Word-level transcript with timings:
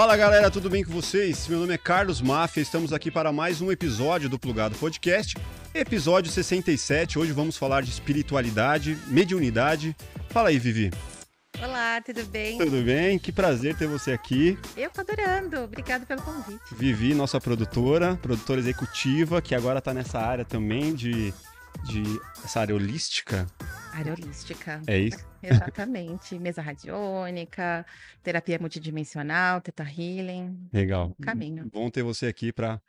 Fala 0.00 0.16
galera, 0.16 0.50
tudo 0.50 0.70
bem 0.70 0.82
com 0.82 0.90
vocês? 0.90 1.46
Meu 1.46 1.58
nome 1.58 1.74
é 1.74 1.76
Carlos 1.76 2.22
Máfia, 2.22 2.62
estamos 2.62 2.90
aqui 2.90 3.10
para 3.10 3.30
mais 3.30 3.60
um 3.60 3.70
episódio 3.70 4.30
do 4.30 4.38
Plugado 4.38 4.74
Podcast, 4.76 5.36
episódio 5.74 6.32
67. 6.32 7.18
Hoje 7.18 7.32
vamos 7.32 7.58
falar 7.58 7.82
de 7.82 7.90
espiritualidade, 7.90 8.96
mediunidade. 9.08 9.94
Fala 10.30 10.48
aí, 10.48 10.58
Vivi. 10.58 10.90
Olá, 11.62 12.00
tudo 12.00 12.24
bem? 12.24 12.56
Tudo 12.56 12.82
bem? 12.82 13.18
Que 13.18 13.30
prazer 13.30 13.76
ter 13.76 13.86
você 13.86 14.12
aqui. 14.12 14.58
Eu 14.74 14.88
tô 14.88 15.02
adorando, 15.02 15.58
obrigado 15.64 16.06
pelo 16.06 16.22
convite. 16.22 16.74
Vivi, 16.74 17.12
nossa 17.12 17.38
produtora, 17.38 18.18
produtora 18.22 18.58
executiva, 18.58 19.42
que 19.42 19.54
agora 19.54 19.80
está 19.80 19.92
nessa 19.92 20.18
área 20.18 20.46
também 20.46 20.94
de, 20.94 21.34
de 21.84 22.02
essa 22.44 22.60
área 22.60 22.74
holística. 22.74 23.46
Área 23.92 24.12
holística. 24.12 24.80
É 24.86 24.98
isso? 24.98 25.18
Exatamente. 25.42 26.38
Mesa 26.38 26.62
radiônica, 26.62 27.84
terapia 28.22 28.58
multidimensional, 28.58 29.60
teta 29.60 29.82
healing. 29.84 30.68
Legal. 30.72 31.14
Caminho. 31.22 31.68
Bom 31.72 31.90
ter 31.90 32.02
você 32.02 32.26
aqui 32.26 32.52
para 32.52 32.80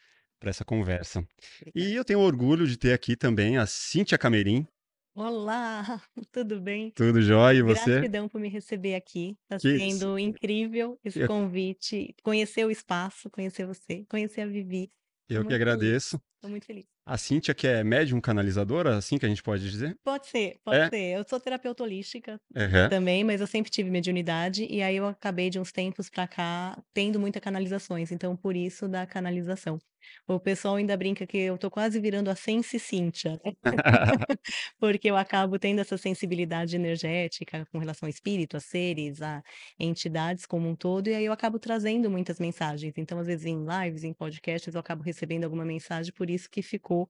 essa 0.41 0.63
conversa. 0.66 1.19
Obrigada. 1.61 1.71
E 1.91 1.95
eu 1.95 2.03
tenho 2.05 2.19
orgulho 2.19 2.67
de 2.67 2.77
ter 2.77 2.93
aqui 2.93 3.16
também 3.16 3.57
a 3.57 3.66
Cíntia 3.66 4.17
Camerim. 4.17 4.67
Olá, 5.13 6.02
tudo 6.31 6.61
bem? 6.61 6.91
Tudo 6.91 7.21
jóia? 7.21 7.58
E 7.59 7.61
você? 7.61 7.91
Gratidão 7.95 8.30
por 8.30 8.39
me 8.39 8.47
receber 8.47 8.95
aqui. 8.95 9.38
Está 9.44 9.58
Que 9.58 9.77
sendo 9.77 10.17
incrível 10.17 10.97
esse 11.03 11.19
Eu- 11.19 11.27
convite. 11.27 12.16
Conhecer 12.23 12.66
o 12.66 12.71
espaço, 12.71 13.30
conhecer 13.30 13.66
você, 13.66 14.05
conhecer 14.09 14.41
a 14.41 14.45
Vivi. 14.47 14.89
Eu 15.27 15.45
que 15.45 15.53
agradeço. 15.53 16.21
Estou 16.35 16.49
muito 16.49 16.66
feliz. 16.66 16.85
A 17.05 17.17
Cíntia, 17.17 17.53
que 17.55 17.65
é 17.67 17.83
médium 17.83 18.21
canalizadora, 18.21 18.95
assim 18.97 19.17
que 19.17 19.25
a 19.25 19.29
gente 19.29 19.41
pode 19.43 19.69
dizer? 19.69 19.97
Pode 20.05 20.27
ser, 20.27 20.59
pode 20.63 20.83
É? 20.83 20.89
ser. 20.89 21.17
Eu 21.17 21.23
sou 21.27 21.39
terapeuta 21.39 21.83
holística 21.83 22.39
Aham. 22.55 22.91
também, 22.91 23.23
mas 23.23 23.41
eu 23.41 23.47
sempre 23.47 23.71
tive 23.71 23.89
mediunidade 23.91 24.66
e 24.69 24.81
aí 24.81 24.95
eu 24.97 25.08
acabei 25.08 25.49
de 25.49 25.59
uns 25.59 25.71
tempos 25.71 26.09
pra 26.09 26.27
cá 26.27 26.81
tendo 26.93 27.19
muita 27.19 27.39
canalizações, 27.41 28.11
então 28.11 28.35
por 28.35 28.55
isso 28.55 28.88
da 28.88 29.05
canalização. 29.08 29.80
O 30.27 30.39
pessoal 30.39 30.75
ainda 30.75 30.95
brinca 30.97 31.25
que 31.27 31.38
eu 31.38 31.57
tô 31.57 31.69
quase 31.71 31.99
virando 31.99 32.30
a 32.30 32.35
Sense 32.35 32.80
Cíntia. 32.80 33.39
porque 34.80 35.09
eu 35.09 35.17
acabo 35.17 35.59
tendo 35.59 35.80
essa 35.81 35.97
sensibilidade 35.97 36.75
energética 36.75 37.66
com 37.71 37.80
relação 37.80 38.08
ao 38.08 38.09
espírito, 38.09 38.58
a 38.58 38.59
seres, 38.59 39.21
a 39.21 39.41
entidades 39.80 40.45
como 40.45 40.67
um 40.69 40.75
todo, 40.75 41.08
e 41.09 41.16
aí 41.16 41.25
eu 41.25 41.33
acabo 41.33 41.59
trazendo 41.59 42.09
muitas 42.09 42.39
mensagens. 42.39 42.93
Então, 42.97 43.19
às 43.19 43.27
vezes, 43.27 43.45
em 43.45 43.66
lives, 43.66 44.03
em 44.03 44.13
podcasts, 44.13 44.73
eu 44.73 44.80
acabo 44.80 45.03
recebendo 45.03 45.43
alguma 45.45 45.66
mensagem, 45.66 46.13
por 46.13 46.30
isso 46.30 46.49
que 46.49 46.61
ficou 46.61 47.09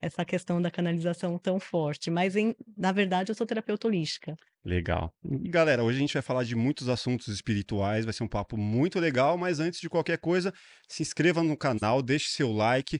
essa 0.00 0.24
questão 0.24 0.60
da 0.62 0.70
canalização 0.70 1.38
tão 1.38 1.58
forte. 1.60 2.10
Mas, 2.10 2.36
em- 2.36 2.54
na 2.76 2.92
verdade, 2.92 3.30
eu 3.32 3.34
sou 3.36 3.46
terapeuta 3.46 3.88
holística. 3.88 4.36
Legal. 4.66 5.14
Galera, 5.22 5.84
hoje 5.84 5.98
a 5.98 6.00
gente 6.00 6.14
vai 6.14 6.22
falar 6.22 6.42
de 6.42 6.56
muitos 6.56 6.88
assuntos 6.88 7.28
espirituais, 7.28 8.04
vai 8.04 8.12
ser 8.12 8.24
um 8.24 8.28
papo 8.28 8.56
muito 8.56 8.98
legal, 8.98 9.38
mas 9.38 9.60
antes 9.60 9.80
de 9.80 9.88
qualquer 9.88 10.18
coisa, 10.18 10.52
se 10.88 11.04
inscreva 11.04 11.40
no 11.40 11.56
canal, 11.56 12.02
deixe 12.02 12.30
seu 12.30 12.50
like, 12.50 12.98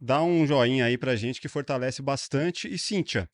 dá 0.00 0.22
um 0.22 0.46
joinha 0.46 0.84
aí 0.84 0.96
pra 0.96 1.16
gente 1.16 1.40
que 1.40 1.48
fortalece 1.48 2.00
bastante. 2.00 2.72
E 2.72 2.78
Cíntia, 2.78 3.28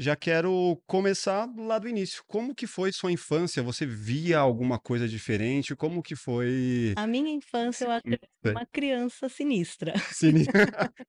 já 0.00 0.14
quero 0.14 0.80
começar 0.86 1.48
lá 1.56 1.76
do 1.78 1.88
início. 1.88 2.22
Como 2.28 2.54
que 2.54 2.66
foi 2.68 2.92
sua 2.92 3.10
infância? 3.10 3.62
Você 3.64 3.84
via 3.84 4.38
alguma 4.38 4.78
coisa 4.78 5.08
diferente? 5.08 5.74
Como 5.74 6.00
que 6.02 6.14
foi? 6.14 6.94
A 6.96 7.04
minha 7.06 7.30
infância, 7.32 7.84
eu 7.84 7.90
acho 7.90 8.04
que 8.04 8.18
eu 8.44 8.52
uma 8.52 8.64
criança 8.66 9.28
sinistra. 9.28 9.92
Sini- 10.12 10.46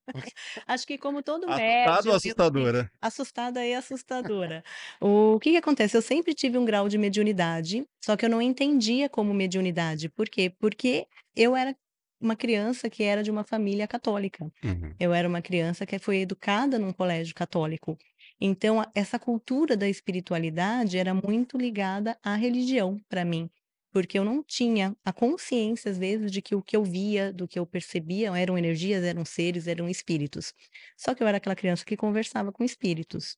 Acho 0.66 0.86
que 0.86 0.98
como 0.98 1.22
todo 1.22 1.44
Assustado 1.48 1.56
médium, 1.56 2.10
ou 2.10 2.16
assustadora? 2.16 2.90
Assustada 3.00 3.64
e 3.64 3.74
assustadora. 3.74 4.64
O 5.00 5.38
que 5.40 5.52
que 5.52 5.56
acontece? 5.56 5.96
Eu 5.96 6.02
sempre 6.02 6.34
tive 6.34 6.58
um 6.58 6.64
grau 6.64 6.88
de 6.88 6.98
mediunidade, 6.98 7.84
só 8.04 8.16
que 8.16 8.24
eu 8.24 8.30
não 8.30 8.42
entendia 8.42 9.08
como 9.08 9.32
mediunidade. 9.32 10.08
Por 10.08 10.28
quê? 10.28 10.52
Porque 10.58 11.06
eu 11.36 11.54
era 11.54 11.76
uma 12.20 12.36
criança 12.36 12.90
que 12.90 13.02
era 13.02 13.22
de 13.22 13.30
uma 13.30 13.44
família 13.44 13.86
católica. 13.88 14.44
Uhum. 14.62 14.94
Eu 14.98 15.14
era 15.14 15.26
uma 15.28 15.40
criança 15.40 15.86
que 15.86 15.98
foi 15.98 16.18
educada 16.18 16.78
num 16.78 16.92
colégio 16.92 17.34
católico. 17.34 17.96
Então, 18.40 18.82
essa 18.94 19.18
cultura 19.18 19.76
da 19.76 19.88
espiritualidade 19.88 20.96
era 20.98 21.12
muito 21.14 21.58
ligada 21.58 22.18
à 22.22 22.34
religião 22.36 22.98
para 23.08 23.24
mim, 23.24 23.50
porque 23.92 24.18
eu 24.18 24.24
não 24.24 24.42
tinha 24.42 24.96
a 25.04 25.12
consciência, 25.12 25.90
às 25.90 25.98
vezes, 25.98 26.30
de 26.32 26.40
que 26.40 26.54
o 26.54 26.62
que 26.62 26.76
eu 26.76 26.82
via, 26.84 27.32
do 27.32 27.46
que 27.46 27.58
eu 27.58 27.66
percebia, 27.66 28.36
eram 28.38 28.56
energias, 28.56 29.04
eram 29.04 29.24
seres, 29.24 29.66
eram 29.66 29.88
espíritos. 29.88 30.54
Só 30.96 31.14
que 31.14 31.22
eu 31.22 31.26
era 31.28 31.36
aquela 31.36 31.56
criança 31.56 31.84
que 31.84 31.96
conversava 31.96 32.50
com 32.52 32.64
espíritos. 32.64 33.36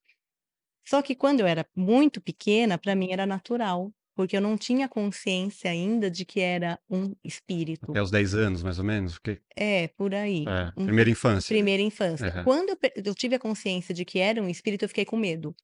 Só 0.86 1.02
que 1.02 1.14
quando 1.14 1.40
eu 1.40 1.46
era 1.46 1.66
muito 1.76 2.20
pequena, 2.20 2.78
para 2.78 2.94
mim 2.94 3.12
era 3.12 3.26
natural, 3.26 3.92
porque 4.14 4.36
eu 4.36 4.40
não 4.40 4.56
tinha 4.56 4.88
consciência 4.88 5.70
ainda 5.70 6.10
de 6.10 6.24
que 6.24 6.40
era 6.40 6.78
um 6.88 7.14
espírito. 7.24 7.92
Até 7.92 8.02
os 8.02 8.10
10 8.10 8.34
anos, 8.34 8.62
mais 8.62 8.78
ou 8.78 8.84
menos? 8.84 9.14
Porque, 9.14 9.40
É, 9.56 9.88
por 9.88 10.14
aí. 10.14 10.44
é, 10.46 10.72
Um 10.76 10.86
primeira 10.86 11.10
infância. 11.10 11.48
Primeira 11.48 11.82
infância. 11.82 12.28
Aham. 12.28 12.44
Quando 12.44 12.78
eu, 13.04 13.14
tive 13.14 13.34
a 13.36 13.38
consciência 13.38 13.94
de 13.94 14.04
que 14.04 14.18
era 14.18 14.42
um 14.42 14.48
espírito, 14.48 14.84
eu 14.84 14.88
fiquei 14.88 15.04
com 15.04 15.16
medo. 15.16 15.54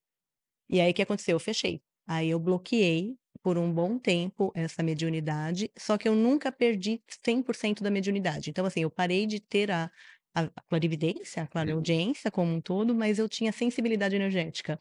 E 0.69 0.81
aí 0.81 0.91
o 0.91 0.95
que 0.95 1.03
aconteceu? 1.03 1.37
Eu 1.37 1.41
fechei. 1.41 1.81
Aí 2.07 2.31
eu 2.31 2.39
bloqueei 2.39 3.17
por 3.43 3.57
um 3.59 3.73
bom 3.73 3.99
tempo 3.99 4.53
essa 4.55 4.83
mediunidade, 4.83 5.71
só 5.79 5.97
que 5.97 6.09
eu 6.09 6.15
nunca 6.15 6.51
perdi 6.51 7.01
100% 7.25 7.83
da 7.83 7.91
mediunidade. 7.91 8.51
Então, 8.51 8.67
assim, 8.67 8.81
eu 8.83 8.91
parei 8.91 9.27
de 9.27 9.41
ter 9.41 9.71
a, 9.71 9.91
a, 10.35 10.43
a 10.45 10.63
clarividência, 10.69 11.43
a 11.43 11.47
clareaudiência 11.47 12.31
como 12.31 12.53
um 12.53 12.61
todo, 12.61 12.95
mas 12.95 13.19
eu 13.19 13.29
tinha 13.29 13.53
sensibilidade 13.53 14.17
energética. 14.17 14.79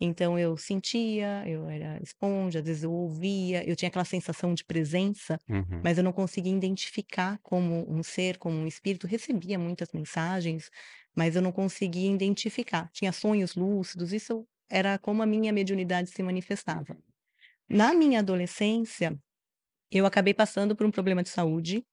Então, 0.00 0.38
eu 0.38 0.56
sentia, 0.56 1.44
eu 1.46 1.68
era 1.68 2.00
esponja, 2.02 2.60
às 2.60 2.64
vezes 2.66 2.82
eu 2.84 2.92
ouvia, 2.92 3.68
eu 3.68 3.76
tinha 3.76 3.88
aquela 3.88 4.04
sensação 4.04 4.54
de 4.54 4.64
presença 4.64 5.38
Uhum. 5.48 5.82
mas 5.82 5.96
eu 5.96 6.04
não 6.04 6.12
conseguia 6.12 6.52
identificar 6.54 7.38
como 7.42 7.90
um 7.90 8.02
ser, 8.02 8.36
como 8.38 8.54
um 8.56 8.66
espírito. 8.66 9.06
Recebia 9.06 9.58
muitas 9.58 9.88
mensagens, 9.94 10.68
mas 11.16 11.36
eu 11.36 11.40
não 11.42 11.52
conseguia 11.52 12.10
identificar. 12.12 12.90
Tinha 12.92 13.12
sonhos 13.12 13.54
lúcidos, 13.54 14.12
isso 14.12 14.46
era 14.70 14.98
como 14.98 15.22
a 15.22 15.26
minha 15.26 15.52
mediunidade 15.52 16.10
se 16.10 16.22
manifestava. 16.22 16.98
Na 17.68 17.94
minha 17.94 18.20
adolescência, 18.20 19.18
eu 19.92 20.06
acabei 20.06 20.34
passando 20.34 20.76
por 20.76 20.86
um 20.86 20.90
problema 20.90 21.22
de 21.22 21.28
saúde 21.30 21.84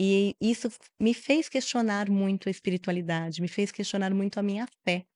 e 0.00 0.34
isso 0.40 0.68
me 1.00 1.14
fez 1.14 1.48
questionar 1.48 2.10
muito 2.10 2.48
a 2.48 2.52
espiritualidade, 2.52 3.42
me 3.42 3.48
fez 3.48 3.72
questionar 3.72 4.14
muito 4.14 4.38
a 4.40 4.44
minha 4.44 4.66
fé, 4.86 5.06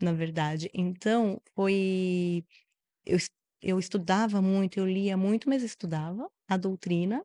na 0.00 0.12
verdade. 0.12 0.70
Então, 0.74 1.40
foi 1.54 2.44
eu, 3.06 3.18
eu 3.62 3.78
estudava 3.78 4.42
muito, 4.42 4.78
eu 4.78 4.86
lia 4.86 5.16
muito, 5.16 5.48
mas 5.48 5.62
estudava 5.62 6.28
a 6.48 6.56
doutrina 6.56 7.24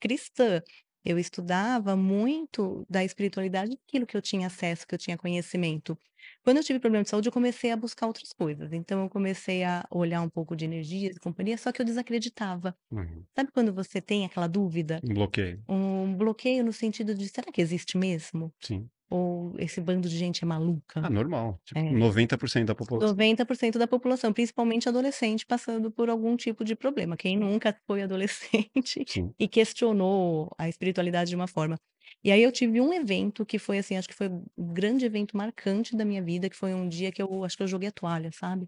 cristã. 0.00 0.62
Eu 1.04 1.18
estudava 1.18 1.96
muito 1.96 2.84
da 2.90 3.04
espiritualidade, 3.04 3.76
aquilo 3.88 4.06
que 4.06 4.16
eu 4.16 4.22
tinha 4.22 4.46
acesso, 4.48 4.86
que 4.86 4.94
eu 4.94 4.98
tinha 4.98 5.18
conhecimento. 5.18 5.98
Quando 6.44 6.58
eu 6.58 6.64
tive 6.64 6.78
problema 6.80 7.04
de 7.04 7.10
saúde, 7.10 7.28
eu 7.28 7.32
comecei 7.32 7.70
a 7.72 7.76
buscar 7.76 8.06
outras 8.06 8.32
coisas. 8.32 8.72
Então, 8.72 9.02
eu 9.02 9.10
comecei 9.10 9.64
a 9.64 9.84
olhar 9.90 10.22
um 10.22 10.30
pouco 10.30 10.56
de 10.56 10.64
energias 10.64 11.16
e 11.16 11.20
companhia, 11.20 11.58
só 11.58 11.72
que 11.72 11.82
eu 11.82 11.86
desacreditava. 11.86 12.76
Uhum. 12.90 13.26
Sabe 13.36 13.50
quando 13.52 13.74
você 13.74 14.00
tem 14.02 14.24
aquela 14.26 14.48
dúvida? 14.48 15.02
Um 15.02 15.14
bloqueio. 15.14 15.64
Um 15.68 16.16
bloqueio 16.16 16.64
no 16.64 16.72
sentido 16.72 17.14
de, 17.14 17.28
será 17.28 17.52
que 17.52 17.60
existe 17.62 17.98
mesmo? 17.98 18.52
Sim. 18.60 18.90
Ou 19.12 19.52
esse 19.58 19.78
bando 19.78 20.08
de 20.08 20.16
gente 20.16 20.42
é 20.42 20.46
maluca? 20.46 21.00
Ah, 21.04 21.10
normal. 21.10 21.60
Tipo, 21.66 21.78
É. 21.78 21.90
90% 21.92 22.64
da 22.64 22.74
população. 22.74 23.08
90% 23.10 23.78
da 23.78 23.86
população, 23.86 24.32
principalmente 24.32 24.88
adolescente, 24.88 25.44
passando 25.44 25.90
por 25.90 26.08
algum 26.08 26.34
tipo 26.34 26.64
de 26.64 26.74
problema. 26.74 27.14
Quem 27.14 27.36
nunca 27.36 27.76
foi 27.86 28.00
adolescente 28.08 29.04
Sim. 29.06 29.34
e 29.38 29.46
questionou 29.46 30.50
a 30.56 30.66
espiritualidade 30.66 31.28
de 31.28 31.36
uma 31.36 31.46
forma. 31.46 31.76
E 32.24 32.30
aí 32.32 32.42
eu 32.42 32.50
tive 32.50 32.80
um 32.80 32.92
evento 32.94 33.44
que 33.44 33.58
foi 33.58 33.78
assim, 33.78 33.96
acho 33.96 34.08
que 34.08 34.14
foi 34.14 34.28
um 34.28 34.72
grande 34.72 35.04
evento 35.04 35.36
marcante 35.36 35.94
da 35.94 36.04
minha 36.06 36.22
vida, 36.22 36.48
que 36.48 36.56
foi 36.56 36.72
um 36.72 36.88
dia 36.88 37.12
que 37.12 37.20
eu 37.20 37.44
acho 37.44 37.56
que 37.56 37.62
eu 37.62 37.68
joguei 37.68 37.90
a 37.90 37.92
toalha, 37.92 38.30
sabe? 38.32 38.66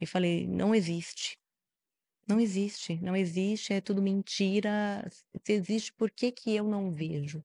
E 0.00 0.06
falei, 0.06 0.46
não 0.48 0.74
existe. 0.74 1.38
Não 2.26 2.40
existe, 2.40 2.98
não 3.02 3.14
existe, 3.14 3.72
é 3.74 3.80
tudo 3.80 4.02
mentira. 4.02 5.06
Se 5.44 5.52
existe, 5.52 5.92
por 5.92 6.10
que 6.10 6.32
que 6.32 6.54
eu 6.56 6.64
não 6.64 6.90
vejo? 6.90 7.44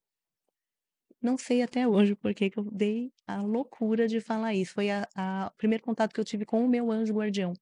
Não 1.22 1.38
sei 1.38 1.62
até 1.62 1.88
hoje 1.88 2.16
por 2.16 2.34
que 2.34 2.52
eu 2.56 2.64
dei 2.72 3.12
a 3.28 3.42
loucura 3.42 4.08
de 4.08 4.22
falar 4.22 4.54
isso. 4.54 4.74
Foi 4.74 4.88
o 4.90 5.52
primeiro 5.58 5.84
contato 5.84 6.14
que 6.14 6.20
eu 6.20 6.26
tive 6.26 6.46
com 6.46 6.64
o 6.64 6.70
meu 6.70 6.92
anjo 6.92 7.14
guardião. 7.14 7.54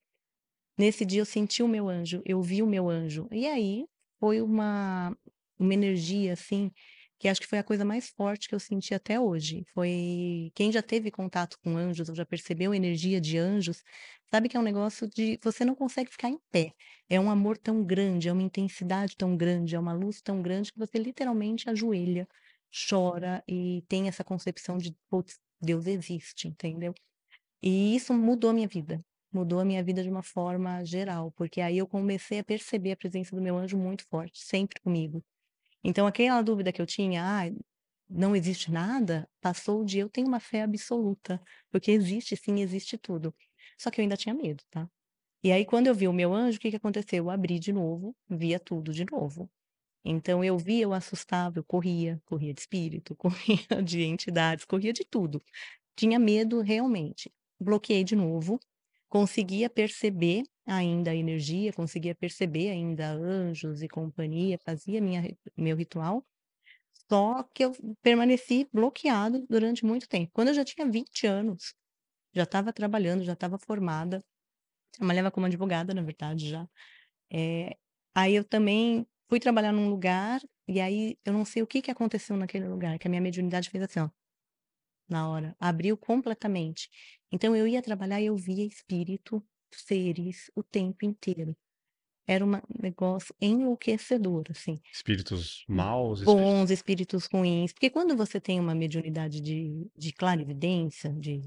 Nesse 0.77 1.05
dia 1.05 1.21
eu 1.21 1.25
senti 1.25 1.63
o 1.63 1.67
meu 1.67 1.89
anjo, 1.89 2.21
eu 2.25 2.41
vi 2.41 2.61
o 2.63 2.67
meu 2.67 2.89
anjo. 2.89 3.27
E 3.31 3.47
aí 3.47 3.87
foi 4.19 4.41
uma, 4.41 5.15
uma 5.59 5.73
energia 5.73 6.33
assim, 6.33 6.71
que 7.19 7.27
acho 7.27 7.41
que 7.41 7.47
foi 7.47 7.59
a 7.59 7.63
coisa 7.63 7.83
mais 7.85 8.09
forte 8.09 8.47
que 8.49 8.55
eu 8.55 8.59
senti 8.59 8.93
até 8.93 9.19
hoje. 9.19 9.63
Foi 9.73 10.51
quem 10.55 10.71
já 10.71 10.81
teve 10.83 11.11
contato 11.11 11.57
com 11.63 11.77
anjos, 11.77 12.09
ou 12.09 12.15
já 12.15 12.25
percebeu 12.25 12.73
energia 12.75 13.19
de 13.21 13.37
anjos, 13.39 13.83
sabe 14.31 14.49
que 14.49 14.57
é 14.57 14.59
um 14.59 14.63
negócio 14.63 15.07
de 15.09 15.39
você 15.43 15.65
não 15.65 15.75
consegue 15.75 16.11
ficar 16.11 16.29
em 16.29 16.39
pé. 16.51 16.73
É 17.09 17.19
um 17.19 17.29
amor 17.31 17.57
tão 17.57 17.83
grande, 17.83 18.29
é 18.29 18.33
uma 18.33 18.43
intensidade 18.43 19.15
tão 19.17 19.35
grande, 19.37 19.75
é 19.75 19.79
uma 19.79 19.93
luz 19.93 20.21
tão 20.21 20.41
grande 20.43 20.71
que 20.71 20.79
você 20.79 20.97
literalmente 20.99 21.69
ajoelha, 21.69 22.27
chora 22.89 23.43
e 23.47 23.83
tem 23.87 24.07
essa 24.07 24.23
concepção 24.23 24.77
de, 24.77 24.95
putz, 25.09 25.39
Deus 25.61 25.87
existe, 25.87 26.47
entendeu? 26.47 26.93
E 27.61 27.95
isso 27.95 28.13
mudou 28.13 28.49
a 28.51 28.53
minha 28.53 28.67
vida. 28.67 29.03
Mudou 29.33 29.59
a 29.59 29.65
minha 29.65 29.83
vida 29.83 30.03
de 30.03 30.09
uma 30.09 30.23
forma 30.23 30.83
geral, 30.85 31.31
porque 31.33 31.61
aí 31.61 31.77
eu 31.77 31.87
comecei 31.87 32.39
a 32.39 32.43
perceber 32.43 32.93
a 32.93 32.97
presença 32.97 33.35
do 33.35 33.41
meu 33.41 33.57
anjo 33.57 33.77
muito 33.77 34.05
forte, 34.09 34.39
sempre 34.43 34.79
comigo. 34.81 35.23
Então 35.83 36.07
aquela 36.07 36.41
dúvida 36.41 36.71
que 36.71 36.81
eu 36.81 36.85
tinha: 36.85 37.23
"Ai, 37.23 37.55
não 38.09 38.35
existe 38.35 38.71
nada", 38.71 39.29
passou 39.41 39.83
de 39.85 39.99
eu 39.99 40.09
tenho 40.09 40.27
uma 40.27 40.39
fé 40.39 40.63
absoluta, 40.63 41.41
porque 41.71 41.91
existe 41.91 42.35
sim, 42.37 42.61
existe 42.61 42.97
tudo. 42.97 43.33
Só 43.79 43.91
que 43.91 44.01
eu 44.01 44.03
ainda 44.03 44.17
tinha 44.17 44.35
medo, 44.35 44.63
tá. 44.71 44.89
E 45.43 45.51
aí 45.51 45.65
quando 45.65 45.87
eu 45.87 45.95
vi 45.95 46.07
o 46.07 46.13
meu 46.13 46.33
anjo, 46.33 46.57
o 46.59 46.61
que 46.61 46.71
que 46.71 46.77
aconteceu? 46.77 47.25
Eu 47.25 47.31
abri 47.31 47.59
de 47.59 47.73
novo, 47.73 48.15
via 48.29 48.59
tudo 48.59 48.93
de 48.93 49.05
novo. 49.11 49.49
Então 50.09 50.43
eu 50.43 50.57
via, 50.57 50.83
eu 50.83 50.93
assustava, 50.93 51.59
eu 51.59 51.63
corria, 51.63 52.21
corria 52.25 52.53
de 52.53 52.61
espírito, 52.61 53.15
corria 53.17 53.83
de 53.83 54.03
entidades, 54.03 54.65
corria 54.65 54.93
de 54.93 55.05
tudo. 55.05 55.43
Tinha 55.97 56.19
medo 56.19 56.61
realmente. 56.61 57.31
Bloqueei 57.59 58.03
de 58.03 58.15
novo, 58.15 58.59
conseguia 59.09 59.69
perceber 59.69 60.43
ainda 60.67 61.11
a 61.11 61.15
energia, 61.15 61.73
conseguia 61.73 62.15
perceber 62.15 62.69
ainda 62.71 63.11
anjos 63.13 63.81
e 63.83 63.87
companhia, 63.89 64.59
fazia 64.65 65.01
minha 65.01 65.23
meu 65.57 65.75
ritual, 65.77 66.25
só 67.09 67.43
que 67.53 67.63
eu 67.65 67.73
permaneci 68.01 68.67
bloqueado 68.73 69.45
durante 69.49 69.85
muito 69.85 70.07
tempo. 70.07 70.31
Quando 70.33 70.49
eu 70.49 70.53
já 70.53 70.65
tinha 70.65 70.89
20 70.89 71.25
anos, 71.27 71.73
já 72.33 72.43
estava 72.43 72.73
trabalhando, 72.73 73.23
já 73.23 73.33
estava 73.33 73.57
formada, 73.59 74.23
trabalhava 74.93 75.31
como 75.31 75.45
advogada, 75.47 75.93
na 75.93 76.01
verdade, 76.03 76.49
já. 76.49 76.67
Eh, 77.31 77.77
aí 78.15 78.35
eu 78.35 78.43
também 78.45 79.07
fui 79.29 79.39
trabalhar 79.39 79.71
num 79.73 79.89
lugar, 79.89 80.41
e 80.67 80.79
aí 80.81 81.17
eu 81.25 81.33
não 81.33 81.45
sei 81.45 81.61
o 81.63 81.67
que 81.67 81.81
que 81.81 81.91
aconteceu 81.91 82.37
naquele 82.37 82.67
lugar, 82.67 82.97
que 82.99 83.07
a 83.07 83.09
minha 83.09 83.21
mediunidade 83.21 83.69
fez 83.69 83.83
assim, 83.83 83.99
ó, 84.01 84.09
na 85.09 85.29
hora, 85.29 85.55
abriu 85.59 85.97
completamente. 85.97 86.89
Então 87.31 87.55
eu 87.55 87.67
ia 87.67 87.81
trabalhar 87.81 88.21
e 88.21 88.25
eu 88.27 88.35
via 88.37 88.65
espírito, 88.65 89.45
seres, 89.73 90.51
o 90.55 90.63
tempo 90.63 91.05
inteiro. 91.05 91.55
Era 92.27 92.45
um 92.45 92.51
negócio 92.81 93.35
enlouquecedor, 93.41 94.45
assim. 94.51 94.81
Espíritos 94.91 95.63
maus, 95.69 96.19
espíritos 96.21 96.59
Bons, 96.59 96.71
espíritos 96.71 97.25
ruins, 97.31 97.71
porque 97.71 97.89
quando 97.89 98.15
você 98.17 98.39
tem 98.41 98.59
uma 98.59 98.73
mediunidade 98.75 99.39
de 99.39 99.89
de 99.95 100.11
clarividência, 100.11 101.13
de 101.13 101.39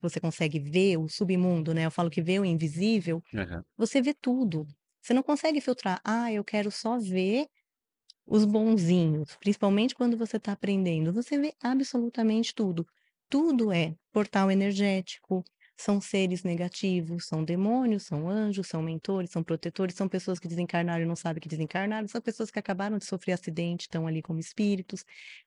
você 0.00 0.20
consegue 0.20 0.58
ver 0.60 0.98
o 0.98 1.08
submundo, 1.08 1.74
né, 1.74 1.86
eu 1.86 1.90
falo 1.90 2.10
que 2.10 2.22
vê 2.22 2.38
o 2.40 2.44
invisível, 2.44 3.22
Aham. 3.34 3.64
você 3.76 4.02
vê 4.02 4.14
tudo. 4.14 4.66
Você 5.02 5.14
não 5.14 5.22
consegue 5.22 5.60
filtrar: 5.60 6.00
"Ah, 6.04 6.32
eu 6.32 6.44
quero 6.44 6.70
só 6.70 6.98
ver 6.98 7.46
os 8.26 8.44
bonzinhos", 8.44 9.36
principalmente 9.40 9.94
quando 9.94 10.16
você 10.16 10.36
está 10.38 10.52
aprendendo, 10.52 11.12
você 11.12 11.38
vê 11.38 11.54
absolutamente 11.62 12.54
tudo. 12.54 12.86
Tudo 13.30 13.72
é 13.72 13.96
portal 14.12 14.50
energético, 14.50 15.44
são 15.78 16.00
seres 16.00 16.42
negativos, 16.44 17.26
são 17.26 17.44
demônios, 17.44 18.04
são 18.04 18.28
anjos, 18.28 18.66
são 18.68 18.82
mentores, 18.82 19.30
são 19.30 19.42
protetores, 19.44 19.94
são 19.96 20.08
pessoas 20.08 20.38
que 20.40 20.48
desencarnaram 20.48 21.04
e 21.04 21.06
não 21.08 21.16
sabem 21.16 21.40
que 21.42 21.48
desencarnaram, 21.48 22.08
são 22.08 22.20
pessoas 22.22 22.50
que 22.50 22.58
acabaram 22.58 22.98
de 22.98 23.04
sofrer 23.06 23.34
acidente, 23.34 23.82
estão 23.82 24.06
ali 24.06 24.22
como 24.22 24.40
espíritos. 24.40 25.04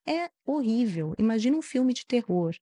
É 0.08 0.30
horrível, 0.46 1.14
imagina 1.20 1.58
um 1.58 1.62
filme 1.62 1.94
de 1.94 2.06
terror. 2.06 2.56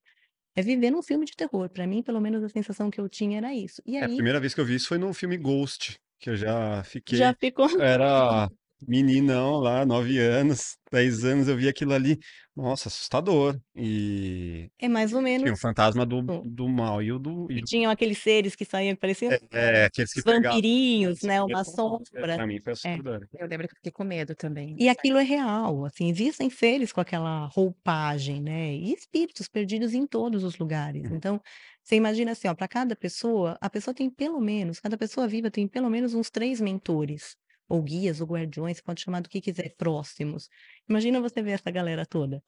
É 0.55 0.61
viver 0.61 0.91
num 0.91 1.01
filme 1.03 1.25
de 1.25 1.35
terror, 1.35 1.69
pra 1.69 1.87
mim, 1.87 2.03
pelo 2.03 2.21
menos 2.21 2.43
a 2.43 2.49
sensação 2.49 2.91
que 2.91 2.99
eu 3.01 3.09
tinha 3.09 3.37
era 3.39 3.53
isso. 3.55 3.81
E 3.85 3.97
É, 4.01 4.05
a 4.05 4.09
aí 4.09 4.15
primeira 4.15 4.39
vez 4.39 4.53
que 4.53 4.61
eu 4.61 4.65
vi 4.65 4.75
isso 4.75 4.87
foi 4.87 4.97
no 4.97 5.13
filme 5.13 5.37
Ghost, 5.37 5.99
que 6.19 6.29
eu 6.29 6.35
já 6.37 6.83
fiquei 6.83 7.17
Já 7.17 7.33
ficou 7.33 7.67
era 7.77 8.49
meninão 8.87 9.59
lá, 9.59 9.85
9 9.85 10.17
anos, 10.19 10.77
10 10.91 11.23
anos, 11.25 11.47
eu 11.47 11.57
vi 11.57 11.67
aquilo 11.69 11.93
ali, 11.93 12.17
nossa, 12.55 12.89
assustador. 12.89 13.59
E 13.75 14.69
É 14.81 14.87
mais 14.87 15.13
ou 15.13 15.21
tinha 15.37 15.53
o 15.53 15.57
menos 15.57 15.57
fantasma 15.57 16.05
do 16.05 16.21
do 16.43 16.69
mal 16.69 17.01
e 17.03 17.11
o 17.11 17.19
do 17.19 17.51
e 17.51 17.61
tinham 17.61 17.91
aqueles 17.91 18.17
seres 18.19 18.55
que 18.55 18.65
saíam 18.65 18.95
que 18.95 19.01
pareciam 19.01 19.33
É, 19.51 19.85
aqueles 19.85 20.13
que 20.13 20.21
uns 20.21 20.25
pegavam 20.25 20.61
vampirinhos, 20.63 21.23
né, 21.23 21.41
É, 21.47 21.55
uma 21.55 21.63
sombra. 21.63 22.35
pra 22.35 22.47
mim 22.47 22.59
foi 22.61 22.73
É. 22.83 23.01
assustador. 23.01 23.27
Eu 23.33 23.47
lembro 23.47 23.67
que 23.67 23.75
fiquei 23.75 23.91
com 23.91 24.03
medo 24.03 24.35
também. 24.35 24.75
E 24.79 24.89
aquilo 24.89 25.17
é 25.19 25.23
real, 25.23 25.85
assim, 25.85 26.09
existem 26.09 26.49
seres 26.49 26.91
com 26.93 27.01
aquela 27.01 27.45
roupagem, 27.47 28.41
né, 28.41 28.73
e 28.75 28.93
espíritos 28.93 29.47
perdidos 29.47 29.93
em 29.93 30.07
todos 30.07 30.43
os 30.43 30.57
lugares. 30.57 31.09
Uhum. 31.09 31.17
Então, 31.17 31.41
você 31.89 31.95
imagina 31.95 32.31
assim, 32.33 32.47
ó, 32.47 32.53
pra 32.55 32.67
cada 32.67 32.95
pessoa, 32.95 33.57
a 33.59 33.69
pessoa 33.69 33.93
tem 33.95 34.09
pelo 34.11 34.39
menos 34.39 34.79
cada 34.79 34.95
pessoa 34.97 35.27
viva 35.27 35.49
tem 35.51 35.67
pelo 35.67 35.89
menos 35.89 36.13
uns 36.13 36.29
3 36.29 36.61
mentores, 36.61 37.35
ou 37.67 37.81
guias, 37.81 38.21
ou 38.21 38.27
guardiões, 38.27 38.79
pode 38.81 39.01
chamar 39.01 39.21
do 39.21 39.29
que 39.29 39.41
quiser, 39.41 39.75
próximos. 39.75 40.49
Imagina 40.87 41.19
você 41.21 41.41
ver 41.41 41.51
essa 41.53 41.71
galera 41.71 42.05
toda, 42.05 42.43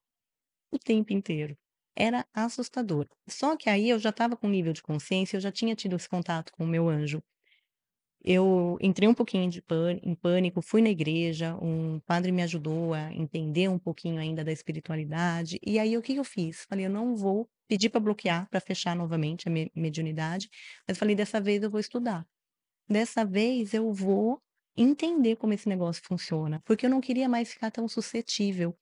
o 0.71 0.79
tempo 0.79 1.13
inteiro. 1.13 1.57
Era 1.95 2.25
assustador. 2.33 3.07
Só 3.29 3.57
que 3.57 3.69
aí 3.69 3.89
eu 3.89 3.99
já 3.99 4.09
estava 4.11 4.37
com 4.37 4.49
nível 4.49 4.73
de 4.73 4.83
consciência, 4.83 5.37
eu 5.37 5.41
já 5.41 5.51
tinha 5.51 5.75
tido 5.75 5.95
esse 5.97 6.09
contato 6.09 6.51
com 6.53 6.65
o 6.65 6.67
meu 6.67 6.89
anjo. 6.89 7.23
Eu 8.23 8.77
entrei 8.81 9.07
um 9.09 9.13
pouquinho 9.15 9.49
em 10.03 10.15
pânico, 10.15 10.61
fui 10.61 10.81
na 10.81 10.89
igreja, 10.89 11.55
um 11.61 11.99
padre 12.05 12.31
me 12.31 12.43
ajudou 12.43 12.93
a 12.93 13.11
entender 13.13 13.67
um 13.67 13.79
pouquinho 13.79 14.19
ainda 14.19 14.43
da 14.43 14.51
espiritualidade, 14.51 15.59
e 15.65 15.79
aí 15.79 15.97
o 15.97 16.01
que 16.03 16.15
eu 16.15 16.23
fiz? 16.23 16.65
Falei: 16.69 16.85
"Eu 16.85 16.89
não 16.91 17.15
vou 17.15 17.49
pedir 17.71 17.89
pra 17.91 18.01
bloquear, 18.01 18.49
pra 18.51 18.61
fechar 18.61 18.95
novamente 18.97 19.47
a 19.49 19.51
me 19.51 19.71
mediunidade", 19.75 20.49
mas 20.87 20.97
falei: 20.99 21.15
"Dessa 21.15 21.41
vez 21.41 21.63
eu 21.63 21.71
vou 21.71 21.79
estudar. 21.81 22.25
Dessa 22.89 23.25
vez 23.25 23.73
eu 23.73 23.93
vou 23.93 24.39
entender 24.77 25.35
como 25.37 25.53
esse 25.53 25.69
negócio 25.69 26.03
funciona", 26.05 26.61
porque 26.65 26.85
eu 26.85 26.89
não 26.89 27.01
queria 27.01 27.29
mais 27.29 27.53
ficar 27.53 27.71
tão 27.71 27.87
suscetível. 27.87 28.77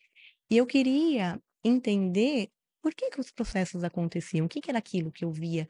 E 0.52 0.58
eu 0.58 0.66
queria 0.68 1.40
entender 1.66 2.50
por 2.84 2.94
que 2.96 3.10
que 3.12 3.20
os 3.22 3.32
processos 3.32 3.84
aconteciam, 3.84 4.46
o 4.48 4.50
que 4.50 4.62
que 4.62 4.72
era 4.72 4.80
aquilo 4.80 5.12
que 5.12 5.26
eu 5.26 5.32
via, 5.32 5.68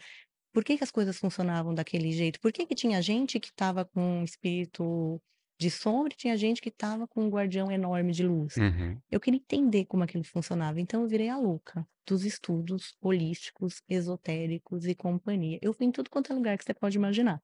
por 0.53 0.63
que 0.65 0.77
que 0.77 0.83
as 0.85 0.91
coisas 0.91 1.17
funcionavam 1.19 1.73
daquele 1.75 2.11
jeito, 2.13 2.39
por 2.41 2.51
que 2.53 2.65
que 2.67 2.75
tinha 2.75 3.01
gente 3.01 3.39
que 3.39 3.49
estava 3.49 3.85
com 3.85 4.23
espírito 4.23 5.21
de 5.59 5.69
sombra 5.69 6.13
e 6.13 6.17
tinha 6.17 6.37
gente 6.37 6.61
que 6.61 6.69
estava 6.69 7.07
com 7.07 7.23
um 7.25 7.29
guardião 7.29 7.71
enorme 7.71 8.13
de 8.13 8.23
luz. 8.25 8.55
Uhum. 8.57 8.97
Eu 9.11 9.19
queria 9.19 9.39
entender 9.39 9.85
como 9.85 10.03
aquilo 10.03 10.23
funcionava, 10.23 10.79
então 10.79 11.01
eu 11.01 11.07
virei 11.07 11.29
a 11.29 11.37
louca 11.37 11.85
dos 12.07 12.25
estudos 12.25 12.95
holísticos, 13.01 13.81
esotéricos 13.87 14.85
e 14.85 14.95
companhia. 14.95 15.59
Eu 15.61 15.73
fui 15.73 15.85
em 15.85 15.91
tudo 15.91 16.09
quanto 16.09 16.31
é 16.31 16.35
lugar 16.35 16.57
que 16.57 16.63
você 16.63 16.73
pode 16.73 16.97
imaginar, 16.97 17.41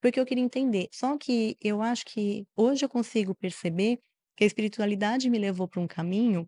porque 0.00 0.20
eu 0.20 0.26
queria 0.26 0.44
entender. 0.44 0.88
Só 0.92 1.16
que 1.18 1.56
eu 1.60 1.82
acho 1.82 2.04
que 2.06 2.44
hoje 2.56 2.84
eu 2.84 2.88
consigo 2.88 3.34
perceber 3.34 3.98
que 4.36 4.44
a 4.44 4.46
espiritualidade 4.46 5.30
me 5.30 5.38
levou 5.38 5.68
pra 5.68 5.80
um 5.80 5.86
caminho 5.86 6.46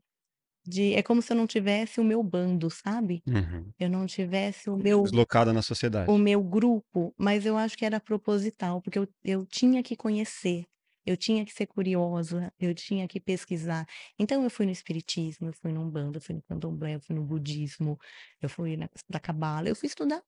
de 0.66 0.94
é 0.94 1.02
como 1.02 1.22
se 1.22 1.32
eu 1.32 1.36
não 1.36 1.46
tivesse 1.46 2.00
o 2.00 2.04
meu 2.04 2.22
bando, 2.22 2.70
sabe? 2.70 3.22
Uhum. 3.26 3.72
Eu 3.78 3.88
não 3.88 4.06
tivesse 4.06 4.68
o 4.70 4.76
meu 4.76 5.02
Deslocada 5.02 5.52
na 5.52 5.62
sociedade. 5.62 6.10
o 6.10 6.18
meu 6.18 6.42
grupo, 6.42 7.14
mas 7.18 7.46
eu 7.46 7.56
acho 7.56 7.76
que 7.76 7.84
era 7.84 8.00
proposital, 8.00 8.82
porque 8.82 8.98
eu 8.98 9.08
eu 9.24 9.46
tinha 9.46 9.82
que 9.82 9.96
conhecer, 9.96 10.66
eu 11.08 11.16
tinha 11.16 11.44
que 11.44 11.52
ser 11.52 11.66
curiosa, 11.66 12.52
eu 12.58 12.74
tinha 12.74 13.08
que 13.08 13.20
pesquisar. 13.20 13.86
Então 14.18 14.42
eu 14.44 14.50
fui 14.50 14.66
no 14.66 14.72
espiritismo, 14.72 15.48
eu 15.48 15.52
fui 15.54 15.72
na 15.72 15.80
umbanda, 15.80 16.18
eu 16.18 16.22
fui 16.22 16.34
no 16.36 16.42
candomblé, 16.42 16.96
eu 16.96 17.00
fui 17.00 17.14
no 17.16 17.24
budismo, 17.24 17.98
eu 18.42 18.48
fui 18.48 18.76
na 18.76 18.88
pra 19.08 19.20
cabala, 19.20 19.68
eu 19.68 19.76
fui 19.76 19.86
estudar 19.88 20.22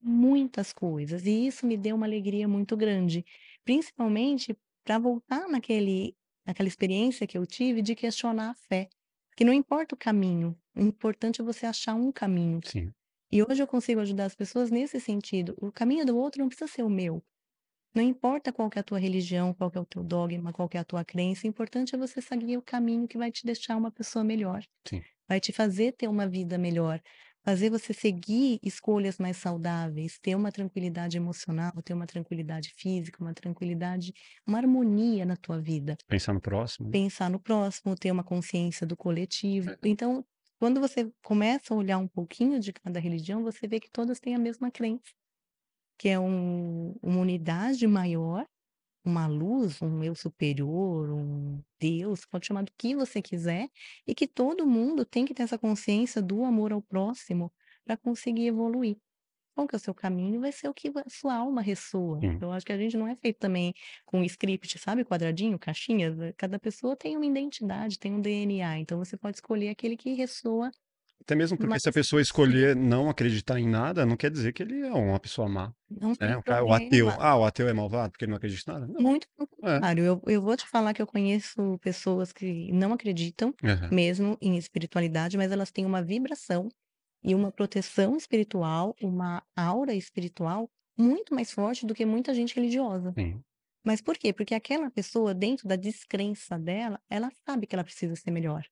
muitas 0.00 0.72
coisas, 0.72 1.24
e 1.26 1.46
isso 1.46 1.66
me 1.66 1.76
deu 1.76 1.96
uma 1.96 2.06
alegria 2.06 2.46
muito 2.48 2.76
grande, 2.76 3.24
principalmente 3.64 4.56
pra 4.84 4.98
voltar 4.98 5.48
naquele 5.48 6.16
naquela 6.46 6.68
experiência 6.68 7.26
que 7.26 7.36
eu 7.36 7.44
tive 7.46 7.82
de 7.82 7.94
questionar 7.96 8.50
a 8.50 8.54
fé, 8.54 8.88
que 9.36 9.44
não 9.44 9.52
importa 9.52 9.94
o 9.96 9.98
caminho, 9.98 10.56
o 10.76 10.80
importante 10.80 11.40
é 11.40 11.44
você 11.44 11.66
achar 11.66 11.94
um 11.94 12.12
caminho. 12.12 12.64
Sim. 12.64 12.94
E 13.32 13.42
hoje 13.42 13.62
eu 13.62 13.66
consigo 13.66 14.00
ajudar 14.00 14.26
as 14.26 14.34
pessoas 14.36 14.70
nesse 14.70 15.00
sentido, 15.00 15.54
o 15.60 15.72
caminho 15.72 16.06
do 16.06 16.16
outro 16.16 16.40
não 16.40 16.48
precisa 16.48 16.70
ser 16.70 16.82
o 16.84 16.90
meu. 16.90 17.22
Não 17.96 18.02
importa 18.02 18.52
qual 18.52 18.70
que 18.70 18.78
é 18.78 18.80
a 18.80 18.84
tua 18.84 18.98
religião, 18.98 19.54
qual 19.54 19.70
que 19.70 19.78
é 19.78 19.80
o 19.80 19.86
teu 19.86 20.04
dogma, 20.04 20.52
qual 20.52 20.68
que 20.68 20.76
é 20.76 20.80
a 20.80 20.84
tua 20.84 21.04
crença, 21.04 21.46
o 21.46 21.50
importante 21.50 21.94
é 21.94 21.98
você 21.98 22.20
seguir 22.22 22.58
o 22.58 22.62
caminho 22.62 23.08
que 23.08 23.18
vai 23.18 23.32
te 23.32 23.44
deixar 23.46 23.76
uma 23.76 23.90
pessoa 23.90 24.22
melhor. 24.24 24.62
Sim. 24.88 25.06
Vai 25.28 25.40
te 25.40 25.52
fazer 25.52 25.92
ter 25.92 26.08
uma 26.08 26.28
vida 26.28 26.58
melhor, 26.58 27.00
fazer 27.44 27.70
você 27.70 27.94
seguir 27.94 28.60
escolhas 28.62 29.18
mais 29.18 29.38
saudáveis, 29.38 30.18
ter 30.20 30.34
uma 30.36 30.52
tranquilidade 30.52 31.16
emocional, 31.16 31.72
ter 31.84 31.94
uma 31.94 32.06
tranquilidade 32.06 32.72
física, 32.76 33.22
uma 33.22 33.34
tranquilidade 33.34 34.12
uma 34.46 34.58
harmonia 34.58 35.24
na 35.26 35.36
tua 35.36 35.60
vida. 35.60 35.96
Pensar 36.08 36.32
no 36.34 36.40
próximo, 36.40 36.90
né. 36.90 36.98
Pensar 36.98 37.30
no 37.30 37.40
próximo, 37.40 37.94
ter 37.96 38.10
uma 38.10 38.24
consciência 38.24 38.86
do 38.86 38.96
coletivo. 38.96 39.76
Então, 39.84 40.24
quando 40.58 40.80
você 40.80 41.10
começa 41.22 41.74
a 41.74 41.76
olhar 41.76 41.98
um 41.98 42.08
pouquinho 42.08 42.58
de 42.60 42.72
cada 42.72 42.98
religião, 43.00 43.42
você 43.42 43.66
vê 43.68 43.80
que 43.80 43.90
todas 43.90 44.20
têm 44.20 44.34
a 44.34 44.38
mesma 44.38 44.70
crença, 44.70 45.02
que 45.98 46.08
é 46.08 46.18
um 46.18 46.94
uma 47.02 47.20
unidade 47.20 47.86
maior, 47.86 48.46
uma 49.04 49.26
luz, 49.26 49.80
um 49.82 50.02
eu 50.04 50.14
superior, 50.14 51.10
um 51.12 51.62
Deus, 51.80 52.26
pode 52.26 52.46
chamar 52.46 52.64
do 52.64 52.72
que 52.78 52.96
você 52.96 53.22
quiser, 53.22 53.68
e 54.06 54.14
que 54.14 54.26
todo 54.28 54.66
mundo 54.66 55.04
tem 55.06 55.24
que 55.24 55.34
ter 55.34 55.44
essa 55.44 55.58
consciência 55.58 56.22
do 56.22 56.44
amor 56.44 56.72
ao 56.72 56.82
próximo 56.82 57.52
pra 57.84 57.96
conseguir 57.96 58.46
evoluir. 58.48 58.96
Qual 59.54 59.66
que 59.66 59.74
é 59.74 59.78
o 59.78 59.80
seu 59.80 59.94
caminho, 59.94 60.40
vai 60.40 60.52
ser 60.52 60.68
o 60.68 60.74
que 60.74 60.88
a 60.88 61.08
sua 61.10 61.34
alma 61.36 61.62
ressoa. 61.62 62.26
Eu 62.40 62.52
acho 62.52 62.66
que 62.66 62.72
a 62.72 62.78
gente 62.78 62.96
não 62.96 63.08
é 63.08 63.16
feito 63.16 63.38
também 63.38 63.72
com 64.04 64.22
script, 64.24 64.78
sabe, 64.78 65.04
quadradinho, 65.04 65.58
caixinhas? 65.58 66.14
Cada 66.36 66.58
pessoa 66.58 66.94
tem 66.96 67.16
uma 67.16 67.26
identidade, 67.26 67.98
tem 67.98 68.12
um 68.14 68.20
DNA, 68.20 68.78
então 68.78 68.98
você 68.98 69.16
pode 69.16 69.38
escolher 69.38 69.70
aquele 69.70 69.96
que 69.96 70.12
ressoa 70.14 70.70
Até 71.26 71.34
mesmo 71.34 71.58
porque 71.58 71.72
Mas 71.72 71.82
se 71.82 71.88
a 71.88 71.92
pessoa 71.92 72.22
escolher 72.22 72.76
não 72.76 73.10
acreditar 73.10 73.58
em 73.58 73.68
nada, 73.68 74.06
não 74.06 74.16
quer 74.16 74.30
dizer 74.30 74.52
que 74.52 74.62
ele 74.62 74.80
é 74.86 74.92
uma 74.92 75.18
pessoa 75.18 75.48
má. 75.48 75.72
não 75.90 76.14
É, 76.20 76.36
o, 76.62 76.72
ateu. 76.72 77.08
Ah, 77.20 77.36
o 77.36 77.44
ateu 77.44 77.68
é 77.68 77.72
malvado 77.72 78.12
porque 78.12 78.24
ele 78.24 78.30
não 78.30 78.36
acredita 78.38 78.70
em 78.70 78.74
nada? 78.74 78.86
Não. 78.86 79.02
Muito 79.02 79.28
pelo 79.36 79.48
É. 79.64 79.80
contrário. 79.80 80.04
Eu, 80.04 80.22
eu 80.26 80.42
vou 80.42 80.56
te 80.56 80.66
falar 80.66 80.94
que 80.94 81.02
eu 81.02 81.06
conheço 81.06 81.78
pessoas 81.80 82.32
que 82.32 82.72
não 82.72 82.92
acreditam 82.92 83.54
Aham. 83.62 83.92
mesmo 83.92 84.36
em 84.40 84.56
espiritualidade, 84.56 85.36
mas 85.36 85.52
elas 85.52 85.70
têm 85.70 85.84
uma 85.86 86.02
vibração 86.02 86.68
e 87.24 87.34
uma 87.34 87.52
proteção 87.52 88.16
espiritual, 88.16 88.94
uma 89.02 89.42
aura 89.56 89.94
espiritual 89.94 90.68
muito 90.98 91.34
mais 91.34 91.52
forte 91.52 91.86
do 91.86 91.94
que 91.94 92.06
muita 92.06 92.34
gente 92.34 92.54
religiosa. 92.56 93.14
Sim. 93.16 93.44
Mas 93.84 94.02
por 94.02 94.18
quê? 94.18 94.32
Porque 94.32 94.54
aquela 94.54 94.90
pessoa, 94.90 95.34
dentro 95.34 95.68
da 95.68 95.76
descrença 95.76 96.58
dela, 96.58 97.00
ela 97.10 97.30
sabe 97.48 97.66
que 97.66 97.74
ela 97.76 97.84
precisa 97.84 98.16
ser 98.16 98.30
melhor. 98.32 98.64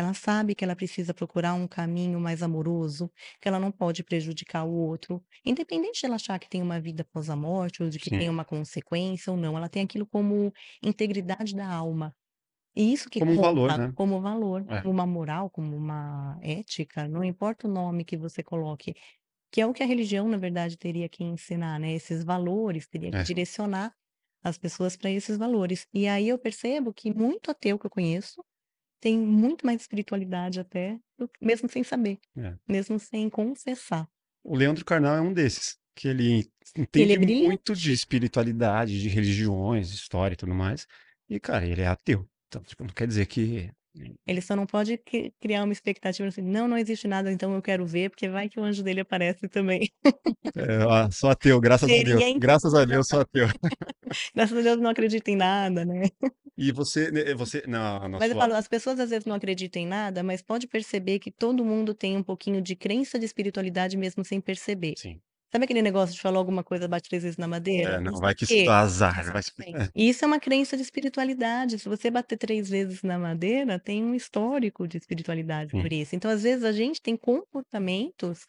Ela 0.00 0.14
sabe 0.14 0.54
que 0.54 0.64
ela 0.64 0.74
precisa 0.76 1.12
procurar 1.12 1.52
um 1.54 1.68
caminho 1.68 2.18
mais 2.20 2.42
amoroso, 2.42 3.12
que 3.40 3.46
ela 3.48 3.58
não 3.60 3.70
pode 3.70 4.02
prejudicar 4.04 4.64
o 4.64 4.72
outro. 4.72 5.22
Independente 5.44 6.00
de 6.00 6.06
ela 6.06 6.14
achar 6.16 6.38
que 6.38 6.48
tem 6.48 6.62
uma 6.62 6.80
vida 6.80 7.02
após 7.02 7.28
a 7.28 7.36
morte, 7.36 7.82
ou 7.82 7.90
de 7.90 7.98
que 8.00 8.10
Sim. 8.10 8.20
tem 8.20 8.30
uma 8.30 8.44
consequência 8.44 9.30
ou 9.32 9.36
não, 9.38 9.56
ela 9.58 9.68
tem 9.68 9.82
aquilo 9.84 10.06
como 10.06 10.52
integridade 10.82 11.54
da 11.54 11.68
alma. 11.68 12.14
E 12.76 12.92
isso 12.92 13.10
que 13.10 13.20
Como 13.20 13.32
um 13.32 13.38
valor, 13.38 13.72
conta 13.72 13.80
né? 13.80 13.92
como 13.94 14.20
valor, 14.20 14.68
É. 14.68 14.84
uma 14.84 15.06
moral, 15.06 15.50
como 15.50 15.76
uma 15.76 16.38
ética, 16.42 17.08
não 17.08 17.24
importa 17.24 17.68
o 17.68 17.70
nome 17.72 18.04
que 18.04 18.16
você 18.16 18.42
coloque, 18.42 18.94
que 19.52 19.60
é 19.60 19.66
o 19.66 19.72
que 19.74 19.82
a 19.82 19.86
religião, 19.86 20.28
na 20.28 20.36
verdade, 20.38 20.76
teria 20.78 21.08
que 21.08 21.24
ensinar, 21.24 21.80
né? 21.80 21.92
Esses 21.94 22.24
valores, 22.24 22.88
teria 22.88 23.12
que 23.12 23.22
É. 23.22 23.24
direcionar 23.24 23.94
as 24.44 24.58
pessoas 24.58 24.96
para 24.96 25.10
esses 25.10 25.38
valores. 25.38 25.86
E 25.94 26.08
aí 26.08 26.28
eu 26.28 26.38
percebo 26.38 26.94
que 26.94 27.12
muito 27.14 27.50
ateu 27.50 27.78
que 27.78 27.86
eu 27.86 27.90
conheço 27.90 28.44
tem 29.00 29.18
muito 29.18 29.64
mais 29.66 29.80
espiritualidade 29.82 30.60
até, 30.60 30.98
mesmo 31.40 31.68
sem 31.68 31.82
saber, 31.82 32.18
É. 32.36 32.54
mesmo 32.68 32.98
sem 32.98 33.28
confessar. 33.30 34.08
O 34.44 34.56
Leandro 34.56 34.84
Carnal 34.84 35.16
é 35.16 35.20
um 35.20 35.32
desses, 35.32 35.76
que 35.94 36.08
ele 36.08 36.50
Ele 36.74 36.82
entende 36.84 37.12
é 37.12 37.18
brilhante. 37.18 37.46
muito 37.46 37.74
de 37.74 37.92
espiritualidade, 37.92 39.00
de 39.00 39.08
religiões, 39.08 39.90
história 39.90 40.34
e 40.34 40.36
tudo 40.36 40.54
mais. 40.54 40.86
E, 41.28 41.38
cara, 41.40 41.66
ele 41.66 41.80
é 41.82 41.86
ateu. 41.86 42.28
Então, 42.48 42.62
tipo, 42.62 42.82
não 42.84 42.90
quer 42.92 43.06
dizer 43.06 43.26
que. 43.26 43.70
Ele 44.26 44.40
só 44.40 44.54
não 44.54 44.66
pode 44.66 44.96
cri- 44.98 45.32
criar 45.40 45.64
uma 45.64 45.72
expectativa 45.72 46.28
assim, 46.28 46.42
não, 46.42 46.68
não 46.68 46.78
existe 46.78 47.08
nada, 47.08 47.32
então 47.32 47.54
eu 47.54 47.62
quero 47.62 47.84
ver, 47.84 48.10
porque 48.10 48.28
vai 48.28 48.48
que 48.48 48.60
o 48.60 48.62
anjo 48.62 48.82
dele 48.82 49.00
aparece 49.00 49.48
também. 49.48 49.90
É, 50.56 51.10
sou 51.10 51.30
ateu, 51.30 51.60
graças 51.60 51.90
a 51.90 51.92
Deus. 51.92 52.22
Seria 52.22 52.38
Graças 52.38 52.74
a 52.74 52.84
Deus, 52.84 53.08
sou 53.08 53.20
ateu. 53.20 53.46
Graças 54.34 54.58
a 54.58 54.60
Deus 54.62 54.80
não 54.80 54.90
acredita 54.90 55.30
em 55.30 55.36
nada, 55.36 55.84
né? 55.84 56.08
E 56.56 56.72
você, 56.72 57.10
né, 57.10 57.34
você 57.34 57.62
na, 57.66 58.08
na 58.08 58.18
Mas 58.18 58.30
eu 58.30 58.36
falo, 58.36 58.54
as 58.54 58.68
pessoas 58.68 58.98
às 59.00 59.10
vezes 59.10 59.24
não 59.24 59.36
acreditam 59.36 59.80
em 59.80 59.86
nada, 59.86 60.22
mas 60.22 60.42
pode 60.42 60.66
perceber 60.66 61.18
que 61.18 61.30
todo 61.30 61.64
mundo 61.64 61.94
tem 61.94 62.16
um 62.16 62.22
pouquinho 62.22 62.60
de 62.60 62.74
crença 62.76 63.18
de 63.18 63.24
espiritualidade 63.24 63.96
mesmo 63.96 64.24
sem 64.24 64.40
perceber. 64.40 64.94
Sim. 64.96 65.20
Sabe 65.52 65.64
aquele 65.64 65.82
negócio 65.82 66.14
de 66.14 66.20
falar 66.20 66.38
alguma 66.38 66.62
coisa, 66.62 66.86
bate 66.86 67.08
três 67.08 67.22
vezes 67.22 67.36
na 67.36 67.48
madeira? 67.48 67.94
É, 67.94 68.00
não, 68.00 68.12
Isso 68.12 68.20
vai 68.20 68.34
que 68.34 68.46
quê? 68.46 68.54
isso 68.56 68.64
dá 68.66 68.80
azar. 68.80 69.32
Vai... 69.32 69.42
é. 69.74 69.90
Isso 69.94 70.24
é 70.24 70.26
uma 70.26 70.38
crença 70.38 70.76
de 70.76 70.82
espiritualidade. 70.82 71.78
Se 71.78 71.88
você 71.88 72.10
bater 72.10 72.36
três 72.38 72.68
vezes 72.70 73.02
na 73.02 73.18
madeira, 73.18 73.78
tem 73.78 74.04
um 74.04 74.14
histórico 74.14 74.86
de 74.86 74.98
espiritualidade 74.98 75.74
por 75.76 75.92
isso. 75.92 76.14
Então, 76.14 76.30
às 76.30 76.42
vezes, 76.44 76.64
a 76.64 76.72
gente 76.72 77.02
tem 77.02 77.16
comportamentos 77.16 78.44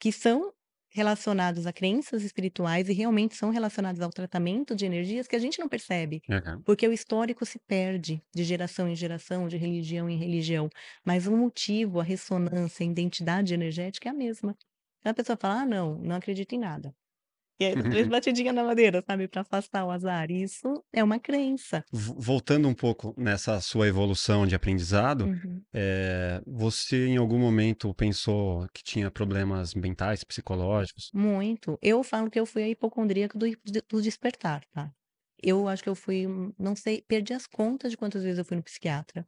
que 0.00 0.12
são 0.12 0.52
relacionados 0.94 1.66
a 1.66 1.72
crenças 1.72 2.22
espirituais 2.22 2.88
e 2.88 2.92
realmente 2.92 3.34
são 3.34 3.50
relacionados 3.50 4.00
ao 4.00 4.10
tratamento 4.10 4.76
de 4.76 4.86
energias 4.86 5.26
que 5.26 5.34
a 5.34 5.38
gente 5.40 5.58
não 5.58 5.68
percebe. 5.68 6.22
Aham. 6.30 6.62
Porque 6.64 6.86
o 6.86 6.92
histórico 6.92 7.44
se 7.44 7.58
perde 7.66 8.22
de 8.34 8.44
geração 8.44 8.88
em 8.88 8.94
geração, 8.94 9.48
de 9.48 9.56
religião 9.56 10.08
em 10.08 10.16
religião. 10.16 10.70
Mas 11.04 11.26
o 11.26 11.36
motivo, 11.36 12.00
a 12.00 12.04
ressonância, 12.04 12.86
a 12.86 12.88
identidade 12.88 13.52
energética 13.52 14.08
é 14.08 14.12
a 14.12 14.14
mesma. 14.14 14.56
Então 15.04 15.10
a 15.12 15.14
pessoa 15.14 15.36
fala, 15.38 15.60
ah, 15.62 15.66
não, 15.66 15.98
não 15.98 16.16
acredito 16.16 16.54
em 16.54 16.58
nada. 16.58 16.94
E 17.60 17.66
aí, 17.66 17.76
três 17.90 18.08
batidinhas 18.08 18.54
na 18.54 18.64
madeira, 18.64 19.04
sabe, 19.06 19.28
para 19.28 19.42
afastar 19.42 19.84
o 19.84 19.90
azar. 19.90 20.30
Isso 20.30 20.82
é 20.92 21.04
uma 21.04 21.20
crença. 21.20 21.84
Voltando 21.92 22.66
um 22.68 22.74
pouco 22.74 23.14
nessa 23.16 23.60
sua 23.60 23.86
evolução 23.86 24.46
de 24.46 24.54
aprendizado, 24.54 25.26
Uhum. 25.26 25.62
é, 25.72 26.40
você 26.46 27.06
em 27.06 27.16
algum 27.16 27.38
momento 27.38 27.94
pensou 27.94 28.66
que 28.74 28.82
tinha 28.82 29.10
problemas 29.10 29.74
mentais, 29.74 30.24
psicológicos? 30.24 31.10
Muito. 31.12 31.78
Eu 31.82 32.02
falo 32.02 32.30
que 32.30 32.40
eu 32.40 32.46
fui 32.46 32.62
a 32.64 32.68
hipocondríaca 32.68 33.38
do, 33.38 33.46
do 33.88 34.02
despertar, 34.02 34.64
tá? 34.72 34.92
Eu 35.42 35.68
acho 35.68 35.82
que 35.82 35.88
eu 35.88 35.94
fui, 35.94 36.26
não 36.58 36.74
sei, 36.74 37.02
perdi 37.02 37.34
as 37.34 37.46
contas 37.46 37.90
de 37.90 37.96
quantas 37.96 38.22
vezes 38.22 38.38
eu 38.38 38.44
fui 38.44 38.56
no 38.56 38.62
psiquiatra. 38.62 39.26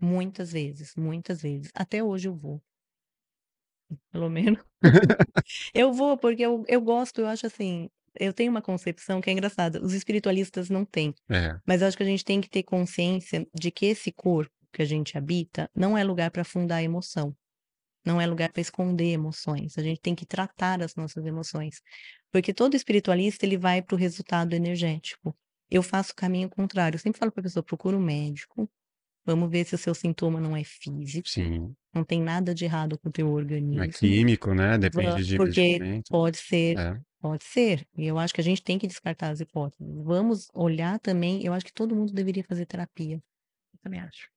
Muitas 0.00 0.52
vezes, 0.52 0.94
muitas 0.96 1.42
vezes. 1.42 1.70
Até 1.74 2.02
hoje 2.04 2.28
eu 2.28 2.34
vou. 2.34 2.62
Pelo 4.10 4.28
menos. 4.28 4.62
Eu 5.74 5.92
vou 5.92 6.16
porque 6.16 6.42
eu, 6.42 6.64
eu 6.68 6.80
gosto, 6.80 7.20
eu 7.20 7.26
acho 7.26 7.46
assim. 7.46 7.88
Eu 8.18 8.32
tenho 8.32 8.50
uma 8.50 8.62
concepção 8.62 9.20
que 9.20 9.30
é 9.30 9.32
engraçada. 9.32 9.82
Os 9.82 9.92
espiritualistas 9.92 10.68
não 10.68 10.84
têm. 10.84 11.14
É, 11.30 11.56
Mas 11.66 11.80
eu 11.80 11.88
acho 11.88 11.96
que 11.96 12.02
a 12.02 12.06
gente 12.06 12.24
tem 12.24 12.40
que 12.40 12.48
ter 12.48 12.62
consciência 12.62 13.46
de 13.54 13.70
que 13.70 13.86
esse 13.86 14.10
corpo 14.10 14.52
que 14.72 14.82
a 14.82 14.84
gente 14.84 15.16
habita 15.16 15.70
não 15.74 15.96
é 15.96 16.02
lugar 16.02 16.30
para 16.30 16.42
afundar 16.42 16.78
a 16.78 16.82
emoção. 16.82 17.34
Não 18.04 18.20
é 18.20 18.26
lugar 18.26 18.50
para 18.50 18.60
esconder 18.60 19.12
emoções. 19.12 19.76
A 19.76 19.82
gente 19.82 20.00
tem 20.00 20.14
que 20.14 20.26
tratar 20.26 20.82
as 20.82 20.94
nossas 20.96 21.24
emoções. 21.26 21.80
Porque 22.32 22.52
todo 22.52 22.74
espiritualista 22.74 23.44
ele 23.44 23.56
vai 23.56 23.82
para 23.82 23.94
o 23.94 23.98
resultado 23.98 24.54
energético. 24.54 25.36
Eu 25.70 25.82
faço 25.82 26.12
o 26.12 26.16
caminho 26.16 26.48
contrário. 26.48 26.96
Eu 26.96 27.00
sempre 27.00 27.18
falo 27.18 27.30
para 27.30 27.40
a 27.40 27.44
pessoa: 27.44 27.62
procura 27.62 27.96
um 27.96 28.00
médico. 28.00 28.68
Vamos 29.24 29.50
ver 29.50 29.64
se 29.66 29.74
o 29.74 29.78
seu 29.78 29.94
sintoma 29.94 30.40
não 30.40 30.56
é 30.56 30.64
físico. 30.64 31.28
sim. 31.28 31.74
Não 31.94 32.04
tem 32.04 32.22
nada 32.22 32.54
de 32.54 32.64
errado 32.64 32.98
com 32.98 33.08
o 33.08 33.12
teu 33.12 33.26
Não 33.26 33.34
organismo. 33.34 33.84
é 33.84 33.88
químico, 33.88 34.54
né? 34.54 34.78
Depende 34.78 35.24
de 35.24 35.36
Porque 35.36 35.78
pode 36.10 36.36
ser 36.38 36.78
É. 36.78 37.00
Pode 37.20 37.42
ser. 37.42 37.84
E 37.96 38.06
eu 38.06 38.16
acho 38.18 38.32
que 38.32 38.40
a 38.40 38.44
gente 38.44 38.62
tem 38.62 38.78
que 38.78 38.86
descartar 38.86 39.30
as 39.30 39.40
hipóteses. 39.40 39.84
Vamos 40.04 40.48
olhar 40.54 41.00
também. 41.00 41.44
Eu 41.44 41.52
acho 41.52 41.64
que 41.66 41.72
todo 41.72 41.94
mundo 41.96 42.12
deveria 42.12 42.44
fazer 42.44 42.64
terapia. 42.64 43.16
Eu 43.16 43.78
também 43.82 44.00
acho. 44.00 44.28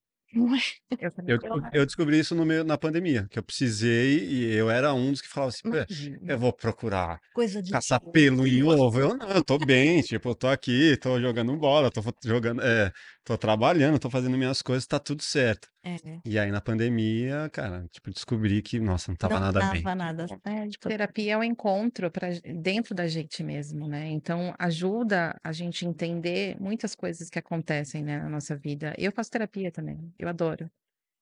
É? 1.00 1.06
Eu 1.06 1.12
também 1.12 1.36
Eu, 1.36 1.40
eu 1.44 1.54
acho. 1.56 1.76
eu 1.76 1.86
descobri 1.86 2.18
isso 2.18 2.34
no 2.34 2.46
meio, 2.46 2.64
na 2.64 2.78
pandemia, 2.78 3.28
que 3.30 3.38
eu 3.38 3.44
precisei 3.44 4.18
e 4.26 4.54
eu 4.56 4.70
era 4.72 4.94
um 4.94 5.12
dos 5.12 5.22
que 5.22 5.28
falava 5.28 5.50
assim, 5.50 5.62
"Pô, 5.64 5.76
Imagina. 5.76 6.20
eu 6.26 6.40
vou 6.40 6.54
procurar 6.54 7.20
Coisa 7.34 7.62
de 7.62 7.72
caçar 7.72 8.00
pelo 8.12 8.48
em 8.48 8.64
ovo. 8.64 9.00
Eu 9.00 9.18
não, 9.18 9.30
eu 9.30 9.44
tô 9.44 9.58
bem, 9.60 10.02
tipo, 10.02 10.30
eu 10.30 10.36
tô 10.36 10.48
aqui, 10.48 10.96
tô 10.98 11.20
jogando 11.20 11.56
bola, 11.58 11.92
tô 11.92 12.02
jogando, 12.24 12.62
é, 12.62 12.92
tô 13.24 13.38
trabalhando, 13.38 14.00
tô 14.00 14.10
fazendo 14.10 14.38
minhas 14.38 14.62
coisas, 14.62 14.86
tá 14.86 15.00
tudo 15.00 15.22
certo. 15.22 15.68
É. 15.84 15.96
E 16.24 16.38
aí 16.38 16.52
na 16.52 16.62
pandemia, 16.62 17.50
cara, 17.52 17.88
tipo, 17.92 18.12
descobri 18.12 18.62
que, 18.62 18.80
nossa, 18.80 19.12
não 19.12 19.16
tava 19.16 19.36
Não 19.36 19.42
nada 19.42 19.60
tava 19.60 19.74
bem. 19.74 19.84
nada 19.96 20.28
certo. 20.28 20.42
Terapia 20.80 21.34
é 21.34 21.38
um 21.38 21.44
encontro 21.44 22.12
para 22.12 22.30
dentro 22.56 22.94
da 22.94 23.08
gente 23.08 23.44
mesmo, 23.44 23.88
né? 23.88 24.08
Então 24.08 24.54
ajuda 24.60 25.36
a 25.44 25.52
gente 25.52 25.86
entender 25.86 26.56
muitas 26.60 26.96
coisas 26.96 27.30
que 27.30 27.40
acontecem, 27.40 28.04
né, 28.04 28.20
na 28.20 28.30
nossa 28.30 28.56
vida. 28.56 28.94
Eu 28.98 29.12
faço 29.12 29.32
terapia 29.32 29.72
também, 29.72 30.14
eu 30.20 30.28
adoro. 30.30 30.70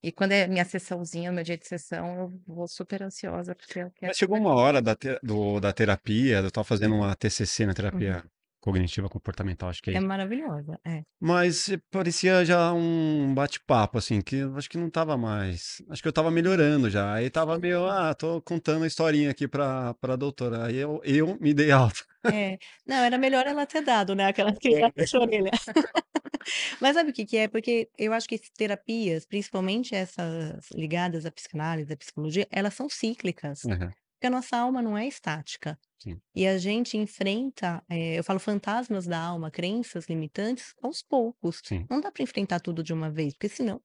E 0.01 0.11
quando 0.13 0.31
é 0.31 0.47
minha 0.47 0.63
sessãozinha, 0.63 1.31
meu 1.31 1.43
dia 1.43 1.57
de 1.57 1.67
sessão, 1.67 2.15
eu 2.17 2.41
vou 2.47 2.67
super 2.67 3.03
ansiosa 3.03 3.53
porque 3.53 3.79
eu 3.79 3.91
quero 3.91 4.09
Mas 4.09 4.17
chegou 4.17 4.37
uma 4.37 4.53
hora 4.55 4.81
da, 4.81 4.95
te- 4.95 5.19
do- 5.21 5.59
da 5.59 5.73
terapia, 5.73 6.37
eu 6.39 6.51
tava 6.51 6.63
fazendo 6.63 6.95
uma 6.95 7.13
TCC 7.15 7.65
na 7.65 7.73
terapia 7.73 8.23
cognitiva 8.59 9.09
comportamental, 9.09 9.69
acho 9.69 9.81
que 9.81 9.89
é 9.91 9.93
É 9.95 9.97
isso. 9.97 10.07
maravilhosa. 10.07 10.79
É. 10.85 11.03
Mas 11.19 11.69
eh, 11.69 11.79
parecia 11.91 12.43
já 12.45 12.73
um 12.73 13.33
bate-papo, 13.33 13.97
assim, 13.97 14.21
que 14.21 14.37
eu 14.37 14.55
acho 14.57 14.69
que 14.69 14.77
não 14.77 14.89
tava 14.89 15.17
mais. 15.17 15.81
Acho 15.89 16.01
que 16.01 16.07
eu 16.07 16.13
tava 16.13 16.31
melhorando 16.31 16.89
já. 16.89 17.13
Aí 17.13 17.29
tava 17.29 17.57
meio, 17.59 17.85
ah, 17.85 18.13
tô 18.13 18.41
contando 18.41 18.83
a 18.83 18.87
historinha 18.87 19.29
aqui 19.31 19.47
pra, 19.47 19.93
pra 19.95 20.15
doutora. 20.15 20.65
Aí 20.65 20.77
eu, 20.77 21.01
eu 21.03 21.37
me 21.39 21.53
dei 21.53 21.71
alta. 21.71 22.01
É. 22.25 22.57
Não, 22.85 22.97
era 22.97 23.17
melhor 23.17 23.47
ela 23.47 23.65
ter 23.65 23.81
dado, 23.81 24.13
né? 24.15 24.27
Aquela 24.27 24.53
que 24.53 24.69
É. 24.75 24.91
orelha. 25.17 25.51
Mas 26.81 26.95
sabe 26.95 27.11
o 27.11 27.13
que 27.13 27.25
que 27.25 27.37
é? 27.37 27.47
Porque 27.47 27.89
eu 27.97 28.13
acho 28.13 28.27
que 28.27 28.39
terapias, 28.57 29.25
principalmente 29.25 29.93
essas 29.95 30.69
ligadas 30.73 31.25
à 31.25 31.31
psicanálise, 31.31 31.91
à 31.93 31.97
psicologia, 31.97 32.47
elas 32.51 32.73
são 32.73 32.89
cíclicas. 32.89 33.65
Aham, 33.65 33.91
Porque 34.19 34.27
a 34.27 34.31
nossa 34.31 34.57
alma 34.57 34.81
não 34.81 34.97
é 34.97 35.07
estática. 35.07 35.79
Sim. 35.99 36.21
E 36.35 36.47
a 36.47 36.57
gente 36.57 36.97
enfrenta, 36.97 37.83
eh, 37.89 38.19
eu 38.19 38.23
falo 38.23 38.39
fantasmas 38.39 39.07
da 39.07 39.19
alma, 39.19 39.51
crenças 39.51 40.07
limitantes, 40.07 40.73
aos 40.83 41.01
poucos. 41.03 41.61
sim. 41.61 41.89
Não 41.89 42.01
dá 42.01 42.11
para 42.11 42.23
enfrentar 42.23 42.59
tudo 42.61 42.83
de 42.83 42.93
uma 42.93 43.11
vez, 43.11 43.33
porque 43.33 43.49
senão 43.49 43.81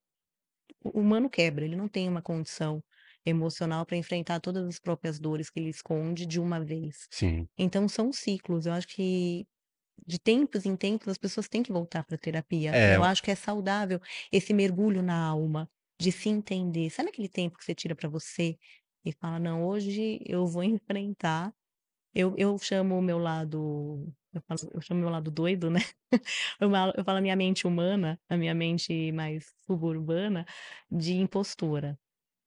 o 0.85 1.00
humano 1.00 1.31
quebra, 1.31 1.64
ele 1.64 1.76
não 1.76 1.88
tem 1.88 2.09
uma 2.09 2.23
condição 2.23 2.83
emocional 3.25 3.87
para 3.87 3.97
enfrentar 3.97 4.41
todas 4.41 4.67
as 4.67 4.79
próprias 4.79 5.19
dores 5.19 5.50
que 5.50 5.59
ele 5.61 5.71
esconde 5.71 6.26
de 6.26 6.38
uma 6.41 6.62
vez. 6.64 7.09
Sim. 7.11 7.49
Então 7.59 7.88
são 7.88 8.12
ciclos. 8.12 8.67
Eu 8.67 8.73
acho 8.75 8.88
que 8.88 9.47
de 10.07 10.19
tempos 10.19 10.67
em 10.67 10.76
tempos 10.76 11.09
as 11.09 11.19
pessoas 11.19 11.49
têm 11.49 11.62
que 11.62 11.73
voltar 11.73 12.05
para 12.05 12.19
terapia. 12.19 12.76
É, 12.76 12.97
Eu 12.97 13.03
eu- 13.03 13.05
acho 13.05 13.23
que 13.23 13.31
é 13.31 13.35
saudável 13.35 14.00
esse 14.33 14.53
mergulho 14.55 15.03
na 15.03 15.17
alma, 15.26 15.69
de 16.00 16.12
se 16.12 16.29
entender. 16.29 16.91
Sabe 16.91 17.11
aquele 17.11 17.29
tempo 17.29 17.59
que 17.59 17.64
você 17.64 17.75
tira 17.75 17.95
para 17.97 18.09
você 18.09 18.57
e 19.05 19.13
fala, 19.13 19.39
não, 19.39 19.67
hoje 19.67 20.21
eu 20.27 20.47
vou 20.47 20.63
enfrentar. 20.65 21.53
Eu, 22.15 22.35
eu 22.39 22.59
chamo 22.59 22.99
o 22.99 23.03
meu 23.03 23.19
lado, 23.19 24.13
eu, 24.33 24.43
falo, 24.43 24.61
eu 24.75 24.81
chamo 24.81 25.01
meu 25.01 25.11
lado 25.11 25.31
doido, 25.31 25.71
né? 25.71 25.81
Eu 26.61 26.71
falo, 26.71 26.93
eu 26.97 27.05
falo 27.05 27.19
a 27.19 27.21
minha 27.21 27.37
mente 27.37 27.67
humana, 27.67 28.21
a 28.29 28.37
minha 28.37 28.55
mente 28.55 29.13
mais 29.13 29.53
suburbana, 29.67 30.47
de 30.91 31.15
impostora. 31.15 31.99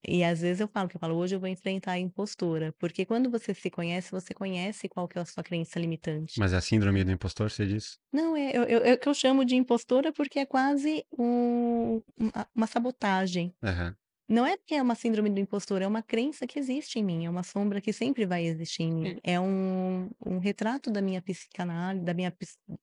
E 0.08 0.24
às 0.24 0.42
vezes 0.42 0.62
eu 0.62 0.68
falo 0.68 0.88
que 0.90 0.96
eu 0.96 1.00
falo: 1.02 1.16
"Hoje 1.16 1.36
eu 1.36 1.40
vou 1.40 1.50
enfrentar 1.50 1.94
a 1.94 2.00
impostora", 2.00 2.74
porque 2.80 3.06
quando 3.06 3.30
você 3.30 3.54
se 3.54 3.70
conhece, 3.70 4.12
você 4.12 4.34
conhece 4.34 4.88
qual 4.90 5.08
que 5.08 5.18
é 5.18 5.22
a 5.22 5.26
sua 5.26 5.44
crença 5.44 5.80
limitante. 5.80 6.40
Mas 6.40 6.54
é 6.54 6.58
a 6.58 6.62
síndrome 6.62 7.04
do 7.04 7.12
impostor, 7.12 7.50
você 7.52 7.66
diz? 7.66 8.00
Não, 8.14 8.36
é 8.36 8.56
eu 8.56 8.64
eu 8.64 8.80
eu 8.86 8.98
que 8.98 9.10
eu 9.10 9.14
chamo 9.14 9.44
de 9.44 9.56
impostora, 9.56 10.14
porque 10.14 10.40
é 10.40 10.46
quase 10.46 11.06
um 11.18 12.02
uma 12.18 12.48
uma 12.56 12.68
sabotagem. 12.68 13.54
Aham. 13.62 13.96
Não 14.30 14.46
é 14.46 14.58
porque 14.58 14.76
é 14.76 14.82
uma 14.82 14.94
síndrome 14.96 15.30
do 15.30 15.40
impostor, 15.40 15.82
é 15.82 15.88
uma 15.88 16.04
crença 16.04 16.46
que 16.46 16.60
existe 16.60 17.00
em 17.00 17.04
mim, 17.04 17.26
é 17.26 17.30
uma 17.30 17.44
sombra 17.44 17.80
que 17.80 17.94
sempre 17.94 18.26
vai 18.26 18.44
existir 18.46 18.84
em 18.84 18.94
mim. 18.94 19.20
É 19.24 19.40
um 19.40 20.10
um 20.26 20.38
retrato 20.40 20.92
da 20.92 21.02
minha 21.02 21.22
psicanálise, 21.22 22.04
da 22.04 22.14
minha 22.14 22.36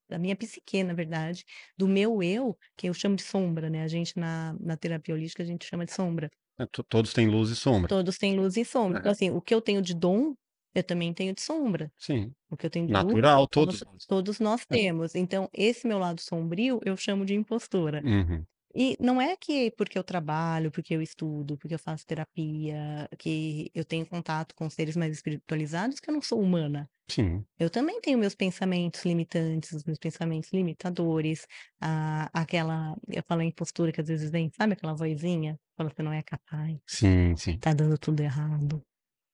da 0.08 0.18
minha 0.18 0.34
psique, 0.36 0.82
na 0.82 0.94
verdade, 0.94 1.44
do 1.76 1.86
meu 1.86 2.22
eu, 2.22 2.56
que 2.76 2.88
eu 2.88 2.94
chamo 2.94 3.14
de 3.16 3.22
sombra, 3.22 3.68
né, 3.68 3.82
a 3.82 3.88
gente 3.88 4.18
na 4.18 4.54
na 4.58 4.76
terapia 4.76 5.14
holística, 5.14 5.42
a 5.42 5.46
gente 5.46 5.66
chama 5.66 5.84
de 5.84 5.92
sombra. 5.92 6.30
É, 6.58 6.66
to 6.66 6.84
todos 6.84 7.12
têm 7.12 7.28
luz 7.28 7.50
e 7.50 7.56
sombra. 7.56 7.90
Todos 7.90 8.16
têm 8.18 8.36
luz 8.36 8.56
e 8.56 8.64
sombra. 8.64 8.98
Então, 8.98 9.10
É. 9.10 9.12
assim, 9.12 9.30
o 9.30 9.40
que 9.42 9.54
eu 9.54 9.60
tenho 9.60 9.82
de 9.82 9.94
dom, 9.94 10.34
eu 10.74 10.82
também 10.82 11.12
tenho 11.12 11.34
de 11.34 11.40
sombra. 11.42 11.92
Sim, 11.98 12.34
O 12.50 12.56
que 12.56 12.66
eu 12.66 12.70
tenho 12.70 12.86
de 12.88 12.96
luz, 12.96 13.24
natural, 13.26 13.48
todos 13.48 13.80
todos 13.80 13.84
nós. 13.84 14.08
todos 14.08 14.40
nós 14.40 14.66
É. 14.70 14.76
temos. 14.76 15.14
Então, 15.14 15.48
esse 15.54 15.86
meu 15.88 15.98
lado 15.98 16.20
sombrio, 16.20 16.80
eu 16.84 16.96
chamo 16.96 17.24
de 17.26 17.34
impostora. 17.34 18.02
Uhum. 18.02 18.46
E 18.74 18.96
não 19.00 19.20
é 19.20 19.36
que 19.36 19.70
porque 19.72 19.98
eu 19.98 20.04
trabalho, 20.04 20.70
porque 20.70 20.94
eu 20.94 21.02
estudo, 21.02 21.56
porque 21.58 21.74
eu 21.74 21.78
faço 21.78 22.06
terapia, 22.06 23.08
que 23.18 23.70
eu 23.74 23.84
tenho 23.84 24.06
contato 24.06 24.54
com 24.54 24.68
seres 24.70 24.96
mais 24.96 25.12
espiritualizados, 25.14 26.00
que 26.00 26.10
eu 26.10 26.14
não 26.14 26.22
sou 26.22 26.40
humana. 26.40 26.90
Sim. 27.08 27.46
Eu 27.58 27.70
também 27.70 28.00
tenho 28.00 28.18
meus 28.18 28.34
pensamentos 28.34 29.04
limitantes, 29.04 29.72
os 29.72 29.84
meus 29.84 29.98
pensamentos 29.98 30.52
limitadores, 30.52 31.46
a 31.80 32.28
aquela 32.42 32.96
eu 33.08 33.22
falo 33.28 33.42
a 33.42 33.44
impostura 33.44 33.92
que 33.92 34.00
às 34.00 34.08
vezes 34.08 34.30
vem, 34.30 34.50
sabe 34.56 34.74
aquela 34.74 34.94
vozinha? 34.94 35.58
Fala: 35.76 35.90
"Você 35.90 36.02
não 36.02 36.12
é 36.12 36.22
capaz, 36.22 36.78
Sim, 36.86 37.36
sim. 37.36 37.60
tá 37.60 37.74
dando 37.74 37.98
tudo 37.98 38.20
errado, 38.22 38.82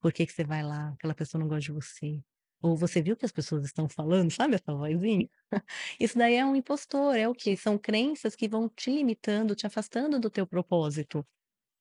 por 0.00 0.12
que 0.12 0.26
que 0.26 0.32
você 0.32 0.44
vai 0.44 0.62
lá? 0.64 0.90
Aquela 0.90 1.14
pessoa 1.14 1.40
não 1.40 1.48
gosta 1.48 1.62
de 1.62 1.72
você". 1.72 2.22
Ou 2.62 2.76
"Você 2.76 3.02
viu 3.02 3.14
o 3.14 3.16
que 3.16 3.24
as 3.26 3.32
pessoas 3.32 3.64
estão 3.64 3.88
falando?", 3.88 4.30
sabe 4.32 4.56
essa 4.56 4.74
vozinha? 4.74 5.28
Isso 6.00 6.18
daí 6.18 6.34
é 6.36 6.44
um 6.46 6.56
impostor, 6.56 7.16
é 7.16 7.28
o 7.28 7.34
quê? 7.34 7.56
São 7.56 7.78
crenças 7.78 8.36
que 8.36 8.48
vão 8.48 8.68
te 8.68 8.90
limitando, 8.90 9.54
te 9.56 9.66
afastando 9.66 10.20
do 10.20 10.30
teu 10.30 10.46
propósito. 10.46 11.26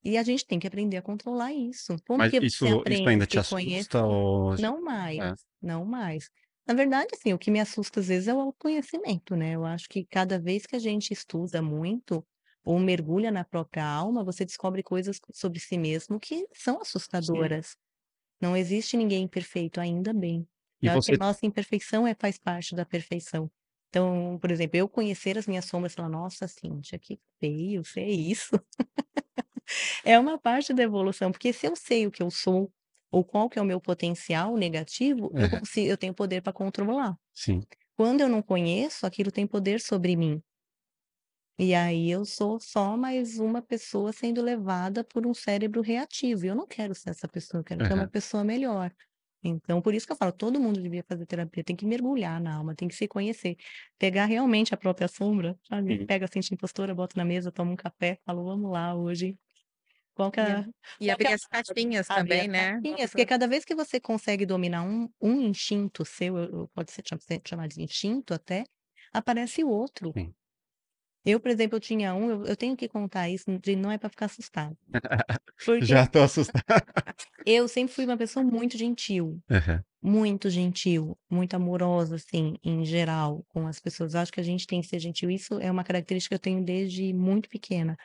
E 0.04 0.18
a 0.18 0.24
gente 0.24 0.46
tem 0.48 0.60
que 0.60 0.68
aprender 0.68 0.98
a 0.98 1.02
controlar 1.04 1.54
isso. 1.54 1.96
Como 2.08 2.26
Mas 2.26 2.30
que 2.30 2.42
isso 2.42 2.66
você 2.66 2.84
isso 2.88 3.08
ainda 3.08 3.26
te 3.26 3.40
conhece 3.46 3.90
assusta 3.90 4.06
ou 4.06 4.56
não 4.58 4.82
mais, 4.82 5.22
É. 5.22 5.36
não 5.62 5.86
mais. 5.86 6.30
Na 6.68 6.74
verdade, 6.76 7.10
assim, 7.16 7.34
o 7.34 7.40
que 7.40 7.52
me 7.52 7.60
assusta 7.62 8.00
às 8.02 8.08
vezes 8.10 8.28
é 8.30 8.34
o 8.36 8.40
autoconhecimento, 8.42 9.36
né, 9.36 9.56
eu 9.56 9.66
acho 9.66 9.90
que 9.90 10.06
cada 10.06 10.40
vez 10.40 10.66
que 10.68 10.76
a 10.76 10.80
gente 10.80 11.12
estuda 11.14 11.62
muito, 11.62 12.26
ou 12.66 12.80
mergulha 12.80 13.32
na 13.32 13.46
própria 13.46 13.86
alma, 13.86 14.24
você 14.24 14.46
descobre 14.46 14.84
coisas 14.84 15.20
sobre 15.34 15.60
si 15.60 15.78
mesmo 15.78 16.20
que 16.20 16.48
são 16.54 16.82
Sim. 17.22 17.60
assustadoras. 17.62 17.76
Não 18.42 18.58
existe 18.58 18.98
ninguém 18.98 19.28
perfeito, 19.28 19.80
ainda 19.82 20.14
bem. 20.14 20.48
E 20.82 20.88
Eu 20.88 20.94
acho 20.94 21.06
que 21.06 21.12
você 21.12 21.16
a 21.16 21.18
nossa 21.18 21.46
imperfeição 21.46 22.08
é 22.08 22.16
faz 22.16 22.38
parte 22.38 22.76
da 22.76 22.86
perfeição. 22.86 23.52
Então, 23.90 24.38
por 24.40 24.52
exemplo, 24.52 24.78
eu 24.78 24.88
conhecer 24.88 25.38
as 25.38 25.48
minhas 25.48 25.66
sombras 25.66 25.94
e 25.94 25.96
falar: 25.96 26.10
"Nossa, 26.10 26.48
Cíntia, 26.48 27.00
que 27.00 27.20
feio, 27.40 27.84
você 27.84 28.02
é 28.02 28.10
isso". 28.10 28.52
É 30.06 30.18
uma 30.20 30.38
parte 30.40 30.74
da 30.74 30.84
evolução, 30.84 31.32
porque 31.32 31.54
se 31.54 31.68
eu 31.68 31.76
sei 31.76 32.08
o 32.08 32.12
que 32.12 32.24
eu 32.24 32.32
sou, 32.32 32.72
ou 33.12 33.24
qual 33.26 33.50
que 33.50 33.60
é 33.60 33.62
o 33.62 33.66
meu 33.66 33.82
potencial 33.82 34.56
negativo, 34.58 35.36
eu 35.38 35.48
Aham. 35.48 35.60
consi 35.60 35.84
eu 35.86 35.98
tenho 35.98 36.14
poder 36.14 36.42
pra 36.42 36.54
controlar. 36.54 37.18
Sim. 37.36 37.66
Quando 37.98 38.22
eu 38.22 38.30
não 38.30 38.42
conheço, 38.44 39.06
aquilo 39.08 39.32
tem 39.32 39.48
poder 39.48 39.82
sobre 39.82 40.16
mim. 40.18 40.42
E 41.60 41.76
aí 41.76 42.10
eu 42.10 42.24
sou 42.26 42.60
só 42.60 42.96
mais 42.96 43.38
uma 43.38 43.62
pessoa 43.62 44.14
sendo 44.14 44.42
levada 44.42 45.04
por 45.04 45.28
um 45.28 45.34
cérebro 45.34 45.82
reativo, 45.82 46.46
e 46.46 46.48
eu 46.48 46.56
não 46.56 46.66
quero 46.66 46.96
ser 46.96 47.10
essa 47.10 47.28
pessoa, 47.28 47.60
eu 47.60 47.64
quero 47.66 47.82
ser 47.86 47.94
uma 47.96 48.08
pessoa 48.08 48.44
melhor. 48.46 48.94
Então, 49.44 49.82
por 49.82 49.94
isso 49.94 50.06
que 50.06 50.12
eu 50.14 50.18
falo, 50.18 50.32
todo 50.34 50.60
mundo 50.60 50.82
devia 50.82 51.04
fazer 51.08 51.26
terapia, 51.26 51.64
tem 51.64 51.76
que 51.76 51.86
mergulhar 51.86 52.42
na 52.42 52.56
alma, 52.58 52.76
tem 52.76 52.88
que 52.90 52.96
se 52.96 53.08
conhecer, 53.08 53.58
pegar 53.98 54.26
realmente 54.26 54.74
a 54.74 54.78
própria 54.78 55.08
sombra, 55.08 55.58
sabe, 55.68 55.98
Sim. 55.98 56.08
pega 56.08 56.26
a 56.26 56.28
Cíntia 56.32 56.54
impostora, 56.56 56.94
bota 56.96 57.16
na 57.18 57.26
mesa, 57.26 57.52
toma 57.52 57.72
um 57.72 57.76
café, 57.78 58.20
fala: 58.26 58.44
"Vamos 58.44 58.72
lá 58.72 58.96
hoje, 58.96 59.38
qual 60.16 60.32
que 60.32 60.40
E 60.40 60.42
é 60.42 60.66
e 61.00 61.06
qual 61.06 61.18
que 61.18 61.28
é 61.28 61.32
abrir 61.32 61.34
as 61.34 61.46
caixinhas 61.52 62.10
abrir 62.10 62.18
também, 62.18 62.48
as 62.48 62.48
né? 62.48 62.82
caixinhas", 62.84 63.12
porque 63.12 63.26
cada 63.26 63.48
vez 63.48 63.66
que 63.66 63.76
você 63.76 64.00
consegue 64.00 64.46
dominar 64.46 64.84
um 64.84 65.10
um 65.22 65.42
instinto 65.44 66.06
seu, 66.06 66.38
eu 66.38 66.52
eu 66.62 66.70
pode 66.70 66.92
ser 66.92 67.04
cha 67.08 67.18
ser 67.20 67.42
chamado 67.48 67.70
de 67.72 67.82
instinto 67.84 68.34
até, 68.34 68.66
aparece 69.14 69.64
outro. 69.64 70.16
Sim. 70.16 70.36
Eu, 71.26 71.40
por 71.40 71.52
exemplo, 71.52 71.76
eu 71.78 71.80
tinha 71.82 72.14
um 72.16 72.30
eu 72.30 72.46
eu 72.46 72.56
tenho 72.58 72.76
que 72.78 72.88
contar 72.88 73.30
isso 73.30 73.46
de 73.60 73.76
não 73.76 73.92
é 73.92 73.98
pra 73.98 74.10
ficar 74.10 74.26
assustado. 74.26 74.78
Porque 75.66 75.86
Já 75.86 76.08
tô 76.08 76.20
assustado. 76.22 76.64
eu 77.46 77.68
sempre 77.68 77.94
fui 77.94 78.06
uma 78.06 78.18
pessoa 78.18 78.44
muito 78.46 78.78
gentil, 78.78 79.40
Aham. 79.50 79.84
muito 80.02 80.50
gentil, 80.50 81.18
muito 81.30 81.56
amorosa, 81.56 82.16
assim, 82.16 82.56
em 82.64 82.86
geral, 82.86 83.44
com 83.50 83.68
as 83.68 83.80
pessoas. 83.80 84.16
Acho 84.16 84.32
que 84.32 84.40
a 84.40 84.44
gente 84.44 84.68
tem 84.68 84.82
que 84.82 84.88
ser 84.88 85.00
gentil, 85.00 85.30
isso 85.32 85.60
é 85.60 85.72
uma 85.72 85.84
característica 85.84 86.36
que 86.36 86.40
eu 86.40 86.44
tenho 86.54 86.64
desde 86.64 87.14
muito 87.14 87.50
pequena. 87.50 87.98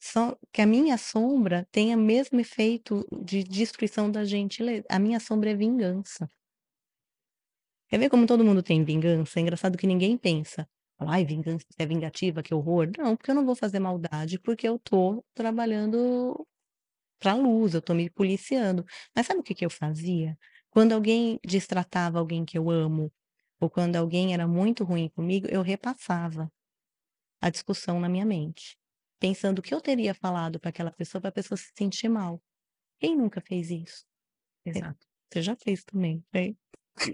Só 0.00 0.36
que 0.52 0.60
a 0.62 0.66
minha 0.66 0.98
sombra 0.98 1.66
tem 1.72 1.94
o 1.94 1.98
mesmo 1.98 2.38
efeito 2.40 3.06
de 3.24 3.42
destruição 3.42 4.10
da 4.10 4.24
gentileza. 4.24 4.84
A 4.90 4.98
minha 4.98 5.18
sombra 5.18 5.50
é 5.50 5.54
vingança. 5.54 6.28
Quer 7.88 7.98
ver 7.98 8.10
como 8.10 8.26
todo 8.26 8.44
mundo 8.44 8.62
tem 8.62 8.84
vingança? 8.84 9.38
É 9.38 9.42
engraçado 9.42 9.78
que 9.78 9.86
ninguém 9.86 10.16
pensa: 10.18 10.68
"Ai, 10.98 11.24
vingança, 11.24 11.64
você 11.70 11.82
é 11.82 11.86
vingativa, 11.86 12.42
que 12.42 12.54
horror". 12.54 12.90
Não, 12.98 13.16
porque 13.16 13.30
eu 13.30 13.34
não 13.34 13.44
vou 13.46 13.56
fazer 13.56 13.78
maldade, 13.80 14.38
porque 14.40 14.68
eu 14.68 14.78
tô 14.78 15.24
trabalhando 15.34 16.46
pra 17.20 17.34
luz, 17.34 17.74
eu 17.74 17.82
tô 17.82 17.94
me 17.94 18.10
policiando. 18.10 18.84
Mas 19.16 19.26
sabe 19.26 19.40
o 19.40 19.42
que 19.44 19.54
que 19.54 19.64
eu 19.66 19.70
fazia? 19.70 20.36
Quando 20.70 20.92
alguém 20.92 21.38
destratava 21.46 22.18
alguém 22.18 22.44
que 22.44 22.58
eu 22.58 22.70
amo, 22.70 23.12
ou 23.60 23.70
quando 23.70 23.96
alguém 23.96 24.34
era 24.34 24.46
muito 24.48 24.84
ruim 24.84 25.08
comigo, 25.10 25.46
eu 25.50 25.62
repassava 25.62 26.50
a 27.40 27.50
discussão 27.50 28.00
na 28.00 28.08
minha 28.08 28.24
mente, 28.26 28.76
pensando 29.20 29.58
o 29.60 29.62
que 29.62 29.74
eu 29.74 29.80
teria 29.80 30.14
falado 30.14 30.58
pra 30.60 30.70
aquela 30.70 30.90
pessoa, 30.92 31.20
pra 31.22 31.32
pessoa 31.32 31.56
se 31.58 31.72
sentir 31.76 32.08
mal. 32.08 32.42
Quem 33.00 33.16
nunca 33.16 33.40
fez 33.42 33.70
isso? 33.70 34.04
É, 34.74 34.82
Exato. 34.82 35.06
você 35.32 35.42
já 35.42 35.56
fez 35.56 35.84
também, 35.84 36.24
né? 36.34 36.54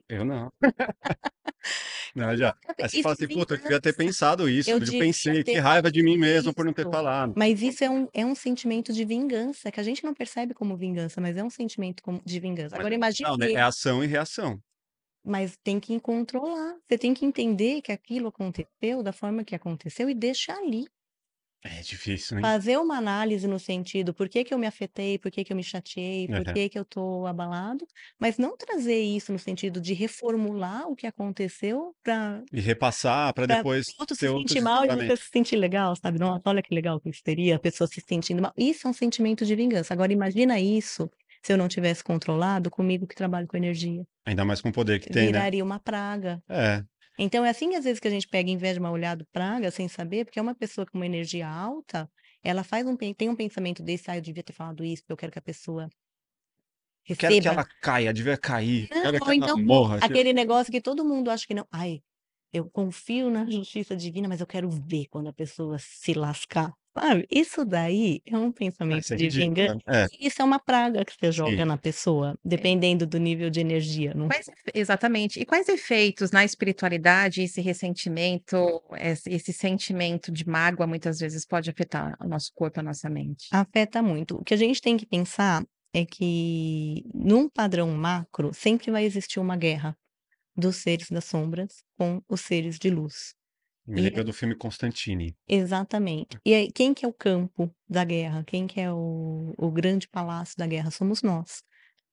Eu 0.08 0.24
não. 0.24 0.50
Não, 2.14 2.36
já. 2.36 2.54
Aí 2.80 2.88
você 2.88 2.98
fala 3.00 3.14
é 3.14 3.16
assim: 3.16 3.28
"Puta, 3.28 3.54
eu 3.54 3.58
devia 3.58 3.80
ter 3.80 3.94
pensado 3.94 4.48
isso, 4.48 4.78
Eu 4.78 4.80
eu 4.86 4.94
pensei, 4.94 5.44
que 5.44 5.58
raiva 5.58 5.90
de 5.90 6.02
mim 6.02 6.16
mesmo 6.18 6.54
por 6.54 6.64
não 6.64 6.72
ter 6.72 6.88
falado". 6.90 7.36
Mas 7.36 7.62
isso 7.62 7.84
é 7.84 7.90
um 7.90 8.08
é 8.12 8.24
um 8.26 8.34
sentimento 8.34 8.92
de 8.92 9.04
vingança, 9.04 9.70
que 9.70 9.80
a 9.80 9.82
gente 9.82 10.04
não 10.04 10.14
percebe 10.14 10.54
como 10.54 10.76
vingança, 10.76 11.20
mas 11.20 11.36
é 11.36 11.44
um 11.44 11.50
sentimento 11.50 12.02
de 12.24 12.40
vingança. 12.40 12.76
Agora 12.76 12.94
imagine 12.94 13.28
não, 13.28 13.36
né, 13.36 13.48
é 13.52 13.60
ação 13.62 14.02
e 14.02 14.06
reação. 14.06 14.60
Mas 15.24 15.56
tem 15.62 15.78
que 15.78 15.98
controlar, 16.00 16.78
você 16.88 16.96
tem 16.98 17.12
que 17.12 17.24
entender 17.26 17.82
que 17.82 17.92
aquilo 17.92 18.28
aconteceu 18.28 19.02
da 19.02 19.12
forma 19.12 19.44
que 19.44 19.54
aconteceu 19.54 20.08
e 20.08 20.14
deixa 20.14 20.52
ali. 20.54 20.86
É 21.64 21.80
difícil, 21.82 22.38
hein? 22.38 22.54
Fazer 22.54 22.78
uma 22.78 22.96
análise 22.96 23.46
no 23.46 23.58
sentido: 23.58 24.14
"Por 24.14 24.26
que 24.28 24.44
que 24.44 24.54
eu 24.54 24.58
me 24.58 24.66
afetei? 24.66 25.18
Por 25.18 25.30
que 25.30 25.44
que 25.44 25.52
eu 25.52 25.56
me 25.56 25.62
chateei? 25.62 26.26
Por 26.28 26.46
Aham. 26.46 26.46
que 26.46 26.70
que 26.70 26.78
eu 26.78 26.84
tô 26.86 27.26
abalado?", 27.26 27.86
mas 28.18 28.38
não 28.38 28.56
trazer 28.56 28.98
isso 28.98 29.30
no 29.30 29.38
sentido 29.38 29.78
de 29.78 29.92
reformular 29.92 30.88
o 30.88 30.96
que 30.96 31.06
aconteceu 31.06 31.94
pra 32.02 32.42
E 32.52 32.60
repassar 32.60 33.32
pra 33.32 33.46
depois 33.46 33.86
outro 33.98 34.16
ter 34.16 34.28
se 34.28 34.30
sentir 34.30 34.60
mal 34.62 34.84
e 34.84 34.90
você 34.90 35.16
se 35.16 35.28
sentir 35.32 35.56
legal, 35.56 35.94
sabe. 35.96 36.18
"Nossa, 36.18 36.42
olha 36.50 36.62
que 36.62 36.74
legal 36.74 37.00
que 37.00 37.10
isso 37.10 37.22
seria, 37.24 37.56
a 37.56 37.60
pessoa 37.60 37.88
se 37.88 38.00
sentindo 38.00 38.42
mal". 38.42 38.52
Isso 38.56 38.86
é 38.86 38.90
um 38.90 38.94
sentimento 38.94 39.44
de 39.46 39.56
vingança. 39.56 39.94
Agora 39.94 40.12
imagina 40.12 40.60
isso, 40.60 41.10
se 41.44 41.52
eu 41.52 41.58
não 41.58 41.68
tivesse 41.68 42.04
controlado, 42.04 42.70
comigo 42.70 43.06
que 43.06 43.14
trabalho 43.16 43.48
com 43.48 43.56
energia. 43.56 44.06
Ainda 44.26 44.44
mais 44.44 44.60
com 44.60 44.68
o 44.68 44.72
poder 44.72 45.00
que 45.00 45.08
tem, 45.08 45.30
né? 45.30 45.48
Viraria 45.48 45.64
uma 45.64 45.80
praga. 45.80 46.42
É. 46.48 46.84
Então 47.18 47.44
é 47.44 47.50
assim, 47.50 47.74
às 47.74 47.84
vezes, 47.84 48.00
que 48.00 48.08
a 48.08 48.10
gente 48.10 48.28
pega 48.28 48.48
e 48.50 48.52
inveja 48.52 48.80
mal 48.80 48.92
olhado 48.92 49.26
praga, 49.32 49.70
sem 49.70 49.88
saber, 49.88 50.24
porque 50.24 50.38
é 50.38 50.42
uma 50.42 50.54
pessoa 50.54 50.86
com 50.86 50.98
uma 50.98 51.06
energia 51.06 51.48
alta, 51.48 52.10
ela 52.42 52.64
faz 52.64 52.86
um 52.86 52.96
tem 52.96 53.28
um 53.28 53.36
pensamento 53.36 53.82
desse: 53.82 54.10
"Ah, 54.10 54.16
eu 54.16 54.22
devia 54.22 54.42
ter 54.42 54.52
falado 54.52 54.84
isso, 54.84 55.02
porque 55.02 55.12
eu 55.12 55.16
quero 55.16 55.32
que 55.32 55.38
a 55.38 55.42
pessoa 55.42 55.90
Eu 57.08 57.16
quero 57.16 57.36
que 57.36 57.46
receba". 57.46 57.48
ela 57.48 57.64
caia, 57.80 58.12
devia 58.12 58.38
cair, 58.38 58.88
Não, 58.90 59.08
quero 59.18 59.20
que 59.20 59.28
ela 59.32 59.34
então 59.34 59.56
morra, 59.56 60.00
tipo 60.00 60.18
aquele 60.18 60.32
negócio 60.32 60.72
que 60.72 60.80
todo 60.80 61.04
mundo 61.04 61.30
acha 61.30 61.46
que 61.46 61.54
não: 61.54 61.66
"Ai, 61.70 62.02
eu 62.52 62.68
confio 62.70 63.30
na 63.30 63.48
justiça 63.48 63.96
divina, 63.96 64.28
mas 64.28 64.40
eu 64.40 64.46
quero 64.46 64.68
ver 64.70 65.06
quando 65.08 65.28
a 65.28 65.32
pessoa 65.32 65.78
se 65.78 66.12
lascar", 66.14 66.72
sabe. 66.98 67.26
Isso 67.30 67.64
daí 67.64 68.20
é 68.26 68.36
um 68.38 68.52
Ah, 68.88 68.98
pensamento 68.98 68.98
isso 68.98 69.14
é 69.14 69.16
de 69.16 69.28
vingan 69.28 69.68
ridículo, 69.68 69.80
né. 69.86 70.04
É. 70.04 70.10
isso 70.18 70.42
é 70.42 70.44
uma 70.44 70.58
praga 70.58 71.04
que 71.04 71.12
você 71.18 71.30
Sim. 71.32 71.32
joga 71.32 71.64
na 71.64 71.78
pessoa, 71.78 72.36
dependendo 72.44 73.06
do 73.06 73.18
nível 73.18 73.50
de 73.50 73.60
energia, 73.60 74.12
não 74.14 74.30
Quais 74.30 74.46
efe 74.48 74.70
exatamente. 74.74 75.40
E 75.40 75.44
quais 75.44 75.68
efeitos 75.68 76.30
na 76.30 76.44
espiritualidade 76.44 77.42
esse 77.42 77.60
ressentimento, 77.60 78.80
esse 78.98 79.28
esse 79.30 79.52
sentimento 79.52 80.30
de 80.30 80.46
mágoa, 80.48 80.86
muitas 80.86 81.18
vezes, 81.18 81.44
pode 81.46 81.68
afetar 81.70 82.16
o 82.20 82.28
nosso 82.28 82.52
corpo, 82.54 82.78
a 82.80 82.82
nossa 82.82 83.08
mente? 83.10 83.48
Afeta 83.52 84.00
muito. 84.02 84.36
O 84.36 84.44
que 84.44 84.54
a 84.54 84.56
gente 84.56 84.80
tem 84.80 84.96
que 84.96 85.04
pensar 85.06 85.64
é 85.92 86.04
que, 86.06 87.02
num 87.12 87.48
padrão 87.48 87.88
macro, 87.90 88.52
sempre 88.54 88.90
vai 88.92 89.04
existir 89.04 89.40
uma 89.40 89.56
guerra 89.56 89.96
dos 90.56 90.76
seres 90.76 91.08
das 91.10 91.24
sombras 91.26 91.84
com 91.98 92.22
os 92.28 92.40
seres 92.42 92.78
de 92.78 92.90
luz. 92.90 93.34
Me 93.94 94.00
E 94.00 94.02
lembra 94.02 94.24
do 94.24 94.32
filme 94.32 94.56
Constantine. 94.56 95.36
Exatamente. 95.48 96.38
E 96.44 96.54
aí, 96.54 96.70
quem 96.72 96.94
que 96.94 97.04
é 97.04 97.08
o 97.08 97.12
campo 97.12 97.74
da 97.88 98.04
guerra? 98.04 98.44
Quem 98.44 98.66
que 98.66 98.80
é 98.80 98.92
o 98.92 99.52
o 99.58 99.70
grande 99.70 100.08
palácio 100.08 100.56
da 100.56 100.66
guerra? 100.66 100.90
Somos 100.90 101.22
nós. 101.22 101.62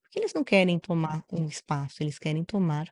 Porque 0.03 0.19
eles 0.19 0.33
não 0.33 0.43
querem 0.43 0.79
tomar 0.79 1.23
um 1.31 1.47
espaço, 1.47 2.03
eles 2.03 2.19
querem 2.19 2.43
tomar 2.45 2.87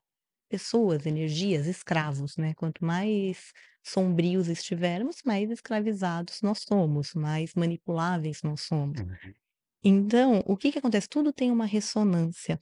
pessoas, 0.49 1.05
energias, 1.05 1.67
escravos, 1.67 2.37
né. 2.37 2.53
Quanto 2.55 2.85
mais 2.85 3.53
sombrios 3.83 4.49
estivermos, 4.49 5.17
mais 5.25 5.49
escravizados 5.51 6.41
nós 6.41 6.61
somos, 6.67 7.13
mais 7.15 7.53
manipuláveis 7.55 8.41
nós 8.43 8.61
somos. 8.61 9.01
Uhum. 9.01 9.35
Então, 9.83 10.43
o 10.45 10.57
que 10.57 10.71
que 10.71 10.79
acontece? 10.79 11.07
Tudo 11.09 11.31
tem 11.33 11.51
uma 11.51 11.65
ressonância. 11.65 12.59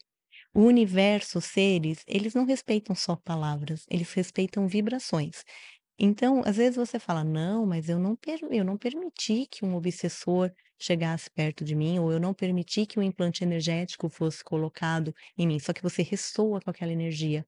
O 0.54 0.62
universo, 0.64 1.40
os 1.40 1.46
seres, 1.46 2.04
eles 2.08 2.34
não 2.36 2.46
respeitam 2.46 2.96
só 2.96 3.16
palavras, 3.16 3.86
eles 3.90 4.12
respeitam 4.14 4.68
vibrações. 4.68 5.44
Então, 6.00 6.42
às 6.46 6.58
vezes 6.58 6.76
você 6.76 7.00
fala: 7.00 7.24
"Não, 7.24 7.66
mas 7.66 7.88
eu 7.90 8.00
não 8.00 8.16
per 8.16 8.40
eu 8.52 8.64
não 8.66 8.78
permiti 8.78 9.46
que 9.50 9.64
um 9.66 9.76
obsessor 9.76 10.52
chegasse 10.80 11.30
perto 11.32 11.64
de 11.64 11.76
mim, 11.76 12.00
ou 12.00 12.12
eu 12.12 12.20
não 12.20 12.34
permiti 12.34 12.86
que 12.86 13.00
um 13.00 13.04
implante 13.04 13.44
energético 13.44 14.10
fosse 14.10 14.44
colocado 14.44 15.14
em 15.38 15.48
mim", 15.48 15.60
só 15.60 15.72
que 15.74 15.84
você 15.84 16.02
ressoa 16.04 16.60
com 16.62 16.70
aquela 16.70 16.92
energia. 16.92 17.46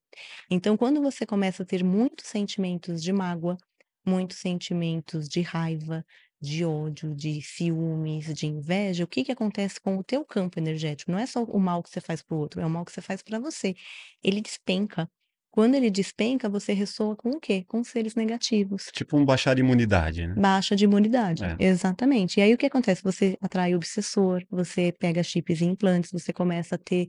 Então, 0.51 0.77
quando 0.77 1.01
você 1.01 1.25
começa 1.25 1.63
a 1.63 1.65
ter 1.65 1.83
muitos 1.83 2.27
sentimentos 2.27 3.01
de 3.03 3.13
mágoa, 3.13 3.57
muitos 4.05 4.37
sentimentos 4.39 5.27
de 5.29 5.41
raiva, 5.41 6.05
de 6.41 6.65
ódio, 6.65 7.15
de 7.15 7.41
ciúmes, 7.41 8.33
de 8.35 8.47
inveja, 8.47 9.03
o 9.03 9.07
que 9.07 9.23
que 9.25 9.31
acontece 9.31 9.79
com 9.81 9.97
o 9.97 10.03
teu 10.03 10.25
campo 10.25 10.59
energético? 10.59 11.11
Não 11.11 11.19
é 11.19 11.25
só 11.27 11.43
o 11.43 11.59
mal 11.59 11.83
que 11.83 11.89
você 11.89 12.01
faz 12.01 12.21
para 12.23 12.35
o 12.35 12.39
outro, 12.39 12.61
é 12.61 12.65
o 12.65 12.69
mal 12.69 12.85
que 12.85 12.91
você 12.91 13.01
faz 13.01 13.21
para 13.23 13.39
você. 13.39 13.75
Ele 14.23 14.41
despenca. 14.41 15.09
Quando 15.55 15.75
ele 15.75 15.89
despenca, 15.89 16.49
você 16.49 16.73
ressoa 16.73 17.15
com 17.15 17.29
o 17.29 17.39
quê? 17.39 17.63
Com 17.65 17.81
seres 17.81 18.13
negativos. 18.13 18.87
Tipo 18.93 19.15
um 19.17 19.23
baixar 19.23 19.55
a 19.55 19.59
imunidade, 19.61 20.27
né? 20.27 20.35
Baixa 20.37 20.75
de 20.75 20.83
imunidade, 20.83 21.45
É. 21.45 21.55
exatamente. 21.57 22.41
E 22.41 22.43
aí 22.43 22.53
o 22.53 22.57
que 22.57 22.65
acontece? 22.65 23.01
Você 23.01 23.37
atrai 23.41 23.73
obsessor, 23.73 24.43
você 24.51 24.91
pega 24.99 25.23
chips 25.23 25.61
e 25.61 25.65
implantes, 25.65 26.11
você 26.11 26.33
começa 26.33 26.75
a 26.75 26.77
ter 26.77 27.07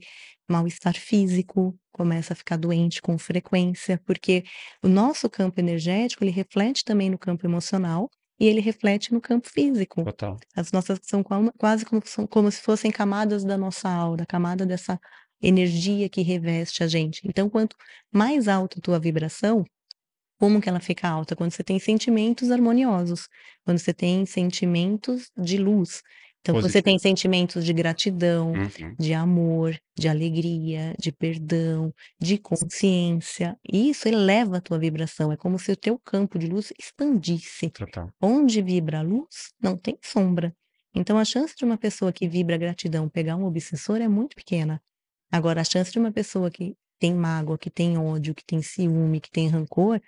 mal-estar 0.49 0.95
físico, 0.97 1.77
começa 1.91 2.31
a 2.31 2.35
ficar 2.37 2.55
doente 2.55 3.01
com 3.01 3.17
frequência, 3.17 3.99
porque 4.05 4.43
o 4.81 4.87
nosso 4.87 5.29
campo 5.29 5.59
energético, 5.59 6.23
ele 6.23 6.31
reflete 6.31 6.85
também 6.85 7.09
no 7.09 7.17
campo 7.17 7.45
emocional 7.45 8.09
e 8.39 8.45
ele 8.47 8.61
reflete 8.61 9.11
no 9.11 9.19
campo 9.19 9.49
físico. 9.49 10.05
Total. 10.05 10.37
As 10.55 10.71
nossas 10.71 10.99
são 11.03 11.21
quase 11.57 11.83
como 11.83 12.01
como 12.29 12.49
se 12.49 12.61
fossem 12.61 12.91
camadas 12.91 13.43
da 13.43 13.57
nossa 13.57 13.89
aura, 13.89 14.25
camada 14.25 14.65
dessa 14.65 14.97
energia 15.41 16.09
que 16.09 16.21
reveste 16.21 16.83
a 16.83 16.87
gente. 16.87 17.21
Então, 17.25 17.49
quanto 17.49 17.75
mais 18.13 18.47
alta 18.47 18.79
a 18.79 18.81
tua 18.81 18.99
vibração, 18.99 19.63
como 20.39 20.61
que 20.61 20.69
ela 20.69 20.79
fica 20.79 21.07
alta? 21.09 21.35
Quando 21.35 21.51
você 21.51 21.63
tem 21.63 21.79
sentimentos 21.79 22.51
harmoniosos, 22.51 23.27
quando 23.65 23.79
você 23.79 23.93
tem 23.93 24.25
sentimentos 24.25 25.29
de 25.37 25.57
luz. 25.57 26.01
Então, 26.41 26.55
você 26.59 26.81
Positivo. 26.81 26.83
tem 26.83 26.97
sentimentos 26.99 27.65
de 27.65 27.73
gratidão, 27.73 28.53
Uhum. 28.53 28.97
de 28.99 29.13
amor, 29.13 29.77
de 29.97 30.07
alegria, 30.07 30.93
de 30.99 31.11
perdão, 31.11 31.91
de 32.21 32.37
consciência. 32.37 33.57
E 33.71 33.89
isso 33.89 34.07
eleva 34.07 34.57
a 34.57 34.61
tua 34.61 34.79
vibração. 34.79 35.31
É 35.31 35.37
como 35.37 35.59
se 35.59 35.71
o 35.71 35.75
teu 35.77 35.99
campo 36.05 36.39
de 36.39 36.47
luz 36.47 36.71
expandisse. 36.79 37.73
Total. 37.73 38.11
Onde 38.21 38.61
vibra 38.61 38.99
a 38.99 39.01
luz, 39.01 39.51
não 39.61 39.77
tem 39.77 39.97
sombra. 40.03 40.53
Então, 40.95 41.17
a 41.17 41.25
chance 41.25 41.55
de 41.57 41.65
uma 41.65 41.77
pessoa 41.77 42.13
que 42.13 42.27
vibra 42.27 42.57
gratidão 42.57 43.09
pegar 43.09 43.35
um 43.35 43.45
obsessor 43.45 43.97
é 44.01 44.07
muito 44.07 44.35
pequena. 44.35 44.81
Agora, 45.31 45.61
a 45.61 45.63
chance 45.63 45.91
de 45.91 45.99
uma 45.99 46.11
pessoa 46.11 46.49
que 46.49 46.75
tem 46.99 47.13
mágoa, 47.13 47.57
que 47.57 47.69
tem 47.69 47.97
ódio, 47.97 48.33
que 48.33 48.43
tem 48.45 48.61
ciúme, 48.61 49.19
que 49.19 49.29
tem 49.29 49.47
rancor, 49.47 50.01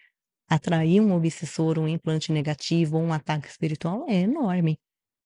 atrair 0.50 1.02
um 1.02 1.14
obsessor, 1.14 1.78
um 1.78 1.88
implante 1.88 2.32
negativo 2.32 2.98
ou 2.98 3.04
um 3.04 3.14
ataque 3.14 3.48
espiritual 3.48 4.06
é 4.08 4.22
enorme. 4.22 4.80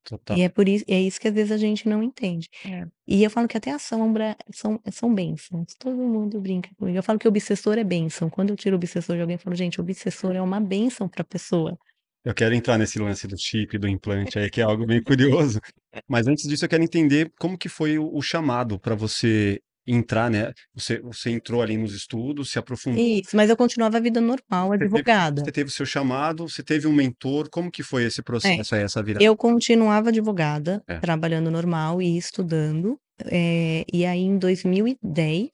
Total. 0.03 0.37
E 0.37 0.41
é 0.41 0.49
por 0.49 0.67
isso, 0.67 0.83
é 0.87 0.99
isso 0.99 1.19
que 1.19 1.29
às 1.29 1.33
vezes 1.33 1.51
a 1.51 1.57
gente 1.57 1.87
não 1.87 2.03
entende. 2.03 2.49
É. 2.65 2.85
E 3.07 3.23
eu 3.23 3.29
falo 3.29 3.47
que 3.47 3.55
até 3.55 3.71
a 3.71 3.79
sombra 3.79 4.35
são, 4.51 4.79
são 4.91 5.13
bênçãos. 5.13 5.73
Todo 5.79 5.95
mundo 5.95 6.41
brinca 6.41 6.69
comigo. 6.75 6.97
Eu 6.97 7.03
falo 7.03 7.17
que 7.17 7.27
o 7.27 7.29
obsessor 7.29 7.77
é 7.77 7.85
bênção. 7.85 8.29
Quando 8.29 8.49
eu 8.49 8.57
tiro 8.57 8.75
o 8.75 8.77
obsessor 8.77 9.15
de 9.15 9.21
alguém, 9.21 9.35
eu 9.35 9.39
falo, 9.39 9.55
gente, 9.55 9.79
obsessor 9.79 10.35
é 10.35 10.41
uma 10.41 10.59
bênção 10.59 11.07
para 11.07 11.21
a 11.21 11.25
pessoa. 11.25 11.77
Eu 12.25 12.33
quero 12.33 12.53
entrar 12.53 12.77
nesse 12.77 12.99
lance 12.99 13.27
do 13.27 13.37
chip, 13.37 13.77
do 13.77 13.87
implante 13.87 14.37
aí, 14.37 14.49
que 14.49 14.59
é 14.59 14.63
algo 14.63 14.85
bem 14.85 15.01
curioso. 15.01 15.61
Mas 16.07 16.27
antes 16.27 16.47
disso, 16.47 16.65
eu 16.65 16.69
quero 16.69 16.83
entender 16.83 17.31
como 17.39 17.57
que 17.57 17.69
foi 17.69 17.97
o, 17.97 18.13
o 18.13 18.21
chamado 18.21 18.77
para 18.77 18.95
você 18.95 19.61
entrar, 19.85 20.29
né? 20.29 20.53
Você, 20.73 20.99
você 21.01 21.29
entrou 21.31 21.61
ali 21.61 21.75
nos 21.77 21.93
estudos, 21.93 22.51
se 22.51 22.57
aprofundou. 22.59 23.03
Isso, 23.03 23.35
mas 23.35 23.49
eu 23.49 23.57
continuava 23.57 23.97
a 23.97 23.99
vida 23.99 24.21
normal, 24.21 24.69
Você 24.69 24.77
teve, 24.79 24.85
advogada. 24.85 25.43
você 25.43 25.51
teve 25.51 25.69
o 25.69 25.73
seu 25.73 25.85
chamado, 25.85 26.47
você 26.47 26.63
teve 26.63 26.87
um 26.87 26.93
mentor. 26.93 27.49
Como 27.49 27.69
que 27.71 27.83
foi 27.83 28.03
esse 28.05 28.21
processo 28.21 28.75
aí, 28.75 28.81
essa 28.83 29.03
virada? 29.03 29.23
Eu 29.25 29.35
continuava 29.35 30.09
advogada, 30.09 30.81
É. 30.87 30.99
trabalhando 30.99 31.51
normal 31.51 32.01
e 32.01 32.17
estudando. 32.17 32.97
eh, 33.25 33.85
e 33.93 34.05
aí, 34.05 34.21
em 34.21 34.37
2010, 34.39 35.49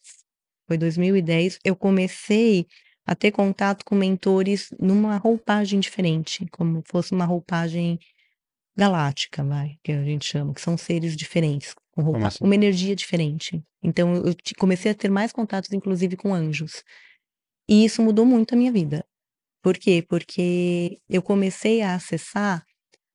foi 0.68 0.78
2010, 0.78 1.60
eu 1.66 1.76
comecei 1.76 2.66
a 3.06 3.16
ter 3.16 3.32
contato 3.32 3.84
com 3.84 3.96
mentores 3.96 4.70
numa 4.80 5.18
roupagem 5.18 5.80
diferente, 5.80 6.46
como 6.52 6.82
fosse 6.86 7.12
uma 7.12 7.26
roupagem 7.26 8.00
galáctica, 8.78 9.44
vai, 9.44 9.76
que 9.84 9.92
a 9.92 10.04
gente 10.04 10.26
chama, 10.26 10.54
que 10.54 10.62
são 10.62 10.78
seres 10.78 11.16
diferentes, 11.18 11.76
com 12.04 12.12
roupa, 12.12 12.28
assim? 12.28 12.44
uma 12.44 12.56
energia 12.56 12.96
diferente. 12.96 13.62
Então, 13.84 14.16
eu 14.16 14.36
comecei 14.58 14.92
a 14.92 14.96
ter 14.96 15.10
mais 15.10 15.32
contatos, 15.32 15.72
inclusive, 15.74 16.16
com 16.16 16.34
anjos. 16.34 16.84
E 17.68 17.86
isso 17.86 18.02
mudou 18.02 18.26
muito 18.26 18.54
a 18.54 18.58
minha 18.58 18.72
vida. 18.72 19.06
Por 19.62 19.78
quê? 19.78 20.04
Porque 20.08 20.98
eu 21.10 21.22
comecei 21.22 21.82
a 21.82 21.96
acessar 21.96 22.64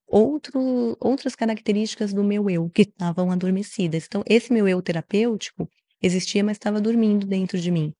outro, 0.07 0.97
outras 1.01 1.35
características 1.35 2.13
do 2.13 2.23
meu 2.23 2.49
eu 2.51 2.69
que 2.71 2.83
estavam 2.83 3.31
adormecidas. 3.31 4.05
Então, 4.07 4.23
esse 4.27 4.53
meu 4.53 4.69
eu 4.69 4.81
terapêutico 4.83 5.69
existia, 6.03 6.45
mas 6.45 6.57
estava 6.57 6.81
dormindo 6.81 7.27
dentro 7.27 7.59
de 7.59 7.71
mim. 7.71 7.93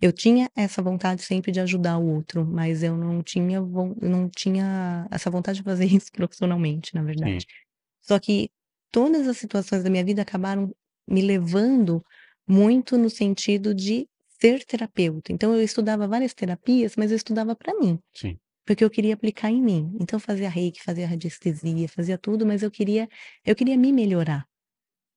Eu 0.00 0.12
tinha 0.12 0.50
essa 0.56 0.80
vontade 0.80 1.22
sempre 1.22 1.52
de 1.52 1.60
ajudar 1.60 1.98
o 1.98 2.06
outro, 2.06 2.46
mas 2.46 2.82
eu 2.82 2.96
não 2.96 3.22
tinha, 3.22 3.60
não 4.00 4.30
tinha 4.30 5.06
essa 5.10 5.30
vontade 5.30 5.58
de 5.58 5.64
fazer 5.64 5.84
isso 5.92 6.10
profissionalmente, 6.10 6.94
na 6.94 7.02
Sim. 7.02 7.06
verdade. 7.06 7.46
Só 8.00 8.18
que 8.18 8.48
todas 8.90 9.28
as 9.28 9.38
situações 9.38 9.82
da 9.84 9.90
minha 9.90 10.04
vida 10.04 10.22
acabaram 10.22 10.74
me 11.08 11.22
levando 11.22 12.02
muito 12.48 12.98
no 12.98 13.10
sentido 13.10 13.74
de 13.74 14.08
ser 14.40 14.64
terapeuta. 14.64 15.32
Então, 15.32 15.54
eu 15.54 15.62
estudava 15.62 16.08
várias 16.08 16.34
terapias, 16.34 16.96
mas 16.96 17.10
eu 17.10 17.16
estudava 17.16 17.54
para 17.54 17.74
mim 17.78 17.98
Sim. 18.14 18.40
porque 18.66 18.84
eu 18.84 18.90
queria 18.90 19.14
aplicar 19.14 19.50
em 19.50 19.62
mim. 19.62 19.96
Então 20.00 20.16
eu 20.18 20.20
fazia 20.20 20.48
reiki, 20.48 20.82
fazia 20.82 21.06
radiestesia, 21.06 21.88
fazia 21.88 22.18
tudo, 22.18 22.46
mas 22.46 22.62
eu 22.62 22.70
queria 22.70 23.08
eu 23.44 23.54
queria 23.56 23.76
me 23.76 23.92
melhorar. 23.92 24.46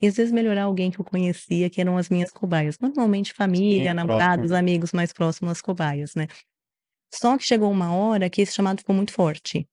E 0.02 0.08
às 0.08 0.16
vezes 0.18 0.34
melhorar 0.34 0.64
alguém 0.64 0.92
que 0.92 1.00
eu 1.00 1.06
conhecia, 1.06 1.70
que 1.70 1.82
eram 1.82 1.98
as 1.98 2.10
minhas 2.10 2.32
cobaias. 2.32 2.78
Normalmente 2.80 3.34
Sim, 3.68 3.90
família, 3.90 3.94
próximo. 4.02 4.48
namorados, 4.48 4.52
amigos 4.52 4.92
mais 4.94 5.14
próximos 5.14 5.52
às 5.54 5.62
cobaias, 5.62 6.16
né. 6.16 6.28
Só 7.14 7.38
que 7.38 7.46
chegou 7.46 7.72
uma 7.72 7.96
hora 7.96 8.30
que 8.30 8.42
esse 8.42 8.54
chamado 8.54 8.80
ficou 8.80 8.96
muito 8.96 9.14
forte. 9.14 9.68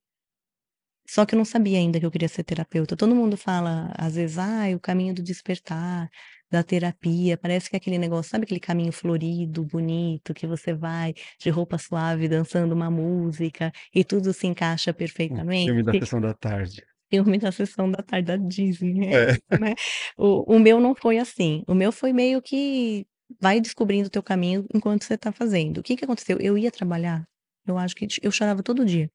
Só 1.12 1.27
que 1.27 1.35
eu 1.35 1.38
não 1.38 1.44
sabia 1.44 1.79
ainda 1.79 1.99
que 2.01 2.07
eu 2.07 2.11
queria 2.11 2.29
ser 2.29 2.44
terapeuta. 2.44 2.96
Todo 2.96 3.14
mundo 3.16 3.37
fala, 3.37 3.92
às 3.99 4.14
vezes: 4.14 4.38
"Ai, 4.38 4.75
o 4.75 4.81
caminho 4.81 5.14
do 5.14 5.23
despertar, 5.23 6.09
da 6.51 6.62
terapia", 6.62 7.37
parece 7.38 7.68
que 7.70 7.77
é 7.77 7.79
aquele 7.79 7.99
negócio, 7.99 8.31
sabe 8.31 8.44
aquele 8.44 8.61
caminho 8.61 8.92
florido, 8.92 9.64
bonito, 9.64 10.33
que 10.35 10.46
você 10.46 10.73
vai 10.75 11.14
de 11.40 11.51
roupa 11.51 11.79
suave, 11.79 12.29
dançando 12.29 12.73
uma 12.75 12.90
música 12.90 13.73
e 13.94 14.05
tudo 14.05 14.33
se 14.33 14.46
encaixa 14.46 14.92
perfeitamente? 14.92 15.66
filme 15.66 15.83
da 15.83 15.94
sessão 15.94 16.20
da 16.20 16.35
tarde. 16.35 16.83
Filme 17.11 17.38
da 17.38 17.51
sessão 17.53 17.90
da 17.90 18.03
tarde 18.03 18.27
da 18.29 18.37
Disney, 18.37 18.94
né, 18.94 19.16
É. 19.16 19.37
né. 19.59 19.75
O 20.16 20.55
o 20.57 20.59
meu 20.61 20.81
não 20.81 20.94
foi 20.94 21.18
assim, 21.18 21.64
o 21.66 21.75
meu 21.75 21.90
foi 21.92 22.12
meio 22.12 22.40
que 22.42 23.05
vai 23.40 23.61
descobrindo 23.61 24.07
o 24.09 24.11
teu 24.11 24.23
caminho 24.23 24.64
enquanto 24.75 25.05
você 25.05 25.18
tá 25.18 25.33
fazendo. 25.33 25.79
O 25.79 25.83
que 25.83 25.96
que 25.96 26.05
aconteceu? 26.05 26.38
Eu 26.40 26.57
ia 26.59 26.70
trabalhar, 26.70 27.25
eu 27.66 27.77
acho 27.79 27.94
que 27.96 28.07
eu 28.23 28.31
chorava 28.33 28.62
todo 28.62 28.85
dia. 28.85 29.11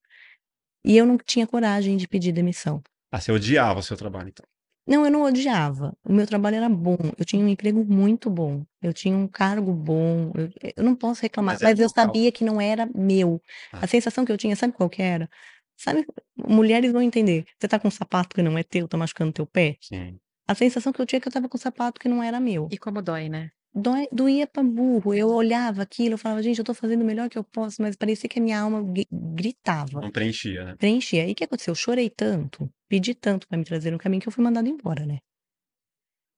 E 0.85 0.95
eu 0.95 1.05
não 1.05 1.17
tinha 1.17 1.47
coragem 1.47 1.97
de 1.97 2.07
pedir 2.07 2.31
demissão. 2.31 2.81
Ah, 3.11 3.19
você 3.19 3.31
odiava 3.31 3.79
o 3.79 3.83
seu 3.83 3.97
trabalho, 3.97 4.29
então. 4.29 4.45
Não, 4.87 5.03
eu 5.03 5.11
não 5.11 5.23
odiava. 5.23 5.97
O 6.03 6.13
meu 6.13 6.27
trabalho 6.27 6.57
era 6.57 6.69
bom, 6.69 6.95
eu 7.17 7.25
tinha 7.25 7.43
um 7.43 7.47
emprego 7.47 7.83
muito 7.83 8.29
bom, 8.29 8.63
eu 8.83 8.93
tinha 8.93 9.17
um 9.17 9.27
cargo 9.27 9.73
bom, 9.73 10.31
eu 10.35 10.51
eu 10.77 10.83
não 10.83 10.95
posso 10.95 11.23
reclamar, 11.23 11.55
Mas 11.55 11.61
mas 11.63 11.79
eu 11.79 11.87
local. 11.87 12.05
sabia 12.05 12.31
que 12.31 12.43
não 12.45 12.61
era 12.61 12.85
meu. 12.93 13.41
Ah. 13.73 13.79
A 13.83 13.87
sensação 13.87 14.23
que 14.23 14.31
eu 14.31 14.37
tinha, 14.37 14.55
sabe 14.55 14.73
qual 14.73 14.87
que 14.89 15.01
era? 15.01 15.27
Sabe, 15.75 16.05
mulheres 16.37 16.91
vão 16.91 17.01
entender, 17.01 17.45
você 17.59 17.67
tá 17.67 17.79
com 17.79 17.87
um 17.87 17.91
sapato 17.91 18.35
que 18.35 18.43
não 18.43 18.57
é 18.57 18.63
teu, 18.63 18.87
tá 18.87 18.95
machucando 18.95 19.33
teu 19.33 19.45
pé? 19.47 19.75
Sim. 19.81 20.19
A 20.47 20.53
sensação 20.53 20.93
que 20.93 21.01
eu 21.01 21.05
tinha 21.07 21.17
é 21.17 21.21
que 21.21 21.27
eu 21.27 21.31
estava 21.31 21.49
com 21.49 21.57
um 21.57 21.59
sapato 21.59 21.99
que 21.99 22.07
não 22.07 22.21
era 22.21 22.39
meu. 22.39 22.67
E 22.71 22.77
como 22.77 23.01
dói, 23.01 23.27
né? 23.27 23.49
Doía 23.75 24.47
pra 24.47 24.63
burro, 24.63 25.13
eu 25.13 25.27
olhava 25.27 25.81
aquilo, 25.81 26.13
eu 26.13 26.17
falava: 26.17 26.41
"Gente, 26.41 26.59
eu 26.59 26.63
tô 26.65 26.73
fazendo 26.73 27.01
o 27.01 27.05
melhor 27.05 27.29
que 27.29 27.37
eu 27.37 27.43
posso", 27.43 27.81
mas 27.81 27.95
parecia 27.97 28.29
que 28.29 28.39
a 28.39 28.41
minha 28.41 28.59
alma 28.61 28.81
gri 28.81 29.05
gritava. 29.11 29.99
Não 30.01 30.11
preenchia, 30.11 30.63
né? 30.63 30.75
Preenchia. 30.77 31.23
Aí 31.23 31.33
o 31.33 31.35
que 31.35 31.43
aconteceu? 31.43 31.71
Eu 31.71 31.75
chorei 31.75 32.09
tanto, 32.09 32.69
pedi 32.89 33.13
tanto 33.13 33.47
pra 33.47 33.57
me 33.57 33.65
trazer 33.65 33.91
no 33.91 33.97
caminho 33.97 34.21
que 34.21 34.27
eu 34.29 34.31
fui 34.31 34.43
mandada 34.43 34.69
embora, 34.69 35.05
né. 35.05 35.19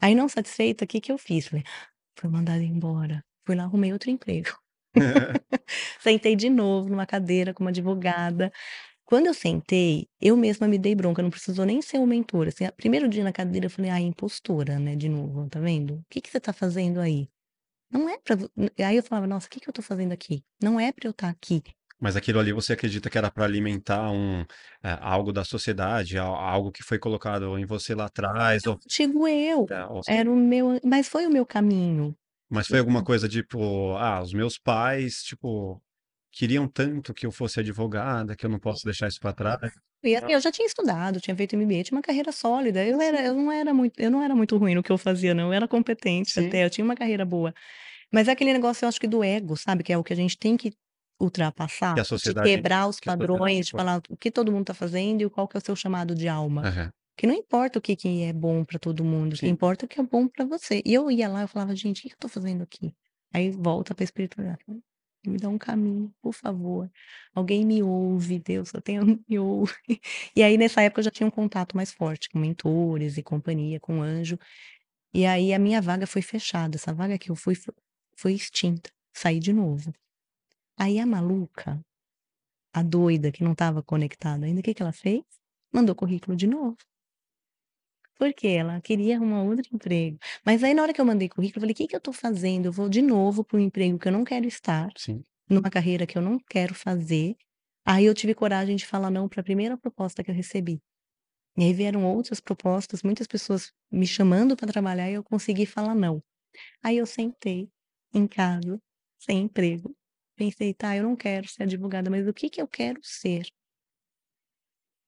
Aí 0.02 0.13
não 0.15 0.30
satisfeita, 0.30 0.86
o 0.86 0.88
que 0.88 1.02
que 1.02 1.12
eu 1.12 1.17
fiz? 1.17 1.47
Falei: 1.47 1.63
"Fui 2.19 2.30
mandada 2.30 2.63
embora". 2.63 3.23
Fui 3.45 3.56
lá, 3.56 3.63
arrumei 3.63 3.93
outro 3.93 4.10
emprego. 4.12 4.50
Sentei 6.00 6.36
de 6.36 6.50
novo 6.50 6.89
numa 6.89 7.06
cadeira 7.06 7.54
com 7.54 7.63
uma 7.63 7.69
advogada. 7.71 8.52
Quando 9.08 9.28
eu 9.28 9.34
sentei, 9.34 10.10
eu 10.20 10.36
mesma 10.36 10.67
me 10.67 10.78
dei 10.78 10.93
bronca, 10.93 11.24
não 11.24 11.30
precisou 11.30 11.63
nem 11.65 11.82
ser 11.82 11.98
o 11.98 12.06
mentor, 12.06 12.50
assim, 12.50 12.65
primeiro 12.76 13.08
dia 13.08 13.24
na 13.24 13.32
cadeira 13.32 13.67
eu 13.67 13.70
falei: 13.70 13.89
"Ai, 13.89 14.02
impostora, 14.02 14.78
né, 14.80 14.98
de 14.98 15.08
novo, 15.08 15.48
tá 15.50 15.62
vendo? 15.62 15.96
O 16.00 16.04
que 16.10 16.20
que 16.20 16.30
você 16.30 16.41
tá 16.41 16.52
fazendo 16.52 17.00
aí? 17.00 17.30
Não 17.91 18.10
é 18.10 18.17
pra 18.20 18.36
vo" 18.36 18.50
aí 18.80 18.98
eu 18.98 19.04
falava: 19.04 19.28
"Nossa, 19.28 19.48
o 19.48 19.52
que 19.52 19.60
que 19.62 19.70
eu 19.70 19.74
tô 19.74 19.82
fazendo 19.82 20.13
aqui? 20.13 20.43
Não 20.62 20.80
é 20.80 20.91
pra 20.91 21.08
eu 21.08 21.12
estar 21.12 21.30
aqui". 21.30 21.63
Mas 22.00 22.15
aquilo 22.15 22.39
ali 22.39 22.54
você 22.54 22.74
acredita 22.74 23.10
que 23.10 23.17
era 23.17 23.32
para 23.32 23.46
alimentar 23.46 24.12
um, 24.12 24.41
eh, 24.84 24.98
algo 25.02 25.32
da 25.34 25.43
sociedade, 25.46 26.17
al 26.17 26.36
algo 26.36 26.72
que 26.72 26.84
foi 26.84 27.00
colocado 27.00 27.58
em 27.58 27.65
você 27.65 27.96
lá 27.96 28.06
atrás 28.06 28.63
Era 28.63 28.72
o 28.72 28.74
ou 28.74 28.80
antigo 28.84 29.28
eu, 29.28 29.72
é, 30.08 30.15
era 30.20 30.32
o 30.32 30.36
meu 30.36 30.80
mas 30.84 31.08
foi 31.10 31.26
o 31.26 31.32
meu 31.32 31.46
caminho. 31.46 32.15
Mas 32.50 32.67
foi 32.67 32.80
alguma 32.80 33.04
coisa 33.04 33.28
tipo, 33.28 33.96
ah, 33.98 34.22
os 34.22 34.34
meus 34.34 34.58
pais, 34.58 35.22
tipo, 35.24 35.82
queriam 36.38 36.67
tanto 36.67 37.13
que 37.13 37.26
eu 37.26 37.32
fosse 37.32 37.60
advogada, 37.60 38.36
que 38.36 38.45
eu 38.45 38.50
não 38.50 38.60
posso 38.60 38.84
deixar 38.86 39.08
isso 39.08 39.19
para 39.19 39.34
trás. 39.34 39.73
E 40.04 40.15
assim, 40.15 40.32
eu 40.34 40.39
já 40.39 40.52
tinha 40.52 40.65
estudado, 40.67 41.19
tinha 41.19 41.36
feito 41.36 41.56
MBA, 41.56 41.84
tinha 41.84 41.97
uma 41.97 42.02
carreira 42.04 42.32
sólida, 42.32 42.86
eu 42.86 43.02
era 43.02 43.19
eu 43.26 43.34
não 43.34 43.52
era 43.52 43.73
muito 43.73 44.00
eu 44.00 44.12
não 44.12 44.21
era 44.21 44.36
muito 44.36 44.56
ruim 44.58 44.76
no 44.76 44.84
que 44.84 44.91
eu 44.91 44.97
fazia 44.97 45.34
não, 45.34 45.47
eu 45.47 45.54
era 45.54 45.67
competente 45.67 46.38
Sim. 46.38 46.39
até, 46.39 46.63
eu 46.65 46.69
tinha 46.69 46.86
uma 46.86 46.95
carreira 46.95 47.26
boa. 47.26 47.54
Mas 48.13 48.28
é 48.28 48.32
aquele 48.34 48.54
negócio 48.54 48.86
eu 48.86 48.89
acho 48.89 49.00
que 49.00 49.08
do 49.08 49.23
ego, 49.23 49.58
sabe, 49.58 49.84
que 49.84 49.93
é 49.93 49.97
o 49.97 50.04
que 50.04 50.13
a 50.13 50.15
gente 50.15 50.38
tem 50.38 50.58
que 50.58 50.71
ultrapassar, 51.21 51.97
Que 51.97 52.00
a 52.02 52.04
de 52.23 52.34
quebrar 52.36 52.88
os 52.89 53.00
que 53.02 53.10
a 53.10 53.13
padrões, 53.15 53.67
de 53.67 53.73
falar 53.73 54.02
o 54.10 54.17
que 54.17 54.32
todo 54.32 54.52
mundo 54.52 54.65
tá 54.67 54.73
fazendo 54.76 55.21
e 55.23 55.30
qual 55.30 55.47
que 55.47 55.58
é 55.58 55.60
o 55.60 55.65
seu 55.65 55.76
chamado 55.76 56.15
de 56.15 56.28
alma. 56.28 56.67
Aham. 56.67 56.91
Que 57.17 57.28
não 57.28 57.36
importa 57.36 57.80
o 57.80 57.82
que 57.84 57.95
que 57.95 58.23
é 58.23 58.34
bom 58.34 58.65
pra 58.65 58.80
todo 58.80 59.04
mundo, 59.06 59.36
o 59.36 59.39
que 59.39 59.50
Sim. 59.50 59.52
importa 59.52 59.86
o 59.86 59.89
que 59.89 60.00
é 60.02 60.04
bom 60.04 60.28
pra 60.28 60.45
você. 60.45 60.82
E 60.86 60.93
eu 60.93 61.12
ia 61.12 61.30
lá, 61.30 61.41
eu 61.43 61.47
falava: 61.50 61.76
"Gente, 61.76 62.00
o 62.08 62.10
que 62.10 62.13
eu 62.15 62.19
tô 62.19 62.30
fazendo 62.30 62.63
aqui?". 62.63 62.95
Aí 63.34 63.52
volta 63.52 63.95
pra 63.95 64.04
espiritualidade, 64.06 64.63
me 65.25 65.38
dá 65.38 65.49
um 65.49 65.58
caminho, 65.58 66.13
por 66.21 66.34
favor. 66.34 66.89
Alguém 67.34 67.65
me 67.65 67.84
ouve, 67.84 68.39
Deus, 68.39 68.73
eu 68.73 68.82
tenho 68.82 69.01
me 69.27 69.39
ouve. 69.39 69.73
E 70.36 70.43
aí 70.43 70.58
nessa 70.58 70.82
época 70.82 71.01
eu 71.01 71.06
já 71.06 71.12
tinha 71.12 71.27
um 71.27 71.32
contato 71.32 71.75
mais 71.75 71.91
forte 71.91 72.30
com 72.30 72.39
mentores 72.39 73.17
e 73.17 73.23
companhia, 73.23 73.80
com 73.80 74.01
anjo. 74.01 74.38
E 75.13 75.25
aí 75.25 75.53
a 75.53 75.60
minha 75.60 75.82
vaga 75.82 76.08
foi 76.08 76.21
fechada, 76.21 76.77
essa 76.77 76.93
vaga 76.93 77.17
que 77.17 77.32
eu 77.32 77.36
fui 77.36 77.56
fo 77.56 77.73
foi 78.17 78.34
extinta, 78.34 78.91
saí 79.13 79.39
de 79.39 79.53
novo. 79.53 79.93
Aí 80.77 80.99
a 80.99 81.06
maluca, 81.06 81.80
a 82.73 82.84
doida 82.84 83.32
que 83.32 83.43
não 83.43 83.53
estava 83.53 83.84
conectada 83.84 84.45
ainda, 84.45 84.62
o 84.62 84.63
que 84.63 84.73
que 84.73 84.82
ela 84.82 84.93
fez? 84.93 85.23
Mandou 85.73 85.95
currículo 85.95 86.36
de 86.38 86.47
novo. 86.47 86.77
Porque 88.19 88.47
ela 88.47 88.82
queria 88.82 89.15
arrumar 89.15 89.43
outro 89.43 89.67
emprego. 89.73 90.17
Mas 90.45 90.63
aí 90.63 90.73
na 90.73 90.82
hora 90.82 90.93
que 90.93 90.99
eu 90.99 91.06
mandei 91.06 91.30
currículo, 91.30 91.58
eu 91.60 91.62
falei: 91.62 91.75
"Que 91.75 91.88
que 91.88 91.95
eu 91.95 92.01
tô 92.01 92.12
fazendo? 92.12 92.65
Eu 92.65 92.71
vou 92.71 92.89
de 92.89 93.01
novo 93.01 93.43
para 93.43 93.58
um 93.58 93.60
emprego 93.62 93.99
que 93.99 94.08
eu 94.08 94.12
não 94.12 94.23
quero 94.23 94.47
estar, 94.47 94.89
Sim. 94.95 95.25
numa 95.49 95.69
carreira 95.69 96.08
que 96.08 96.17
eu 96.17 96.21
não 96.21 96.39
quero 96.49 96.73
fazer". 96.75 97.36
Aí 97.86 98.06
eu 98.06 98.13
tive 98.15 98.36
coragem 98.36 98.75
de 98.75 98.86
falar 98.88 99.10
não 99.12 99.30
pra 99.30 99.43
primeira 99.43 99.77
proposta 99.77 100.23
que 100.23 100.32
eu 100.32 100.36
recebi. 100.36 100.82
E 101.58 101.63
aí 101.65 101.73
vieram 101.73 102.06
outras 102.06 102.39
propostas, 102.41 103.03
muitas 103.03 103.27
pessoas 103.27 103.71
me 103.91 104.08
chamando 104.08 104.56
pra 104.58 104.67
trabalhar 104.67 105.10
e 105.12 105.15
eu 105.15 105.23
consegui 105.23 105.65
falar 105.67 105.95
não. 105.95 106.23
Aí 106.84 106.97
eu 106.97 107.06
sentei 107.08 107.69
em 108.13 108.27
casa, 108.27 108.80
sem 109.19 109.43
emprego, 109.43 109.95
pensei: 110.38 110.73
"Tá, 110.75 110.95
eu 110.97 111.03
não 111.03 111.15
quero 111.17 111.47
ser 111.49 111.63
advogada, 111.65 112.10
mas 112.12 112.27
o 112.27 112.34
que 112.34 112.49
que 112.49 112.62
eu 112.62 112.67
quero 112.67 112.99
ser?". 113.03 113.47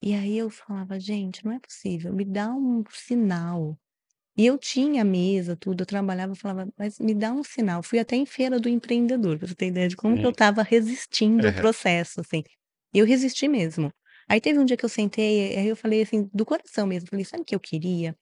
E 0.02 0.14
aí 0.14 0.38
eu 0.38 0.50
falava: 0.50 1.00
"Gente, 1.00 1.44
não 1.46 1.52
é 1.52 1.60
possível, 1.60 2.14
me 2.14 2.24
dá 2.26 2.50
um 2.54 2.84
sinal". 2.92 3.78
E 4.38 4.46
eu 4.46 4.58
tinha 4.58 5.04
mesa, 5.06 5.56
tudo, 5.58 5.84
eu 5.84 5.86
trabalhava, 5.88 6.34
eu 6.34 6.38
falava: 6.38 6.70
"Mas 6.78 7.00
me 7.00 7.14
dá 7.16 7.34
um 7.34 7.44
sinal". 7.44 7.84
Fui 7.84 8.00
até 8.00 8.16
em 8.18 8.26
feira 8.26 8.60
do 8.60 8.70
empreendedor, 8.70 9.38
pra 9.40 9.48
você 9.48 9.56
ter 9.56 9.68
ideia 9.68 9.90
de 9.90 9.98
como 9.98 10.18
que 10.18 10.26
eu 10.26 10.30
Sim. 10.30 10.34
estava 10.34 10.64
resistindo 10.64 11.48
ao 11.48 11.54
processo, 11.54 12.22
assim. 12.22 12.44
Eu 12.94 13.06
resisti 13.06 13.48
mesmo. 13.48 13.92
Aí 14.30 14.42
teve 14.42 14.60
um 14.60 14.66
dia 14.66 14.78
que 14.78 14.86
eu 14.86 14.90
sentei, 14.90 15.58
aí 15.58 15.68
eu 15.70 15.76
falei 15.78 16.02
assim, 16.04 16.30
do 16.34 16.46
coração 16.46 16.88
mesmo, 16.88 17.10
falei: 17.10 17.26
"Sabe 17.26 17.44
o 17.44 17.46
que 17.46 17.56
eu 17.56 17.60
queria?" 17.62 18.16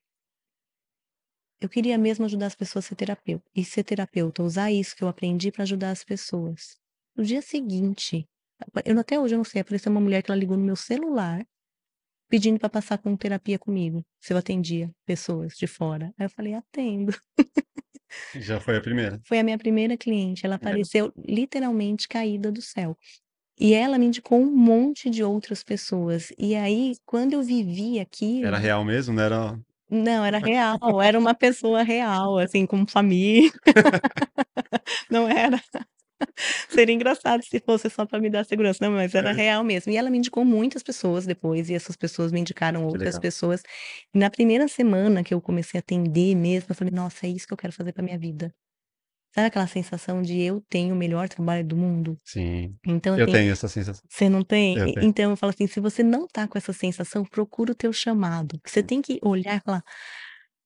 Eu 1.59 1.69
queria 1.69 1.97
mesmo 1.97 2.25
ajudar 2.25 2.47
as 2.47 2.55
pessoas 2.55 2.85
a 2.85 2.89
ser 2.89 2.95
terapeuta 2.95 3.43
e 3.55 3.63
ser 3.65 3.83
terapeuta, 3.83 4.43
usar 4.43 4.71
isso 4.71 4.95
que 4.95 5.03
eu 5.03 5.07
aprendi 5.07 5.51
pra 5.51 5.63
ajudar 5.63 5.89
as 5.91 6.03
pessoas. 6.03 6.77
No 7.15 7.23
dia 7.23 7.41
seguinte, 7.41 8.27
eu 8.85 8.99
até 8.99 9.19
hoje 9.19 9.33
eu 9.33 9.37
não 9.37 9.43
sei, 9.43 9.61
apareceu 9.61 9.91
uma 9.91 10.01
mulher 10.01 10.21
que 10.21 10.29
ela 10.31 10.39
ligou 10.39 10.55
no 10.55 10.63
meu 10.63 10.75
celular, 10.75 11.43
pedindo 12.29 12.59
pra 12.59 12.69
passar 12.69 12.97
com 12.99 13.15
terapia 13.17 13.59
comigo, 13.59 14.03
se 14.21 14.33
eu 14.33 14.37
atendia 14.37 14.91
pessoas 15.05 15.53
de 15.57 15.67
fora. 15.67 16.13
Aí 16.19 16.25
eu 16.25 16.29
falei: 16.29 16.53
"Atendo". 16.55 17.13
Já 18.33 18.59
foi 18.59 18.77
a 18.77 18.81
primeira. 18.81 19.21
Foi 19.27 19.39
a 19.39 19.43
minha 19.43 19.57
primeira 19.57 19.97
cliente, 19.97 20.45
ela 20.45 20.55
É. 20.61 20.67
apareceu 20.67 21.11
literalmente 21.17 22.07
caída 22.07 22.51
do 22.51 22.61
céu. 22.61 22.97
E 23.59 23.73
ela 23.73 23.97
me 23.99 24.07
indicou 24.07 24.39
um 24.39 24.51
monte 24.55 25.09
de 25.09 25.23
outras 25.23 25.63
pessoas. 25.63 26.31
E 26.37 26.55
aí, 26.55 26.95
quando 27.05 27.33
eu 27.33 27.43
vivi 27.43 27.99
Era 28.41 28.57
aquilo 28.57 28.59
real 28.59 28.83
mesmo, 28.85 29.13
não 29.15 29.23
era 29.23 29.59
Não, 29.89 30.25
era 30.25 30.37
real, 30.37 31.01
era 31.01 31.17
uma 31.17 31.33
pessoa 31.33 31.81
real, 31.81 32.37
assim, 32.37 32.65
com 32.65 32.85
família. 32.85 33.49
Não 35.09 35.27
era 35.29 35.59
seria 36.69 36.93
engraçado 36.95 37.43
se 37.43 37.59
fosse 37.59 37.89
só 37.89 38.05
pra 38.05 38.19
me 38.19 38.29
dar 38.29 38.45
segurança. 38.45 38.79
Não, 38.85 38.91
mas 38.93 39.15
era 39.15 39.31
É. 39.31 39.33
real 39.33 39.63
mesmo. 39.63 39.91
E 39.91 39.97
ela 39.97 40.09
me 40.09 40.17
indicou 40.19 40.45
muitas 40.45 40.83
pessoas 40.83 41.25
depois, 41.25 41.69
e 41.69 41.75
essas 41.75 41.95
pessoas 41.97 42.31
me 42.31 42.39
indicaram 42.41 42.85
outras 42.87 43.17
pessoas. 43.19 43.63
E 44.13 44.19
na 44.19 44.29
primeira 44.29 44.67
semana 44.67 45.23
que 45.23 45.33
eu 45.33 45.41
comecei 45.41 45.77
a 45.79 45.81
atender 45.81 46.35
mesmo, 46.35 46.67
eu 46.71 46.75
falei: 46.75 46.93
"Nossa, 46.93 47.27
é 47.27 47.29
isso 47.31 47.47
que 47.47 47.53
eu 47.53 47.57
quero 47.57 47.73
fazer 47.73 47.93
pra 47.93 48.03
minha 48.03 48.17
vida". 48.19 48.53
Sabe 49.35 49.47
aquela 49.47 49.67
sensação 49.67 50.21
de 50.23 50.41
eu 50.41 50.61
tenho 50.69 50.95
o 50.95 50.97
melhor 50.97 51.29
trabalho 51.29 51.65
do 51.65 51.77
mundo? 51.77 52.17
Sim. 52.25 52.77
Então 52.87 53.15
Eu 53.15 53.27
assim 53.27 53.29
tenho 53.29 53.51
essa 53.51 53.67
sensação. 53.67 54.09
você 54.09 54.29
não 54.29 54.43
tem? 54.43 54.81
Eu 54.81 54.89
tenho. 54.89 55.07
então 55.07 55.31
eu 55.31 55.37
falo 55.37 55.51
assim, 55.51 55.67
se 55.67 55.79
você 55.81 56.03
não 56.03 56.27
tá 56.27 56.47
com 56.47 56.57
essa 56.57 56.73
sensação, 56.73 57.25
procura 57.25 57.71
o 57.73 57.75
teu 57.75 57.93
chamado, 57.93 58.59
você 58.67 58.83
tem 58.83 59.01
que 59.01 59.19
olhar 59.23 59.57
e 59.57 59.61
falar: 59.61 59.83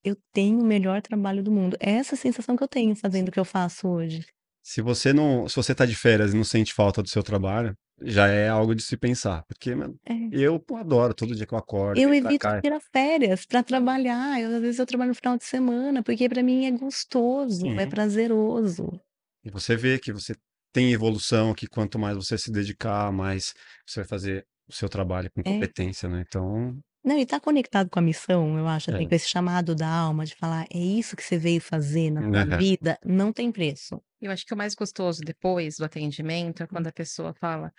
"Eu 0.03 0.17
tenho 0.33 0.59
o 0.61 0.65
melhor 0.65 1.01
trabalho 1.01 1.43
do 1.43 1.51
mundo". 1.51 1.77
É 1.81 1.91
essa 1.93 2.15
sensação 2.17 2.55
que 2.57 2.63
eu 2.63 2.67
tenho 2.69 2.95
fazendo 2.95 3.29
o 3.29 3.31
que 3.33 3.39
eu 3.41 3.45
faço 3.45 3.87
hoje. 3.89 4.25
Se 4.65 4.81
você 4.81 5.11
não 5.11 5.47
se 5.49 5.55
você 5.55 5.73
tá 5.73 5.85
de 5.85 5.95
férias 5.95 6.33
e 6.33 6.37
não 6.37 6.43
sente 6.43 6.73
falta 6.73 7.01
do 7.01 7.09
seu 7.09 7.23
trabalho, 7.23 7.75
já 8.01 8.27
é 8.27 8.47
algo 8.49 8.75
de 8.75 8.83
se 8.83 8.95
pensar, 8.97 9.43
porque, 9.47 9.73
mano, 9.75 9.97
É. 10.05 10.31
eu, 10.31 10.59
pô, 10.59 10.75
adoro 10.77 11.13
todo 11.13 11.35
dia 11.35 11.45
que 11.47 11.53
eu 11.53 11.57
acordo, 11.57 12.01
Eu 12.03 12.13
evito 12.13 12.47
tirar 12.61 12.79
férias 12.79 13.45
pra 13.45 13.61
trabalhar, 13.63 14.39
eu 14.39 14.55
às 14.55 14.61
vezes 14.61 14.79
eu 14.79 14.85
trabalho 14.85 15.09
no 15.09 15.15
final 15.15 15.37
de 15.37 15.43
semana, 15.43 16.01
porque 16.01 16.29
pra 16.29 16.41
mim 16.41 16.65
é 16.65 16.71
gostoso, 16.71 17.77
é 17.77 17.85
prazeroso. 17.85 19.01
E 19.43 19.49
você 19.49 19.75
vê 19.75 19.97
que 19.99 20.13
você 20.13 20.35
tem 20.71 20.93
evolução, 20.93 21.53
que 21.53 21.67
quanto 21.67 21.97
mais 21.97 22.15
você 22.15 22.37
se 22.37 22.51
dedicar, 22.51 23.11
mais 23.11 23.53
você 23.85 24.01
vai 24.01 24.07
fazer 24.07 24.47
o 24.67 24.73
seu 24.73 24.87
trabalho 24.87 25.31
com 25.31 25.43
É. 25.45 25.71
competência, 25.71 26.07
né, 26.07 26.23
então 26.27 26.79
Não, 27.03 27.17
e 27.17 27.25
tá 27.25 27.39
conectado 27.39 27.89
com 27.89 27.97
a 27.97 28.01
missão, 28.01 28.57
eu 28.59 28.67
acho, 28.67 28.91
assim, 28.91 29.07
É. 29.07 29.07
com 29.07 29.15
esse 29.15 29.27
chamado 29.27 29.73
da 29.73 29.87
alma 29.87 30.23
de 30.23 30.35
falar: 30.35 30.67
"É 30.71 30.77
isso 30.77 31.15
que 31.15 31.23
você 31.23 31.35
veio 31.37 31.59
fazer 31.59 32.11
na 32.11 32.45
vida", 32.45 32.99
não 33.03 33.33
tem 33.33 33.51
preço. 33.51 34.01
Eu 34.21 34.31
acho 34.31 34.45
que 34.45 34.53
o 34.53 34.57
mais 34.57 34.75
gostoso 34.75 35.23
depois 35.23 35.77
do 35.77 35.85
atendimento 35.85 36.61
é 36.61 36.67
quando 36.67 36.87
a 36.87 36.91
pessoa 36.91 37.33
fala: 37.33 37.73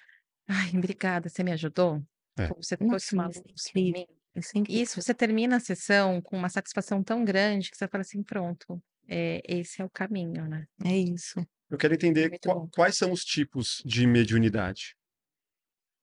"Ai, 0.49 0.71
obrigada, 0.79 1.29
você 1.29 1.45
me 1.45 1.53
ajudou. 1.53 2.03
É. 2.39 2.47
Pô, 2.47 2.57
você 2.57 2.77
trouxe 2.79 3.15
uma 3.15 3.27
é 3.37 3.41
luz 3.47 3.71
incrível, 3.71 3.93
mim". 3.93 4.07
isso 4.37 4.53
é 4.57 4.61
incrível. 4.61 4.83
Isso, 4.83 5.03
você 5.03 5.15
termina 5.15 5.57
a 5.57 5.61
sessão 5.61 6.23
com 6.23 6.37
uma 6.39 6.51
satisfação 6.51 7.03
tão 7.05 7.25
grande 7.25 7.71
que 7.71 7.77
você 7.79 7.89
fala 7.89 8.03
assim: 8.03 8.23
"Pronto, 8.25 8.83
eh, 9.09 9.43
esse 9.49 9.83
é 9.83 9.87
o 9.87 9.91
caminho, 9.91 10.49
né". 10.49 10.67
É 10.85 10.97
isso. 10.99 11.41
Eu 11.71 11.79
quero 11.79 11.95
É 11.95 11.95
entender 11.95 12.35
quais 12.71 12.97
são 12.97 13.11
os 13.13 13.25
tipos 13.25 13.83
de 13.85 14.07
mediunidade? 14.07 14.95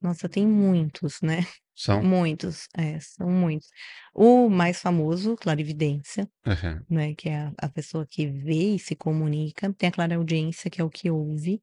Nossa, 0.02 0.30
tem 0.30 0.48
muitos, 0.48 1.20
né, 1.22 1.40
São? 1.86 2.02
muitos, 2.02 2.68
é, 2.78 3.00
são 3.00 3.30
muitos. 3.30 3.70
O 4.14 4.50
mais 4.50 4.82
famoso, 4.82 5.36
clarividência, 5.38 6.30
Aham. 6.46 6.86
né, 6.90 7.16
que 7.16 7.30
é 7.30 7.38
a 7.38 7.54
a 7.60 7.70
pessoa 7.70 8.06
que 8.08 8.28
vê 8.28 8.76
e 8.76 8.80
se 8.80 8.96
comunica. 8.96 9.74
Tem 9.74 9.90
a 9.90 9.92
clareaudiência, 9.94 10.70
que 10.72 10.82
é 10.82 10.84
o 10.86 10.90
que 10.92 11.10
ouve. 11.12 11.62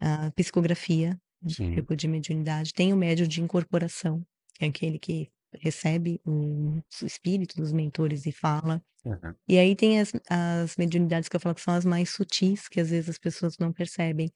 A 0.00 0.30
psicografia, 0.32 1.18
um 1.42 1.48
Sim. 1.48 1.74
tipo 1.74 1.96
de 1.96 2.08
mediunidade. 2.08 2.72
Tem 2.74 2.92
o 2.92 2.96
médium 2.96 3.26
de 3.28 3.40
incorporação, 3.42 4.24
que 4.54 4.64
é 4.64 4.68
aquele 4.68 4.98
que 4.98 5.30
recebe 5.60 6.20
o 6.26 6.80
espírito 7.04 7.56
dos 7.56 7.72
mentores 7.72 8.26
e 8.26 8.32
fala. 8.32 8.82
Aham. 9.04 9.36
E 9.48 9.58
aí 9.58 9.76
tem 9.76 10.00
as 10.00 10.12
as 10.30 10.76
mediunidades 10.76 11.28
que 11.28 11.36
eu 11.36 11.40
falo 11.40 11.54
que 11.56 11.62
são 11.62 11.74
as 11.74 11.84
mais 11.84 12.10
sutis, 12.10 12.68
que 12.68 12.80
às 12.80 12.90
vezes 12.90 13.10
as 13.10 13.18
pessoas 13.18 13.58
não 13.58 13.72
percebem. 13.72 14.30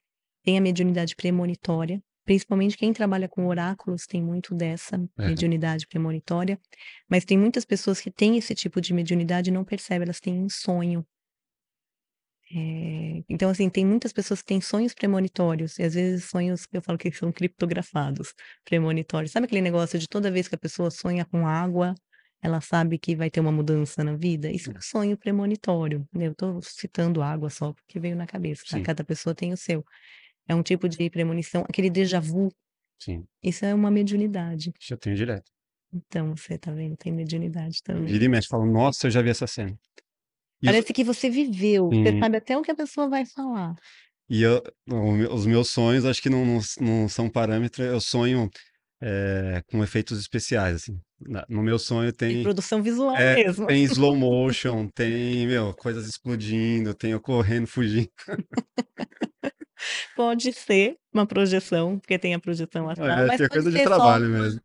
Tem 0.45 0.59
a 0.59 0.61
mediunidade 0.61 1.16
premonitória, 1.16 2.03
principalmente 2.26 2.76
quem 2.78 2.92
trabalha 2.92 3.28
com 3.28 3.46
oráculos 3.48 4.06
tem 4.06 4.22
muito 4.22 4.54
dessa 4.54 4.98
Aham. 5.18 5.26
mediunidade 5.26 5.86
premonitória, 5.88 6.60
mas 7.10 7.24
tem 7.24 7.38
muitas 7.38 7.64
pessoas 7.66 8.00
que 8.00 8.10
têm 8.12 8.36
esse 8.38 8.54
tipo 8.54 8.80
de 8.82 8.94
mediunidade 8.94 9.50
e 9.50 9.52
não 9.54 9.64
percebem, 9.64 10.04
elas 10.06 10.20
têm 10.20 10.36
em 10.36 10.48
sonho. 10.50 11.06
Eh, 12.54 13.24
então 13.28 13.50
assim, 13.50 13.68
tem 13.68 13.84
muitas 13.84 14.12
pessoas 14.12 14.40
que 14.40 14.46
têm 14.46 14.60
sonhos 14.60 14.94
premonitórios, 14.94 15.78
e 15.78 15.82
às 15.82 15.94
vezes 15.94 16.26
sonhos 16.26 16.64
que 16.66 16.76
eu 16.76 16.82
falo 16.82 16.96
que 16.98 17.10
são 17.12 17.32
criptografados, 17.32 18.32
premonitórios. 18.64 19.32
Sabe 19.32 19.46
aquele 19.46 19.60
negócio 19.62 19.98
de 19.98 20.06
toda 20.08 20.30
vez 20.30 20.46
que 20.48 20.54
a 20.54 20.58
pessoa 20.58 20.90
sonha 20.90 21.24
com 21.24 21.46
água, 21.46 21.94
ela 22.40 22.60
sabe 22.60 22.98
que 22.98 23.16
vai 23.16 23.30
ter 23.30 23.40
uma 23.40 23.50
mudança 23.50 24.04
na 24.04 24.14
vida? 24.16 24.48
Isso 24.50 24.70
é 24.70 24.78
um 24.78 24.80
sonho 24.80 25.16
premonitório, 25.18 26.06
né, 26.12 26.28
eu 26.28 26.34
tô 26.36 26.60
citando 26.62 27.20
água 27.22 27.50
só 27.50 27.72
porque 27.72 27.98
veio 27.98 28.14
na 28.14 28.26
cabeça, 28.26 28.64
tá, 28.68 28.80
cada 28.80 29.02
pessoa 29.04 29.34
tem 29.34 29.52
o 29.52 29.56
seu. 29.56 29.84
É 30.48 30.54
um 30.54 30.62
tipo 30.62 30.88
de 30.88 31.11
premonição, 31.11 31.62
aquele 31.68 31.90
déjà 31.90 32.20
vu, 32.20 32.48
Sim, 32.98 33.24
isso 33.42 33.64
é 33.64 33.74
uma 33.74 33.90
mediunidade. 33.90 34.72
isso 34.80 34.94
eu 34.94 34.98
tenho 34.98 35.16
direto. 35.16 35.50
Então, 35.92 36.35
você 36.37 36.59
tá 36.59 36.70
vendo, 36.72 36.96
tem 36.96 37.12
mediunidade 37.12 37.82
também. 37.82 38.04
Vira 38.12 38.24
e 38.24 38.28
mexe, 38.28 38.48
falo, 38.48 38.66
nossa, 38.66 39.06
eu 39.06 39.11
já 39.11 39.22
vi 39.22 39.30
essa 39.30 39.46
cena. 39.46 39.76
E 40.62 40.66
eu, 40.66 40.72
Parece 40.72 40.92
que 40.92 41.04
você 41.04 41.30
viveu, 41.30 41.90
você 41.90 42.11
Sim. 42.11 42.18
sabe 42.20 42.37
até 42.37 42.56
o 42.56 42.62
que 42.62 42.70
a 42.70 42.74
pessoa 42.74 43.09
vai 43.09 43.24
falar. 43.24 43.74
e 44.28 44.42
eu- 44.42 44.62
os 45.32 45.46
meus 45.46 45.70
sonhos, 45.70 46.04
acho 46.04 46.20
que 46.20 46.28
não, 46.28 46.44
não, 46.44 46.61
não 46.80 47.09
são 47.09 47.28
parâmetro, 47.30 47.82
eu 47.82 48.00
sonho 48.00 48.50
é, 49.00 49.62
com 49.70 49.85
efeitos 49.85 50.18
especiais, 50.18 50.74
assim. 50.76 50.98
No 51.48 51.62
meu 51.62 51.78
sonho 51.78 52.12
Tem 52.12 52.32
tem, 52.32 52.42
produção 52.42 52.82
visual 52.82 53.14
é, 53.16 53.35
mesmo. 53.37 53.66
tem 53.66 53.85
slow 53.85 54.16
motion, 54.16 54.88
tem, 54.88 55.46
meu, 55.46 55.72
coisas 55.74 56.06
explodindo, 56.09 56.94
tem 56.94 57.12
eu 57.12 57.20
correndo, 57.20 57.66
fugindo. 57.66 58.09
Pode 60.14 60.53
ser 60.53 60.96
uma 61.12 61.27
projeção, 61.27 61.99
porque 61.99 62.18
tem 62.18 62.35
a 62.35 62.38
projeção 62.38 62.88
astral, 62.88 63.09
É, 63.09 63.27
mas 63.27 63.40
é 63.40 63.49
coisa 63.49 63.70
de 63.70 63.79
só 63.79 63.85
trabalho 63.85 64.29
mesmo. 64.29 64.61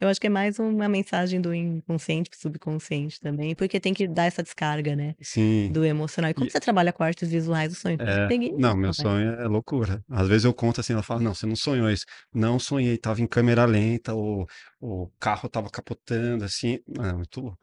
eu 0.00 0.08
acho 0.08 0.20
que 0.20 0.26
é 0.26 0.30
mais 0.30 0.58
uma 0.58 0.88
mensagem 0.88 1.40
do 1.40 1.54
inconsciente 1.54 2.28
para 2.30 2.36
o 2.36 2.40
subconsciente 2.40 3.20
também, 3.20 3.54
porque 3.54 3.78
tem 3.78 3.94
que 3.94 4.06
dar 4.08 4.24
essa 4.24 4.42
descarga, 4.42 4.96
né, 4.96 5.14
Sim. 5.22 5.70
do 5.72 5.84
emocional. 5.84 6.30
E 6.30 6.34
como 6.34 6.46
E- 6.46 6.50
você 6.50 6.60
trabalha 6.60 6.92
com 6.92 7.02
artes 7.02 7.28
visuais, 7.30 7.72
o 7.72 7.76
sonho 7.76 7.98
É, 7.98 8.26
consegue 8.26 8.52
não, 8.58 8.76
meu 8.76 8.88
né. 8.88 8.92
sonho 8.92 9.32
é 9.34 9.46
loucura. 9.46 10.02
Às 10.10 10.26
vezes 10.28 10.44
eu 10.44 10.54
conto 10.54 10.80
assim, 10.80 10.92
ela 10.92 11.02
fala, 11.02 11.20
não, 11.20 11.34
você 11.34 11.46
não 11.46 11.56
sonhou 11.56 11.90
isso. 11.90 12.04
Não 12.32 12.58
sonhei, 12.58 12.98
tava 12.98 13.20
em 13.20 13.26
câmera 13.26 13.64
lenta, 13.64 14.14
o, 14.14 14.46
o 14.80 15.08
carro 15.20 15.48
tava 15.48 15.70
capotando, 15.70 16.44
assim. 16.44 16.78
Não, 16.88 17.04
é 17.04 17.12
muito 17.12 17.40
louco. 17.40 17.58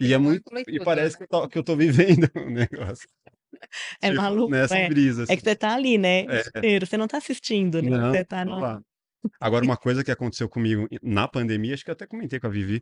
E 0.00 0.12
é 0.14 0.18
muito, 0.18 0.44
e 0.68 0.78
tudo. 0.78 0.84
parece 0.84 1.16
que 1.16 1.24
eu 1.24 1.28
tô, 1.28 1.48
que 1.48 1.58
eu 1.58 1.64
tô 1.64 1.76
vivendo 1.76 2.28
o 2.36 2.50
negócio. 2.50 3.08
É 4.00 4.10
Tipo, 4.10 4.22
maluco, 4.22 4.50
nessa 4.50 4.76
é. 4.78 4.88
brisa, 4.88 5.22
É 5.24 5.26
que 5.26 5.32
assim. 5.34 5.40
você 5.42 5.56
tá 5.56 5.74
ali, 5.74 5.98
né, 5.98 6.24
É. 6.62 6.80
você 6.80 6.96
não 6.96 7.08
tá 7.08 7.18
assistindo, 7.18 7.82
né, 7.82 7.90
Não, 7.90 8.10
você 8.10 8.24
tá 8.24 8.44
no 8.44 8.58
lá. 8.58 8.80
Agora, 9.40 9.64
uma 9.64 9.76
coisa 9.76 10.04
que 10.04 10.10
aconteceu 10.10 10.48
comigo 10.48 10.86
na 11.02 11.26
pandemia, 11.26 11.74
acho 11.74 11.84
que 11.84 11.90
eu 11.90 11.94
até 11.94 12.06
comentei 12.06 12.38
com 12.38 12.46
a 12.46 12.50
Vivi, 12.50 12.80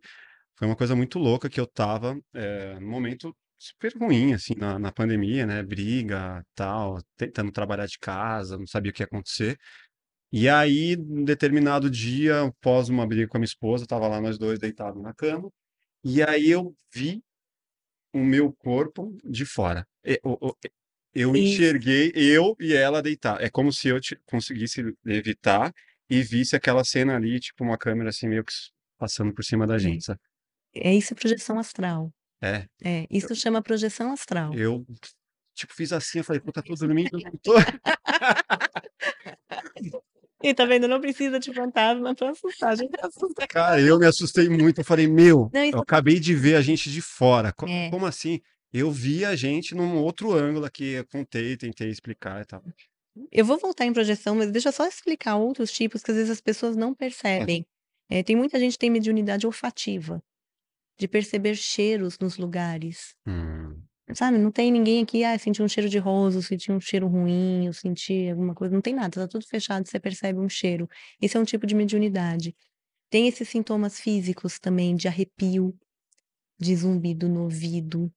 foi 0.57 0.67
uma 0.67 0.75
coisa 0.75 0.95
muito 0.95 1.19
louca 1.19 1.49
que 1.49 1.59
eu 1.59 1.67
tava 1.67 2.17
é, 2.33 2.79
num 2.79 2.89
momento 2.89 3.35
super 3.59 3.91
ruim, 3.97 4.33
assim, 4.33 4.53
na, 4.55 4.77
na 4.77 4.91
pandemia, 4.91 5.45
né? 5.45 5.63
Briga, 5.63 6.43
tal, 6.55 6.99
tentando 7.15 7.51
trabalhar 7.51 7.87
de 7.87 7.97
casa, 7.99 8.57
não 8.57 8.67
sabia 8.67 8.91
o 8.91 8.93
que 8.93 9.01
ia 9.01 9.05
acontecer. 9.07 9.57
E 10.31 10.49
aí, 10.49 10.95
um 10.99 11.23
determinado 11.23 11.89
dia, 11.89 12.41
após 12.41 12.89
uma 12.89 13.07
briga 13.07 13.27
com 13.27 13.37
a 13.37 13.39
minha 13.39 13.45
esposa, 13.45 13.85
tava 13.87 14.07
lá 14.07 14.19
nós 14.21 14.37
dois 14.37 14.59
deitados 14.59 15.01
na 15.01 15.13
cama, 15.13 15.49
e 16.03 16.21
aí 16.23 16.49
eu 16.51 16.75
vi 16.93 17.21
o 18.17 18.23
meu 18.25 18.51
corpo 18.53 19.15
de 19.23 19.45
fora. 19.45 19.85
E- 20.05 20.19
o- 20.23 20.53
Eu 21.13 21.35
Isso. 21.35 21.53
enxerguei 21.55 22.11
eu 22.15 22.55
e 22.59 22.75
ela 22.75 23.01
deitar. 23.01 23.41
É 23.41 23.49
como 23.49 23.71
se 23.73 23.87
eu 23.87 23.99
te- 23.99 24.19
conseguisse 24.27 24.83
levitar 25.03 25.73
e 26.09 26.21
visse 26.21 26.55
aquela 26.55 26.83
cena 26.83 27.15
ali, 27.15 27.39
tipo 27.39 27.63
uma 27.63 27.77
câmera 27.77 28.09
assim, 28.09 28.27
meio 28.27 28.43
que 28.43 28.53
passando 28.99 29.33
por 29.33 29.43
cima 29.43 29.65
da 29.65 29.77
gente, 29.79 30.05
sabe? 30.05 30.19
É 30.75 30.93
isso 30.93 31.13
é 31.13 31.15
projeção 31.15 31.57
astral. 31.57 32.11
É, 32.41 32.67
É, 32.83 33.07
isso 33.09 33.33
chama 33.35 33.63
projeção 33.63 34.11
astral. 34.11 34.53
eu, 34.53 34.85
tipo, 35.55 35.73
fiz 35.73 35.91
assim, 35.91 36.19
eu 36.19 36.23
falei, 36.23 36.39
pô, 36.39 36.51
tá 36.51 36.61
tudo 36.61 36.77
dormindo? 36.77 37.17
Tô. 37.41 37.55
E 40.43 40.53
tá 40.53 40.65
vendo, 40.65 40.87
não 40.87 41.01
precisa 41.01 41.39
de 41.39 41.51
fantasma 41.53 42.13
pra 42.13 42.29
assustar, 42.29 42.71
a 42.71 42.75
gente 42.75 42.93
assusta. 43.01 43.47
Cara, 43.47 43.81
eu 43.81 43.97
me 43.97 44.05
assustei 44.05 44.47
muito. 44.47 44.79
Eu 44.81 44.85
falei, 44.85 45.07
meu, 45.07 45.49
Não, 45.53 45.65
eu 45.65 45.79
acabei 45.79 46.19
de 46.19 46.35
ver 46.35 46.55
a 46.55 46.61
gente 46.61 46.91
de 46.91 47.01
fora. 47.01 47.51
Co- 47.51 47.67
É. 47.67 47.89
Como 47.89 48.05
assim? 48.05 48.39
Eu 48.71 48.91
vi 48.91 49.25
a 49.25 49.35
gente 49.35 49.73
num 49.73 49.97
outro 49.97 50.33
ângulo 50.33 50.65
aqui, 50.65 50.91
eu 50.91 51.07
contei, 51.07 51.57
tentei 51.57 51.89
explicar 51.89 52.41
e 52.41 52.45
tal. 52.45 52.61
Eu 53.31 53.45
vou 53.45 53.57
voltar 53.57 53.85
em 53.85 53.93
projeção, 53.93 54.35
mas 54.35 54.51
deixa 54.51 54.69
eu 54.69 54.73
só 54.73 54.85
explicar 54.85 55.37
outros 55.37 55.71
tipos 55.71 56.03
que 56.03 56.11
às 56.11 56.17
vezes 56.17 56.31
as 56.31 56.41
pessoas 56.41 56.75
não 56.75 56.93
percebem. 56.93 57.65
Eh, 58.09 58.21
tem 58.21 58.35
muita 58.35 58.59
gente 58.59 58.73
que 58.73 58.79
tem 58.79 58.91
mediunidade 58.91 59.47
olfativa, 59.47 60.21
de 60.99 61.07
perceber 61.07 61.55
cheiros 61.55 62.19
nos 62.19 62.37
lugares. 62.37 63.15
Hum, 63.25 63.81
Sabe, 64.15 64.37
não 64.37 64.51
tem 64.51 64.71
ninguém 64.71 65.03
aqui, 65.03 65.23
ah, 65.25 65.37
senti 65.37 65.61
um 65.61 65.67
cheiro 65.67 65.89
de 65.89 65.97
rosa, 65.99 66.41
senti 66.41 66.71
um 66.71 66.79
cheiro 66.79 67.07
ruim, 67.07 67.65
eu 67.67 67.73
senti 67.73 68.29
alguma 68.29 68.55
coisa, 68.55 68.73
não 68.73 68.81
tem 68.81 68.93
nada, 68.93 69.09
tá 69.21 69.27
tudo 69.27 69.45
fechado, 69.45 69.85
você 69.87 69.99
percebe 69.99 70.39
um 70.39 70.47
cheiro. 70.49 70.87
Esse 71.21 71.35
é 71.37 71.39
um 71.39 71.43
tipo 71.43 71.67
de 71.67 71.75
mediunidade. 71.75 72.55
Tem 73.11 73.27
esses 73.27 73.49
sintomas 73.49 73.99
físicos 73.99 74.59
também, 74.59 74.95
de 74.95 75.07
arrepio, 75.07 75.75
de 76.59 76.75
zumbido 76.75 77.29
no 77.29 77.43
ouvido, 77.43 78.11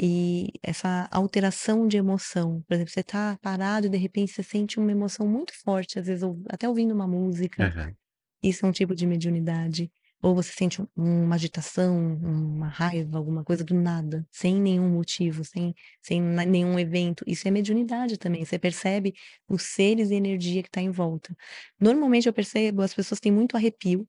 e 0.00 0.48
essa 0.62 1.08
alteração 1.12 1.88
de 1.88 1.96
emoção. 1.98 2.62
Por 2.68 2.74
exemplo, 2.74 2.92
você 2.92 3.02
tá 3.04 3.38
parado 3.42 3.86
e 3.86 3.90
de 3.90 3.98
repente 3.98 4.32
você 4.32 4.42
sente 4.42 4.78
uma 4.80 4.92
emoção 4.92 5.26
muito 5.28 5.52
forte, 5.64 5.98
às 5.98 6.06
vezes 6.06 6.24
até 6.50 6.68
ouvindo 6.68 6.92
uma 6.94 7.08
música, 7.08 7.68
aham. 7.68 7.96
isso 8.42 8.66
é 8.66 8.68
um 8.68 8.72
tipo 8.72 8.94
de 8.94 9.06
mediunidade. 9.06 9.90
Ou 10.22 10.34
você 10.34 10.52
sente 10.52 10.80
um- 10.82 10.86
uma 10.96 11.34
agitação, 11.34 11.96
uma 12.22 12.68
raiva, 12.68 13.18
alguma 13.18 13.44
coisa 13.44 13.64
do 13.64 13.74
nada, 13.74 14.26
sem 14.30 14.60
nenhum 14.60 14.88
motivo, 14.90 15.44
sem, 15.44 15.74
sem 16.02 16.20
nenhum 16.22 16.78
evento. 16.78 17.24
Isso 17.26 17.48
é 17.48 17.50
mediunidade 17.50 18.18
também. 18.18 18.44
Você 18.44 18.58
percebe 18.58 19.14
os 19.48 19.62
seres 19.64 20.10
e 20.10 20.14
energia 20.14 20.62
que 20.62 20.68
está 20.68 20.80
em 20.80 20.90
volta. 20.90 21.34
Normalmente 21.80 22.28
eu 22.28 22.32
percebo, 22.32 22.82
as 22.82 22.94
pessoas 22.94 23.20
têm 23.20 23.32
muito 23.32 23.56
arrepio, 23.56 24.06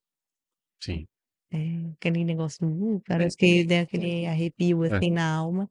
Sim. 0.80 1.08
é, 1.52 1.92
aquele 1.94 2.24
negócio, 2.26 2.68
uh, 2.68 3.02
parece 3.08 3.38
que 3.38 3.64
dá 3.66 3.82
aquele 3.82 4.26
arrepio 4.26 4.84
É. 4.90 5.04
assim 5.04 5.12
na 5.12 5.32
alma. 5.36 5.70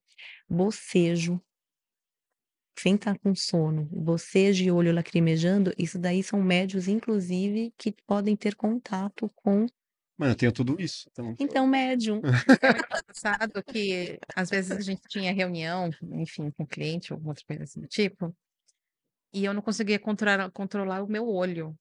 Bocejo, 0.48 1.40
sem 2.78 2.94
estar 2.96 3.18
com 3.18 3.34
sono, 3.34 3.84
bocejo 3.90 4.62
e 4.64 4.70
olho 4.70 4.92
lacrimejando, 4.92 5.72
isso 5.78 5.98
daí 5.98 6.22
são 6.22 6.42
médios, 6.42 6.86
inclusive, 6.88 7.72
que 7.78 7.92
podem 8.06 8.36
ter 8.36 8.54
contato 8.56 9.30
com. 9.36 9.66
Mas 10.22 10.30
eu 10.30 10.36
tenho 10.36 10.52
tudo 10.52 10.80
isso. 10.80 11.08
Então, 11.10 11.34
Então, 11.40 11.66
médium. 11.66 12.20
É 12.62 12.72
muito 12.72 12.86
engraçado 12.86 13.60
que 13.64 14.20
às 14.36 14.50
vezes 14.50 14.70
a 14.70 14.80
gente 14.80 15.02
tinha 15.08 15.32
reunião, 15.32 15.90
enfim, 16.12 16.48
com 16.52 16.64
cliente 16.64 17.12
ou 17.12 17.16
alguma 17.16 17.32
outra 17.32 17.44
coisa 17.44 17.64
assim 17.64 17.80
do 17.80 17.88
tipo, 17.88 18.32
e 19.34 19.44
eu 19.44 19.52
não 19.52 19.60
conseguia 19.60 19.98
controlar, 19.98 20.48
controlar 20.52 21.02
o 21.02 21.08
meu 21.08 21.26
olho. 21.26 21.74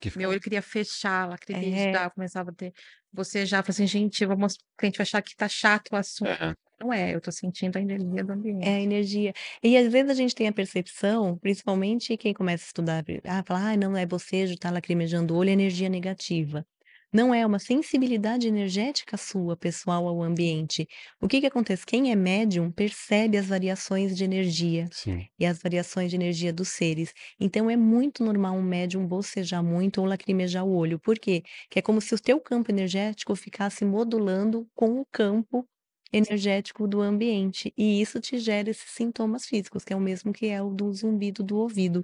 que 0.00 0.16
Meu 0.16 0.30
olho 0.30 0.40
queria 0.40 0.62
fechar, 0.62 1.26
É. 1.26 1.30
lacrimejar, 1.32 2.04
eu 2.04 2.10
começava 2.12 2.50
a 2.50 2.54
ter. 2.54 2.72
Você 3.12 3.44
já 3.44 3.62
falou 3.62 3.74
assim, 3.74 3.86
gente, 3.86 4.24
mostrar, 4.24 4.64
o 4.64 4.78
cliente 4.78 4.96
vai 4.96 5.02
achar 5.02 5.20
que 5.20 5.36
tá 5.36 5.48
chato 5.48 5.90
o 5.92 5.96
assunto. 5.96 6.30
É, 6.30 6.54
Não 6.80 6.90
é, 6.90 7.14
eu 7.14 7.20
tô 7.20 7.30
sentindo 7.30 7.76
a 7.76 7.80
energia 7.82 8.24
do 8.24 8.32
ambiente. 8.32 8.66
É 8.66 8.76
a 8.76 8.80
energia. 8.80 9.34
E 9.62 9.76
às 9.76 9.92
vezes 9.92 10.10
a 10.10 10.14
gente 10.14 10.34
tem 10.34 10.48
a 10.48 10.52
percepção, 10.52 11.36
principalmente 11.36 12.16
quem 12.16 12.32
começa 12.32 12.64
a 12.64 12.68
estudar, 12.68 13.04
ah, 13.24 13.42
fala, 13.46 13.72
ah, 13.72 13.76
não 13.76 13.94
é 13.94 14.06
bocejo, 14.06 14.56
tá 14.56 14.70
lacrimejando 14.70 15.34
o 15.34 15.36
olho, 15.36 15.50
é 15.50 15.52
energia 15.52 15.90
negativa. 15.90 16.64
Não 17.12 17.34
é 17.34 17.44
uma 17.44 17.58
sensibilidade 17.58 18.46
energética 18.46 19.16
sua, 19.16 19.56
pessoal, 19.56 20.06
ao 20.06 20.22
ambiente. 20.22 20.86
O 21.20 21.26
que 21.26 21.40
que 21.40 21.46
acontece? 21.46 21.84
Quem 21.84 22.12
é 22.12 22.16
médium 22.16 22.70
percebe 22.70 23.36
as 23.36 23.46
variações 23.46 24.16
de 24.16 24.22
energia 24.22 24.92
sim. 24.92 25.28
e 25.38 25.44
as 25.44 25.58
variações 25.60 26.10
de 26.10 26.16
energia 26.16 26.52
dos 26.52 26.68
seres. 26.68 27.12
Então 27.40 27.68
é 27.68 27.76
muito 27.76 28.22
normal 28.24 28.54
um 28.54 28.62
médium 28.62 29.06
bocejar 29.06 29.62
muito 29.62 30.00
ou 30.00 30.06
lacrimejar 30.06 30.64
o 30.64 30.72
olho. 30.72 31.00
Por 31.00 31.18
quê? 31.18 31.42
Que 31.68 31.80
é 31.80 31.82
como 31.82 32.00
se 32.00 32.14
o 32.14 32.18
teu 32.20 32.40
campo 32.40 32.70
energético 32.70 33.34
ficasse 33.34 33.84
modulando 33.84 34.68
com 34.74 35.00
o 35.00 35.06
campo 35.10 35.66
energético 36.12 36.86
do 36.86 37.00
ambiente. 37.00 37.72
E 37.76 38.00
isso 38.00 38.20
te 38.20 38.38
gera 38.38 38.70
esses 38.70 38.90
sintomas 38.90 39.46
físicos, 39.46 39.84
que 39.84 39.92
é 39.92 39.96
o 39.96 40.00
mesmo 40.00 40.32
que 40.32 40.46
é 40.46 40.62
o 40.62 40.70
do 40.70 40.92
zumbido 40.92 41.42
do 41.42 41.56
ouvido. 41.56 42.02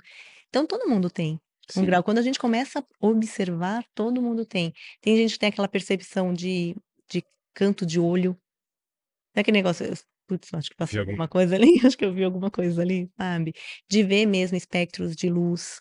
Então 0.48 0.66
todo 0.66 0.88
mundo 0.88 1.08
tem 1.10 1.38
um 1.70 1.80
Sim. 1.80 1.86
grau. 1.86 2.02
Quando 2.02 2.18
a 2.18 2.22
gente 2.22 2.38
começa 2.38 2.78
a 2.80 2.84
observar, 3.06 3.84
todo 3.94 4.22
mundo 4.22 4.44
tem. 4.44 4.72
Tem 5.00 5.16
gente 5.16 5.32
que 5.34 5.38
tem 5.38 5.48
aquela 5.48 5.68
percepção 5.68 6.32
de, 6.32 6.76
de 7.10 7.22
canto 7.54 7.84
de 7.86 7.98
olho. 7.98 8.36
É 9.34 9.40
aquele 9.40 9.58
negócio, 9.58 9.84
eu- 9.86 9.94
putz, 10.26 10.52
acho 10.54 10.70
que 10.70 10.76
passou 10.76 10.98
algum- 11.00 11.12
alguma 11.12 11.28
coisa 11.28 11.54
ali, 11.54 11.66
acho 11.86 11.96
que 11.96 12.04
eu 12.04 12.12
vi 12.12 12.24
alguma 12.24 12.50
coisa 12.50 12.82
ali, 12.82 13.10
sabe? 13.16 13.52
De 13.88 14.02
ver 14.02 14.26
mesmo 14.26 14.56
espectros 14.56 15.14
de 15.16 15.28
luz. 15.28 15.80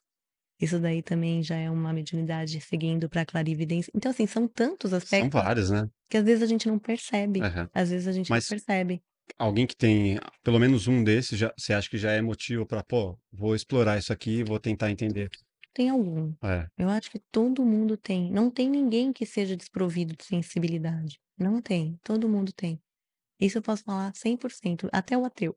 Isso 0.60 0.80
daí 0.80 1.02
também 1.02 1.44
já 1.44 1.56
é 1.58 1.70
uma 1.70 1.92
mediunidade 1.92 2.62
seguindo 2.62 3.10
para 3.10 3.26
clarividência. 3.26 3.92
Então, 3.94 4.10
assim, 4.12 4.26
são 4.26 4.48
tantos 4.48 4.92
São 4.92 4.98
aspectos 4.98 5.32
vários, 5.32 5.70
né? 5.70 5.90
que 6.10 6.16
às 6.18 6.24
vezes 6.24 6.44
a 6.44 6.46
gente 6.48 6.68
não 6.68 6.80
percebe. 6.80 7.42
Aham. 7.42 7.70
Às 7.74 7.90
vezes 7.90 8.08
a 8.08 8.12
gente 8.14 8.30
Mas- 8.30 8.46
não 8.50 8.58
percebe. 8.58 9.02
Alguém 9.40 9.66
que 9.66 9.76
tem 9.76 10.20
pelo 10.44 10.60
menos 10.60 10.88
um 10.88 11.04
desses, 11.04 11.38
já, 11.38 11.52
você 11.58 11.74
acha 11.74 11.90
que 11.90 11.98
já 11.98 12.12
é 12.12 12.22
motivo 12.22 12.64
para, 12.66 12.84
pô, 12.84 13.18
vou 13.34 13.56
explorar 13.56 13.98
isso 13.98 14.14
aqui 14.14 14.38
e 14.40 14.44
vou 14.44 14.60
tentar 14.60 14.92
entender. 14.92 15.30
Tem 15.76 15.90
algum. 15.90 16.34
É, 16.42 16.68
Eu 16.78 16.90
acho 16.90 17.12
que 17.12 17.20
todo 17.32 17.66
mundo 17.66 17.98
tem. 17.98 18.32
Não 18.32 18.50
tem 18.50 18.70
ninguém 18.70 19.12
que 19.12 19.26
seja 19.26 19.58
desprovido 19.58 20.16
de 20.16 20.24
sensibilidade. 20.24 21.20
Não 21.38 21.62
tem. 21.62 22.00
Todo 22.02 22.30
mundo 22.30 22.54
tem. 22.54 22.80
Isso 23.40 23.58
eu 23.58 23.62
posso 23.62 23.84
falar 23.84 24.14
100%. 24.14 24.90
Até 24.94 25.18
o 25.18 25.26
ateu. 25.26 25.54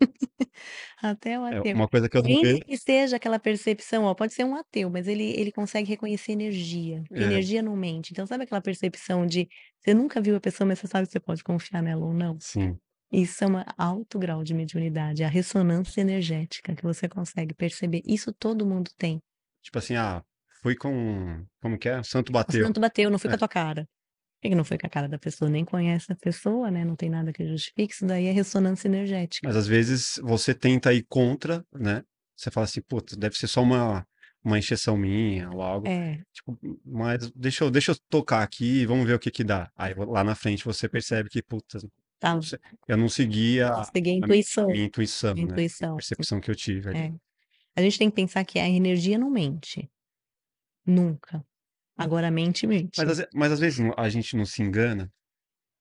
Até 1.00 1.38
o 1.38 1.46
é 1.46 1.58
ateu. 1.58 1.74
uma 1.74 1.88
coisa 1.88 2.08
que 2.08 2.16
eu 2.16 2.22
não 2.22 2.30
Ainda 2.30 2.48
vejo. 2.48 2.60
que 2.64 2.76
seja 2.76 3.16
aquela 3.16 3.38
percepção, 3.38 4.04
ó, 4.04 4.14
pode 4.14 4.34
ser 4.34 4.44
um 4.44 4.56
ateu, 4.56 4.90
mas 4.90 5.06
ele, 5.06 5.24
ele 5.38 5.52
consegue 5.52 5.88
reconhecer 5.88 6.32
energia. 6.32 7.04
É. 7.12 7.22
Energia 7.22 7.62
não 7.62 7.76
mente. 7.76 8.10
Então, 8.12 8.26
sabe 8.26 8.44
aquela 8.44 8.60
percepção 8.60 9.24
de 9.26 9.48
você 9.78 9.94
nunca 9.94 10.20
viu 10.20 10.34
a 10.36 10.40
pessoa, 10.40 10.66
mas 10.66 10.80
você 10.80 10.88
sabe 10.88 11.06
que 11.06 11.12
você 11.12 11.20
pode 11.20 11.44
confiar 11.44 11.82
nela 11.82 12.04
ou 12.04 12.12
não? 12.12 12.36
Sim. 12.40 12.76
Isso 13.12 13.42
é 13.44 13.46
um 13.46 13.62
alto 13.76 14.18
grau 14.18 14.42
de 14.44 14.54
mediunidade, 14.54 15.22
é 15.22 15.26
a 15.26 15.28
ressonância 15.28 16.00
energética 16.00 16.74
que 16.74 16.82
você 16.82 17.08
consegue 17.08 17.54
perceber. 17.54 18.02
Isso 18.04 18.32
todo 18.32 18.66
mundo 18.66 18.90
tem. 18.96 19.20
Tipo 19.62 19.78
assim, 19.78 19.94
ah, 19.96 20.22
fui 20.62 20.74
com. 20.74 21.44
Como 21.60 21.78
que 21.78 21.88
é? 21.88 22.02
Santo 22.02 22.30
O 22.30 22.32
bateu. 22.32 22.64
santo 22.66 22.80
bateu, 22.80 23.10
não 23.10 23.18
com 23.18 23.28
É. 23.28 23.34
a 23.34 23.38
tua 23.38 23.48
cara. 23.48 23.82
Por 23.84 24.42
que 24.42 24.48
que 24.50 24.54
não 24.54 24.64
foi 24.64 24.78
com 24.78 24.86
a 24.86 24.90
cara 24.90 25.06
da 25.08 25.18
pessoa? 25.18 25.50
Nem 25.50 25.64
conhece 25.66 26.10
a 26.10 26.16
pessoa, 26.16 26.70
né? 26.70 26.82
Não 26.84 26.96
tem 26.96 27.10
nada 27.10 27.30
que 27.32 27.46
justifique. 27.46 27.92
Isso 27.92 28.06
daí 28.06 28.26
é 28.26 28.32
ressonância 28.32 28.88
energética. 28.88 29.46
Mas 29.46 29.54
às 29.56 29.66
vezes 29.66 30.18
você 30.22 30.54
tenta 30.54 30.94
ir 30.94 31.04
contra, 31.08 31.62
né? 31.72 32.02
Você 32.34 32.50
fala 32.50 32.64
assim, 32.64 32.80
putz, 32.80 33.14
deve 33.18 33.36
ser 33.36 33.48
só 33.48 33.60
uma, 33.62 34.06
uma 34.42 34.58
encheção 34.58 34.96
minha 34.96 35.50
ou 35.50 35.60
algo. 35.60 35.86
É, 35.86 36.22
Tipo, 36.32 36.58
mas 36.86 37.30
deixa 37.32 37.64
eu, 37.64 37.70
deixa 37.70 37.92
eu 37.92 37.96
tocar 38.08 38.42
aqui 38.42 38.80
e 38.80 38.86
vamos 38.86 39.06
ver 39.06 39.12
o 39.14 39.18
que 39.18 39.30
que 39.30 39.44
dá. 39.44 39.70
Aí 39.76 39.92
lá 39.94 40.24
na 40.24 40.34
frente 40.34 40.64
você 40.64 40.88
percebe 40.88 41.28
que, 41.28 41.42
putz, 41.42 41.84
tá. 42.18 42.40
eu 42.88 42.96
não 42.96 43.10
segui 43.10 43.60
a, 43.60 43.84
Seguir 43.84 44.08
a 44.10 44.12
a 44.14 44.16
intuição. 44.16 44.66
minha 44.68 44.84
intuição, 44.86 45.32
A 45.32 45.34
né? 45.34 45.40
A 45.42 45.44
intuição. 45.44 45.96
percepção 45.96 46.40
que 46.40 46.50
eu 46.50 46.54
tive 46.56 46.88
ali. 46.88 46.98
É. 46.98 47.12
A 47.80 47.84
gente 47.84 47.98
tem 47.98 48.10
que 48.10 48.16
pensar 48.16 48.44
que 48.44 48.58
a 48.58 48.68
energia 48.68 49.18
não 49.18 49.30
mente. 49.30 49.90
Nunca. 50.86 51.44
Agora 51.96 52.28
a 52.28 52.30
mente 52.30 52.66
mente. 52.66 52.98
Mas, 52.98 53.20
às- 53.20 53.28
mas 53.34 53.52
às 53.52 53.60
vezes 53.60 53.78
a 53.96 54.08
gente 54.08 54.36
não 54.36 54.46
se 54.46 54.62
engana. 54.62 55.10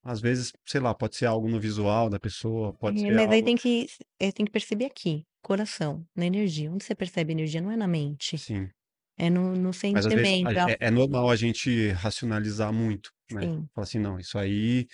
Às 0.03 0.21
vezes, 0.21 0.51
sei 0.65 0.79
lá, 0.79 0.93
pode 0.95 1.15
ser 1.17 1.25
algo 1.25 1.47
no 1.49 1.59
visual 1.59 2.09
da 2.09 2.19
pessoa, 2.19 2.73
pode 2.73 2.99
É, 2.99 3.03
ser 3.05 3.13
mas 3.13 3.31
aí 3.31 3.41
algo. 3.41 3.45
tem 3.45 3.55
que, 3.57 3.87
é, 4.19 4.31
tem 4.31 4.45
que 4.45 4.51
perceber 4.51 4.85
aqui, 4.85 5.25
coração, 5.41 6.05
na 6.15 6.25
energia. 6.25 6.71
Onde 6.71 6.83
você 6.83 6.95
percebe 6.95 7.33
energia 7.33 7.61
não 7.61 7.71
é 7.71 7.75
na 7.75 7.87
mente, 7.87 8.37
Sim. 8.37 8.69
é 9.17 9.29
no, 9.29 9.55
no 9.55 9.73
Mas 9.93 10.05
às 10.05 10.13
vezes 10.13 10.33
sentimento. 10.33 10.69
é 10.69 10.71
é, 10.73 10.77
é 10.87 10.91
normal 10.91 11.29
a 11.29 11.35
gente 11.35 11.89
racionalizar 11.89 12.71
muito, 12.71 13.11
né? 13.31 13.41
Sim. 13.41 13.67
Falar 13.75 13.83
assim, 13.83 13.99
não, 13.99 14.19
isso 14.19 14.37
aí, 14.37 14.87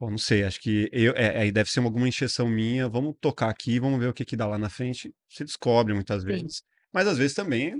bom, 0.00 0.10
não 0.10 0.18
sei, 0.18 0.44
acho 0.44 0.60
que 0.60 0.88
eu, 0.92 1.12
é, 1.14 1.38
aí 1.40 1.52
deve 1.52 1.70
ser 1.70 1.80
alguma 1.80 2.08
encheção 2.08 2.48
minha, 2.48 2.88
vamos 2.88 3.14
tocar 3.20 3.50
aqui, 3.50 3.78
vamos 3.80 4.00
ver 4.00 4.08
o 4.08 4.14
que 4.14 4.24
que 4.24 4.36
dá 4.36 4.46
lá 4.46 4.58
na 4.58 4.70
frente. 4.70 5.14
Se 5.28 5.44
descobre 5.44 5.94
muitas 5.94 6.22
Sim. 6.22 6.28
vezes. 6.28 6.62
Mas 6.92 7.06
às 7.06 7.18
vezes 7.18 7.34
também 7.36 7.72
é 7.72 7.76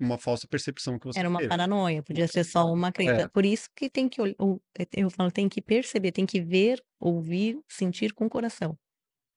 uma 0.00 0.18
falsa 0.18 0.46
percepção 0.48 0.98
que 0.98 1.06
você 1.06 1.18
Era 1.20 1.28
uma 1.28 1.38
teve. 1.40 1.48
paranoia, 1.50 2.02
podia 2.02 2.28
ser 2.28 2.44
só 2.44 2.66
uma 2.72 2.92
crença. 2.92 3.22
É. 3.22 3.28
Por 3.28 3.44
isso 3.46 3.68
que 3.76 3.90
tem 3.90 4.08
que, 4.08 4.20
ol- 4.20 4.34
o- 4.38 4.60
eu 4.94 5.10
falo, 5.10 5.30
tem 5.32 5.48
que 5.48 5.60
perceber, 5.62 6.12
tem 6.12 6.26
que 6.26 6.40
ver, 6.40 6.82
ouvir, 7.00 7.58
sentir 7.68 8.12
com 8.14 8.26
o 8.26 8.30
coração, 8.30 8.72
com 8.72 8.78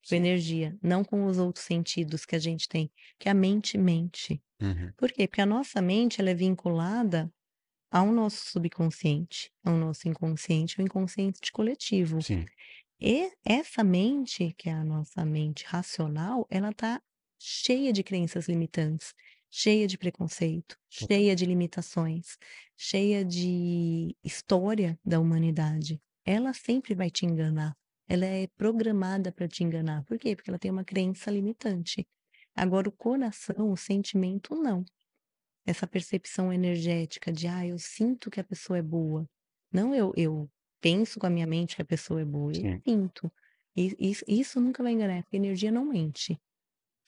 Sim. 0.10 0.18
energia, 0.18 0.78
não 0.84 1.04
com 1.04 1.26
os 1.26 1.38
outros 1.40 1.66
sentidos 1.66 2.26
que 2.26 2.36
a 2.36 2.40
gente 2.40 2.68
tem, 2.68 2.92
que 3.20 3.30
a 3.30 3.34
mente 3.34 3.78
mente. 3.78 4.42
Uhum. 4.62 4.92
Por 4.98 5.12
quê? 5.12 5.28
Porque 5.28 5.42
a 5.42 5.46
nossa 5.46 5.82
mente 5.82 6.22
ela 6.22 6.30
é 6.32 6.36
vinculada 6.36 7.32
ao 7.92 8.12
nosso 8.12 8.46
subconsciente, 8.50 9.52
ao 9.64 9.76
nosso 9.76 10.08
inconsciente, 10.08 10.80
o 10.80 10.82
inconsciente 10.82 11.52
coletivo. 11.52 12.22
Sim. 12.22 12.46
E 13.00 13.32
essa 13.44 13.84
mente, 13.84 14.54
que 14.58 14.70
é 14.70 14.74
a 14.74 14.84
nossa 14.84 15.26
mente 15.26 15.66
racional, 15.66 16.48
ela 16.50 16.70
está 16.70 17.02
cheia 17.38 17.92
de 17.92 18.04
crenças 18.04 18.48
limitantes, 18.48 19.14
cheia 19.50 19.88
de 19.88 19.98
preconceito, 19.98 20.78
cheia 20.90 21.36
de 21.36 21.46
limitações, 21.46 22.38
cheia 22.78 23.26
de 23.26 24.16
história 24.24 24.98
da 25.04 25.20
humanidade. 25.20 26.00
Ela 26.24 26.54
sempre 26.54 26.96
vai 26.96 27.10
te 27.10 27.26
enganar. 27.26 27.76
Ela 28.08 28.26
é 28.26 28.48
programada 28.56 29.32
para 29.32 29.48
te 29.48 29.64
enganar. 29.64 30.04
Por 30.06 30.18
quê? 30.18 30.36
Porque 30.36 30.50
ela 30.50 30.60
tem 30.60 30.72
uma 30.72 30.86
crença 30.86 31.32
limitante. 31.32 32.08
Agora, 32.56 32.88
o 32.88 32.92
coração, 32.92 33.72
o 33.72 33.78
sentimento, 33.78 34.56
não. 34.56 34.86
Essa 35.66 35.88
percepção 35.88 36.52
energética 36.54 37.32
de, 37.32 37.48
ah, 37.48 37.66
eu 37.66 37.78
sinto 37.80 38.30
que 38.32 38.40
a 38.40 38.44
pessoa 38.44 38.80
é 38.80 38.82
boa. 38.82 39.28
Não 39.74 39.94
eu, 39.96 40.12
eu 40.18 40.50
penso 40.82 41.20
com 41.20 41.28
a 41.28 41.30
minha 41.30 41.48
mente 41.48 41.76
que 41.76 41.82
a 41.82 41.86
pessoa 41.86 42.22
é 42.22 42.26
boa, 42.26 42.54
eu 42.54 42.62
Sim. 42.62 42.84
sinto. 42.88 43.32
E 43.76 43.96
isso, 44.00 44.26
isso 44.28 44.60
nunca 44.62 44.84
vai 44.84 44.94
enganar, 44.94 45.24
porque 45.24 45.38
energia 45.38 45.72
não 45.72 45.86
mente. 45.86 46.40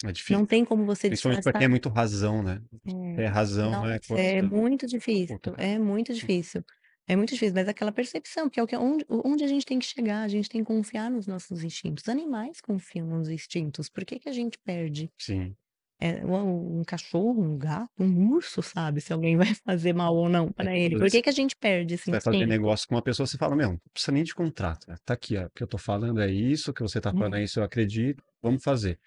É 0.06 0.12
difícil. 0.12 0.36
Não 0.40 0.46
tem 0.46 0.66
como 0.66 0.86
você 0.86 1.10
Principalmente 1.10 1.42
para 1.44 1.54
quem 1.54 1.66
é 1.66 1.68
disfarçar. 1.68 1.70
muito 1.70 1.90
razão, 1.90 2.44
né? 2.44 2.62
É, 2.86 2.92
É 3.16 3.28
razão, 3.28 3.72
não, 3.72 3.88
é 3.88 4.00
é 4.12 4.42
coração. 4.42 4.42
muito 4.42 4.86
difícil, 4.88 5.38
é 5.58 5.80
muito 5.80 6.14
difícil. 6.14 6.64
É 7.08 7.16
muito 7.18 7.34
difícil, 7.34 7.54
mas 7.56 7.68
aquela 7.68 7.92
percepção, 7.92 8.50
que 8.50 8.60
é 8.60 8.64
o 8.64 8.68
que 8.68 8.78
onde, 8.78 9.06
onde 9.10 9.44
a 9.44 9.48
gente 9.48 9.66
tem 9.66 9.78
que 9.80 9.86
chegar, 9.86 10.24
a 10.24 10.28
gente 10.30 10.48
tem 10.50 10.62
que 10.64 10.68
confiar 10.68 11.12
nos 11.12 11.28
nossos 11.28 11.64
instintos. 11.64 12.08
Animais 12.08 12.62
confiam 12.62 13.08
nos 13.08 13.28
instintos. 13.30 13.90
Por 13.90 14.06
que, 14.06 14.20
que 14.20 14.30
a 14.30 14.32
gente 14.34 14.58
perde? 14.60 15.12
Sim. 15.18 15.58
É, 16.04 16.26
um, 16.26 16.80
um 16.80 16.84
cachorro, 16.84 17.42
um 17.42 17.58
gato, 17.58 17.90
um 18.00 18.30
urso 18.32 18.62
sabe 18.62 19.00
se 19.02 19.14
alguém 19.14 19.38
vai 19.38 19.54
fazer 19.56 19.94
mal 19.96 20.16
ou 20.16 20.28
não 20.30 20.48
É, 20.48 20.54
para 20.54 20.78
ele. 20.78 20.96
às 20.96 21.00
Por 21.00 21.10
que, 21.10 21.22
que 21.22 21.30
a 21.30 21.34
gente 21.34 21.56
perde 21.56 21.94
esse 21.96 22.06
você 22.06 22.12
vai 22.12 22.22
fazer 22.22 22.46
instinto? 22.46 22.50
negócio 22.50 22.88
com 22.88 22.96
uma 22.96 23.02
pessoa, 23.02 23.26
você 23.26 23.38
fala, 23.38 23.56
meu, 23.56 23.70
não 23.72 23.82
precisa 23.94 24.12
nem 24.12 24.24
de 24.24 24.36
contrato. 24.36 24.86
né? 24.90 24.96
Tá 25.06 25.14
aqui, 25.14 25.38
ó, 25.38 25.46
o 25.46 25.50
que 25.52 25.64
eu 25.64 25.68
tô 25.68 25.78
falando 25.78 26.22
é 26.22 26.30
isso, 26.32 26.72
o 26.72 26.74
que 26.74 26.82
você 26.82 27.00
tá 27.00 27.12
falando 27.14 27.36
É, 27.36 27.42
é 27.42 27.44
isso, 27.44 27.60
eu 27.60 27.64
acredito, 27.64 28.24
vamos 28.42 28.64
fazer. 28.64 29.00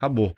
Acabou. 0.00 0.34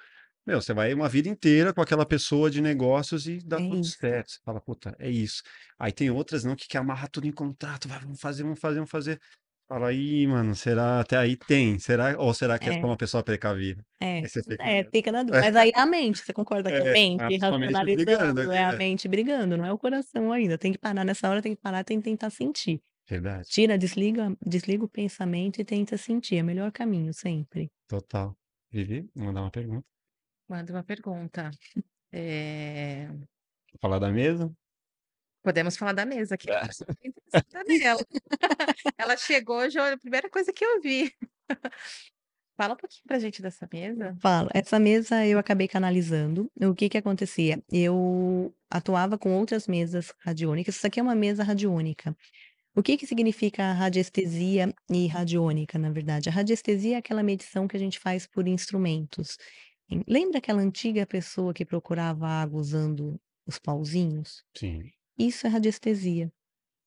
Meu, 0.46 0.60
você 0.60 0.74
vai 0.74 0.92
uma 0.92 1.08
vida 1.08 1.28
inteira 1.28 1.72
com 1.72 1.80
aquela 1.80 2.04
pessoa 2.04 2.50
de 2.50 2.60
negócios 2.60 3.26
e 3.28 3.38
dá 3.38 3.58
é 3.58 3.60
tudo 3.60 3.78
isso. 3.78 3.96
certo. 3.98 4.32
Você 4.32 4.40
fala, 4.44 4.60
puta, 4.60 4.94
é 4.98 5.08
isso. 5.08 5.42
Aí 5.78 5.92
tem 5.92 6.10
outras 6.10 6.42
não 6.44 6.56
que 6.56 6.66
quer 6.66 6.78
amarrar 6.78 7.08
tudo 7.08 7.28
em 7.28 7.32
contrato, 7.32 7.88
vai, 7.88 8.00
vamos 8.00 8.20
fazer, 8.20 8.42
vamos 8.42 8.58
fazer, 8.58 8.74
vamos 8.76 8.90
fazer. 8.90 9.20
Fala 9.72 9.88
aí, 9.88 10.26
mano, 10.26 10.54
será? 10.54 11.00
Até 11.00 11.16
aí 11.16 11.34
tem. 11.34 11.78
Será? 11.78 12.18
Ou 12.18 12.34
será 12.34 12.58
que 12.58 12.68
é 12.68 12.72
É, 12.72 12.84
uma 12.84 12.96
pessoa 12.96 13.22
precavida? 13.24 13.82
é, 14.00 14.22
fica. 14.28 14.56
é, 14.60 14.84
fica 14.84 15.12
na 15.12 15.22
dúvida. 15.22 15.40
Mas 15.46 15.56
aí 15.56 15.72
a 15.74 15.86
mente, 15.86 16.18
você 16.24 16.32
concorda 16.32 16.72
que 16.72 16.82
a 16.82 16.84
É, 16.84 16.92
mente 16.92 17.36
a 17.36 17.40
sua 17.40 17.58
mente 17.58 17.72
racionalizando 17.74 18.40
ali, 18.40 18.56
é 18.56 18.64
a 18.64 18.72
mente 18.72 19.08
brigando, 19.08 19.56
não 19.56 19.64
é 19.64 19.72
o 19.72 19.78
coração 19.78 20.32
ainda. 20.32 20.58
Tem 20.58 20.72
que 20.72 20.78
parar 20.78 21.04
nessa 21.04 21.28
hora, 21.30 21.40
tem 21.42 21.54
que 21.54 21.60
parar, 21.62 21.84
tem 21.84 21.98
que 21.98 22.04
tentar 22.04 22.30
sentir. 22.30 22.82
Verdade, 23.08 23.48
Tira, 23.48 23.78
desliga, 23.78 24.36
desliga 24.46 24.84
o 24.84 24.88
pensamento 24.88 25.60
e 25.60 25.64
tenta 25.64 25.96
sentir. 25.98 26.36
É 26.38 26.42
o 26.42 26.46
melhor 26.46 26.72
caminho 26.72 27.14
sempre. 27.14 27.70
total. 27.86 28.36
Vivi, 28.72 29.08
vou 29.14 29.26
mandar 29.26 29.42
uma 29.42 29.50
pergunta. 29.52 29.86
Manda 30.48 30.72
uma 30.72 30.84
pergunta. 30.84 31.50
É, 32.12 33.08
Vou 33.72 33.78
falar 33.80 33.98
da 33.98 34.10
mesa? 34.10 34.50
Podemos 35.42 35.76
falar 35.76 35.92
da 35.92 36.06
mesa 36.06 36.34
aqui. 36.36 36.46
Nela. 37.66 38.00
Ela 38.98 39.16
chegou, 39.16 39.68
já 39.68 39.92
a 39.92 39.98
primeira 39.98 40.30
coisa 40.30 40.52
que 40.52 40.64
eu 40.64 40.80
vi. 40.80 41.12
Fala 42.56 42.74
um 42.74 42.76
pouquinho 42.76 43.02
pra 43.06 43.18
gente 43.18 43.40
dessa 43.42 43.66
mesa. 43.72 44.14
Falo, 44.20 44.48
essa 44.52 44.78
mesa 44.78 45.26
eu 45.26 45.38
acabei 45.38 45.66
canalizando. 45.66 46.50
O 46.60 46.74
que 46.74 46.88
que 46.88 46.98
acontecia? 46.98 47.62
Eu 47.72 48.54
atuava 48.70 49.16
com 49.18 49.32
outras 49.36 49.66
mesas 49.66 50.12
radiônicas. 50.20 50.76
Isso 50.76 50.86
aqui 50.86 51.00
é 51.00 51.02
uma 51.02 51.14
mesa 51.14 51.42
radiônica. 51.42 52.14
O 52.74 52.82
que 52.82 52.96
que 52.96 53.06
significa 53.06 53.72
radiestesia 53.72 54.72
e 54.90 55.06
radiônica, 55.06 55.78
na 55.78 55.90
verdade? 55.90 56.28
A 56.28 56.32
radiestesia 56.32 56.96
é 56.96 56.98
aquela 56.98 57.22
medição 57.22 57.66
que 57.66 57.76
a 57.76 57.80
gente 57.80 57.98
faz 57.98 58.26
por 58.26 58.46
instrumentos. 58.46 59.38
Em- 59.88 60.04
Lembra 60.06 60.38
aquela 60.38 60.60
antiga 60.62 61.06
pessoa 61.06 61.52
que 61.52 61.64
procurava 61.64 62.26
água 62.28 62.60
usando 62.60 63.18
os 63.46 63.58
pauzinhos? 63.58 64.44
Sim. 64.56 64.90
Isso 65.18 65.46
é 65.46 65.50
radiestesia. 65.50 66.32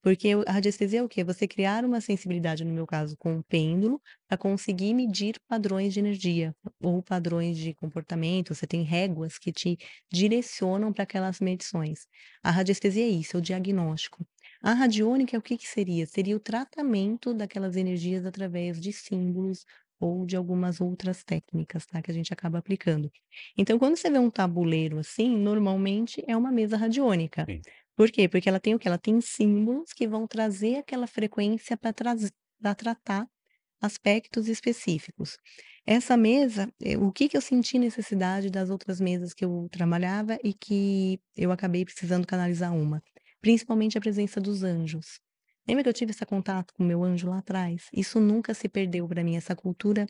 Porque 0.04 0.30
a 0.48 0.52
radiestesia 0.54 1.00
é 1.00 1.04
o 1.04 1.10
quê? 1.10 1.24
Você 1.24 1.48
criar 1.48 1.86
uma 1.86 2.02
sensibilidade, 2.02 2.66
no 2.66 2.74
meu 2.74 2.88
caso, 2.88 3.18
com 3.18 3.36
um 3.38 3.42
pêndulo, 3.44 4.02
para 4.28 4.38
conseguir 4.38 4.94
medir 4.94 5.36
padrões 5.48 5.94
de 5.94 6.00
energia 6.00 6.56
ou 6.82 7.04
padrões 7.04 7.58
de 7.58 7.74
comportamento. 7.76 8.56
Você 8.56 8.68
tem 8.68 8.84
réguas 8.84 9.38
que 9.40 9.52
te 9.52 9.78
direcionam 10.14 10.94
para 10.94 11.04
aquelas 11.04 11.40
medições. 11.42 12.08
A 12.44 12.52
radiestesia 12.52 13.06
é 13.06 13.10
isso, 13.10 13.38
é 13.38 13.40
o 13.40 13.44
diagnóstico. 13.44 14.26
A 14.62 14.74
radiônica, 14.74 15.38
o 15.38 15.42
que 15.42 15.58
que 15.58 15.68
seria? 15.68 16.06
Seria 16.08 16.36
o 16.36 16.40
tratamento 16.40 17.34
daquelas 17.34 17.76
energias 17.76 18.26
através 18.26 18.80
de 18.82 18.94
símbolos 18.94 19.66
ou 20.00 20.26
de 20.26 20.36
algumas 20.36 20.82
outras 20.82 21.24
técnicas, 21.24 21.86
tá? 21.86 22.02
Que 22.02 22.12
a 22.12 22.14
gente 22.14 22.34
acaba 22.34 22.60
aplicando. 22.60 23.12
Então, 23.58 23.80
quando 23.80 23.98
você 23.98 24.10
vê 24.10 24.20
um 24.20 24.30
tabuleiro 24.30 25.00
assim, 25.00 25.30
normalmente 25.38 26.24
é 26.28 26.38
uma 26.38 26.52
mesa 26.52 26.78
radiônica. 26.78 27.48
Sim. 27.48 27.66
Por 27.96 28.12
quê? 28.12 28.28
Porque 28.30 28.50
ela 28.50 28.60
tem 28.60 28.76
o 28.76 28.80
quê? 28.80 28.88
Ela 28.88 28.98
tem 28.98 29.22
símbolos 29.22 29.94
que 29.94 30.08
vão 30.08 30.28
trazer 30.28 30.78
aquela 30.78 31.08
frequência 31.08 31.78
para 31.78 31.94
tratar 32.76 33.28
aspectos 33.82 34.48
específicos. 34.50 35.38
Essa 35.86 36.18
mesa, 36.18 36.72
eh, 36.82 36.98
o 36.98 37.12
que 37.12 37.30
que 37.30 37.38
eu 37.38 37.42
senti 37.42 37.78
necessidade 37.80 38.50
das 38.50 38.70
outras 38.70 39.00
mesas 39.02 39.34
que 39.34 39.46
eu 39.46 39.68
trabalhava 39.72 40.38
e 40.44 40.54
que 40.54 41.20
eu 41.38 41.52
acabei 41.52 41.86
precisando 41.86 42.28
canalizar 42.28 42.74
uma? 42.76 43.02
Principalmente 43.42 43.98
a 43.98 44.02
presença 44.02 44.42
dos 44.42 44.64
anjos. 44.64 45.20
Lembra 45.68 45.84
que 45.84 45.90
eu 45.90 45.94
tive 45.94 46.12
esse 46.12 46.26
contato 46.26 46.74
com 46.76 46.84
meu 46.84 47.04
anjo 47.04 47.30
lá 47.30 47.40
atrás? 47.40 47.88
Isso 47.94 48.20
nunca 48.20 48.54
se 48.54 48.70
perdeu 48.70 49.08
para 49.08 49.24
mim, 49.24 49.36
essa 49.38 49.56
cultura 49.56 50.08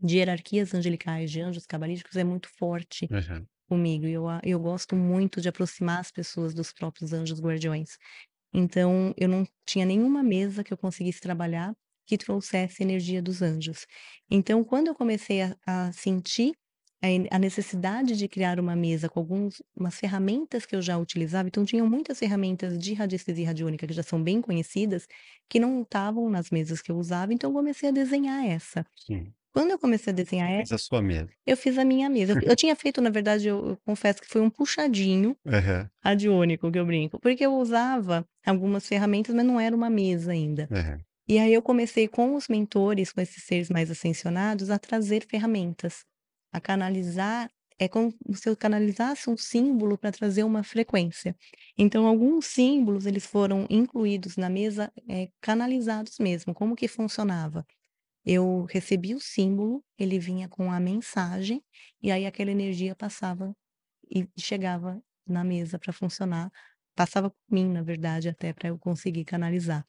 de 0.00 0.18
hierarquias 0.18 0.74
angelicais, 0.74 1.30
de 1.30 1.40
anjos 1.42 1.66
cabalísticos 1.66 2.16
é 2.16 2.24
muito 2.24 2.48
forte 2.58 3.10
Uhum. 3.10 3.48
Comigo. 3.70 4.06
Eu, 4.06 4.24
eu 4.44 4.60
gosto 4.60 4.96
muito 4.96 5.40
de 5.40 5.48
aproximar 5.48 6.00
as 6.00 6.12
pessoas 6.12 6.54
dos 6.54 6.72
próprios 6.72 7.12
anjos 7.14 7.40
guardiões. 7.40 7.98
Então, 8.54 9.14
eu 9.16 9.28
não 9.28 9.46
tinha 9.66 9.86
nenhuma 9.86 10.22
mesa 10.22 10.64
que 10.64 10.72
eu 10.72 10.78
conseguisse 10.78 11.20
trabalhar 11.20 11.74
que 12.06 12.18
trouxesse 12.18 12.82
energia 12.82 13.22
dos 13.22 13.42
anjos. 13.42 13.86
Então, 14.30 14.64
quando 14.64 14.88
eu 14.88 14.94
comecei 14.96 15.42
a, 15.42 15.56
a 15.66 15.92
sentir 15.92 16.54
a 17.30 17.38
necessidade 17.38 18.16
de 18.16 18.28
criar 18.28 18.60
uma 18.60 18.76
mesa 18.76 19.08
com 19.08 19.20
alguns 19.20 19.62
umas 19.76 19.96
ferramentas 19.98 20.66
que 20.66 20.76
eu 20.76 20.82
já 20.82 20.98
utilizava, 20.98 21.48
então 21.48 21.64
tinham 21.64 21.88
muitas 21.88 22.18
ferramentas 22.18 22.78
de 22.78 22.92
radiestesia 22.94 23.46
radiônica 23.46 23.86
que 23.86 23.94
já 23.94 24.02
são 24.02 24.22
bem 24.22 24.42
conhecidas, 24.42 25.06
que 25.48 25.58
não 25.58 25.82
estavam 25.82 26.28
nas 26.30 26.50
mesas 26.50 26.82
que 26.82 26.92
eu 26.92 26.96
usava, 26.98 27.32
então 27.32 27.50
eu 27.50 27.54
comecei 27.54 27.88
a 27.88 27.92
desenhar 27.92 28.44
essa. 28.46 28.84
Sim. 28.94 29.34
Quando 29.52 29.70
eu 29.72 29.78
comecei 29.78 30.12
a 30.12 30.16
desenhar 30.16 30.50
Fez 30.56 30.70
essa 30.70 30.76
a 30.76 30.78
sua 30.78 31.02
mesa. 31.02 31.32
eu 31.46 31.56
fiz 31.56 31.78
a 31.78 31.84
minha 31.84 32.08
mesa. 32.10 32.38
Eu 32.42 32.56
tinha 32.56 32.76
feito, 32.76 33.00
na 33.00 33.10
verdade, 33.10 33.48
eu 33.48 33.70
eu 33.70 33.78
confesso 33.86 34.20
que 34.22 34.28
foi 34.28 34.40
um 34.42 34.50
puxadinho 34.50 35.36
Aham. 35.46 35.90
radiônico 36.04 36.70
que 36.72 36.78
eu 36.78 36.86
brinco, 36.86 37.20
porque 37.20 37.44
eu 37.46 37.54
usava 37.54 38.26
algumas 38.46 38.86
ferramentas, 38.88 39.34
mas 39.34 39.46
não 39.46 39.60
era 39.60 39.76
uma 39.76 39.90
mesa 39.90 40.32
ainda. 40.32 40.70
Aham. 40.70 41.04
E 41.28 41.38
aí 41.38 41.52
eu 41.54 41.62
comecei 41.62 42.08
com 42.08 42.34
os 42.36 42.48
mentores, 42.48 43.12
com 43.12 43.20
esses 43.20 43.44
seres 43.44 43.70
mais 43.70 43.90
ascensionados, 43.90 44.70
a 44.70 44.78
trazer 44.78 45.26
ferramentas, 45.28 46.04
a 46.52 46.60
canalizar 46.60 47.50
é 47.78 47.88
como 47.88 48.12
se 48.34 48.48
eu 48.48 48.56
canalizasse 48.56 49.30
um 49.30 49.36
símbolo 49.38 49.98
para 49.98 50.12
trazer 50.12 50.44
uma 50.44 50.62
frequência. 50.64 51.34
Então 51.78 52.06
alguns 52.06 52.46
símbolos, 52.46 53.06
eles 53.06 53.26
foram 53.26 53.66
incluídos 53.70 54.36
na 54.36 54.50
mesa, 54.50 54.92
eh, 55.08 55.28
canalizados 55.40 56.18
mesmo. 56.18 56.54
Como 56.54 56.76
que 56.76 56.88
funcionava? 56.88 57.64
Eu 58.24 58.64
recebia 58.70 59.16
o 59.16 59.20
símbolo, 59.20 59.82
ele 59.98 60.18
vinha 60.18 60.48
com 60.48 60.70
a 60.72 60.80
mensagem, 60.80 61.62
e 62.02 62.10
aí 62.10 62.26
aquela 62.26 62.50
energia 62.50 62.94
passava 62.94 63.54
e 64.10 64.28
chegava 64.38 65.02
na 65.26 65.44
mesa 65.44 65.78
para 65.78 65.92
funcionar, 65.92 66.50
passava 66.96 67.30
por 67.30 67.38
mim, 67.50 67.68
na 67.70 67.82
verdade, 67.82 68.28
até 68.28 68.52
para 68.52 68.68
eu 68.68 68.78
conseguir 68.78 69.24
canalizar. 69.24 69.86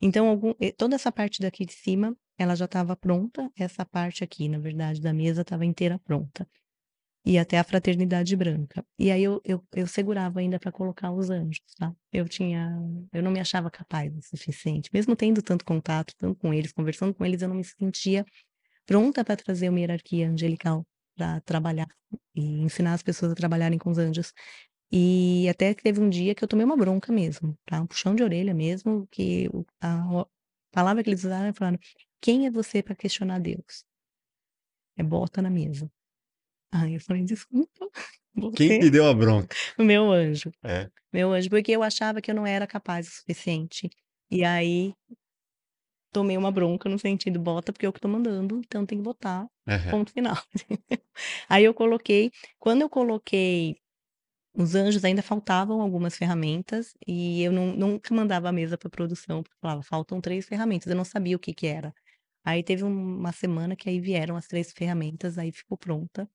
Então 0.00 0.28
algum 0.28 0.54
eh, 0.60 0.72
toda 0.72 0.94
essa 0.96 1.12
parte 1.12 1.40
daqui 1.40 1.64
de 1.66 1.72
cima, 1.74 2.16
ela 2.38 2.54
já 2.56 2.66
estava 2.66 2.96
pronta, 2.96 3.50
essa 3.56 3.84
parte 3.86 4.24
aqui, 4.24 4.48
na 4.48 4.58
verdade, 4.58 5.00
da 5.00 5.12
mesa 5.12 5.42
estava 5.42 5.64
inteira 5.64 5.98
pronta. 6.00 6.48
E 7.28 7.38
até 7.38 7.58
a 7.58 7.64
fraternidade 7.64 8.36
branca. 8.36 8.84
E 8.96 9.10
aí 9.10 9.24
eu 9.24 9.40
eu 9.44 9.60
eu 9.74 9.86
segurava 9.88 10.38
ainda 10.38 10.60
para 10.60 10.70
colocar 10.70 11.10
os 11.10 11.28
anjos, 11.28 11.60
tá. 11.76 11.92
Eu 12.12 12.28
tinha 12.28 12.70
eu 13.12 13.20
não 13.20 13.32
me 13.32 13.40
achava 13.40 13.68
capaz 13.68 14.16
o 14.16 14.22
suficiente, 14.22 14.88
mesmo 14.94 15.16
tendo 15.16 15.42
tanto 15.42 15.64
contato, 15.64 16.14
tanto 16.16 16.38
com 16.38 16.54
eles, 16.54 16.72
conversando 16.72 17.12
com 17.12 17.24
eles, 17.24 17.42
eu 17.42 17.48
não 17.48 17.56
me 17.56 17.64
sentia 17.64 18.24
pronta 18.86 19.24
para 19.24 19.36
trazer 19.36 19.68
uma 19.70 19.80
hierarquia 19.80 20.30
angelical 20.30 20.86
para 21.16 21.40
trabalhar 21.42 21.88
e 22.34 22.42
ensinar 22.62 22.94
as 22.94 23.02
pessoas 23.02 23.32
a 23.32 23.36
trabalharem 23.36 23.78
com 23.78 23.90
os 23.90 23.98
anjos. 23.98 24.32
E 24.92 25.48
até 25.50 25.74
teve 25.74 26.00
um 26.00 26.10
dia 26.10 26.34
que 26.34 26.44
eu 26.44 26.48
tomei 26.48 26.64
uma 26.66 26.76
bronca 26.76 27.12
mesmo, 27.12 27.56
tá, 27.66 27.80
um 27.82 27.86
puxão 27.88 28.14
de 28.14 28.22
orelha 28.24 28.54
mesmo, 28.54 29.06
que 29.10 29.48
a 29.82 30.26
palavra 30.72 31.02
que 31.04 31.10
eles 31.10 31.24
usaram, 31.24 31.54
falaram: 31.54 31.78
"Quem 32.20 32.46
é 32.46 32.50
você 32.52 32.82
para 32.82 32.96
questionar 32.96 33.40
Deus?" 33.40 33.82
"É 34.98 35.02
bota 35.02 35.40
na 35.42 35.50
mesa." 35.50 35.90
Aí 36.82 36.94
eu 36.94 37.00
falei: 37.00 37.24
"Desculpa, 37.24 37.88
Quem 38.56 38.68
você" 38.68 38.78
que 38.78 38.90
deu 38.90 39.06
a 39.06 39.14
bronca? 39.14 39.54
O 39.78 39.84
meu 39.84 40.10
anjo. 40.12 40.50
É. 40.64 40.90
Meu 41.12 41.32
anjo, 41.32 41.50
porque 41.50 41.72
eu 41.72 41.82
achava 41.82 42.20
que 42.22 42.30
eu 42.30 42.34
não 42.34 42.46
era 42.46 42.66
capaz 42.66 43.08
o 43.08 43.12
suficiente. 43.12 43.90
E 44.30 44.44
aí 44.44 44.94
tomei 46.12 46.36
uma 46.36 46.50
bronca 46.50 46.88
no 46.88 46.98
sentido: 46.98 47.38
"Bota, 47.40 47.72
porque 47.72 47.86
eu 47.86 47.92
que 47.92 47.98
estou 47.98 48.10
mandando, 48.10 48.58
então 48.58 48.86
tem 48.86 48.98
que 48.98 49.04
botar, 49.04 49.46
Aham. 49.68 49.90
ponto 49.90 50.12
final." 50.12 50.36
Aí 51.48 51.64
eu 51.64 51.74
coloquei 51.74 52.30
quando 52.58 52.82
eu 52.82 52.88
coloquei 52.90 53.76
os 54.56 54.74
anjos, 54.74 55.04
ainda 55.04 55.22
faltavam 55.22 55.80
algumas 55.82 56.16
ferramentas, 56.16 56.94
e 57.06 57.42
eu 57.44 57.52
não 57.52 57.74
nunca 57.76 58.14
mandava 58.14 58.48
a 58.50 58.52
mesa 58.52 58.78
para 58.78 58.90
produção, 58.90 59.42
porque 59.42 59.56
falava: 59.60 59.82
"Faltam 59.82 60.20
3 60.20 60.46
ferramentas", 60.46 60.88
eu 60.90 60.96
não 60.96 61.04
sabia 61.06 61.36
o 61.36 61.40
que 61.40 61.54
que 61.54 61.66
era. 61.68 61.94
Aí 62.44 62.62
teve 62.64 62.84
um 62.84 62.90
uma 63.18 63.32
semana 63.32 63.76
que 63.76 63.88
aí 63.90 64.00
vieram 64.00 64.36
as 64.36 64.48
3 64.48 64.72
ferramentas, 64.72 65.38
aí 65.38 65.52
ficou 65.52 65.78
pronta, 65.78 66.28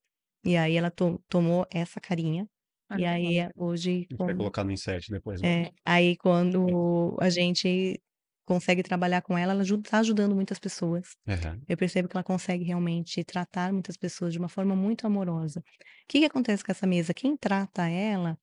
e 0.44 0.58
aí 0.58 0.76
ela 0.76 0.92
to 0.92 1.22
tomou 1.30 1.66
essa 1.72 2.00
carinha, 2.00 2.48
e 2.92 2.94
Olha 2.94 3.12
aí 3.12 3.50
hoje 3.56 3.92
gente 3.92 4.10
vai 4.10 4.18
quando 4.18 4.38
colocar 4.38 4.64
no 4.64 4.72
insert 4.72 5.08
depois 5.10 5.42
lá. 5.42 5.48
É, 5.48 5.72
aí 5.86 6.18
quando 6.18 7.18
a 7.20 7.30
gente 7.30 8.00
consegue 8.46 8.84
trabalhar 8.84 9.22
com 9.22 9.38
ela, 9.38 9.54
ela 9.54 9.62
aju 9.62 9.82
tá 9.82 10.00
ajudando 10.00 10.36
muitas 10.36 10.60
pessoas. 10.60 11.16
Aham. 11.28 11.62
Eu 11.70 11.78
percebo 11.78 12.10
que 12.10 12.18
ela 12.18 12.24
consegue 12.24 12.66
realmente 12.66 13.24
tratar 13.24 13.72
muitas 13.72 13.96
pessoas 13.96 14.34
de 14.34 14.40
uma 14.40 14.50
forma 14.50 14.76
muito 14.76 15.08
amorosa. 15.08 15.64
Que 16.08 16.20
que 16.20 16.26
acontece 16.26 16.64
com 16.64 16.72
essa 16.72 16.86
mesa? 16.86 17.14
Quem 17.14 17.38
trata 17.38 17.88
ela 17.88 18.38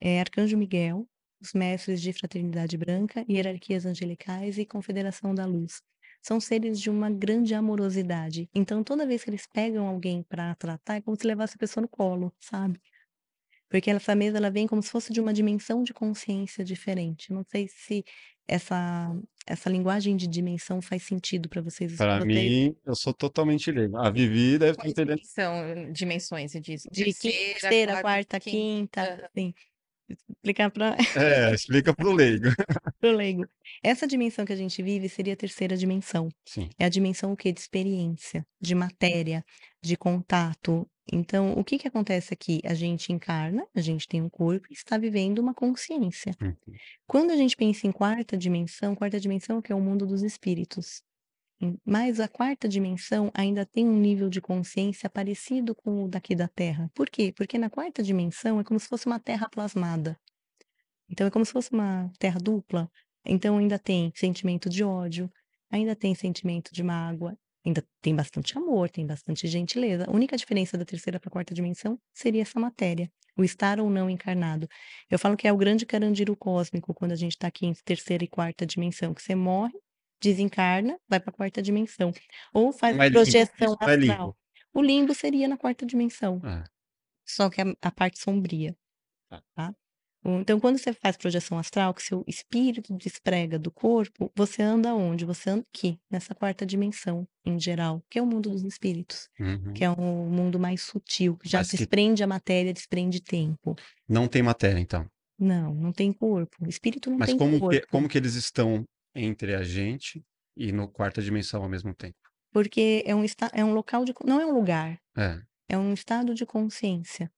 é 0.00 0.20
Arcanjo 0.20 0.56
Miguel, 0.56 1.06
os 1.40 1.52
mestres 1.52 2.00
de 2.02 2.12
fraternidade 2.12 2.76
branca, 2.76 3.24
hierarquias 3.28 3.86
angelicais 3.86 4.58
e 4.58 4.66
confederação 4.66 5.34
da 5.34 5.46
luz. 5.46 5.80
São 6.26 6.40
seres 6.40 6.80
de 6.80 6.90
uma 6.90 7.08
grande 7.10 7.54
amorosidade, 7.54 8.50
então 8.54 8.82
toda 8.82 9.06
vez 9.06 9.22
que 9.22 9.30
eles 9.30 9.46
pegam 9.46 9.86
alguém 9.86 10.24
para 10.24 10.54
tratar, 10.56 10.96
é 10.96 11.00
como 11.00 11.16
se 11.16 11.24
levasse 11.26 11.54
a 11.56 11.58
pessoa 11.58 11.82
no 11.82 11.88
colo, 11.88 12.32
sabe. 12.40 12.80
Porque 13.70 13.90
essa 13.90 14.14
mesa, 14.16 14.38
ela 14.38 14.50
vem 14.50 14.66
como 14.66 14.82
se 14.82 14.90
fosse 14.90 15.12
de 15.12 15.20
uma 15.20 15.32
dimensão 15.32 15.82
de 15.82 15.94
consciência 15.94 16.64
diferente. 16.64 17.32
Não 17.32 17.44
sei 17.44 17.68
se 17.68 18.04
essa 18.48 19.14
essa 19.46 19.70
linguagem 19.70 20.16
de 20.16 20.26
dimensão 20.26 20.82
faz 20.82 21.04
sentido 21.04 21.48
para 21.48 21.62
vocês. 21.62 21.92
Pra 21.98 22.18
vocês 22.18 22.26
mim, 22.26 22.76
eu 22.84 22.94
sou 22.94 23.14
totalmente 23.14 23.70
leigo. 23.70 23.96
A 23.96 24.10
Vivi 24.10 24.58
deve 24.58 24.72
estar 24.72 24.88
entendendo. 24.88 25.20
são 25.22 25.92
dimensões, 25.92 26.52
você 26.52 26.60
diz? 26.60 26.82
De 26.92 27.14
Terceira, 27.14 27.92
quarta, 27.92 28.02
quarta, 28.02 28.40
quinta, 28.40 29.00
Aham. 29.02 29.28
assim. 29.32 29.54
Explicar 30.08 30.70
pra 30.70 30.96
É, 31.16 31.52
explica 31.54 31.94
para 31.94 32.08
o 32.08 32.12
leigo. 32.12 32.46
para 33.00 33.10
o 33.10 33.12
leigo. 33.12 33.46
Essa 33.82 34.06
dimensão 34.06 34.44
que 34.44 34.52
a 34.52 34.56
gente 34.56 34.82
vive 34.82 35.08
seria 35.08 35.34
a 35.34 35.36
terceira 35.36 35.76
dimensão. 35.76 36.28
Sim. 36.44 36.68
É 36.78 36.84
a 36.84 36.88
dimensão 36.88 37.32
o 37.32 37.36
quê? 37.36 37.52
De 37.52 37.60
experiência, 37.60 38.46
de 38.60 38.74
matéria, 38.74 39.44
de 39.82 39.96
contato. 39.96 40.88
Então, 41.12 41.52
o 41.52 41.62
que 41.62 41.78
que 41.78 41.86
acontece 41.86 42.34
aqui? 42.34 42.60
A 42.64 42.74
gente 42.74 43.12
encarna, 43.12 43.64
a 43.74 43.80
gente 43.80 44.08
tem 44.08 44.20
um 44.20 44.28
corpo 44.28 44.66
e 44.70 44.74
está 44.74 44.98
vivendo 44.98 45.38
uma 45.38 45.54
consciência. 45.54 46.32
Uhum. 46.40 46.54
Quando 47.06 47.30
a 47.30 47.36
gente 47.36 47.56
pensa 47.56 47.86
em 47.86 47.92
quarta 47.92 48.36
dimensão, 48.36 48.94
quarta 48.94 49.20
dimensão 49.20 49.62
que 49.62 49.72
é 49.72 49.74
o 49.74 49.80
mundo 49.80 50.06
dos 50.06 50.22
espíritos. 50.22 51.02
Mas 51.84 52.20
a 52.20 52.28
quarta 52.28 52.68
dimensão 52.68 53.30
ainda 53.32 53.64
tem 53.64 53.88
um 53.88 53.98
nível 53.98 54.28
de 54.28 54.40
consciência 54.40 55.08
parecido 55.08 55.74
com 55.74 56.04
o 56.04 56.08
daqui 56.08 56.34
da 56.34 56.48
Terra. 56.48 56.90
Por 56.94 57.08
quê? 57.08 57.32
Porque 57.34 57.56
na 57.56 57.70
quarta 57.70 58.02
dimensão 58.02 58.60
é 58.60 58.64
como 58.64 58.78
se 58.78 58.88
fosse 58.88 59.06
uma 59.06 59.18
terra 59.18 59.48
plasmada. 59.48 60.18
Então 61.08 61.26
é 61.26 61.30
como 61.30 61.44
se 61.44 61.52
fosse 61.52 61.72
uma 61.72 62.10
terra 62.18 62.38
dupla, 62.38 62.90
então 63.24 63.58
ainda 63.58 63.78
tem 63.78 64.12
sentimento 64.14 64.68
de 64.68 64.82
ódio, 64.84 65.30
ainda 65.70 65.94
tem 65.94 66.14
sentimento 66.14 66.72
de 66.72 66.82
mágoa, 66.82 67.36
ainda 67.64 67.84
tem 68.00 68.14
bastante 68.14 68.56
amor, 68.58 68.90
tem 68.90 69.06
bastante 69.06 69.46
gentileza. 69.46 70.04
A 70.08 70.12
única 70.12 70.36
diferença 70.36 70.76
da 70.76 70.84
terceira 70.84 71.18
para 71.18 71.28
a 71.28 71.32
quarta 71.32 71.54
dimensão 71.54 71.98
seria 72.12 72.42
essa 72.42 72.58
matéria, 72.58 73.10
o 73.36 73.44
estar 73.44 73.80
ou 73.80 73.88
não 73.88 74.10
encarnado. 74.10 74.68
Eu 75.10 75.18
falo 75.18 75.36
que 75.36 75.46
é 75.48 75.52
o 75.52 75.56
grande 75.56 75.86
carandiru 75.86 76.36
cósmico 76.36 76.92
quando 76.92 77.12
a 77.12 77.16
gente 77.16 77.32
está 77.32 77.48
aqui 77.48 77.66
em 77.66 77.72
terceira 77.84 78.24
e 78.24 78.28
quarta 78.28 78.66
dimensão, 78.66 79.14
que 79.14 79.22
você 79.22 79.34
morre, 79.34 79.74
desencarna, 80.22 80.98
vai 81.08 81.20
para 81.20 81.30
a 81.30 81.34
quarta 81.34 81.62
dimensão, 81.62 82.12
ou 82.52 82.72
faz 82.72 82.96
é 82.96 83.00
a 83.00 83.04
limbo, 83.04 83.12
projeção 83.12 83.72
isso 83.72 83.76
não 83.80 83.88
é 83.88 83.96
limbo. 83.96 84.12
astral. 84.12 84.36
O 84.74 84.82
limbo 84.82 85.14
seria 85.14 85.48
na 85.48 85.56
quarta 85.56 85.86
dimensão. 85.86 86.40
É. 86.44 86.64
Só 87.26 87.50
que 87.50 87.60
a 87.60 87.66
a 87.82 87.90
parte 87.90 88.18
sombria, 88.20 88.76
Tá. 89.30 89.42
tá. 89.56 89.74
Então 90.24 90.58
quando 90.60 90.78
você 90.78 90.92
faz 90.92 91.16
projeção 91.16 91.58
astral, 91.58 91.94
que 91.94 92.02
seu 92.02 92.24
espírito 92.26 92.92
desprega 92.96 93.58
do 93.58 93.70
corpo, 93.70 94.30
você 94.36 94.62
anda 94.62 94.90
aonde? 94.90 95.24
Você 95.24 95.50
anda 95.50 95.64
aqui, 95.74 95.98
nessa 96.10 96.34
quarta 96.34 96.66
dimensão, 96.66 97.26
em 97.44 97.60
geral, 97.60 98.02
que 98.10 98.18
é 98.18 98.22
o 98.22 98.26
mundo 98.26 98.50
dos 98.50 98.64
espíritos, 98.64 99.28
que 99.74 99.84
Uhum. 99.86 99.92
é 99.96 100.00
um 100.00 100.28
mundo 100.30 100.58
mais 100.58 100.82
sutil, 100.82 101.36
que 101.38 101.48
já 101.48 101.58
Mas 101.58 101.70
que 101.70 101.76
desprende 101.76 102.24
a 102.24 102.26
matéria, 102.26 102.72
desprende 102.72 103.20
tempo. 103.22 103.76
Não 104.08 104.26
tem 104.28 104.42
matéria, 104.42 104.80
então. 104.80 105.06
Não, 105.38 105.74
não 105.74 105.92
tem 105.92 106.12
corpo. 106.12 106.56
O 106.64 106.68
espírito 106.68 107.10
não 107.10 107.18
Mas 107.18 107.28
tem 107.28 107.38
como 107.38 107.52
que 107.54 107.60
corpo. 107.60 107.88
como 107.90 108.08
que 108.08 108.18
eles 108.18 108.34
estão 108.34 108.84
entre 109.16 109.54
a 109.56 109.62
gente 109.64 110.24
e 110.56 110.72
no 110.72 110.88
quarta 110.90 111.22
dimensão 111.22 111.62
ao 111.62 111.68
mesmo 111.68 111.94
tempo? 111.94 112.18
Porque 112.52 113.02
é 113.06 113.14
um 113.14 113.24
é 113.52 113.64
um 113.64 113.72
local 113.74 114.04
de 114.04 114.12
não 114.24 114.40
é 114.40 114.46
um 114.46 114.52
lugar, 114.52 114.98
É. 115.16 115.46
é 115.68 115.78
um 115.78 115.94
estado 115.94 116.34
de 116.34 116.46
consciência. 116.46 117.30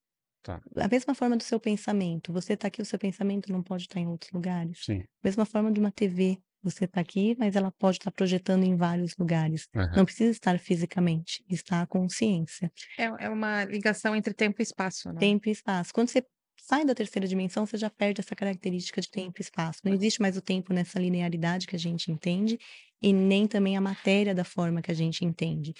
Tá. 0.43 0.63
A 0.77 0.87
mesma 0.89 1.15
forma 1.15 1.37
do 1.37 1.43
seu 1.43 1.59
pensamento, 1.59 2.33
você 2.33 2.53
está 2.53 2.67
aqui, 2.69 2.81
o 2.81 2.85
seu 2.85 2.99
pensamento 2.99 3.51
não 3.51 3.63
pode 3.63 3.83
estar 3.83 3.99
em 3.99 4.07
outros 4.07 4.31
lugares? 4.33 4.85
Sim. 4.85 5.07
Mesma 5.23 5.45
forma 5.45 5.71
de 5.71 5.79
uma 5.79 5.91
TV, 5.91 6.39
você 6.63 6.85
está 6.85 7.01
aqui, 7.01 7.35
mas 7.39 7.55
ela 7.55 7.71
pode 7.79 7.97
estar 7.99 8.11
projetando 8.11 8.65
em 8.65 8.75
vários 8.77 9.15
lugares. 9.17 9.67
Aham. 9.73 9.95
Não 9.95 10.05
precisa 10.05 10.31
estar 10.31 10.59
fisicamente, 10.59 11.43
está 11.49 11.81
a 11.83 11.87
consciência. 11.87 12.71
É 12.97 13.05
é 13.25 13.29
uma 13.29 13.63
ligação 13.65 14.15
entre 14.15 14.33
tempo 14.33 14.61
e 14.61 14.63
espaço, 14.63 15.11
né. 15.11 15.21
Tempo 15.21 15.49
e 15.49 15.51
espaço. 15.51 15.93
Quando 15.93 16.09
você 16.09 16.23
sai 16.69 16.85
da 16.85 16.93
terceira 16.93 17.27
dimensão, 17.27 17.65
você 17.65 17.77
já 17.77 17.89
perde 17.89 18.21
essa 18.21 18.35
característica 18.35 19.01
de 19.01 19.09
tempo 19.09 19.39
e 19.39 19.43
espaço. 19.43 19.81
Não 19.83 19.91
existe 19.93 20.21
mais 20.21 20.37
o 20.37 20.41
tempo 20.41 20.71
nessa 20.71 20.99
linearidade 20.99 21.65
que 21.65 21.75
a 21.75 21.79
gente 21.79 22.11
entende, 22.11 22.59
e 23.01 23.11
nem 23.11 23.47
também 23.47 23.75
a 23.75 23.81
matéria 23.81 24.35
da 24.35 24.43
forma 24.43 24.81
que 24.81 24.91
a 24.91 24.93
gente 24.93 25.25
entende. 25.25 25.73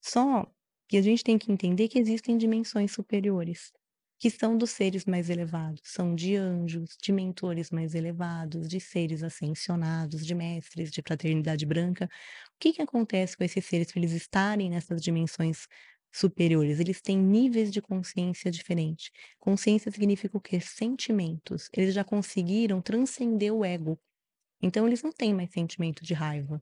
Só 0.00 0.46
que 0.88 0.96
a 0.96 1.02
gente 1.02 1.24
tem 1.24 1.36
que 1.36 1.50
entender 1.50 1.88
que 1.88 1.98
existem 1.98 2.38
dimensões 2.38 2.92
superiores, 2.92 3.72
que 4.20 4.30
são 4.30 4.56
dos 4.56 4.70
seres 4.70 5.04
mais 5.04 5.28
elevados, 5.30 5.80
são 5.84 6.14
de 6.14 6.36
anjos, 6.36 6.96
de 7.02 7.10
mentores 7.12 7.70
mais 7.72 7.94
elevados, 7.94 8.68
de 8.68 8.78
seres 8.78 9.22
ascensionados, 9.24 10.24
de 10.24 10.34
mestres 10.34 10.92
de 10.92 11.02
fraternidade 11.02 11.66
branca. 11.66 12.04
O 12.06 12.58
que 12.60 12.72
que 12.72 12.82
acontece 12.82 13.36
com 13.36 13.42
esses 13.42 13.64
seres 13.64 13.90
para 13.90 14.00
eles 14.00 14.12
estarem 14.12 14.70
nessas 14.70 15.02
dimensões 15.02 15.66
superiores, 16.12 16.80
eles 16.80 17.00
têm 17.02 17.18
níveis 17.18 17.70
de 17.72 17.82
consciência 17.82 18.50
diferente. 18.50 19.10
Consciência 19.38 19.90
significa 19.92 20.36
o 20.36 20.40
quê? 20.40 20.60
Sentimentos. 20.60 21.68
Eles 21.74 21.94
já 21.94 22.04
conseguiram 22.04 22.80
transcender 22.82 23.52
o 23.54 23.64
ego. 23.64 23.98
Então 24.62 24.86
eles 24.86 25.02
não 25.02 25.12
têm 25.12 25.34
mais 25.34 25.50
sentimento 25.52 26.04
de 26.04 26.14
raiva, 26.14 26.60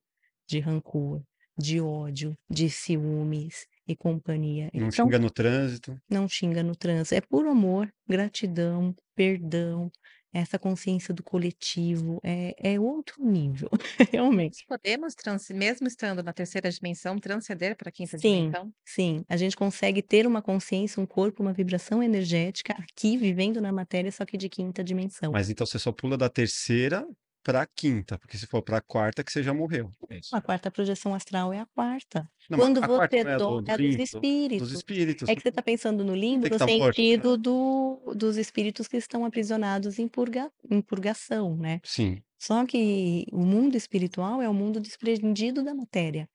de 0.48 0.60
rancor, 0.60 1.22
de 1.58 1.80
ódio, 1.80 2.36
de 2.50 2.70
ciúmes 2.70 3.66
e 3.88 3.96
companhia. 3.96 4.70
Não 4.76 4.90
Então 4.90 4.92
xinga 4.92 5.18
no 5.18 5.30
trânsito. 5.30 5.98
não 6.10 6.28
xinga 6.28 6.62
no 6.62 6.76
trânsito. 6.76 7.14
É 7.14 7.20
puro 7.20 7.50
amor, 7.50 7.90
gratidão, 8.08 8.94
perdão, 9.14 9.90
essa 10.34 10.58
consciência 10.58 11.14
do 11.14 11.22
coletivo, 11.22 12.20
é 12.24 12.54
é 12.74 12.80
outro 12.80 13.24
nível, 13.24 13.70
realmente. 14.12 14.68
Podemos 14.68 15.14
trans 15.14 15.48
mesmo 15.50 15.86
estando 15.86 16.22
na 16.22 16.32
terceira 16.34 16.70
dimensão, 16.70 17.18
transcender 17.18 17.76
pra 17.78 17.90
quinta 17.90 18.18
Sim, 18.20 18.54
dimensão? 18.54 18.74
sim. 18.84 19.24
A 19.28 19.36
gente 19.36 19.56
consegue 19.56 20.02
ter 20.02 20.26
uma 20.26 20.40
consciência, 20.42 21.00
um 21.02 21.06
corpo, 21.06 21.42
uma 21.42 21.52
vibração 21.52 22.02
energética 22.02 22.72
aqui, 22.74 23.16
vivendo 23.16 23.60
na 23.60 23.72
matéria, 23.72 24.10
só 24.12 24.24
que 24.24 24.36
de 24.36 24.48
quinta 24.48 24.82
dimensão. 24.84 25.32
Mas 25.32 25.50
então 25.50 25.66
você 25.66 25.78
só 25.78 25.92
pula 25.92 26.16
da 26.16 26.28
terceira 26.28 27.06
pra 27.44 27.66
quinta, 27.66 28.18
porque 28.18 28.38
se 28.38 28.46
for 28.46 28.62
pra 28.62 28.80
quarta 28.80 29.22
que 29.22 29.30
você 29.30 29.42
já 29.42 29.52
morreu. 29.54 29.90
É. 30.10 30.18
A 30.32 30.40
quarta 30.40 30.70
projeção 30.70 31.14
astral 31.14 31.52
é 31.52 31.60
a 31.60 31.66
quarta. 31.66 32.28
Não, 32.50 32.58
Quando 32.58 32.78
a 32.82 32.86
quarta 32.88 33.16
você 33.16 33.22
não 33.22 33.30
é 33.30 33.36
do 33.36 33.38
dorme 33.38 33.62
do 33.62 33.70
é 33.70 33.76
dos 33.76 33.96
espíritos. 33.96 34.68
Dos 34.68 34.72
espíritos. 34.78 35.28
É 35.28 35.34
que 35.36 35.42
você 35.42 35.52
tá 35.52 35.62
pensando 35.62 36.02
no 36.04 36.14
limbo 36.14 36.48
no 36.48 36.58
tá 36.58 36.66
morto. 36.66 36.96
sentido 36.96 37.36
do 37.36 38.14
dos 38.16 38.36
espíritos 38.36 38.88
que 38.88 38.96
estão 38.96 39.24
aprisionados 39.24 39.98
em 39.98 40.08
purga 40.08 40.50
em 40.70 40.80
purgação, 40.80 41.56
né. 41.56 41.80
Sim. 41.84 42.22
Só 42.40 42.64
que 42.66 43.26
o 43.32 43.44
mundo 43.44 43.76
espiritual 43.76 44.42
é 44.42 44.48
o 44.48 44.54
mundo 44.54 44.80
desprendido 44.80 45.62
da 45.62 45.74
matéria. 45.74 46.28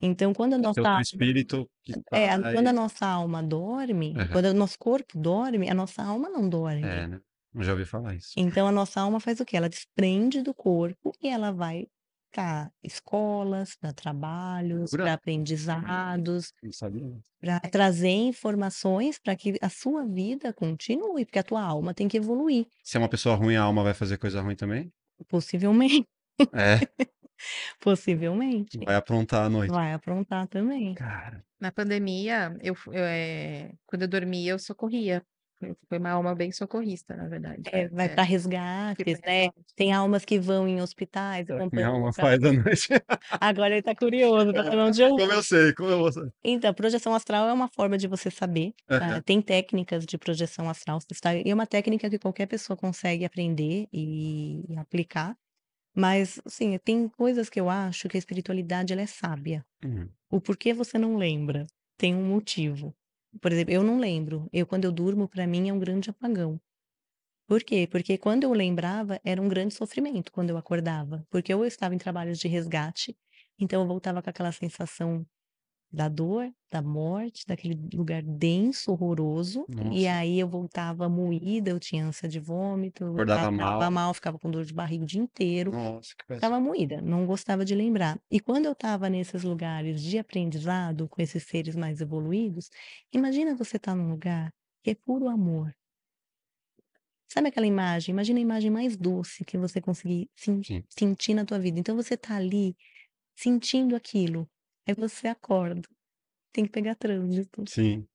Então 0.00 0.32
quando 0.34 0.54
a 0.54 0.56
Tem 0.56 0.62
nossa 0.62 0.80
alma 0.82 1.02
espírito 1.02 1.68
que 1.82 1.92
é, 2.12 2.28
tá 2.38 2.52
quando 2.52 2.68
a 2.68 2.72
nossa 2.72 3.06
alma 3.06 3.42
dorme, 3.42 4.14
Aham. 4.16 4.28
quando 4.32 4.46
o 4.46 4.54
nosso 4.54 4.78
corpo 4.78 5.18
dorme, 5.18 5.70
a 5.70 5.74
nossa 5.74 6.02
alma 6.02 6.28
não 6.28 6.48
dorme. 6.48 6.82
É, 6.82 7.06
né. 7.06 7.20
Eu 7.54 7.62
já 7.62 7.72
ouvi 7.72 7.84
falar 7.84 8.14
isso. 8.14 8.32
Então 8.36 8.66
a 8.66 8.72
nossa 8.72 9.00
alma 9.00 9.20
faz 9.20 9.38
o 9.40 9.44
quê? 9.44 9.56
Ela 9.56 9.68
desprende 9.68 10.42
do 10.42 10.52
corpo 10.52 11.12
e 11.22 11.28
ela 11.28 11.52
vai 11.52 11.86
pra 12.32 12.68
escolas, 12.82 13.76
pra 13.76 13.92
trabalhos, 13.92 14.90
Jura? 14.90 15.04
pra 15.04 15.12
aprendizados, 15.12 16.52
pra 17.40 17.60
trazer 17.60 18.08
informações 18.08 19.20
pra 19.20 19.36
que 19.36 19.56
a 19.62 19.68
sua 19.68 20.04
vida 20.04 20.52
continue, 20.52 21.24
porque 21.24 21.38
a 21.38 21.44
tua 21.44 21.62
alma 21.62 21.94
tem 21.94 22.08
que 22.08 22.16
evoluir. 22.16 22.66
Se 22.82 22.96
é 22.96 23.00
uma 23.00 23.08
pessoa 23.08 23.36
ruim, 23.36 23.54
a 23.54 23.62
alma 23.62 23.84
vai 23.84 23.94
fazer 23.94 24.18
coisa 24.18 24.40
ruim 24.40 24.56
também? 24.56 24.92
Possivelmente. 25.28 26.08
É. 26.52 26.80
Possivelmente. 27.80 28.78
Vai 28.84 28.96
aprontar 28.96 29.44
à 29.44 29.48
noite. 29.48 29.70
Vai 29.70 29.92
aprontar 29.92 30.48
também. 30.48 30.94
Cara. 30.94 31.44
Na 31.60 31.70
pandemia, 31.70 32.56
eu 32.60 32.74
eu, 32.86 33.04
eh, 33.04 33.72
quando 33.86 34.02
eu 34.02 34.08
dormia, 34.08 34.52
eu 34.52 34.58
socorria. 34.58 35.22
Foi 35.88 35.98
uma 35.98 36.10
alma 36.10 36.34
bem 36.34 36.52
socorrista, 36.52 37.16
na 37.16 37.28
verdade. 37.28 37.62
É, 37.72 37.88
vai 37.88 38.06
É. 38.06 38.08
pra 38.08 38.24
Fui 38.24 38.32
resgates, 38.32 39.20
pra 39.20 39.30
né. 39.30 39.48
Tem 39.76 39.92
almas 39.92 40.24
que 40.24 40.38
vão 40.38 40.68
em 40.68 40.80
hospitais 40.80 41.48
É, 41.48 41.54
minha 41.72 41.88
alma 41.88 42.12
perguntar 42.12 42.22
faz 42.22 42.44
à 42.44 42.52
noite. 42.52 42.88
Agora 43.40 43.74
ele 43.74 43.82
tá 43.82 43.94
curioso, 43.94 44.52
tá 44.52 44.64
falando 44.64 44.92
de 44.94 45.02
Como 45.10 45.32
eu 45.32 45.42
sei, 45.42 45.72
como 45.74 45.90
eu 45.90 45.98
vou 45.98 46.12
saber? 46.12 46.32
Então, 46.44 46.74
projeção 46.74 47.14
astral 47.14 47.48
é 47.48 47.52
uma 47.52 47.68
forma 47.68 47.96
de 47.96 48.06
você 48.06 48.30
saber, 48.30 48.72
tá. 48.86 48.96
Aham. 48.96 49.22
Tem 49.22 49.40
técnicas 49.40 50.04
de 50.04 50.18
projeção 50.18 50.68
astral, 50.68 51.00
você 51.00 51.06
está 51.12 51.34
e 51.34 51.50
é 51.50 51.54
uma 51.54 51.66
técnica 51.66 52.10
que 52.10 52.18
qualquer 52.18 52.46
pessoa 52.46 52.76
consegue 52.76 53.24
aprender 53.24 53.86
e 53.92 54.62
aplicar. 54.76 55.34
Mas, 55.96 56.40
assim, 56.44 56.76
tem 56.84 57.08
coisas 57.08 57.48
que 57.48 57.60
eu 57.60 57.70
acho 57.70 58.08
que 58.08 58.16
a 58.16 58.18
espiritualidade 58.18 58.92
ela 58.92 59.02
é 59.02 59.06
sábia. 59.06 59.64
Hum. 59.84 60.08
O 60.30 60.40
porquê 60.40 60.74
você 60.74 60.98
não 60.98 61.16
lembra, 61.16 61.66
tem 61.96 62.14
um 62.14 62.24
motivo. 62.26 62.92
Por 63.40 63.52
exemplo, 63.52 63.72
eu 63.74 63.82
não 63.82 63.98
lembro. 63.98 64.48
Eu 64.52 64.66
quando 64.66 64.84
eu 64.84 64.92
durmo, 64.92 65.28
pra 65.28 65.46
mim 65.46 65.68
é 65.68 65.72
um 65.72 65.78
grande 65.78 66.10
apagão. 66.10 66.60
Por 67.48 67.62
quê? 67.64 67.88
Porque 67.90 68.18
quando 68.18 68.44
eu 68.44 68.52
lembrava, 68.52 69.20
era 69.24 69.42
um 69.42 69.48
grande 69.48 69.74
sofrimento 69.74 70.32
quando 70.32 70.50
eu 70.50 70.56
acordava, 70.58 71.26
porque 71.30 71.54
ou 71.54 71.64
eu 71.64 71.68
estava 71.68 71.94
em 71.94 71.98
trabalhos 71.98 72.38
de 72.38 72.48
resgate, 72.48 73.16
então 73.58 73.82
eu 73.82 73.88
voltava 73.88 74.22
com 74.22 74.30
aquela 74.30 74.52
sensação 74.52 75.26
da 75.94 76.08
dor, 76.08 76.50
da 76.70 76.82
morte, 76.82 77.44
daquele 77.46 77.78
lugar 77.94 78.22
denso, 78.22 78.92
horroroso, 78.92 79.68
e 79.90 80.06
Nossa. 80.06 80.08
aí 80.08 80.38
eu 80.40 80.48
voltava 80.48 81.08
moída, 81.08 81.70
eu 81.70 81.80
tinha 81.80 82.04
ânsia 82.06 82.28
de 82.28 82.40
vômito, 82.40 83.04
eu 83.04 83.14
Acordava 83.14 83.50
mal. 83.50 83.90
mal, 83.90 84.12
ficava 84.14 84.38
com 84.38 84.50
dor 84.50 84.64
de 84.64 84.74
barriga 84.74 85.04
o 85.04 85.06
dia 85.06 85.20
inteiro. 85.20 85.72
Nossa, 85.72 86.14
que. 86.16 86.40
Ficava 86.40 86.60
moída, 86.60 87.00
não 87.02 87.26
gostava 87.26 87.64
de 87.64 87.74
lembrar. 87.74 88.18
E 88.30 88.40
quando 88.40 88.66
eu 88.66 88.72
estava 88.72 89.08
nesses 89.10 89.42
lugares 89.44 90.02
de 90.02 90.18
aprendizado 90.18 91.08
com 91.08 91.22
esses 91.22 91.44
seres 91.44 91.76
mais 91.76 92.00
evoluídos, 92.00 92.70
imagina 93.12 93.54
você 93.56 93.76
estar 93.78 93.94
num 93.94 94.10
lugar 94.10 94.52
que 94.82 94.90
é 94.90 94.94
puro 94.96 95.28
amor. 95.28 95.74
Sabe 97.28 97.48
aquela 97.48 97.66
imagem? 97.66 98.12
Imagina 98.12 98.38
a 98.38 98.42
imagem 98.42 98.70
mais 98.70 98.96
doce 98.96 99.44
que 99.44 99.58
você 99.58 99.80
conseguir 99.80 100.30
sentir 100.88 101.34
na 101.34 101.44
tua 101.44 101.58
vida. 101.58 101.78
Então 101.80 101.96
você 101.96 102.16
tá 102.16 102.36
ali, 102.36 102.76
sentindo 103.36 103.96
aquilo, 103.96 104.48
aí 104.86 104.94
você 104.94 105.28
acorda, 105.28 105.88
tem 106.52 106.64
que 106.66 106.72
pegar 106.72 106.96
trânsito. 106.96 107.66
Sim. 107.66 108.08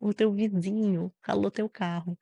O 0.00 0.14
teu 0.14 0.32
vizinho 0.32 1.12
ralou 1.20 1.50
teu 1.50 1.68
carro 1.68 2.16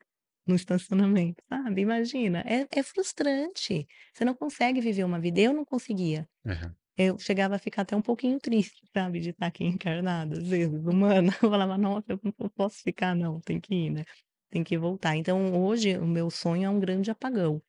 no 0.47 0.55
estacionamento, 0.55 1.43
sabe, 1.49 1.83
imagina, 1.83 2.43
é 2.47 2.67
é 2.71 2.83
frustrante, 2.83 3.87
você 4.15 4.25
não 4.25 4.35
consegue 4.35 4.81
viver 4.81 5.05
uma 5.05 5.21
vida 5.21 5.41
eu 5.41 5.53
não 5.53 5.65
conseguia. 5.65 6.29
Aham. 6.45 6.77
Eu 6.99 7.19
chegava 7.19 7.57
a 7.57 7.59
ficar 7.61 7.83
até 7.83 7.97
um 7.97 8.03
pouquinho 8.03 8.41
triste, 8.41 8.83
sabe, 8.95 9.21
de 9.21 9.31
estar 9.31 9.47
aqui 9.49 9.65
encarnada, 9.65 10.39
às 10.39 10.49
vezes, 10.49 10.85
humana, 10.87 11.33
eu 11.45 11.51
falava: 11.51 11.79
"Nossa, 11.79 12.07
eu 12.13 12.21
não 12.41 12.49
posso 12.51 12.83
ficar 12.83 13.15
não, 13.17 13.41
tem 13.43 13.61
que 13.61 13.75
ir, 13.75 13.91
né, 13.91 14.05
tem 14.51 14.65
que 14.65 14.79
voltar". 14.79 15.17
Então 15.17 15.63
hoje 15.65 15.99
o 15.99 16.07
meu 16.07 16.31
sonho 16.31 16.65
é 16.67 16.71
um 16.71 16.81
grande 16.81 17.11
apagão. 17.11 17.63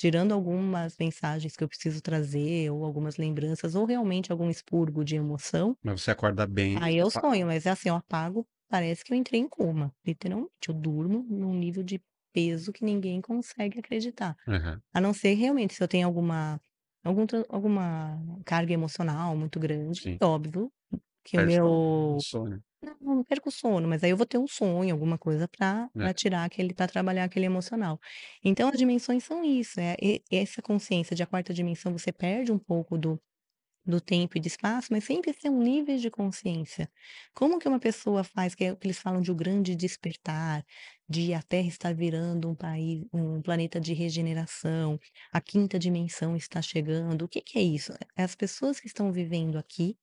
Tirando 0.00 0.32
algumas 0.32 0.96
mensagens 0.98 1.54
que 1.56 1.62
eu 1.64 1.68
preciso 1.68 2.00
trazer 2.02 2.70
ou 2.72 2.84
algumas 2.86 3.18
lembranças 3.18 3.74
ou 3.74 3.84
realmente 3.84 4.32
algum 4.32 4.48
expurgo 4.50 5.04
de 5.04 5.14
emoção 5.16 5.76
Mas 5.82 6.02
você 6.02 6.10
acorda 6.10 6.46
bem 6.46 6.82
aí 6.82 7.00
apa 7.00 7.10
sonho, 7.10 7.46
mas 7.46 7.66
é 7.66 7.70
assim, 7.70 7.88
eu 7.88 7.96
apago, 7.96 8.46
parece 8.68 9.04
que 9.04 9.12
eu 9.12 9.16
entrei 9.16 9.40
em 9.40 9.48
coma, 9.48 9.92
literalmente, 10.06 10.68
eu 10.68 10.74
durmo 10.74 11.24
num 11.28 11.54
nível 11.54 11.82
de 11.82 12.00
peso 12.32 12.72
que 12.72 12.84
ninguém 12.84 13.20
consegue 13.20 13.78
acreditar. 13.80 14.36
Aham. 14.46 14.82
A 14.94 15.00
não 15.00 15.14
ser 15.14 15.34
realmente 15.34 15.74
se 15.74 15.82
eu 15.84 15.88
tenho 15.88 16.06
alguma 16.08 16.60
algum 17.04 17.26
alguma 17.50 18.18
carga 18.46 18.72
emocional 18.74 19.36
muito 19.36 19.60
grande, 19.60 20.02
Sim. 20.02 20.20
óbvio 20.22 20.72
que 21.24 21.38
o 21.38 21.42
Perde 21.42 21.60
o 21.62 22.14
meu 22.14 22.18
sono. 22.18 22.62
Não, 22.82 23.16
não 23.16 23.24
perco 23.24 23.48
o 23.48 23.52
sono, 23.52 23.88
mas 23.88 24.02
aí 24.04 24.10
eu 24.10 24.16
vou 24.16 24.26
ter 24.26 24.38
um 24.38 24.46
sonho, 24.46 24.92
alguma 24.94 25.18
coisa 25.18 25.48
pra 25.48 25.90
É. 25.94 26.10
tirar 26.14 26.44
aquele 26.44 26.74
pra 26.74 26.86
trabalhar 26.88 27.24
aquele 27.24 27.46
emocional. 27.46 28.00
Então 28.44 28.68
as 28.68 28.78
dimensões 28.78 29.24
são 29.24 29.44
isso, 29.44 29.78
é 29.80 29.96
e 30.02 30.22
essa 30.32 30.62
consciência 30.62 31.14
de 31.16 31.22
a 31.22 31.26
quarta 31.26 31.52
dimensão 31.54 31.92
você 31.92 32.12
perde 32.12 32.52
um 32.52 32.58
pouco 32.58 32.98
do 32.98 33.20
do 33.86 34.00
tempo 34.00 34.36
e 34.38 34.40
de 34.40 34.48
espaço, 34.48 34.88
mas 34.92 35.04
sempre 35.04 35.32
são 35.32 35.58
níveis 35.58 36.02
de 36.02 36.10
consciência. 36.10 36.90
Como 37.34 37.58
que 37.58 37.68
uma 37.68 37.80
pessoa 37.80 38.24
faz, 38.24 38.54
que 38.54 38.64
é 38.64 38.72
o 38.72 38.76
que 38.76 38.86
eles 38.86 38.98
falam 39.00 39.20
de 39.22 39.32
o 39.32 39.34
grande 39.34 39.74
despertar, 39.76 40.64
de 41.08 41.34
a 41.34 41.42
Terra 41.42 41.68
estar 41.68 41.94
virando 41.94 42.48
um 42.50 42.54
país 42.54 43.04
um 43.12 43.42
planeta 43.42 43.80
de 43.80 43.94
regeneração, 43.94 44.98
a 45.32 45.40
quinta 45.40 45.78
dimensão 45.78 46.36
está 46.36 46.62
chegando, 46.62 47.22
o 47.24 47.28
que 47.28 47.40
que 47.42 47.58
é 47.58 47.62
isso? 47.62 47.92
É 48.16 48.22
as 48.24 48.34
pessoas 48.36 48.80
que 48.80 48.86
estão 48.88 49.12
vivendo 49.12 49.58
aqui, 49.58 49.96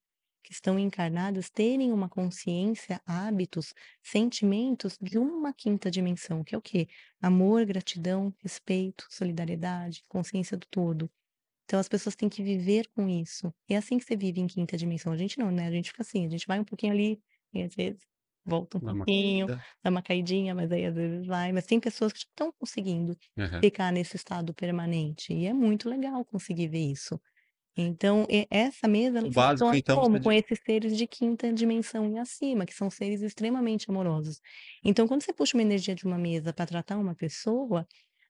que 0.48 0.54
estão 0.54 0.78
encarnadas, 0.78 1.50
terem 1.50 1.92
uma 1.92 2.08
consciência, 2.08 3.02
hábitos, 3.06 3.74
sentimentos 4.02 4.96
de 5.00 5.18
uma 5.18 5.52
quinta 5.52 5.90
dimensão, 5.90 6.42
que 6.42 6.54
é 6.54 6.58
o 6.58 6.62
quê? 6.62 6.88
Amor, 7.22 7.66
gratidão, 7.66 8.34
respeito, 8.42 9.06
solidariedade, 9.10 10.02
consciência 10.08 10.56
do 10.56 10.66
todo. 10.70 11.10
Então 11.64 11.78
as 11.80 11.88
pessoas 11.88 12.16
têm 12.16 12.28
que 12.28 12.42
viver 12.42 12.88
com 12.96 13.08
isso. 13.08 13.52
É 13.68 13.76
assim 13.76 13.98
que 13.98 14.04
você 14.04 14.16
vive 14.16 14.40
em 14.40 14.46
quinta 14.46 14.76
dimensão, 14.76 15.12
a 15.12 15.16
gente 15.18 15.38
não, 15.38 15.50
né, 15.50 15.66
a 15.68 15.72
gente 15.72 15.90
fica 15.90 16.02
assim, 16.02 16.26
a 16.26 16.30
gente 16.30 16.46
vai 16.46 16.60
um 16.60 16.64
pouquinho 16.64 16.92
ali, 16.94 17.20
e 17.52 17.62
às 17.62 17.74
vezes 17.74 18.02
volta 18.44 18.78
um 18.78 18.80
Dá 18.80 18.92
uma 18.92 19.06
pouquinho, 19.06 19.48
caída. 19.48 19.64
dá 19.84 19.90
uma 19.90 20.02
caidinha, 20.02 20.54
mas 20.54 20.72
aí 20.72 20.86
às 20.86 20.94
vezes 20.96 21.26
vai, 21.26 21.52
mas 21.52 21.66
tem 21.66 21.80
pessoas 21.80 22.12
que 22.12 22.20
estão 22.20 22.52
conseguindo 22.52 23.16
Aham. 23.36 23.64
ficar 23.64 23.92
nesse 23.92 24.16
estado 24.16 24.54
permanente, 24.54 25.32
e 25.34 25.46
é 25.46 25.52
muito 25.54 25.88
legal 25.88 26.24
conseguir 26.24 26.68
ver 26.68 26.80
isso. 26.92 27.20
Então, 27.80 28.26
essa 28.50 28.88
mesa 28.88 29.20
O 29.22 29.30
básico 29.30 29.76
então 29.76 30.04
como? 30.04 30.18
Com 30.20 30.32
esses 30.32 30.58
seres 30.66 30.96
de 30.96 31.06
quinta 31.06 31.52
dimensão 31.52 32.10
e 32.12 32.18
acima, 32.18 32.66
que 32.66 32.74
são 32.74 32.90
seres 32.90 33.22
extremamente 33.22 33.88
amorosos. 33.90 34.40
Então 34.84 35.06
quando 35.06 35.22
você 35.22 35.32
puxa 35.32 35.56
uma 35.56 35.62
energia 35.62 35.94
de 35.94 36.04
uma 36.04 36.18
mesa 36.18 36.52
pra 36.52 36.66
tratar 36.66 36.98
uma 36.98 37.14
pessoa, 37.14 37.86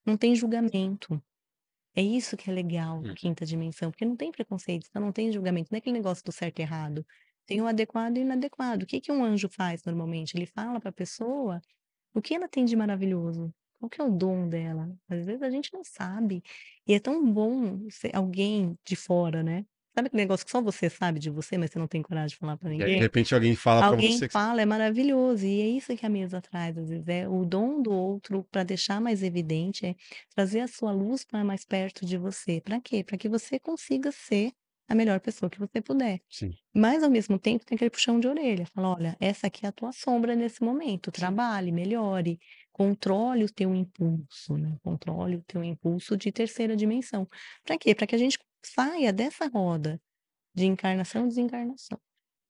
não 0.06 0.16
tem 0.18 0.34
julgamento. 0.36 1.22
É 1.96 2.02
isso 2.02 2.36
que 2.36 2.50
é 2.50 2.52
legal 2.52 3.02
da 3.04 3.10
Hum. 3.10 3.16
quinta 3.16 3.44
dimensão, 3.46 3.90
porque 3.90 4.04
não 4.04 4.16
tem 4.16 4.30
preconceito, 4.32 4.86
então 4.88 5.02
não 5.02 5.12
tem 5.12 5.32
julgamento, 5.32 5.68
não 5.72 5.76
é 5.76 5.80
aquele 5.80 5.96
negócio 5.98 6.24
do 6.24 6.32
certo 6.32 6.60
e 6.60 6.62
errado. 6.62 7.04
Tem 7.46 7.60
o 7.62 7.66
adequado 7.66 8.16
e 8.18 8.20
o 8.20 8.22
inadequado. 8.22 8.84
O 8.84 8.86
que 8.86 9.00
que 9.00 9.12
um 9.12 9.24
anjo 9.24 9.48
faz 9.50 9.82
normalmente? 9.84 10.36
Ele 10.36 10.46
fala 10.46 10.80
pra 10.80 10.92
pessoa 10.92 11.60
o 12.14 12.22
que 12.22 12.34
ela 12.34 12.48
tem 12.48 12.64
de 12.66 12.76
maravilhoso, 12.76 13.52
qual 13.78 13.90
que 13.90 14.00
é 14.00 14.04
o 14.04 14.10
dom 14.10 14.48
dela. 14.48 14.94
Às 15.08 15.26
vezes 15.26 15.42
a 15.42 15.50
gente 15.50 15.72
não 15.72 15.82
sabe, 15.84 16.42
e 16.86 16.94
é 16.94 17.00
tão 17.00 17.24
bom 17.32 17.88
ser 17.90 18.14
alguém 18.16 18.76
de 18.86 18.96
fora, 18.96 19.42
né, 19.42 19.64
sabe 19.94 20.08
aquele 20.08 20.22
negócio 20.22 20.44
que 20.46 20.52
só 20.52 20.62
você 20.62 20.90
sabe 20.90 21.18
de 21.20 21.30
você, 21.30 21.58
mas 21.58 21.70
você 21.72 21.78
não 21.78 21.88
tem 21.88 22.02
coragem 22.02 22.28
de 22.30 22.36
falar 22.36 22.56
pra 22.58 22.68
E 22.78 22.82
aí, 22.84 22.94
de 22.96 23.02
ninguém? 23.02 23.04
repente, 23.04 23.34
alguém 23.34 23.54
fala 23.56 23.82
Alguém 23.82 24.20
você 24.22 24.28
que 24.28 24.34
fala, 24.34 24.62
é 24.62 24.66
maravilhoso. 24.66 25.46
E 25.46 25.60
é 25.62 25.68
isso 25.68 25.96
que 25.96 26.06
a 26.06 26.08
mesa 26.10 26.40
traz, 26.42 26.76
às 26.78 26.88
vezes, 26.90 27.08
é 27.08 27.28
o 27.28 27.44
dom 27.44 27.82
do 27.82 27.92
outro 27.92 28.44
para 28.50 28.64
deixar 28.64 29.00
mais 29.00 29.22
evidente, 29.22 29.86
é 29.86 29.94
trazer 30.34 30.60
a 30.60 30.68
sua 30.68 30.92
luz 30.92 31.24
para 31.24 31.44
mais 31.44 31.64
perto 31.64 32.04
de 32.06 32.16
você. 32.18 32.60
Para 32.60 32.80
quê? 32.80 33.04
Para 33.04 33.18
que 33.18 33.28
você 33.28 33.58
consiga 33.60 34.12
ser 34.12 34.52
a 34.88 34.94
melhor 34.94 35.20
pessoa 35.20 35.50
que 35.50 35.58
você 35.60 35.80
puder. 35.82 36.20
Sim. 36.30 36.58
Mas, 36.74 37.02
ao 37.04 37.10
mesmo 37.10 37.38
tempo, 37.38 37.64
tem 37.66 37.76
aquele 37.76 37.90
puxão 37.90 38.20
de 38.20 38.28
orelha. 38.28 38.66
Fala, 38.66 38.90
olha, 38.96 39.16
essa 39.20 39.46
aqui 39.48 39.66
é 39.66 39.68
a 39.70 39.72
tua 39.72 39.92
sombra 39.92 40.36
nesse 40.36 40.62
momento. 40.64 41.12
Trabalhe, 41.12 41.72
melhore, 41.72 42.38
controle 42.78 43.44
o 43.44 43.52
teu 43.52 43.74
impulso, 43.74 44.56
né? 44.56 44.78
Controle 44.84 45.36
o 45.36 45.42
teu 45.42 45.64
impulso 45.64 46.16
de 46.16 46.30
terceira 46.32 46.76
dimensão. 46.76 47.28
Para 47.64 47.76
quê? 47.76 47.94
Para 47.94 48.06
que 48.06 48.14
a 48.14 48.18
gente 48.18 48.38
saia 48.64 49.12
dessa 49.12 49.48
roda 49.48 50.00
de 50.54 50.66
encarnação 50.66 51.26
e 51.26 51.28
desencarnação. 51.28 51.98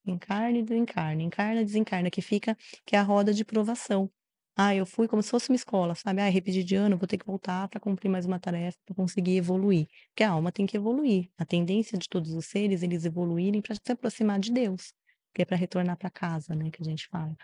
Encarne 0.06 0.60
e 0.60 0.62
desencarne, 0.62 1.24
encarna 1.24 1.62
e 1.62 1.64
desencarna, 1.64 2.10
que 2.10 2.22
fica, 2.22 2.56
que 2.86 2.96
é 2.96 2.98
a 2.98 3.02
roda 3.02 3.32
de 3.34 3.44
provação. 3.44 4.10
Ah, 4.56 4.74
eu 4.74 4.86
fui 4.86 5.08
como 5.08 5.22
se 5.22 5.30
fosse 5.30 5.50
uma 5.50 5.56
escola, 5.56 5.94
sabe? 5.94 6.20
Ah, 6.22 6.28
repetir 6.28 6.64
de 6.64 6.76
ano, 6.76 6.98
vou 6.98 7.06
ter 7.08 7.18
que 7.18 7.26
voltar 7.26 7.68
para 7.68 7.80
cumprir 7.80 8.10
mais 8.10 8.26
uma 8.26 8.40
tarefa, 8.40 8.78
para 8.86 8.94
conseguir 8.96 9.36
evoluir. 9.36 9.86
Porque 10.10 10.24
a 10.24 10.30
alma 10.30 10.52
tem 10.52 10.66
que 10.66 10.76
evoluir. 10.76 11.30
A 11.38 11.44
tendência 11.46 11.98
de 11.98 12.08
todos 12.08 12.32
os 12.32 12.46
seres, 12.46 12.82
eles 12.82 13.04
evoluírem 13.04 13.62
para 13.62 13.74
se 13.76 13.92
aproximar 13.92 14.40
de 14.40 14.52
Deus, 14.52 14.92
que 15.34 15.42
é 15.42 15.44
para 15.44 15.56
retornar 15.56 15.96
para 15.98 16.10
casa, 16.10 16.54
né, 16.54 16.70
que 16.70 16.82
a 16.82 16.84
gente 16.84 17.08
fala. 17.08 17.36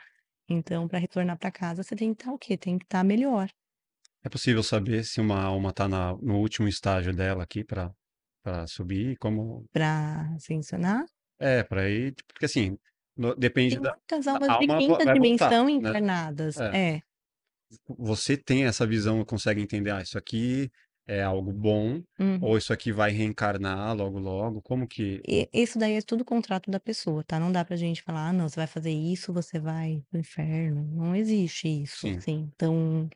Então, 0.48 0.86
para 0.86 0.98
retornar 0.98 1.38
para 1.38 1.50
casa, 1.50 1.82
você 1.82 1.96
tem 1.96 2.14
que 2.14 2.22
estar 2.22 2.32
o 2.32 2.38
quê? 2.38 2.56
Tem 2.56 2.78
que 2.78 2.84
estar 2.84 3.02
melhor. 3.04 3.48
É 4.22 4.28
possível 4.28 4.62
saber 4.62 5.04
se 5.04 5.20
uma 5.20 5.42
alma 5.42 5.72
tá 5.72 5.86
na, 5.88 6.12
no 6.16 6.38
último 6.38 6.66
estágio 6.68 7.14
dela 7.14 7.42
aqui 7.44 7.62
pra 7.64 7.92
subir? 8.66 9.16
Como. 9.18 9.64
Para 9.72 10.30
ascensionar. 10.34 11.04
É, 11.38 11.62
pra 11.62 11.88
ir. 11.88 12.14
Porque 12.28 12.44
assim, 12.46 12.76
no- 13.16 13.34
depende 13.34 13.74
Tem 13.74 13.82
da. 13.82 13.92
muitas 13.92 14.26
almas 14.26 14.48
de 14.48 14.54
alma 14.54 14.66
vo- 14.66 14.78
quinta 14.78 15.04
vai 15.04 15.04
voltar, 15.04 15.12
dimensão 15.14 15.64
né? 15.66 15.72
encarnadas. 15.72 16.56
É. 16.58 16.94
É. 16.96 17.00
Você 17.98 18.36
tem 18.36 18.64
essa 18.64 18.86
visão, 18.86 19.24
consegue 19.24 19.60
entender, 19.60 19.90
ah, 19.90 20.00
isso 20.02 20.16
aqui 20.16 20.70
é 21.06 21.22
algo 21.22 21.52
bom, 21.52 22.02
Uhum. 22.18 22.38
ou 22.40 22.56
isso 22.58 22.72
aqui 22.72 22.92
vai 22.92 23.10
reencarnar 23.12 23.94
logo 23.96 24.18
logo? 24.18 24.62
Como 24.62 24.86
que. 24.88 25.24
E 25.26 25.48
isso 25.52 25.78
daí 25.78 25.94
é 25.94 26.02
tudo 26.02 26.24
contrato 26.24 26.70
da 26.70 26.78
pessoa, 26.78 27.24
tá? 27.24 27.40
Não 27.40 27.50
dá 27.50 27.64
pra 27.64 27.76
gente 27.76 28.02
falar, 28.02 28.28
ah, 28.28 28.32
não, 28.32 28.48
você 28.48 28.56
vai 28.56 28.66
fazer 28.66 28.90
isso, 28.90 29.32
você 29.32 29.58
vai 29.58 30.02
pro 30.10 30.18
inferno. 30.20 30.84
Não 30.84 31.16
existe 31.16 31.66
isso, 31.68 32.06
Sim. 32.06 32.18
assim. 32.18 32.50
Então, 32.54 33.08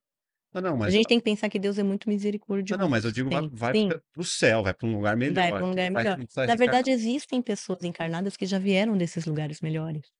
Não, 0.52 0.60
não, 0.62 0.76
a 0.86 0.90
mas. 0.90 0.90
gente 0.90 1.06
tem 1.08 1.18
que 1.18 1.24
pensar 1.24 1.48
que 1.50 1.58
Deus 1.60 1.78
é 1.78 1.82
muito 1.84 2.08
misericordioso. 2.08 2.78
não, 2.78 2.88
mas 2.88 3.04
eu 3.04 3.12
digo, 3.12 3.30
vai, 3.30 3.42
Sim, 3.42 3.50
vai 3.50 3.74
pra- 3.74 4.00
pro 4.12 4.24
céu, 4.24 4.62
vai 4.62 4.74
pra 4.74 4.86
um 4.88 4.94
lugar 4.94 5.16
vai 5.26 5.52
melhor. 5.52 5.52
para 5.52 5.66
um 5.66 5.70
que 5.70 5.70
lugar 5.70 5.90
vai, 5.92 6.04
melhor. 6.04 6.20
vai 6.34 6.46
Na 6.46 6.54
verdade, 6.54 6.90
existem 6.90 7.42
pessoas 7.42 7.82
encarnadas 7.84 8.36
que 8.36 8.46
já 8.46 8.58
vieram 8.58 8.96
desses 8.96 9.26
lugares 9.26 9.60
melhores 9.60 10.10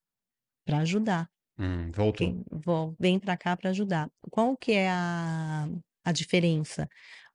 para 0.67 0.79
ajudar. 0.81 1.31
Hum, 1.59 1.93
voltou. 1.93 2.35
Vem 2.99 3.19
para 3.19 3.37
cá 3.37 3.57
para 3.57 3.71
ajudar. 3.71 4.11
Qual 4.31 4.57
que 4.57 4.73
é 4.73 4.89
a, 4.91 5.69
a 6.05 6.13
diferença? 6.13 6.89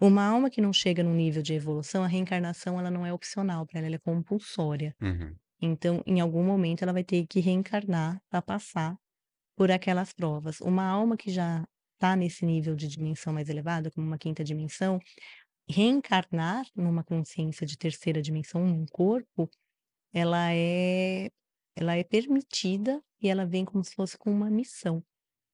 Uma 0.04 0.26
alma 0.26 0.50
que 0.50 0.60
não 0.60 0.74
chega 0.74 1.02
num 1.02 1.14
nível 1.14 1.42
de 1.42 1.54
evolução, 1.54 2.04
a 2.04 2.08
reencarnação 2.08 2.78
ela 2.78 2.92
não 2.92 3.06
é 3.06 3.14
opcional 3.14 3.66
para 3.66 3.80
ela, 3.80 3.88
ela 3.88 3.96
é 3.96 4.00
compulsória. 4.00 4.94
Uhum. 5.02 5.34
Então, 5.62 6.04
em 6.06 6.20
algum 6.20 6.44
momento, 6.44 6.82
ela 6.84 6.92
vai 6.92 7.06
ter 7.06 7.26
que 7.26 7.40
reencarnar 7.40 8.22
para 8.30 8.42
passar 8.42 8.98
por 9.56 9.72
aquelas 9.72 10.12
provas. 10.12 10.60
Uma 10.60 10.86
alma 10.86 11.16
que 11.16 11.32
já 11.32 11.64
está 11.94 12.18
nesse 12.18 12.46
nível 12.46 12.76
de 12.76 12.90
dimensão 12.90 13.32
mais 13.32 13.48
elevada, 13.48 13.90
como 13.92 14.06
uma 14.06 14.18
quinta 14.18 14.44
dimensão, 14.44 15.00
reencarnar 15.70 16.66
numa 16.76 17.02
consciência 17.02 17.66
de 17.66 17.78
terceira 17.78 18.22
dimensão, 18.22 18.68
num 18.68 18.86
corpo, 18.86 19.50
ela 20.14 20.52
é, 20.52 21.30
ela 21.78 21.96
é 21.96 22.04
permitida 22.04 23.02
e 23.22 23.30
ela 23.30 23.46
vem 23.46 23.64
como 23.64 23.82
se 23.86 23.96
fosse 23.96 24.18
com 24.18 24.32
uma 24.32 24.52
missão. 24.52 25.02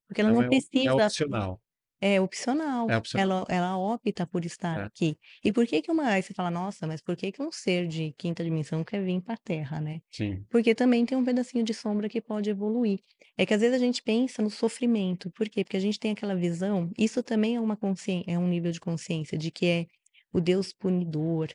Porque 0.08 0.22
ela 0.22 0.32
Então 0.32 0.42
não 0.42 0.44
é, 0.44 0.48
é 0.48 0.50
precisa 0.50 0.96
opcional. 0.96 1.62
É 2.02 2.20
opcional. 2.22 2.90
É 2.90 2.98
opcional. 2.98 3.46
Ela, 3.50 3.58
ela 3.68 3.78
opta 3.78 4.26
por 4.26 4.46
estar 4.46 4.80
É. 4.80 4.84
aqui. 4.86 5.18
E 5.44 5.52
por 5.52 5.66
que 5.68 5.82
que 5.82 5.92
uma, 5.92 6.08
aí 6.08 6.22
você 6.22 6.34
fala, 6.34 6.50
nossa, 6.52 6.88
mas 6.88 7.02
por 7.02 7.16
que 7.16 7.32
que 7.32 7.42
um 7.42 7.52
ser 7.52 7.88
de 7.88 8.14
quinta 8.18 8.44
dimensão 8.44 8.84
quer 8.84 9.04
vir 9.04 9.22
para 9.22 9.34
a 9.36 9.38
Terra, 9.38 9.82
né? 9.82 10.00
Sim. 10.12 10.44
Porque 10.50 10.74
também 10.76 11.06
tem 11.06 11.18
um 11.18 11.24
pedacinho 11.26 11.64
de 11.64 11.74
sombra 11.74 12.08
que 12.10 12.22
pode 12.22 12.50
evoluir. 12.50 13.00
É 13.38 13.46
que 13.46 13.54
às 13.54 13.62
vezes 13.62 13.76
a 13.76 13.80
gente 13.80 14.02
pensa 14.04 14.42
no 14.42 14.50
sofrimento. 14.50 15.32
Por 15.32 15.48
quê? 15.50 15.64
Porque 15.64 15.78
a 15.78 15.82
gente 15.82 16.00
tem 16.00 16.12
aquela 16.12 16.36
visão, 16.36 16.92
isso 16.98 17.22
também 17.24 17.56
é 17.56 17.62
uma 17.62 17.78
consciência, 17.78 18.32
é 18.32 18.38
um 18.38 18.48
nível 18.48 18.72
de 18.72 18.80
consciência 18.80 19.38
de 19.38 19.50
que 19.52 19.66
é 19.66 19.86
o 20.34 20.40
Deus 20.42 20.74
punidor, 20.74 21.48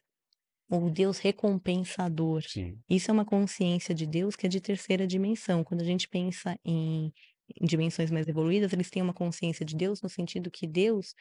ou 0.70 0.86
o 0.86 0.90
Deus 0.90 1.18
recompensador. 1.18 2.42
Sim. 2.42 2.78
Isso 2.88 3.10
é 3.10 3.12
uma 3.14 3.24
consciência 3.24 3.94
de 3.94 4.06
Deus 4.06 4.34
que 4.34 4.46
é 4.46 4.48
de 4.48 4.60
terceira 4.60 5.06
dimensão. 5.06 5.62
Quando 5.62 5.82
a 5.82 5.84
gente 5.84 6.08
pensa 6.08 6.58
em, 6.64 7.12
em 7.60 7.66
dimensões 7.66 8.10
mais 8.10 8.26
evoluídas, 8.28 8.72
eles 8.72 8.90
têm 8.90 9.02
uma 9.02 9.14
consciência 9.14 9.64
de 9.64 9.76
Deus 9.76 10.00
no 10.02 10.08
sentido 10.08 10.50
que 10.50 10.66
Deus, 10.66 11.14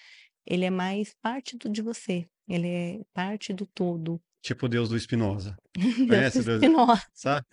ele 0.46 0.66
é 0.66 0.70
mais 0.70 1.14
parte 1.22 1.58
do, 1.58 1.70
de 1.70 1.82
você. 1.82 2.26
Ele 2.48 2.68
é 2.68 3.02
parte 3.14 3.54
do 3.54 3.66
todo. 3.66 4.20
Tipo 4.42 4.66
o 4.66 4.70
Deus 4.70 4.90
do 4.90 5.00
Spinoza. 5.00 5.56
Deus 5.74 5.96
Conhece 6.10 6.40
o 6.40 6.44
Deus? 6.44 6.58
Spinoza. 6.62 7.02
Sabe? 7.14 7.46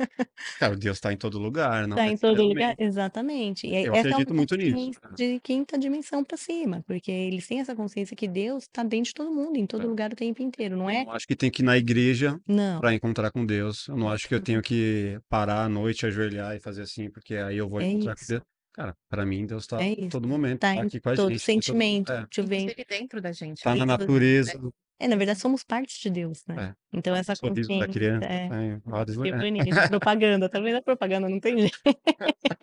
Cara, 0.58 0.76
Deus 0.76 0.96
está 0.96 1.12
em 1.12 1.16
todo 1.16 1.38
lugar, 1.38 1.86
não 1.86 1.96
Tá 1.96 2.08
em 2.08 2.16
todo 2.16 2.42
lugar? 2.42 2.74
Exatamente. 2.76 3.68
E 3.68 3.76
Eu 3.86 3.94
é 3.94 4.00
acredito 4.00 4.34
muito 4.34 4.56
nisso. 4.56 4.98
de 5.14 5.38
quinta 5.38 5.78
dimensão 5.78 6.24
para 6.24 6.36
cima, 6.36 6.82
porque 6.88 7.12
eles 7.12 7.46
têm 7.46 7.60
essa 7.60 7.76
consciência 7.76 8.16
que 8.16 8.26
Deus 8.26 8.64
está 8.64 8.82
dentro 8.82 9.04
de 9.10 9.14
todo 9.14 9.30
mundo, 9.32 9.56
em 9.56 9.66
todo 9.66 9.84
É. 9.84 9.86
lugar 9.86 10.12
o 10.12 10.16
tempo 10.16 10.42
inteiro, 10.42 10.76
não 10.76 10.90
Eu 10.90 10.96
é? 10.96 11.04
não 11.04 11.12
acho 11.12 11.28
que 11.28 11.36
tem 11.36 11.48
que 11.48 11.62
ir 11.62 11.64
na 11.64 11.78
igreja 11.78 12.36
Não. 12.44 12.80
para 12.80 12.92
encontrar 12.92 13.30
com 13.30 13.46
Deus. 13.46 13.86
Eu 13.86 13.96
não 13.96 14.08
acho 14.08 14.26
que 14.26 14.34
eu 14.34 14.40
tenho 14.42 14.60
que 14.60 15.16
parar 15.28 15.62
à 15.66 15.68
noite, 15.68 16.04
ajoelhar 16.06 16.56
e 16.56 16.60
fazer 16.60 16.82
assim, 16.82 17.08
porque 17.08 17.36
aí 17.36 17.56
eu 17.56 17.68
vou 17.68 17.80
É 17.80 17.86
encontrar 17.86 18.16
com 18.16 18.20
isso. 18.22 18.30
Deus. 18.32 18.42
Cara, 18.72 18.96
para 19.08 19.26
mim, 19.26 19.46
Deus 19.46 19.64
está 19.64 19.82
É 19.84 19.96
todo 20.08 20.28
momento, 20.28 20.60
Tá 20.60 20.68
tá 20.68 20.76
em 20.76 20.86
aqui 20.86 21.00
com 21.00 21.08
a 21.10 21.14
todo 21.16 21.30
gente. 21.30 21.36
em 21.36 21.38
todo- 21.38 21.44
sentimento. 21.44 22.12
é, 22.12 22.16
Deixa 22.22 22.40
eu 22.40 22.46
ver. 22.46 22.56
Inclusive 22.60 22.84
dentro 22.88 23.20
da 23.20 23.32
gente 23.32 23.62
tá 23.62 23.74
na 23.74 23.84
natureza, 23.86 24.58
né? 24.58 24.70
É, 25.02 25.08
na 25.08 25.16
verdade, 25.16 25.40
somos 25.40 25.64
parte 25.64 25.98
de 25.98 26.10
Deus, 26.10 26.44
né? 26.46 26.74
é, 26.92 26.98
Então, 26.98 27.16
essa 27.16 27.34
sorriso 27.34 27.68
da 27.70 27.86
consciência 27.86 27.88
criança, 27.88 28.26
é. 28.26 28.48
tá 28.48 28.56
lugares. 28.98 29.16
bonito. 29.16 29.64
Propaganda, 29.90 30.48
tá 30.48 30.60
vendo 30.60 30.76
a 30.76 30.82
propaganda? 30.82 31.26
Não 31.26 31.40
tem 31.40 31.58
jeito. 31.58 31.78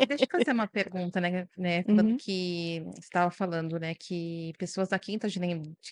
Deixa 0.08 0.24
eu 0.26 0.28
fazer 0.32 0.52
uma 0.52 0.68
pergunta, 0.68 1.20
né, 1.20 1.48
né, 1.58 1.82
falando 1.84 2.10
Uhum. 2.12 2.18
que 2.18 2.84
você 2.94 3.00
estava 3.00 3.32
falando, 3.32 3.80
né, 3.80 3.96
que 3.96 4.54
pessoas 4.60 4.88
da 4.90 5.00
quinta, 5.00 5.28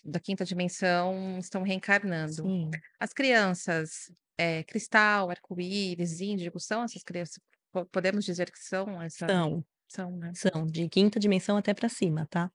da 0.05 0.19
quinta 0.19 0.45
dimensão 0.45 1.37
estão 1.39 1.63
reencarnando. 1.63 2.31
Sim. 2.43 2.69
As 2.99 3.11
crianças, 3.11 4.11
é, 4.37 4.63
cristal, 4.63 5.31
arco-íris, 5.31 6.21
índigo, 6.21 6.59
são 6.59 6.83
essas 6.83 7.01
crianças? 7.03 7.39
Po- 7.71 7.85
Podemos 7.87 8.23
dizer 8.23 8.51
que 8.51 8.59
são 8.59 9.01
essa? 9.01 9.25
São, 9.27 9.65
São, 9.87 10.11
né? 10.17 10.31
são 10.35 10.65
de 10.65 10.87
quinta 10.89 11.19
dimensão 11.19 11.57
até 11.57 11.73
para 11.73 11.87
cima, 11.89 12.27
tá? 12.29 12.51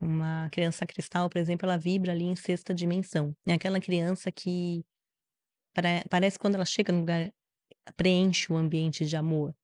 Uma 0.00 0.48
criança 0.50 0.86
cristal, 0.86 1.30
por 1.30 1.38
exemplo, 1.38 1.66
ela 1.66 1.78
vibra 1.78 2.12
ali 2.12 2.24
em 2.24 2.36
sexta 2.36 2.74
dimensão. 2.74 3.34
É 3.46 3.54
aquela 3.54 3.80
criança 3.80 4.32
que 4.32 4.84
pare- 5.74 6.04
parece 6.10 6.38
quando 6.38 6.56
ela 6.56 6.64
chega 6.66 6.92
no 6.92 7.00
lugar, 7.00 7.32
preenche 7.96 8.52
o 8.52 8.56
ambiente 8.56 9.06
de 9.06 9.16
amor. 9.16 9.54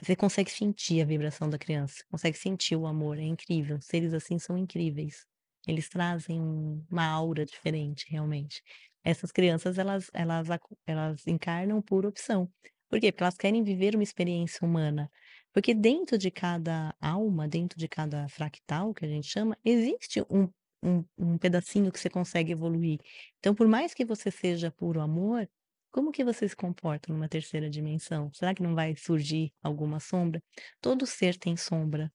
Você 0.00 0.14
consegue 0.16 0.50
sentir 0.50 1.02
a 1.02 1.04
vibração 1.04 1.50
da 1.50 1.58
criança, 1.58 2.04
consegue 2.10 2.38
sentir 2.38 2.76
o 2.76 2.86
amor, 2.86 3.18
é 3.18 3.22
incrível. 3.22 3.80
Seres 3.82 4.14
assim 4.14 4.38
são 4.38 4.56
incríveis. 4.56 5.26
Eles 5.66 5.88
trazem 5.88 6.40
um- 6.40 6.84
uma 6.90 7.04
aura 7.06 7.44
diferente, 7.44 8.06
realmente. 8.10 8.62
Essas 9.04 9.32
crianças, 9.32 9.78
elas, 9.78 10.08
elas, 10.14 10.48
elas 10.86 11.26
encarnam 11.26 11.82
por 11.82 12.06
opção. 12.06 12.46
Por 12.88 13.00
quê? 13.00 13.12
Porque 13.12 13.22
elas 13.24 13.36
querem 13.36 13.62
viver 13.62 13.94
uma 13.94 14.02
experiência 14.04 14.64
humana. 14.66 15.10
Porque 15.52 15.74
dentro 15.74 16.18
de 16.18 16.30
cada 16.30 16.94
alma, 17.00 17.48
dentro 17.48 17.78
de 17.78 17.88
cada 17.88 18.28
fractal, 18.28 18.94
que 18.94 19.04
a 19.04 19.08
gente 19.08 19.26
chama, 19.28 19.56
existe 19.64 20.20
um, 20.30 20.48
um, 20.82 21.04
um 21.18 21.38
pedacinho 21.38 21.90
que 21.92 21.98
você 22.00 22.10
consegue 22.10 22.52
evoluir. 22.52 22.98
Então, 23.38 23.54
por 23.54 23.66
mais 23.68 23.94
que 23.94 24.04
você 24.04 24.30
seja 24.30 24.70
puro 24.70 25.00
amor, 25.00 25.48
como 25.92 26.12
que 26.12 26.24
você 26.24 26.48
se 26.48 26.56
comporta 26.56 27.12
numa 27.12 27.28
terceira 27.28 27.68
dimensão? 27.70 28.30
Será 28.34 28.54
que 28.54 28.62
não 28.62 28.74
vai 28.74 28.94
surgir 28.96 29.52
alguma 29.62 30.00
sombra? 30.00 30.42
Todo 30.80 31.06
ser 31.06 31.36
tem 31.38 31.56
sombra. 31.56 32.12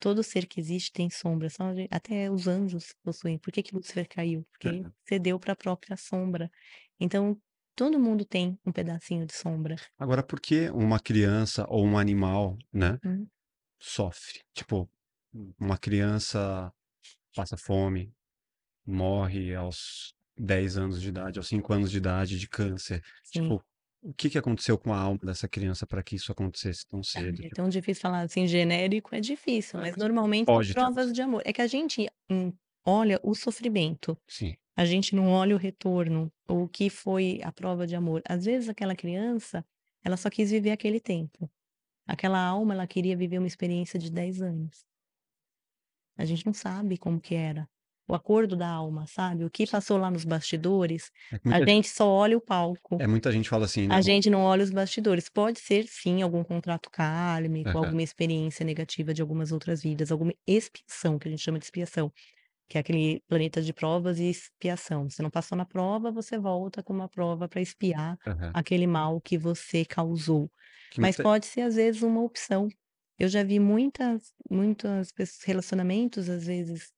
Todo 0.00 0.22
ser 0.22 0.46
que 0.46 0.60
existe 0.60 0.92
tem 0.92 1.10
sombra. 1.10 1.48
Até 1.90 2.30
os 2.30 2.46
anjos 2.46 2.94
possuem. 3.02 3.38
Por 3.38 3.52
que 3.52 3.62
que 3.62 3.74
Lúcifer 3.74 4.08
caiu? 4.08 4.44
Porque 4.52 4.84
É. 4.84 4.90
cedeu 5.08 5.38
para 5.40 5.52
a 5.54 5.56
própria 5.56 5.96
sombra. 5.96 6.50
Então, 7.00 7.40
todo 7.78 7.98
mundo 8.00 8.24
tem 8.26 8.58
um 8.66 8.72
pedacinho 8.72 9.26
de 9.26 9.34
sombra. 9.34 9.80
Agora, 9.98 10.22
por 10.22 10.40
que 10.40 10.70
uma 10.70 11.00
criança 11.00 11.66
ou 11.68 11.84
um 11.84 11.98
animal, 11.98 12.56
né, 12.72 13.00
Hum. 13.04 13.30
sofre? 13.80 14.42
Tipo, 14.54 14.90
uma 15.60 15.78
criança 15.78 16.72
passa 17.34 17.56
fome, 17.58 18.12
morre 18.86 19.54
aos 19.54 20.14
10 20.38 20.78
anos 20.78 21.02
de 21.02 21.08
idade, 21.10 21.38
aos 21.38 21.48
5 21.48 21.72
anos 21.74 21.90
de 21.90 21.98
idade 21.98 22.38
de 22.38 22.48
câncer. 22.48 23.02
Sim. 23.22 23.56
Tipo, 23.56 23.64
o 24.02 24.14
que 24.14 24.30
que 24.30 24.38
aconteceu 24.38 24.78
com 24.78 24.94
a 24.94 24.98
alma 25.00 25.20
dessa 25.24 25.48
criança 25.48 25.86
para 25.86 26.02
que 26.02 26.16
isso 26.16 26.32
acontecesse 26.32 26.86
tão 26.88 27.02
Ah, 27.14 27.22
cedo? 27.22 27.42
é 27.42 27.50
Tipo, 27.50 27.50
tão 27.50 27.68
difícil 27.68 28.02
falar 28.02 28.20
assim, 28.22 28.46
genérico 28.46 29.14
é 29.14 29.20
difícil, 29.20 29.78
É, 29.78 29.80
mas 29.80 29.96
normalmente 29.96 30.52
pode 30.52 30.74
provas 30.74 31.12
de 31.12 31.22
amor. 31.22 31.42
É 31.44 31.52
que 31.52 31.62
a 31.62 31.66
gente 31.66 32.06
hum, 32.30 32.52
olha 32.86 33.18
o 33.22 33.34
sofrimento. 33.34 34.16
Sim, 34.28 34.56
A 34.78 34.84
gente 34.86 35.14
não 35.16 35.30
olha 35.32 35.54
o 35.56 35.58
retorno, 35.58 36.32
ou 36.48 36.64
o 36.64 36.68
que 36.70 36.88
foi 36.90 37.40
a 37.44 37.52
prova 37.52 37.86
de 37.86 37.96
amor. 37.96 38.22
Às 38.28 38.46
vezes 38.46 38.68
aquela 38.70 38.96
criança, 38.96 39.66
ela 40.04 40.16
só 40.16 40.30
quis 40.30 40.50
viver 40.50 40.70
aquele 40.70 41.00
tempo. 41.00 41.50
Aquela 42.06 42.40
alma, 42.44 42.74
ela 42.74 42.86
queria 42.88 43.16
viver 43.16 43.38
uma 43.38 43.48
experiência 43.48 43.98
de 43.98 44.10
10 44.12 44.42
anos. 44.42 44.86
A 46.16 46.24
gente 46.24 46.44
não 46.46 46.52
sabe 46.52 46.98
como 46.98 47.20
que 47.20 47.34
era. 47.34 47.68
O 48.08 48.14
acordo 48.14 48.56
da 48.56 48.68
alma, 48.68 49.06
sabe? 49.06 49.44
O 49.44 49.50
que 49.50 49.66
passou 49.66 49.98
lá 49.98 50.10
nos 50.10 50.24
bastidores, 50.24 51.10
É 51.30 51.38
a 51.48 51.60
gente 51.60 51.88
só 51.88 52.08
olha 52.08 52.36
o 52.36 52.40
palco. 52.40 53.04
é, 53.04 53.06
muita 53.06 53.30
gente 53.32 53.48
fala 53.48 53.64
assim, 53.64 53.86
né? 53.88 53.98
A 53.98 54.02
gente 54.02 54.30
não 54.30 54.42
olha 54.42 54.64
os 54.64 54.70
bastidores. 54.70 55.28
Pode 55.30 55.60
ser, 55.60 55.86
sim, 55.88 56.22
algum 56.22 56.44
contrato 56.44 56.90
kármico, 56.90 57.78
Aham. 57.78 57.78
alguma 57.78 58.02
experiência 58.02 58.64
negativa 58.64 59.14
de 59.14 59.22
algumas 59.22 59.52
outras 59.52 59.82
vidas, 59.82 60.12
alguma 60.12 60.34
expiação, 60.46 61.18
que 61.18 61.28
a 61.28 61.30
gente 61.32 61.42
chama 61.44 61.58
de 61.58 61.66
expiação, 61.66 62.12
que 62.68 62.78
é 62.78 62.80
aquele 62.80 63.22
planeta 63.28 63.62
de 63.62 63.72
provas 63.72 64.18
e 64.18 64.24
expiação. 64.30 65.08
Você 65.08 65.22
não 65.22 65.30
passou 65.30 65.56
na 65.58 65.64
prova, 65.66 66.10
você 66.12 66.38
volta 66.38 66.82
com 66.82 66.92
uma 66.92 67.08
prova 67.08 67.48
para 67.48 67.60
expiar 67.60 68.18
Aham. 68.26 68.54
aquele 68.54 68.86
mal 68.86 69.20
que 69.20 69.38
você 69.38 69.84
causou. 69.84 70.50
Que 70.90 71.00
Mas 71.00 71.16
muita 71.16 71.18
pode 71.18 71.46
ser, 71.46 71.62
às 71.62 71.76
vezes, 71.76 72.02
uma 72.02 72.22
opção. 72.22 72.68
Eu 73.18 73.28
já 73.28 73.42
vi 73.42 73.58
muitas, 73.60 74.32
pessoas, 75.12 75.42
relacionamentos, 75.44 76.28
às 76.28 76.46
vezes, 76.46 76.92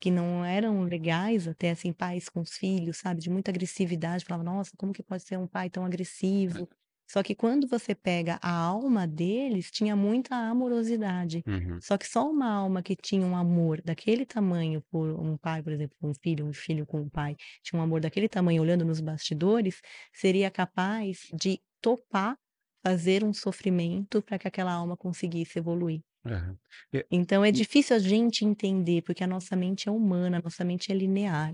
que 0.00 0.10
não 0.10 0.44
eram 0.44 0.82
legais, 0.84 1.48
até 1.48 1.70
assim, 1.72 1.92
pais 1.92 2.28
com 2.28 2.40
os 2.42 2.52
filhos, 2.56 2.98
sabe? 2.98 3.20
De 3.22 3.30
muita 3.30 3.50
agressividade. 3.52 4.24
Falava, 4.24 4.44
nossa, 4.44 4.72
como 4.78 4.92
que 4.92 5.02
pode 5.04 5.24
ser 5.24 5.38
um 5.38 5.48
pai 5.48 5.70
tão 5.70 5.84
agressivo? 5.86 6.68
Só 7.12 7.22
que 7.22 7.34
quando 7.34 7.66
você 7.66 7.94
pega 7.94 8.38
a 8.40 8.50
alma 8.50 9.06
deles, 9.06 9.70
tinha 9.70 9.94
muita 9.94 10.34
amorosidade. 10.34 11.44
Uhum. 11.46 11.78
Só 11.78 11.98
que 11.98 12.06
só 12.06 12.26
uma 12.26 12.50
alma 12.50 12.82
que 12.82 12.96
tinha 12.96 13.26
um 13.26 13.36
amor 13.36 13.82
daquele 13.82 14.24
tamanho 14.24 14.82
por 14.90 15.20
um 15.20 15.36
pai, 15.36 15.62
por 15.62 15.74
exemplo, 15.74 15.94
um 16.02 16.14
filho, 16.14 16.46
um 16.46 16.54
filho 16.54 16.86
com 16.86 17.02
um 17.02 17.10
pai, 17.10 17.36
tinha 17.62 17.78
um 17.78 17.82
amor 17.82 18.00
daquele 18.00 18.30
tamanho 18.30 18.62
olhando 18.62 18.82
nos 18.82 18.98
bastidores, 18.98 19.82
seria 20.14 20.50
capaz 20.50 21.28
de 21.34 21.60
topar 21.82 22.38
fazer 22.82 23.22
um 23.22 23.34
sofrimento 23.34 24.22
para 24.22 24.38
que 24.38 24.48
aquela 24.48 24.72
alma 24.72 24.96
conseguisse 24.96 25.58
evoluir. 25.58 26.00
Aham. 26.24 26.56
E 26.94 27.04
Então 27.10 27.44
é 27.44 27.52
difícil 27.52 27.94
a 27.94 27.98
gente 27.98 28.42
entender, 28.42 29.02
porque 29.02 29.22
a 29.22 29.26
nossa 29.26 29.54
mente 29.54 29.86
é 29.86 29.92
humana, 29.92 30.38
a 30.38 30.42
nossa 30.42 30.64
mente 30.64 30.90
é 30.90 30.94
linear. 30.94 31.52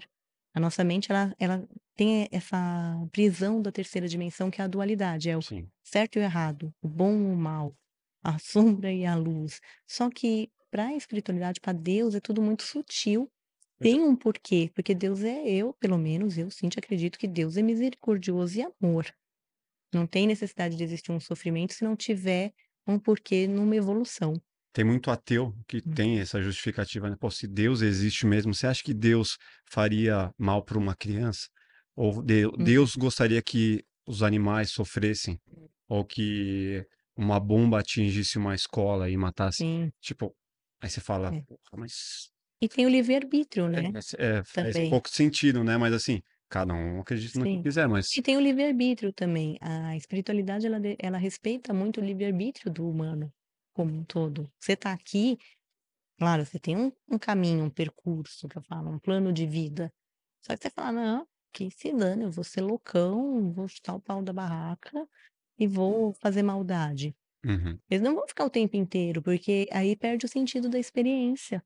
A 0.54 0.60
nossa 0.60 0.84
mente 0.84 1.10
ela 1.10 1.34
ela 1.36 1.68
tem 1.98 2.28
essa 2.32 2.58
prisão 3.12 3.62
da 3.62 3.72
terceira 3.72 4.08
dimensão, 4.08 4.50
que 4.52 4.62
é 4.62 4.64
a 4.64 4.68
dualidade, 4.68 5.30
é 5.30 5.38
o 5.38 5.40
Sim. 5.40 5.72
certo 5.84 6.16
e 6.16 6.20
o 6.20 6.22
errado, 6.22 6.72
o 6.82 6.88
bom 6.88 7.12
e 7.14 7.26
o 7.32 7.36
mal, 7.36 7.74
a 8.24 8.38
sombra 8.86 8.92
e 8.92 9.06
a 9.06 9.16
luz. 9.16 9.60
Só 9.88 10.10
que 10.10 10.50
para 10.70 10.88
a 10.88 10.94
espiritualidade, 10.96 11.60
para 11.60 11.72
Deus, 11.74 12.14
é 12.14 12.20
tudo 12.20 12.42
muito 12.42 12.62
sutil. 12.64 13.28
Tem 13.82 14.00
um 14.02 14.16
porquê, 14.16 14.70
porque 14.74 14.94
Deus 14.94 15.22
é 15.24 15.48
eu, 15.50 15.74
pelo 15.74 15.98
menos 15.98 16.38
eu, 16.38 16.50
Cintia, 16.50 16.80
acredito 16.80 17.18
que 17.18 17.28
Deus 17.28 17.56
é 17.56 17.62
misericordioso 17.62 18.58
e 18.58 18.62
amor. 18.62 19.06
Não 19.94 20.06
tem 20.06 20.26
necessidade 20.26 20.76
de 20.76 20.84
existir 20.84 21.12
um 21.12 21.20
sofrimento 21.20 21.74
se 21.74 21.84
não 21.84 21.96
tiver 21.96 22.52
um 22.86 22.98
porquê 22.98 23.46
numa 23.48 23.76
evolução. 23.76 24.34
Tem 24.72 24.84
muito 24.84 25.10
ateu 25.10 25.54
que 25.66 25.82
Hum. 25.84 25.94
tem 25.94 26.20
essa 26.20 26.40
justificativa, 26.42 27.10
né? 27.10 27.16
Pô, 27.18 27.30
se 27.30 27.46
Deus 27.48 27.80
existe 27.82 28.26
mesmo, 28.26 28.54
você 28.54 28.66
acha 28.66 28.82
que 28.82 28.94
Deus 28.94 29.36
faria 29.70 30.30
mal 30.38 30.64
para 30.64 30.78
uma 30.78 30.94
criança? 30.94 31.48
Ou 31.98 32.22
Hum. 32.58 32.64
Deus 32.64 32.96
gostaria 32.96 33.42
que 33.42 33.84
os 34.06 34.22
animais 34.22 34.70
sofressem? 34.70 35.40
Ou 35.88 36.04
que 36.04 36.86
uma 37.16 37.40
bomba 37.40 37.80
atingisse 37.80 38.38
uma 38.38 38.54
escola 38.54 39.10
e 39.10 39.16
matasse? 39.16 39.66
Sim. 39.66 39.92
Tipo, 40.00 40.36
aí 40.80 40.88
você 40.90 41.00
fala, 41.00 41.36
É. 41.36 41.44
"Porra, 41.46 41.60
mas 41.78 42.30
E 42.60 42.68
tem 42.68 42.86
o 42.86 42.88
livre-arbítrio, 42.88 43.68
é, 43.72 43.80
né? 43.80 43.92
é, 44.18 44.42
faz 44.44 44.76
Também. 44.76 44.88
pouco 44.88 45.08
sentido, 45.10 45.62
né? 45.64 45.76
Mas 45.76 45.92
assim, 45.94 46.22
cada 46.48 46.72
um 46.74 47.00
acredita 47.00 47.38
no 47.38 47.46
que 47.48 47.58
quiser, 47.58 47.88
mas 47.88 48.08
E 48.16 48.22
tem 48.22 48.36
o 48.36 48.40
livre-arbítrio 48.40 49.12
também. 49.12 49.58
A 49.60 49.96
espiritualidade, 49.96 50.66
ela, 50.66 50.78
ela 50.98 51.18
respeita 51.18 51.72
muito 51.74 52.00
o 52.00 52.04
livre-arbítrio 52.04 52.72
do 52.72 52.88
humano 52.88 53.32
como 53.74 53.94
um 53.94 54.04
todo. 54.04 54.50
Você 54.58 54.72
está 54.72 54.92
aqui, 54.92 55.38
claro, 56.18 56.44
você 56.46 56.58
tem 56.60 56.76
um, 56.76 56.92
um 57.10 57.18
caminho, 57.18 57.64
um 57.64 57.70
percurso, 57.70 58.48
que 58.48 58.58
eu 58.58 58.62
falo, 58.62 58.90
um 58.90 58.98
plano 58.98 59.32
de 59.32 59.46
vida. 59.46 59.92
Só 60.44 60.56
que 60.56 60.62
você 60.64 60.70
fala, 60.70 60.92
não, 60.92 61.28
que 61.52 61.70
se 61.70 61.92
dane, 61.92 62.24
eu 62.24 62.30
vou 62.30 62.44
ser 62.44 62.60
loucão, 62.62 63.52
vou 63.52 63.68
chutar 63.68 63.94
o 63.94 64.00
pau 64.00 64.22
da 64.22 64.32
barraca 64.32 65.08
e 65.58 65.66
vou 65.68 66.12
fazer 66.14 66.42
maldade. 66.42 67.16
Uhum. 67.44 67.80
Eles 67.90 68.02
não 68.04 68.14
vão 68.16 68.28
ficar 68.28 68.44
o 68.46 68.50
tempo 68.50 68.76
inteiro, 68.76 69.22
porque 69.22 69.68
aí 69.72 69.96
perde 69.96 70.26
o 70.26 70.30
sentido 70.30 70.68
da 70.70 70.78
experiência. 70.78 71.64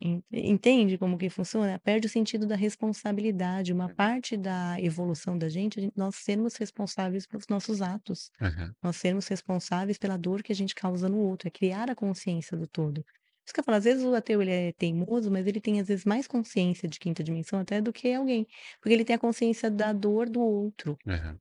En- 0.00 0.22
Entende 0.32 0.98
como 0.98 1.16
que 1.18 1.30
funciona? 1.30 1.78
Perde 1.78 2.06
o 2.06 2.10
sentido 2.10 2.46
da 2.46 2.56
responsabilidade. 2.56 3.72
Uma 3.72 3.88
parte 3.88 4.36
da 4.36 4.80
evolução 4.80 5.38
da 5.38 5.48
gente, 5.48 5.90
nós 5.96 6.16
sermos 6.16 6.56
responsáveis 6.56 7.26
pelos 7.26 7.46
nossos 7.48 7.80
atos. 7.82 8.30
Aham. 8.40 8.74
Nós 8.82 8.96
sermos 8.96 9.26
responsáveis 9.28 9.98
pela 9.98 10.16
dor 10.18 10.42
que 10.42 10.52
a 10.52 10.54
gente 10.54 10.74
causa 10.74 11.08
no 11.08 11.18
outro. 11.18 11.48
É 11.48 11.50
criar 11.50 11.90
a 11.90 11.94
consciência 11.96 12.56
do 12.56 12.66
todo. 12.66 13.04
Isso 13.48 13.54
que 13.54 13.60
eu 13.60 13.64
falo, 13.64 13.78
às 13.78 13.84
vezes 13.84 14.04
o 14.04 14.14
ateu 14.14 14.42
ele 14.42 14.50
é 14.50 14.72
teimoso, 14.72 15.30
mas 15.30 15.46
ele 15.46 15.58
tem 15.58 15.80
às 15.80 15.88
vezes 15.88 16.04
mais 16.04 16.26
consciência 16.26 16.86
de 16.86 16.98
quinta 16.98 17.24
dimensão 17.24 17.58
até 17.58 17.80
do 17.80 17.94
que 17.94 18.12
alguém. 18.12 18.46
Porque 18.78 18.92
ele 18.92 19.06
tem 19.06 19.16
a 19.16 19.18
consciência 19.18 19.70
da 19.70 19.90
dor 19.90 20.28
do 20.28 20.38
outro. 20.38 20.98
Aham. 21.06 21.38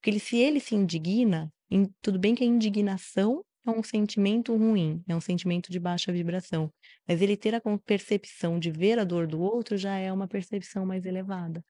Porque 0.00 0.10
ele, 0.10 0.18
se 0.18 0.38
ele 0.38 0.58
se 0.58 0.74
indigna, 0.74 1.48
em- 1.70 1.88
tudo 2.02 2.18
bem 2.18 2.34
que 2.34 2.42
a 2.42 2.46
indignação 2.48 3.44
é 3.64 3.70
um 3.70 3.80
sentimento 3.80 4.56
ruim, 4.56 5.04
é 5.06 5.14
um 5.14 5.20
sentimento 5.20 5.70
de 5.70 5.78
baixa 5.78 6.12
vibração. 6.12 6.68
Mas 7.06 7.22
ele 7.22 7.36
ter 7.36 7.54
a 7.54 7.62
percepção 7.86 8.58
de 8.58 8.72
ver 8.72 8.98
a 8.98 9.04
dor 9.04 9.28
do 9.28 9.40
outro 9.40 9.76
já 9.76 9.96
é 9.98 10.12
uma 10.12 10.26
percepção 10.26 10.84
mais 10.84 11.06
elevada. 11.06 11.62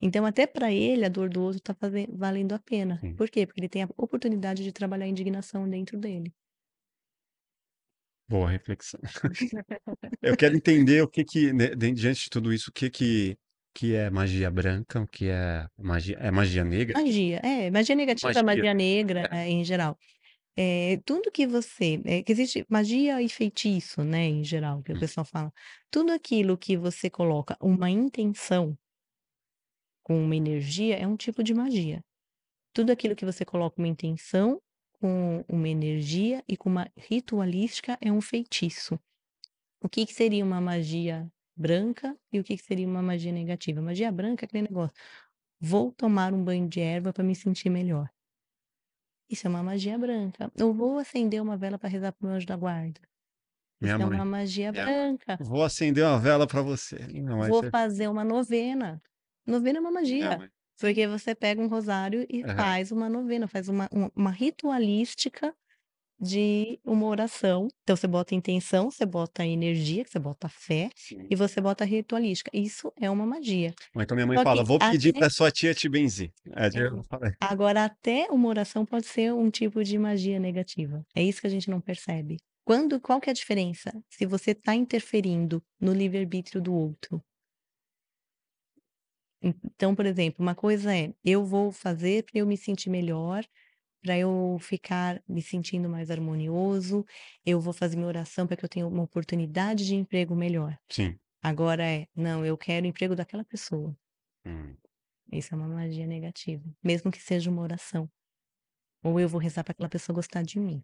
Então, 0.00 0.24
até 0.24 0.46
para 0.46 0.72
ele, 0.72 1.04
a 1.04 1.08
dor 1.08 1.28
do 1.28 1.42
outro 1.42 1.58
está 1.58 1.74
valendo 2.10 2.52
a 2.52 2.60
pena. 2.60 3.00
Sim. 3.00 3.16
Por 3.16 3.28
quê? 3.28 3.44
Porque 3.44 3.58
ele 3.58 3.68
tem 3.68 3.82
a 3.82 3.88
oportunidade 3.96 4.62
de 4.62 4.70
trabalhar 4.70 5.06
a 5.06 5.08
indignação 5.08 5.68
dentro 5.68 5.98
dele. 5.98 6.32
Boa 8.28 8.48
reflexão. 8.50 9.00
Eu 10.22 10.36
quero 10.36 10.56
entender 10.56 11.02
o 11.02 11.08
que 11.08 11.24
que, 11.24 11.52
né, 11.52 11.68
di- 11.74 11.92
diante 11.92 12.24
de 12.24 12.30
tudo 12.30 12.52
isso, 12.52 12.70
o 12.70 12.72
que 12.72 12.90
que, 12.90 13.36
que 13.74 13.94
é 13.94 14.10
magia 14.10 14.50
branca, 14.50 15.00
o 15.00 15.06
que 15.08 15.28
é 15.28 15.66
magia, 15.78 16.16
é 16.18 16.30
magia 16.30 16.64
negra? 16.64 16.94
Magia, 16.96 17.38
é, 17.44 17.70
magia 17.70 17.94
negativa, 17.94 18.28
Magia. 18.28 18.42
magia 18.42 18.74
negra, 18.74 19.28
eh, 19.30 19.48
em 19.50 19.64
geral. 19.64 19.96
É, 20.56 20.98
tudo 21.06 21.30
que 21.32 21.46
você. 21.46 22.00
É, 22.06 22.22
que 22.22 22.32
existe 22.32 22.66
magia 22.70 23.22
e 23.22 23.28
feitiço, 23.28 24.04
né, 24.04 24.26
em 24.26 24.44
geral, 24.44 24.82
que 24.82 24.92
o 24.92 24.96
Hum. 24.96 25.00
pessoal 25.00 25.24
fala. 25.26 25.52
Tudo 25.90 26.12
aquilo 26.12 26.58
que 26.58 26.76
você 26.76 27.10
coloca 27.10 27.56
uma 27.62 27.90
intenção 27.90 28.76
com 30.02 30.22
uma 30.22 30.36
energia 30.36 30.96
é 30.96 31.06
um 31.06 31.16
tipo 31.16 31.42
de 31.42 31.54
magia. 31.54 32.00
Tudo 32.74 32.92
aquilo 32.92 33.16
que 33.16 33.24
você 33.26 33.44
coloca 33.44 33.80
uma 33.80 33.88
intenção 33.88 34.60
com 35.00 35.44
uma 35.48 35.68
energia 35.68 36.42
e 36.48 36.56
com 36.56 36.68
uma 36.68 36.90
ritualística 36.96 37.96
é 38.00 38.10
um 38.12 38.20
feitiço. 38.20 38.98
O 39.80 39.88
que, 39.88 40.04
que 40.06 40.12
seria 40.12 40.44
uma 40.44 40.60
magia 40.60 41.30
branca 41.56 42.16
e 42.32 42.40
o 42.40 42.44
que, 42.44 42.56
que 42.56 42.62
seria 42.64 42.86
uma 42.86 43.02
magia 43.02 43.32
negativa? 43.32 43.80
Magia 43.80 44.10
branca 44.10 44.44
é 44.44 44.46
aquele 44.46 44.62
negócio. 44.62 44.94
Vou 45.60 45.92
tomar 45.92 46.32
um 46.32 46.42
banho 46.42 46.68
de 46.68 46.80
erva 46.80 47.12
para 47.12 47.24
me 47.24 47.34
sentir 47.34 47.70
melhor. 47.70 48.08
Isso 49.30 49.46
é 49.46 49.50
uma 49.50 49.62
magia 49.62 49.98
branca. 49.98 50.50
Eu 50.56 50.72
vou 50.72 50.98
acender 50.98 51.40
uma 51.42 51.56
vela 51.56 51.78
para 51.78 51.88
rezar 51.88 52.12
pro 52.12 52.26
meu 52.26 52.36
anjo 52.36 52.46
da 52.46 52.56
guarda. 52.56 53.00
Minha 53.80 53.94
Isso 53.94 54.02
é 54.02 54.06
mãe. 54.06 54.14
uma 54.16 54.24
magia 54.24 54.72
Minha- 54.72 54.84
branca. 54.84 55.36
Vou 55.40 55.62
acender 55.62 56.04
uma 56.04 56.18
vela 56.18 56.46
para 56.46 56.62
você. 56.62 56.98
Não, 57.20 57.38
Vou 57.46 57.62
você- 57.62 57.70
fazer 57.70 58.08
uma 58.08 58.24
novena. 58.24 59.00
Novena 59.46 59.78
é 59.78 59.80
uma 59.80 59.90
magia. 59.92 60.50
Porque 60.80 61.06
você 61.06 61.34
pega 61.34 61.60
um 61.60 61.68
rosário 61.68 62.26
e 62.30 62.42
Aham. 62.42 62.56
faz 62.56 62.92
uma 62.92 63.08
novena, 63.08 63.48
faz 63.48 63.68
uma, 63.68 63.88
um- 63.92 64.10
uma 64.14 64.30
ritualística 64.30 65.54
de 66.20 66.80
uma 66.84 67.06
oração. 67.06 67.68
Então 67.84 67.94
você 67.96 68.06
bota 68.08 68.34
intenção, 68.34 68.90
você 68.90 69.06
bota 69.06 69.46
energia, 69.46 70.04
você 70.06 70.18
bota 70.18 70.48
fé 70.48 70.90
Sim. 70.96 71.26
e 71.30 71.36
você 71.36 71.60
bota 71.60 71.84
ritualística. 71.84 72.50
Isso 72.52 72.92
é 73.00 73.08
uma 73.08 73.24
magia. 73.24 73.72
Então 73.96 74.14
minha 74.16 74.26
mãe 74.26 74.36
Só 74.36 74.42
fala, 74.42 74.64
vou 74.64 74.78
pedir 74.78 75.10
até- 75.10 75.18
para 75.20 75.30
sua 75.30 75.50
tia 75.50 75.74
te 75.74 75.88
benzer. 75.88 76.32
É. 76.46 76.68
Agora, 77.40 77.84
até 77.84 78.26
uma 78.30 78.48
oração 78.48 78.84
pode 78.84 79.06
ser 79.06 79.32
um 79.32 79.50
tipo 79.50 79.82
de 79.84 79.96
magia 79.98 80.40
negativa. 80.40 81.04
É 81.14 81.22
isso 81.22 81.40
que 81.40 81.46
a 81.46 81.50
gente 81.50 81.70
não 81.70 81.80
percebe. 81.80 82.36
Quando, 82.64 83.00
qual 83.00 83.20
que 83.20 83.30
é 83.30 83.32
a 83.32 83.34
diferença? 83.34 83.90
Se 84.10 84.26
você 84.26 84.50
está 84.50 84.74
interferindo 84.74 85.62
no 85.80 85.92
livre-arbítrio 85.92 86.60
do 86.60 86.74
outro. 86.74 87.22
Então, 89.42 89.94
por 89.94 90.04
exemplo, 90.04 90.42
uma 90.42 90.54
coisa 90.54 90.94
é, 90.94 91.12
eu 91.24 91.44
vou 91.44 91.70
fazer 91.70 92.24
para 92.24 92.40
eu 92.40 92.46
me 92.46 92.56
sentir 92.56 92.90
melhor, 92.90 93.44
para 94.02 94.18
eu 94.18 94.58
ficar 94.60 95.22
me 95.28 95.42
sentindo 95.42 95.88
mais 95.88 96.10
harmonioso, 96.10 97.04
eu 97.44 97.60
vou 97.60 97.72
fazer 97.72 97.96
minha 97.96 98.08
oração 98.08 98.46
para 98.46 98.56
que 98.56 98.64
eu 98.64 98.68
tenha 98.68 98.86
uma 98.86 99.02
oportunidade 99.02 99.86
de 99.86 99.94
emprego 99.94 100.34
melhor. 100.34 100.78
Sim. 100.88 101.18
Agora 101.42 101.84
é, 101.84 102.06
não, 102.14 102.44
eu 102.44 102.56
quero 102.56 102.84
o 102.84 102.88
emprego 102.88 103.14
daquela 103.14 103.44
pessoa. 103.44 103.96
Hum. 104.44 104.74
Isso 105.32 105.54
é 105.54 105.56
uma 105.56 105.68
magia 105.68 106.06
negativa, 106.06 106.64
mesmo 106.82 107.10
que 107.10 107.20
seja 107.20 107.50
uma 107.50 107.62
oração. 107.62 108.10
Ou 109.02 109.20
eu 109.20 109.28
vou 109.28 109.40
rezar 109.40 109.62
para 109.62 109.72
aquela 109.72 109.88
pessoa 109.88 110.14
gostar 110.14 110.42
de 110.42 110.58
mim. 110.58 110.82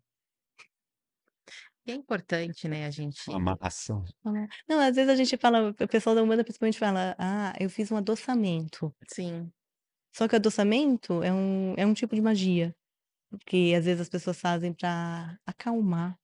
E 1.87 1.93
é 1.93 1.95
importante, 1.95 2.69
né, 2.69 2.85
a 2.87 2.91
gente 2.91 3.21
Uma 3.27 3.37
amarração. 3.37 4.05
Não, 4.69 4.81
às 4.81 4.97
vezes 4.97 5.11
a 5.11 5.17
gente 5.17 5.37
fala 5.37 5.71
o 5.71 5.89
pessoal 5.89 6.15
da 6.15 6.23
Umbanda 6.23 6.45
principalmente 6.45 6.79
fala: 6.79 7.15
"Ah, 7.19 7.55
eu 7.61 7.71
fiz 7.71 7.91
um 7.93 7.97
adoçamento". 7.97 8.95
Sim. 9.09 9.53
Só 10.17 10.29
que 10.29 10.35
o 10.35 10.37
adoçamento 10.37 11.23
é 11.23 11.33
um 11.33 11.75
é 11.77 11.85
um 11.87 11.95
tipo 11.95 12.15
de 12.15 12.21
magia, 12.23 12.75
que 13.47 13.75
às 13.75 13.85
vezes 13.87 14.03
as 14.03 14.09
pessoas 14.11 14.41
fazem 14.41 14.73
pra 14.75 15.39
acalmar 15.47 16.17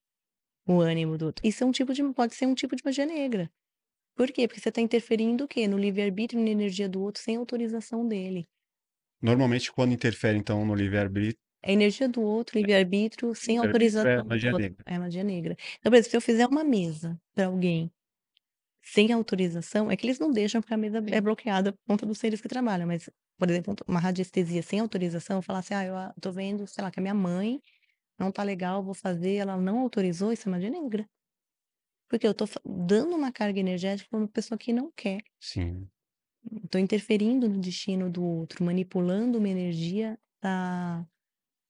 o 0.69 0.81
ânimo 0.81 1.19
do 1.19 1.27
outro. 1.27 1.47
Isso 1.47 1.65
é 1.65 1.69
um 1.69 1.73
tipo 1.73 1.95
de 1.95 2.03
pode 2.15 2.35
ser 2.37 2.47
um 2.47 2.55
tipo 2.55 2.77
de 2.77 2.85
magia 2.85 3.07
negra. 3.07 3.51
Por 4.17 4.33
quê? 4.33 4.49
Porque 4.49 4.61
você 4.61 4.73
tá 4.73 4.81
interferindo 4.83 5.45
o 5.45 5.49
quê? 5.49 5.69
No 5.69 5.79
livre-arbítrio 5.79 6.43
na 6.43 6.51
energia 6.51 6.89
do 6.89 7.03
outro 7.03 7.23
sem 7.23 7.37
autorização 7.37 8.07
dele. 8.09 8.47
Normalmente 9.23 9.73
quando 9.73 9.93
interfere 9.93 10.39
então 10.39 10.65
no 10.65 10.75
livre-arbítrio 10.75 11.39
a 11.63 11.71
energia 11.73 12.09
do 12.09 12.23
outro, 12.23 12.59
livre-arbítrio, 12.59 13.35
sem 13.35 13.59
é 14.03 14.23
autorização 14.23 14.25
do 14.29 14.29
magia 14.29 14.53
outro. 14.53 14.63
negra. 14.63 14.85
É 14.87 14.99
magia 14.99 15.25
negra. 15.25 15.57
Então, 15.79 15.91
por 15.91 15.97
exemplo, 15.97 16.11
se 16.11 16.17
eu 16.17 16.21
fizer 16.21 16.47
uma 16.47 16.65
mesa 16.65 17.21
pra 17.35 17.47
alguém 17.47 17.93
sem 18.83 19.13
autorização, 19.13 19.91
é 19.91 19.97
que 19.97 20.07
eles 20.07 20.19
não 20.19 20.31
deixam 20.33 20.61
porque 20.61 20.75
a 20.75 20.77
mesa 20.77 20.99
é 21.11 21.21
bloqueada 21.21 21.73
por 21.73 21.79
conta 21.89 22.07
dos 22.07 22.19
seres 22.19 22.41
que 22.41 22.49
trabalham, 22.49 22.87
mas, 22.87 23.11
por 23.39 23.51
exemplo, 23.51 23.75
uma 23.89 24.01
radiestesia 24.01 24.63
sem 24.63 24.81
autorização, 24.81 25.37
eu 25.39 25.43
falar 25.43 25.61
assim: 25.61 25.75
"Ah, 25.75 25.85
eu 25.87 25.97
a 25.97 26.15
tô 26.21 26.33
vendo, 26.33 26.67
sei 26.67 26.83
lá, 26.85 26.91
que 26.91 27.01
a 27.01 27.03
minha 27.03 27.15
mãe 27.15 27.61
não 28.19 28.33
tá 28.33 28.43
legal, 28.45 28.83
vou 28.85 28.95
fazer, 28.95 29.37
ela 29.37 29.57
não 29.59 29.81
autorizou", 29.81 30.33
isso 30.33 30.49
é 30.49 30.53
magia 30.53 30.71
negra. 30.71 31.07
Porque 32.11 32.27
eu 32.27 32.35
tô 32.35 32.45
dando 32.65 33.15
uma 33.17 33.33
carga 33.33 33.61
energética 33.61 34.09
pra 34.11 34.19
uma 34.19 34.29
pessoa 34.29 34.59
que 34.59 34.73
não 34.73 34.91
quer. 34.95 35.23
Sim. 35.41 35.91
Tô 36.71 36.79
interferindo 36.79 37.49
no 37.49 37.61
destino 37.61 38.11
do 38.11 38.23
outro, 38.25 38.65
manipulando 38.65 39.39
uma 39.39 39.49
energia 39.49 40.19
pra 40.41 41.07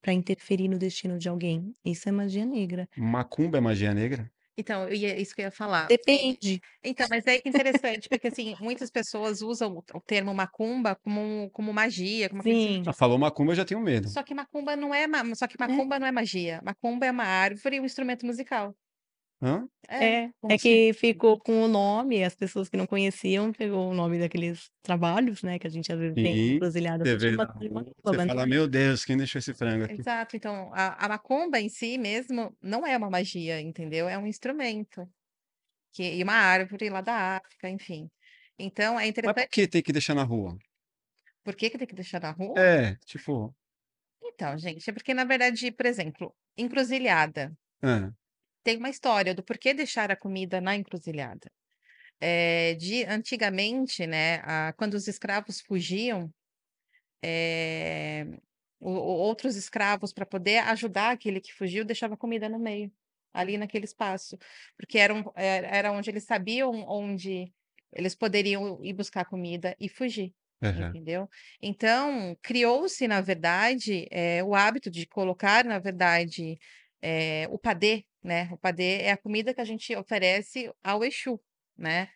pra 0.03 0.13
interferir 0.13 0.69
no 0.69 0.79
destino 0.79 1.19
de 1.19 1.29
alguém. 1.29 1.75
Isso 1.85 2.09
é 2.09 2.13
magia 2.13 2.47
negra. 2.47 2.89
Macumba 2.97 3.59
é 3.59 3.61
magia 3.61 3.95
negra? 3.95 4.31
Então, 4.59 4.89
eu 4.89 4.95
ia 4.95 5.19
isso 5.21 5.35
que 5.35 5.41
eu 5.43 5.45
ia 5.47 5.51
falar. 5.51 5.89
Depende. 5.89 6.63
Então, 6.85 7.07
mas 7.11 7.27
é 7.27 7.41
que 7.41 7.49
interessante, 7.49 8.09
porque 8.09 8.29
assim, 8.29 8.57
muitas 8.61 8.91
pessoas 8.91 9.43
usam 9.43 9.77
o 9.95 10.01
termo 10.01 10.35
macumba 10.35 10.97
como 10.97 11.51
como 11.51 11.73
magia, 11.73 12.29
como 12.31 12.43
aquele 12.43 12.59
Sim. 12.59 12.83
Ah, 12.87 12.93
falou 12.93 13.19
macumba 13.19 13.53
eu 13.53 13.57
já 13.57 13.65
tenho 13.65 13.81
medo. 13.81 14.17
Só 14.17 14.23
que 14.23 14.35
macumba 14.35 14.77
não 14.77 14.95
é 14.95 15.07
só 15.37 15.47
que 15.47 15.57
É. 15.67 15.81
macumba 15.81 15.99
não 15.99 16.07
é 16.07 16.13
magia. 16.13 16.61
Macumba 16.65 17.07
é 17.07 17.11
uma 17.11 17.25
árvore 17.25 17.77
e 17.77 17.81
um 17.81 17.85
instrumento 17.85 18.27
musical. 18.27 18.75
Hã? 19.43 19.69
É, 19.89 20.31
é 20.49 20.59
assim? 20.59 20.59
que 20.59 20.93
ficou 20.95 21.39
com 21.39 21.63
o 21.65 21.69
nome, 21.69 22.23
as 22.23 22.35
pessoas 22.35 22.69
que 22.69 22.77
não 22.77 22.87
conheciam 22.87 23.53
pegou 23.53 23.91
o 23.91 23.95
nome 23.95 24.19
daqueles 24.19 24.71
trabalhos, 24.83 25.43
né, 25.43 25.59
que 25.59 25.67
a 25.67 25.71
gente 25.71 25.93
às 25.93 25.99
vezes 25.99 26.19
tem 26.19 26.47
encruzilhada, 26.47 27.07
você 27.07 27.17
vê 27.19 27.39
você 28.05 28.19
fala: 28.21 28.47
é. 28.47 28.47
"Meu 28.47 28.69
Deus, 28.69 29.05
quem 29.05 29.17
deixou 29.17 29.39
esse 29.39 29.55
frango 29.55 29.85
aqui?" 29.85 30.05
Exato, 30.05 30.37
então 30.37 30.71
a 30.75 31.05
a 31.07 31.09
macumba 31.09 31.59
em 31.61 31.69
si 31.69 31.99
mesmo 31.99 32.57
não 32.63 32.87
é 32.87 32.97
uma 32.97 33.11
magia, 33.11 33.61
entendeu? 33.61 34.09
É 34.09 34.17
um 34.19 34.27
instrumento. 34.27 35.09
Que 35.93 36.05
e 36.19 36.23
uma 36.25 36.35
árvore 36.35 36.91
lá 36.91 37.01
da 37.03 37.37
África, 37.39 37.69
enfim. 37.71 38.11
Então 38.59 38.99
é 39.01 39.07
Mas 39.25 39.35
por 39.37 39.47
interessante 39.47 39.51
que 39.51 39.69
tem 39.69 39.83
que 39.83 39.93
deixar 39.93 40.15
na 40.15 40.25
rua? 40.25 40.61
Por 41.45 41.55
que 41.57 41.71
que 41.71 41.79
tem 41.79 41.87
que 41.91 41.95
deixar 42.01 42.21
na 42.21 42.31
rua? 42.33 42.63
É, 42.63 42.97
tipo 43.07 43.55
Então, 44.23 44.57
gente, 44.59 44.89
é 44.89 44.93
porque 44.93 45.15
na 45.15 45.25
verdade, 45.25 45.71
por 45.73 45.87
exemplo, 45.87 46.35
encruzilhada. 46.57 47.53
Hã. 47.83 48.13
Tem 48.65 48.77
uma 48.77 48.91
história 48.91 49.35
do 49.35 49.43
porquê 49.43 49.73
deixar 49.73 50.11
a 50.11 50.17
comida 50.17 50.61
na 50.61 50.77
encruzilhada. 50.77 51.51
Eh, 52.21 52.75
de 52.77 53.05
antigamente, 53.07 54.07
né, 54.07 54.41
ah, 54.45 54.75
quando 54.77 54.95
os 54.95 55.09
escravos 55.09 55.61
fugiam, 55.61 56.31
eh, 57.25 58.27
o 58.81 58.91
outros 58.93 59.57
escravos 59.57 60.13
pra 60.13 60.27
poder 60.27 60.59
ajudar 60.59 61.13
aquele 61.13 61.41
que 61.41 61.53
fugiu, 61.55 61.85
deixava 61.85 62.17
comida 62.17 62.49
no 62.49 62.59
meio, 62.59 62.93
ali 63.35 63.59
naquele 63.59 63.85
espaço, 63.87 64.39
porque 64.77 64.99
era 64.99 65.15
um 65.15 65.25
era 65.37 65.93
onde 65.93 66.11
eles 66.11 66.25
sabiam 66.25 66.73
onde 66.89 67.53
eles 67.93 68.15
poderiam 68.17 68.85
ir 68.85 68.95
buscar 68.95 69.25
comida 69.27 69.77
e 69.81 69.89
fugir, 69.89 70.35
Aham. 70.63 70.99
entendeu? 70.99 71.29
Então, 71.63 72.37
criou-se 72.43 73.07
na 73.09 73.21
verdade, 73.23 74.07
eh, 74.11 74.43
o 74.45 74.55
hábito 74.55 74.91
de 74.91 75.07
colocar 75.07 75.65
na 75.65 75.79
verdade, 75.81 76.59
eh, 77.03 77.47
o 77.51 77.59
padê, 77.59 78.07
né, 78.23 78.49
o 78.53 78.59
padê 78.59 79.03
é 79.03 79.13
a 79.13 79.17
comida 79.19 79.55
que 79.55 79.61
a 79.61 79.65
gente 79.65 79.95
oferece 79.97 80.73
ao 80.85 81.05
exu, 81.05 81.41
né, 81.77 82.11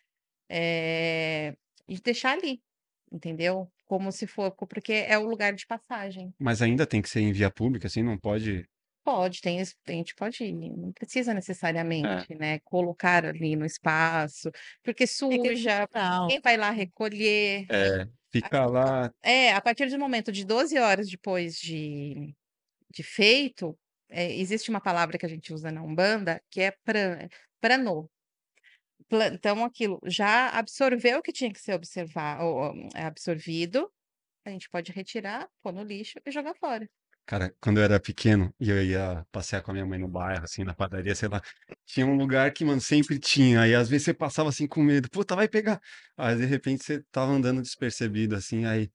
eh, 0.49 1.55
e 1.87 1.99
deixar 2.01 2.33
ali, 2.37 2.63
entendeu? 3.11 3.71
Como 3.85 4.11
se 4.11 4.27
for 4.27 4.51
porque 4.55 4.93
é 4.93 5.17
o 5.19 5.25
lugar 5.27 5.53
de 5.55 5.65
passagem. 5.67 6.33
Mas 6.39 6.61
ainda 6.61 6.85
tem 6.87 7.01
que 7.01 7.09
ser 7.09 7.21
em 7.21 7.31
via 7.31 7.49
pública, 7.51 7.87
assim, 7.87 8.03
não 8.03 8.17
pode 8.17 8.65
Pode, 9.05 9.39
tem 9.39 9.61
a 9.61 9.91
gente 9.91 10.15
pode 10.15 10.43
ir, 10.43 10.51
não 10.75 10.91
precisa 10.91 11.31
É. 12.03 12.25
necessariamente, 12.25 12.33
né, 12.33 12.57
colocar 12.61 13.23
ali 13.23 13.55
no 13.55 13.63
espaço, 13.63 14.49
porque 14.83 15.05
É 15.29 15.37
suja, 15.37 15.87
quem 16.25 16.39
vai 16.41 16.57
lá 16.57 16.71
recolher. 16.71 17.69
É, 17.69 18.07
fica 18.31 18.65
lá 18.67 19.11
É, 19.23 19.53
a 19.53 19.61
partir 19.61 19.89
do 19.89 19.97
momento 19.99 20.31
de 20.31 20.45
12 20.45 20.77
horas 20.77 21.09
depois 21.09 21.55
de 21.59 22.35
de 22.91 23.03
feito, 23.03 23.77
eh, 24.09 24.35
existe 24.39 24.69
uma 24.69 24.81
palavra 24.81 25.17
que 25.17 25.25
a 25.25 25.29
gente 25.29 25.53
usa 25.53 25.71
na 25.71 25.83
Umbanda, 25.83 26.41
que 26.51 26.61
é 26.61 26.71
pran. 26.83 27.27
Pla 29.09 29.27
então 29.27 29.63
aquilo 29.63 29.99
já 30.05 30.49
absorveu 30.49 31.19
o 31.19 31.21
que 31.21 31.31
tinha 31.31 31.51
que 31.53 31.59
ser 31.59 31.73
observar 31.73 32.41
o 32.43 32.71
o 32.73 32.89
absorvido, 32.95 33.91
a 34.45 34.49
gente 34.51 34.69
pode 34.69 34.91
retirar, 34.91 35.49
pôr 35.63 35.73
no 35.73 35.83
lixo 35.83 36.19
e 36.25 36.31
jogar 36.31 36.55
fora. 36.55 36.89
Cara, 37.27 37.55
quando 37.59 37.79
eu 37.79 37.83
era 37.83 37.99
pequeno 37.99 38.53
e 38.59 38.69
eu 38.69 38.83
ia 38.83 39.25
passear 39.31 39.61
com 39.63 39.71
a 39.71 39.73
minha 39.73 39.85
mãe 39.85 39.97
no 39.99 40.07
bairro, 40.07 40.43
assim, 40.43 40.63
na 40.63 40.75
padaria, 40.75 41.15
sei 41.15 41.27
lá, 41.27 41.41
tinha 41.85 42.05
um 42.05 42.15
lugar 42.15 42.51
que, 42.53 42.63
mano, 42.63 42.79
sempre 42.79 43.17
tinha, 43.19 43.61
aí 43.61 43.73
às 43.73 43.89
vezes 43.89 44.05
você 44.05 44.13
passava, 44.13 44.49
assim, 44.49 44.67
com 44.67 44.83
medo: 44.83 45.09
"Puta, 45.09 45.35
vai 45.35 45.47
pegar". 45.47 45.81
Aí 46.17 46.35
de 46.35 46.45
repente 46.45 46.83
você 46.83 46.95
estava 46.97 47.31
andando 47.31 47.61
despercebido, 47.63 48.35
assim, 48.35 48.65
aí: 48.65 48.91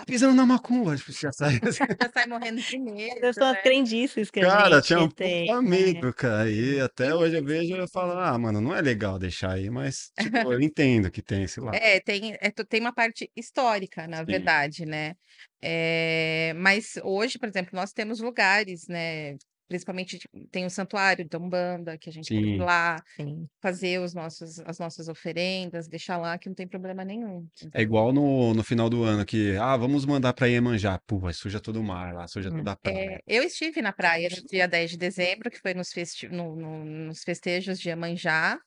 "Tá 0.00 0.04
pisando 0.06 0.34
na 0.34 0.46
macumba", 0.46 0.96
tipo, 0.96 1.12
já 1.12 1.30
sai 1.32 1.60
assim. 1.62 1.80
Já 2.00 2.10
sai 2.12 2.26
morrendo 2.26 2.62
de 2.62 2.78
medo, 2.78 3.32
são 3.34 3.48
as 3.48 3.56
né. 3.56 3.60
crendices 3.60 4.30
que 4.30 4.40
a 4.40 4.48
Cara, 4.48 4.80
tinha 4.82 5.00
um 5.00 5.08
gente 5.08 5.14
tem, 5.14 5.50
puta 5.50 5.62
né. 5.64 6.04
medo, 6.04 6.14
cara, 6.14 6.50
e 6.50 6.80
até 6.80 7.14
hoje 7.14 7.36
eu 7.38 7.44
vejo 7.44 7.74
e 7.76 7.78
eu 7.80 7.88
falo: 7.88 8.12
"Ah, 8.18 8.38
mano, 8.38 8.60
não 8.60 8.74
é 8.74 8.82
legal 8.82 9.18
deixar 9.18 9.52
aí", 9.54 9.70
mas, 9.70 10.12
tipo, 10.18 10.52
eu 10.52 10.60
entendo 10.60 11.10
que 11.10 11.22
tem 11.22 11.44
esse 11.44 11.60
lado. 11.60 11.82
É, 11.82 12.00
tem 12.00 12.34
é 12.40 12.50
tem 12.50 12.80
uma 12.80 12.92
parte 12.92 13.30
histórica, 13.36 14.06
na 14.08 14.24
Sim. 14.26 14.50
verdade, 14.50 14.84
né. 14.84 15.14
Eh, 15.62 16.52
mas 16.56 16.94
hoje, 17.04 17.38
por 17.38 17.48
exemplo, 17.48 17.70
nós 17.74 17.92
temos 17.92 18.18
lugares, 18.20 18.88
né, 18.88 19.36
principalmente 19.70 20.20
tem 20.52 20.66
o 20.66 20.70
santuário 20.70 21.28
da 21.28 21.38
Umbanda, 21.38 21.98
que 21.98 22.10
a 22.10 22.14
gente 22.14 22.32
pode 22.34 22.48
ir 22.58 22.58
Sim. 22.58 22.66
lá, 22.66 23.02
Sim. 23.18 23.50
fazer 23.62 24.00
os 24.00 24.14
nossos 24.14 24.60
as 24.60 24.78
nossas 24.80 25.08
oferendas, 25.08 25.88
deixar 25.88 26.18
lá 26.18 26.38
que 26.38 26.48
não 26.50 26.56
tem 26.56 26.68
problema 26.68 27.04
nenhum, 27.04 27.48
É 27.72 27.82
entendeu? 27.82 27.82
igual 27.82 28.12
no 28.12 28.52
no 28.52 28.64
final 28.64 28.90
do 28.90 29.04
ano 29.04 29.24
que: 29.24 29.56
"Ah, 29.56 29.76
vamos 29.76 30.04
mandar 30.04 30.32
pra 30.34 30.48
Iemanjá", 30.48 30.98
pô, 31.06 31.24
aí 31.26 31.34
suja 31.34 31.60
todo 31.60 31.78
o 31.80 31.84
mar 31.84 32.12
lá, 32.12 32.26
suja 32.26 32.50
Hum. 32.50 32.52
toda 32.52 32.72
a 32.72 32.76
É, 32.84 32.90
praia. 32.90 33.20
eu 33.26 33.42
estive 33.44 33.82
na 33.82 33.92
praia 33.92 34.28
no 34.30 34.42
dia 34.42 34.66
10 34.66 34.90
de 34.90 34.96
dezembro, 34.96 35.50
que 35.50 35.60
foi 35.60 35.74
nos 35.74 35.92
festi 35.92 36.28
no 36.28 36.56
no 36.56 36.84
nos 36.84 37.22
festejos 37.22 37.78
de 37.78 37.88
Iemanjá, 37.90 38.58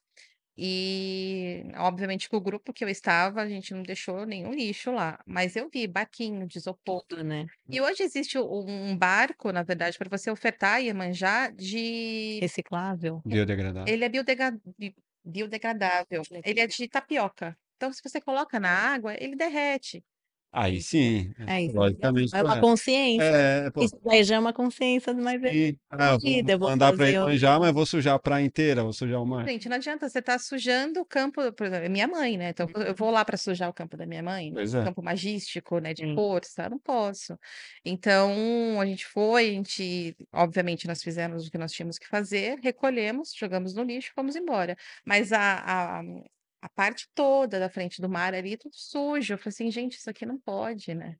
e 0.56 1.64
obviamente 1.76 2.28
que 2.28 2.36
o 2.36 2.40
grupo 2.40 2.72
que 2.72 2.84
eu 2.84 2.88
estava, 2.88 3.42
a 3.42 3.48
gente 3.48 3.74
não 3.74 3.82
deixou 3.82 4.24
nenhum 4.24 4.52
lixo 4.52 4.92
lá, 4.92 5.18
mas 5.26 5.56
eu 5.56 5.68
vi 5.68 5.86
barquinho 5.86 6.46
de 6.46 6.58
isopor. 6.58 7.04
Tudo, 7.08 7.24
né. 7.24 7.46
E 7.68 7.80
hoje 7.80 8.02
existe 8.02 8.38
um 8.38 8.96
barco, 8.96 9.50
na 9.50 9.62
verdade, 9.62 9.98
pra 9.98 10.08
você 10.08 10.30
ofertar 10.30 10.74
a 10.74 10.78
Iemanjá 10.78 11.50
de 11.50 12.38
Reciclável. 12.40 13.20
Biodegradável. 13.24 13.92
ele 13.92 14.04
é 14.04 14.08
biodega 14.08 14.56
biodegradável, 15.24 16.22
ele 16.44 16.60
é 16.60 16.66
de 16.66 16.88
tapioca. 16.88 17.56
Então 17.76 17.92
se 17.92 18.00
você 18.02 18.20
coloca 18.20 18.60
na 18.60 18.70
água, 18.70 19.14
ele 19.18 19.34
derrete. 19.34 20.04
Aí 20.56 20.80
sim, 20.80 21.32
É 21.48 21.62
isso. 21.62 21.76
logicamente 21.76 22.34
É 22.36 22.40
uma 22.42 22.60
consciência. 22.60 23.24
É, 23.24 23.70
pô. 23.72 23.82
Isso 23.82 23.98
daí 24.04 24.22
já 24.22 24.36
é 24.36 24.38
uma 24.38 24.52
consciência 24.52 25.12
mais 25.12 25.40
Sim. 25.42 25.76
Ah, 25.90 26.16
eu 26.46 26.58
vou 26.58 26.70
fazer 26.70 27.02
o 27.02 27.06
Iemanjá, 27.06 27.58
mas 27.58 27.72
vou 27.72 27.84
sujar 27.84 28.14
a 28.14 28.18
praia 28.20 28.44
inteira, 28.44 28.82
vou 28.84 28.92
sujar 28.92 29.20
o 29.20 29.26
mar. 29.26 29.44
Gente, 29.48 29.68
não 29.68 29.76
adianta, 29.76 30.08
você 30.08 30.22
tá 30.22 30.38
sujando 30.38 31.00
o 31.00 31.04
campo 31.04 31.52
por 31.52 31.66
exemplo, 31.66 31.86
é 31.86 31.88
minha 31.88 32.06
mãe, 32.06 32.36
né, 32.38 32.50
então 32.50 32.68
eu 32.86 32.94
vou 32.94 33.10
lá 33.10 33.24
pra 33.24 33.36
sujar 33.36 33.68
o 33.68 33.72
campo 33.74 33.96
da 33.96 34.06
minha 34.06 34.22
mãe, 34.22 34.52
Pois 34.52 34.72
o 34.74 34.78
é. 34.78 34.84
campo 34.84 35.02
magístico, 35.02 35.78
né, 35.80 35.92
de 35.92 36.04
Sim. 36.04 36.14
força, 36.14 36.68
não 36.68 36.78
posso. 36.78 37.36
Então, 37.84 38.80
a 38.80 38.86
gente 38.86 39.06
foi, 39.06 39.50
a 39.50 39.52
gente 39.52 40.16
obviamente 40.32 40.86
nós 40.86 41.02
fizemos 41.02 41.46
o 41.46 41.50
que 41.50 41.58
nós 41.58 41.72
tínhamos 41.72 41.98
que 41.98 42.06
fazer, 42.06 42.58
recolhemos, 42.62 43.32
jogamos 43.36 43.74
no 43.74 43.82
lixo, 43.82 44.12
fomos 44.14 44.36
embora. 44.36 44.76
Mas 45.04 45.32
a 45.32 45.98
a 45.98 46.02
a 46.64 46.70
parte 46.70 47.08
toda 47.14 47.60
da 47.60 47.70
frente 47.70 48.00
do 48.02 48.08
mar 48.10 48.34
ali, 48.34 48.56
tudo 48.58 48.74
sujo, 48.76 49.34
eu 49.34 49.38
falei 49.38 49.50
assim: 49.50 49.70
"Gente, 49.70 49.98
isso 49.98 50.10
aqui 50.10 50.26
não 50.26 50.40
pode, 50.40 50.94
né". 50.94 51.16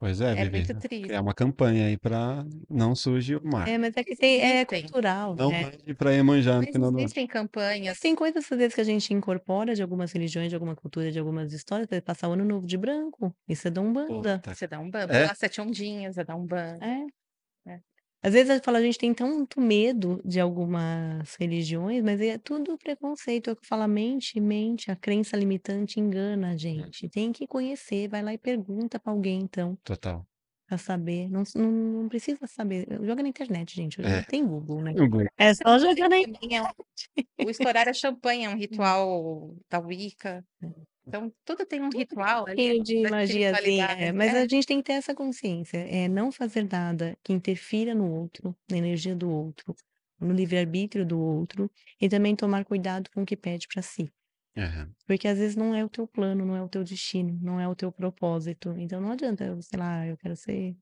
Pois 0.00 0.20
é, 0.20 0.34
É 0.34 0.44
Vivi, 0.44 0.64
muito 0.64 0.74
triste. 0.76 1.02
criar 1.02 1.20
uma 1.22 1.34
campanha 1.34 1.86
aí 1.86 1.98
pra 1.98 2.44
não 2.70 2.94
suje 2.94 3.34
o 3.34 3.42
mar. 3.44 3.72
É, 3.72 3.76
mas 3.78 3.96
é 3.96 4.04
que 4.04 4.16
tem 4.16 4.40
é 4.40 4.64
Existem. 4.64 4.64
cultural, 4.64 5.36
Não 5.36 5.50
né. 5.50 5.58
mande 5.58 5.94
pra 5.94 6.12
Iemanjá 6.12 6.60
no 6.62 6.66
Mas 6.66 6.72
final 6.72 6.92
do 6.92 6.98
ano. 7.00 7.12
existem 7.12 7.26
campanhas 7.26 7.98
tem 8.00 8.14
coisas, 8.16 8.50
às 8.50 8.58
vezes, 8.58 8.74
que 8.74 8.80
a 8.80 8.84
gente 8.84 9.14
incorpora 9.14 9.74
de 9.74 9.82
algumas 9.82 10.12
religiões, 10.12 10.48
de 10.50 10.56
alguma 10.56 10.74
cultura, 10.76 11.12
de 11.12 11.18
algumas 11.18 11.52
histórias, 11.52 11.88
exemplo, 11.90 12.06
passar 12.06 12.28
o 12.28 12.32
ano 12.32 12.44
novo 12.44 12.66
de 12.66 12.76
branco, 12.78 13.34
isso 13.48 13.68
é 13.68 13.70
da 13.70 13.80
Umbanda. 13.80 14.44
Puta. 14.44 14.52
Você 14.52 14.66
dá 14.66 14.80
Umbanda, 14.80 15.20
É? 15.20 15.30
as 15.30 15.38
7 15.38 15.60
ondinhas, 15.60 16.18
é 16.18 16.24
da 16.24 16.34
Umbanda. 16.36 16.80
É. 16.80 16.88
É. 16.88 17.06
Às 18.22 18.32
vezes 18.32 18.50
eu 18.50 18.60
falo, 18.62 18.78
a 18.78 18.82
gente 18.82 18.98
tem 18.98 19.14
tanto 19.14 19.60
medo 19.60 20.20
de 20.24 20.40
algumas 20.40 21.36
religiões, 21.36 22.02
mas 22.02 22.20
é 22.20 22.36
tudo 22.36 22.76
preconceito. 22.76 23.48
É 23.48 23.52
o 23.52 23.56
que 23.56 23.66
fala, 23.66 23.86
mente, 23.86 24.40
mente, 24.40 24.90
a 24.90 24.96
crença 24.96 25.36
limitante 25.36 26.00
engana 26.00 26.50
a 26.50 26.54
Hum. 26.54 26.58
gente. 26.58 27.08
Tem 27.08 27.30
que 27.32 27.46
conhecer, 27.46 28.08
vai 28.08 28.20
lá 28.22 28.34
e 28.34 28.38
pergunta 28.38 28.98
pra 28.98 29.12
alguém 29.12 29.40
então, 29.42 29.78
Total. 29.84 30.26
pra 30.66 30.76
saber. 30.76 31.28
Não, 31.30 31.44
não, 31.54 31.70
não 32.02 32.08
precisa 32.08 32.44
saber. 32.48 32.88
Joga 33.04 33.22
na 33.22 33.28
internet, 33.28 33.76
gente. 33.76 34.00
Hoje 34.00 34.10
É. 34.10 34.22
tem 34.22 34.44
Google, 34.44 34.82
né? 34.82 34.92
Eu 35.06 35.08
vou- 35.08 35.24
É 35.38 35.54
só 35.54 35.78
jogar 35.78 36.08
na 36.08 36.16
é 36.16 36.62
um- 36.62 37.46
o 37.46 37.50
estourar 37.50 37.88
a 37.88 37.92
champanhe 37.92 38.44
é 38.46 38.48
um 38.50 38.56
ritual 38.84 39.54
da 39.70 39.78
Wicca. 39.78 40.44
Então, 41.08 41.32
tudo 41.44 41.64
tem 41.64 41.80
um 41.80 41.88
ritual 41.88 42.46
ali. 42.46 42.56
pouquinho 42.56 42.82
de 42.84 43.02
da 43.02 43.10
magiazinha, 43.10 43.50
espiritualidade, 43.50 44.02
é, 44.04 44.12
mas 44.12 44.34
é. 44.34 44.42
a 44.42 44.46
gente 44.46 44.66
tem 44.66 44.78
que 44.78 44.84
ter 44.84 44.92
essa 44.92 45.14
consciência, 45.14 45.78
é 45.78 46.06
não 46.06 46.30
fazer 46.30 46.68
nada 46.70 47.16
que 47.24 47.32
interfira 47.32 47.94
no 47.94 48.10
outro, 48.10 48.54
na 48.70 48.76
energia 48.76 49.16
do 49.16 49.30
outro, 49.30 49.74
no 50.20 50.34
livre-arbítrio 50.34 51.06
do 51.06 51.18
outro, 51.18 51.70
e 52.00 52.08
também 52.08 52.36
tomar 52.36 52.64
cuidado 52.64 53.10
com 53.10 53.22
o 53.22 53.26
que 53.26 53.36
pede 53.36 53.66
pra 53.66 53.80
si. 53.80 54.12
É. 54.54 54.88
Porque 55.06 55.28
às 55.28 55.38
vezes 55.38 55.56
não 55.56 55.74
é 55.74 55.84
o 55.84 55.88
teu 55.88 56.06
plano, 56.06 56.44
não 56.44 56.56
é 56.56 56.62
o 56.62 56.68
teu 56.68 56.82
destino, 56.82 57.38
não 57.40 57.60
é 57.60 57.68
o 57.68 57.76
teu 57.76 57.92
propósito. 57.92 58.74
Então 58.76 59.00
não 59.00 59.12
adianta, 59.12 59.44
eu, 59.44 59.62
sei 59.62 59.78
lá, 59.78 60.06
eu 60.06 60.16
quero 60.16 60.36
ser. 60.36 60.76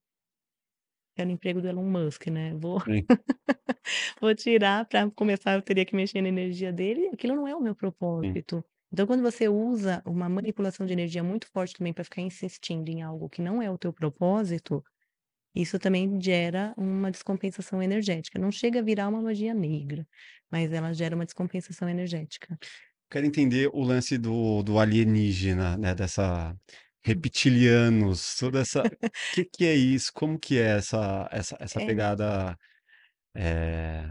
Quero 1.14 1.30
o 1.30 1.32
emprego 1.32 1.60
do 1.60 1.68
Elon 1.68 1.84
Musk, 1.84 2.26
né? 2.28 2.54
Vou, 2.54 2.80
Sim. 2.80 3.04
vou 4.20 4.34
tirar 4.34 4.86
para 4.86 5.10
começar, 5.10 5.54
eu 5.54 5.62
teria 5.62 5.84
que 5.84 5.94
mexer 5.94 6.20
na 6.20 6.28
energia 6.28 6.72
dele, 6.72 7.08
aquilo 7.08 7.36
não 7.36 7.46
é 7.46 7.54
o 7.54 7.60
meu 7.60 7.74
propósito. 7.74 8.64
Então, 8.92 9.06
quando 9.06 9.22
você 9.22 9.48
usa 9.48 10.02
uma 10.06 10.28
manipulação 10.28 10.86
de 10.86 10.92
energia 10.92 11.22
muito 11.22 11.48
forte 11.48 11.74
também 11.74 11.92
para 11.92 12.04
ficar 12.04 12.22
insistindo 12.22 12.88
em 12.88 13.02
algo 13.02 13.28
que 13.28 13.42
não 13.42 13.60
é 13.62 13.70
o 13.70 13.78
teu 13.78 13.92
propósito, 13.92 14.82
isso 15.54 15.78
também 15.78 16.20
gera 16.20 16.74
uma 16.78 17.10
descompensação 17.10 17.82
energética. 17.82 18.38
Não 18.38 18.52
chega 18.52 18.80
a 18.80 18.82
virar 18.82 19.08
uma 19.08 19.22
magia 19.22 19.54
negra, 19.54 20.06
mas 20.50 20.72
ela 20.72 20.92
gera 20.94 21.16
uma 21.16 21.26
descompensação 21.26 21.88
energética. 21.88 22.58
Quero 23.10 23.26
entender 23.26 23.68
o 23.72 23.82
lance 23.84 24.18
do, 24.18 24.62
do 24.62 24.78
alienígena, 24.78 25.76
né? 25.76 25.94
Dessa 25.94 26.56
reptilianos, 27.04 28.36
toda 28.36 28.60
essa. 28.60 28.84
O 28.84 28.90
que, 29.32 29.44
que 29.44 29.64
é 29.64 29.74
isso? 29.74 30.10
Como 30.14 30.38
que 30.38 30.58
é 30.58 30.76
essa, 30.78 31.28
essa, 31.32 31.56
essa 31.60 31.80
É. 31.80 31.82
pegada? 31.82 32.56
é, 33.36 34.10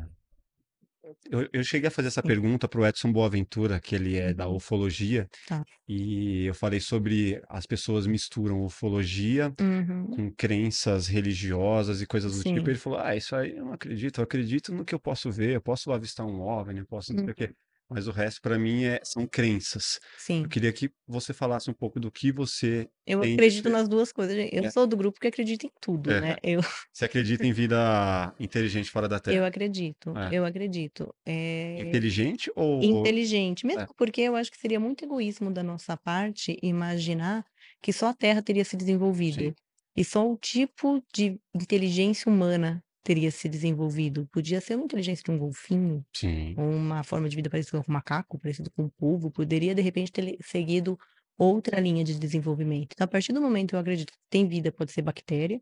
Eu, 1.29 1.49
eu 1.51 1.63
cheguei 1.63 1.87
a 1.87 1.91
fazer 1.91 2.09
essa 2.09 2.21
Sim. 2.21 2.27
pergunta 2.27 2.67
para 2.67 2.79
o 2.81 2.85
Edson 2.85 3.11
Boaventura, 3.11 3.79
que 3.79 3.95
ele 3.95 4.15
é 4.17 4.33
da 4.33 4.47
Uhum. 4.47 4.55
ufologia, 4.57 5.27
Tá. 5.45 5.65
e 5.87 6.45
eu 6.45 6.55
falei 6.55 6.79
sobre 6.79 7.41
as 7.49 7.65
pessoas 7.67 8.07
misturam 8.07 8.63
ufologia 8.65 9.53
Uhum. 9.59 10.07
com 10.11 10.31
crenças 10.33 11.07
religiosas 11.07 12.01
e 12.01 12.07
coisas 12.07 12.37
do 12.37 12.45
tipo. 12.45 12.69
Sim. 12.69 12.71
Ele 12.71 12.79
falou: 12.79 12.99
Ah, 12.99 13.15
isso 13.15 13.35
aí 13.35 13.55
eu 13.57 13.65
não 13.65 13.73
acredito, 13.73 14.19
eu 14.19 14.23
acredito 14.25 14.73
no 14.73 14.85
que 14.85 14.95
eu 14.95 14.99
posso 14.99 15.31
ver, 15.31 15.55
eu 15.55 15.61
posso 15.61 15.91
avistar 15.91 16.25
um 16.27 16.41
OVNI, 16.41 16.79
eu 16.81 16.87
posso 16.87 17.13
não 17.13 17.21
sei 17.23 17.33
o 17.33 17.35
quê. 17.35 17.55
Mas 17.89 18.07
o 18.07 18.11
resto, 18.11 18.41
para 18.41 18.57
mim, 18.57 18.83
é, 18.83 18.99
são 19.03 19.27
crenças. 19.27 19.99
Sim. 20.17 20.41
Eu 20.43 20.49
queria 20.49 20.73
que 20.73 20.89
você 21.07 21.33
falasse 21.33 21.69
um 21.69 21.73
pouco 21.73 21.99
do 21.99 22.11
que 22.11 22.31
você 22.31 22.87
Eu 23.05 23.19
acredito 23.19 23.63
desse- 23.65 23.69
nas 23.69 23.87
duas 23.87 24.11
coisas. 24.11 24.35
gente. 24.35 24.55
Eu 24.55 24.63
É. 24.65 24.71
sou 24.71 24.87
do 24.87 24.97
grupo 24.97 25.19
que 25.19 25.27
acredita 25.27 25.67
em 25.67 25.71
tudo, 25.79 26.11
É. 26.11 26.19
né? 26.19 26.35
Eu, 26.41 26.61
Você 26.91 27.05
acredita 27.05 27.45
em 27.45 27.53
vida 27.53 28.33
inteligente 28.39 28.89
fora 28.89 29.07
da 29.07 29.17
eu 29.17 29.21
Terra? 29.21 29.47
acredito, 29.47 30.17
É. 30.17 30.29
eu 30.35 30.45
acredito. 30.45 31.13
É... 31.25 31.79
Inteligente 31.81 32.51
ou. 32.55 32.81
Inteligente, 32.83 33.65
mesmo 33.65 33.81
É. 33.83 33.87
porque 33.95 34.21
eu 34.21 34.35
acho 34.35 34.51
que 34.51 34.57
seria 34.57 34.79
muito 34.79 35.05
egoísmo 35.05 35.51
da 35.51 35.61
nossa 35.61 35.95
parte 35.95 36.57
imaginar 36.63 37.45
que 37.81 37.93
só 37.93 38.07
a 38.07 38.13
Terra 38.15 38.41
teria 38.41 38.65
se 38.65 38.75
desenvolvido 38.75 39.39
Sim. 39.43 39.53
e 39.95 40.03
só 40.03 40.27
o 40.27 40.35
tipo 40.37 41.03
de 41.13 41.39
inteligência 41.53 42.31
humana 42.31 42.83
teria 43.05 43.31
se 43.31 43.49
desenvolvido. 43.49 44.27
Podia 44.33 44.61
ser 44.61 44.75
uma 44.77 44.85
inteligência 44.85 45.23
de 45.25 45.31
um 45.31 45.39
golfinho, 45.39 46.05
Sim. 46.13 46.55
ou 46.57 46.65
uma 46.71 47.03
forma 47.03 47.29
de 47.29 47.35
vida 47.37 47.49
parecida 47.49 47.83
com 47.83 47.91
um 47.91 47.95
macaco, 47.95 48.39
parecido 48.39 48.71
com 48.71 48.83
um 48.85 48.89
polvo, 48.89 49.31
poderia 49.31 49.75
de 49.75 49.81
repente 49.83 50.11
ter 50.11 50.37
seguido 50.43 50.97
outra 51.37 51.79
linha 51.81 52.03
de 52.03 52.19
desenvolvimento. 52.19 52.93
Então, 52.93 53.05
a 53.05 53.09
partir 53.09 53.33
do 53.33 53.41
momento 53.41 53.69
que 53.71 53.75
eu 53.75 53.79
acredito 53.79 54.11
que 54.13 54.19
tem 54.29 54.47
vida, 54.47 54.71
pode 54.71 54.91
ser 54.93 55.01
bactéria 55.03 55.61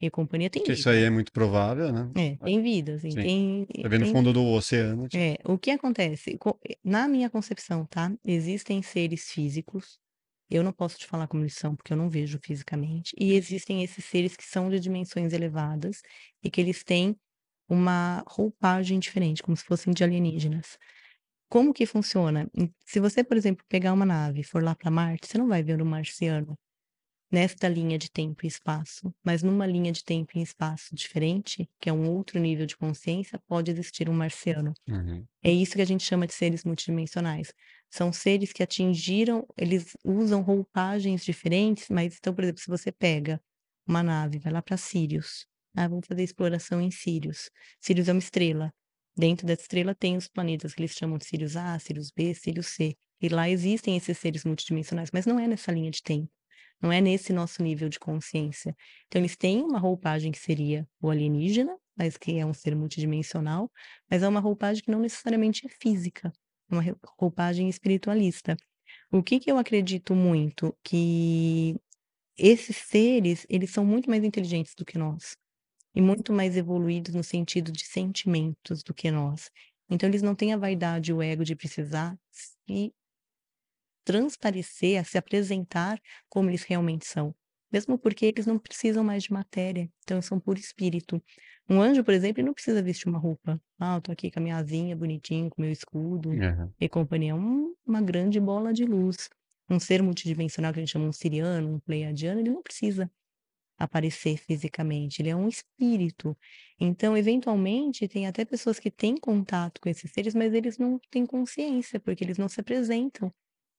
e 0.00 0.10
companhia, 0.10 0.50
tem 0.50 0.62
Que 0.62 0.70
vida. 0.70 0.80
isso 0.80 0.88
aí 0.90 1.02
é 1.04 1.10
muito 1.10 1.32
provável, 1.32 1.92
né? 1.92 2.10
É, 2.16 2.36
tem 2.36 2.62
vida, 2.62 2.94
assim, 2.94 3.10
Sim. 3.10 3.22
tem, 3.22 3.66
no 3.82 3.90
tem 3.90 4.04
fundo 4.06 4.32
do 4.32 4.44
oceano. 4.44 5.08
tipo, 5.08 5.24
é, 5.24 5.38
o 5.44 5.58
que 5.58 5.70
acontece? 5.70 6.38
Co- 6.38 6.58
Na 6.84 7.08
minha 7.08 7.30
concepção, 7.30 7.86
tá? 7.86 8.12
Existem 8.24 8.82
seres 8.82 9.30
físicos. 9.30 9.98
Eu 10.54 10.62
não 10.62 10.72
posso 10.72 10.98
te 10.98 11.06
falar 11.06 11.26
como 11.28 11.42
eles 11.42 11.54
são, 11.54 11.74
porque 11.76 11.92
eu 11.92 11.96
não 11.96 12.08
vejo 12.10 12.38
fisicamente. 12.42 13.14
E 13.18 13.34
existem 13.34 13.82
esses 13.82 14.04
seres 14.04 14.36
que 14.36 14.44
são 14.44 14.68
de 14.70 14.78
dimensões 14.80 15.32
elevadas 15.32 16.02
e 16.42 16.50
que 16.50 16.60
eles 16.60 16.84
têm 16.84 17.16
uma 17.68 18.24
roupagem 18.26 18.98
diferente, 18.98 19.42
como 19.42 19.56
se 19.56 19.64
fossem 19.64 19.92
de 19.94 20.04
alienígenas. 20.04 20.78
Como 21.48 21.72
que 21.74 21.86
funciona? 21.86 22.50
Se 22.86 23.00
você, 23.00 23.24
por 23.24 23.36
exemplo, 23.36 23.64
pegar 23.68 23.92
uma 23.92 24.06
nave 24.06 24.40
e 24.40 24.44
for 24.44 24.62
lá 24.62 24.74
para 24.74 24.90
Marte, 24.90 25.28
você 25.28 25.38
não 25.38 25.48
vai 25.48 25.62
ver 25.62 25.82
um 25.82 25.84
marciano 25.86 26.58
nesta 27.32 27.66
linha 27.66 27.96
de 27.96 28.10
tempo 28.10 28.44
e 28.44 28.46
espaço, 28.46 29.12
mas 29.24 29.42
numa 29.42 29.66
linha 29.66 29.90
de 29.90 30.04
tempo 30.04 30.32
e 30.36 30.42
espaço 30.42 30.94
diferente, 30.94 31.68
que 31.80 31.88
é 31.88 31.92
um 31.92 32.10
outro 32.10 32.38
nível 32.38 32.66
de 32.66 32.76
consciência, 32.76 33.40
pode 33.48 33.70
existir 33.70 34.10
um 34.10 34.12
marciano. 34.12 34.74
Uhum. 34.86 35.24
É 35.42 35.50
isso 35.50 35.74
que 35.74 35.80
a 35.80 35.86
gente 35.86 36.04
chama 36.04 36.26
de 36.26 36.34
seres 36.34 36.62
multidimensionais. 36.62 37.52
São 37.90 38.12
seres 38.12 38.52
que 38.52 38.62
atingiram, 38.62 39.46
eles 39.56 39.96
usam 40.04 40.42
roupagens 40.42 41.24
diferentes, 41.24 41.88
mas 41.88 42.16
então, 42.18 42.34
por 42.34 42.44
exemplo, 42.44 42.60
se 42.60 42.68
você 42.68 42.92
pega 42.92 43.40
uma 43.86 44.02
nave, 44.02 44.38
vai 44.38 44.52
lá 44.52 44.60
para 44.60 44.76
Sirius, 44.76 45.46
ah, 45.74 45.88
vamos 45.88 46.06
fazer 46.06 46.22
exploração 46.22 46.80
em 46.80 46.90
Sirius. 46.90 47.50
Sirius 47.80 48.08
é 48.08 48.12
uma 48.12 48.18
estrela. 48.18 48.70
Dentro 49.16 49.46
dessa 49.46 49.62
estrela 49.62 49.94
tem 49.94 50.16
os 50.16 50.28
planetas 50.28 50.74
que 50.74 50.80
eles 50.82 50.92
chamam 50.92 51.18
de 51.18 51.24
Sirius 51.24 51.56
A, 51.56 51.78
Sirius 51.78 52.10
B, 52.10 52.34
Sirius 52.34 52.68
C. 52.68 52.94
E 53.20 53.28
lá 53.28 53.48
existem 53.48 53.96
esses 53.96 54.18
seres 54.18 54.44
multidimensionais, 54.44 55.10
mas 55.12 55.26
não 55.26 55.38
é 55.38 55.46
nessa 55.46 55.72
linha 55.72 55.90
de 55.90 56.02
tempo. 56.02 56.30
Não 56.82 56.92
é 56.92 57.00
nesse 57.00 57.32
nosso 57.32 57.62
nível 57.62 57.88
de 57.88 57.98
consciência. 57.98 58.76
Então, 59.06 59.20
eles 59.20 59.36
têm 59.36 59.62
uma 59.62 59.78
roupagem 59.78 60.32
que 60.32 60.38
seria 60.38 60.86
o 61.00 61.10
alienígena, 61.10 61.76
mas 61.96 62.16
que 62.16 62.38
é 62.38 62.46
um 62.46 62.52
ser 62.54 62.74
multidimensional, 62.74 63.70
mas 64.10 64.22
é 64.22 64.28
uma 64.28 64.40
roupagem 64.40 64.82
que 64.82 64.90
não 64.90 65.00
necessariamente 65.00 65.66
é 65.66 65.70
física, 65.80 66.32
é 66.70 66.74
uma 66.74 66.82
roupagem 67.18 67.68
espiritualista. 67.68 68.56
O 69.12 69.22
que 69.22 69.40
que 69.40 69.50
eu 69.50 69.58
acredito 69.58 70.14
muito? 70.14 70.76
Que 70.84 71.76
esses 72.36 72.76
seres, 72.76 73.46
eles 73.48 73.70
são 73.70 73.84
muito 73.84 74.10
mais 74.10 74.24
inteligentes 74.24 74.74
do 74.76 74.84
que 74.84 74.98
nós 74.98 75.36
e 75.94 76.00
muito 76.02 76.32
mais 76.32 76.56
evoluídos 76.56 77.14
no 77.14 77.24
sentido 77.24 77.72
de 77.72 77.84
sentimentos 77.86 78.82
do 78.82 78.94
que 78.94 79.10
nós. 79.10 79.50
Então, 79.90 80.08
eles 80.08 80.22
não 80.22 80.34
têm 80.34 80.52
a 80.54 80.56
vaidade, 80.58 81.12
o 81.12 81.22
ego 81.22 81.44
de 81.44 81.56
precisar 81.56 82.16
se 82.30 82.92
transparecer, 84.04 85.00
a 85.00 85.04
se 85.04 85.18
apresentar 85.18 85.98
como 86.28 86.50
eles 86.50 86.62
realmente 86.64 87.06
são. 87.06 87.34
Mesmo 87.72 87.98
porque 87.98 88.26
eles 88.26 88.46
não 88.46 88.58
precisam 88.58 89.02
mais 89.02 89.22
de 89.22 89.32
matéria, 89.32 89.90
então 90.02 90.20
são 90.20 90.38
puro 90.38 90.58
espírito. 90.58 91.22
Um 91.68 91.80
anjo, 91.80 92.04
por 92.04 92.12
exemplo, 92.12 92.42
não 92.42 92.52
precisa 92.52 92.82
vestir 92.82 93.08
uma 93.08 93.18
roupa. 93.18 93.60
Ah, 93.80 93.96
eu 93.96 94.00
tô 94.02 94.12
aqui 94.12 94.30
com 94.30 94.40
a 94.40 94.42
minha 94.42 94.56
asinha 94.56 94.94
bonitinho, 94.96 95.48
com 95.48 95.62
o 95.62 95.64
meu 95.64 95.72
escudo 95.72 96.30
Uhum. 96.30 96.72
e 96.80 96.88
companhia. 96.88 97.30
É 97.32 97.34
um- 97.34 97.74
uma 97.86 98.02
grande 98.02 98.38
bola 98.40 98.72
de 98.74 98.84
luz. 98.84 99.30
Um 99.70 99.80
ser 99.80 100.02
multidimensional 100.02 100.72
que 100.72 100.80
a 100.80 100.82
gente 100.82 100.92
chama 100.92 101.06
um 101.06 101.12
siriano, 101.12 101.74
um 101.76 101.80
pleiadiano, 101.80 102.40
ele 102.40 102.50
não 102.50 102.62
precisa 102.62 103.10
aparecer 103.78 104.36
fisicamente, 104.38 105.20
ele 105.22 105.30
é 105.30 105.36
um 105.36 105.48
espírito. 105.48 106.36
Então, 106.80 107.16
eventualmente, 107.16 108.06
tem 108.08 108.26
até 108.26 108.44
pessoas 108.44 108.78
que 108.78 108.90
têm 108.90 109.16
contato 109.16 109.80
com 109.80 109.88
esses 109.88 110.10
seres, 110.12 110.34
mas 110.34 110.54
eles 110.54 110.78
não 110.78 111.00
têm 111.10 111.26
consciência, 111.26 111.98
porque 112.00 112.22
eles 112.24 112.38
não 112.38 112.48
se 112.48 112.60
apresentam 112.60 113.32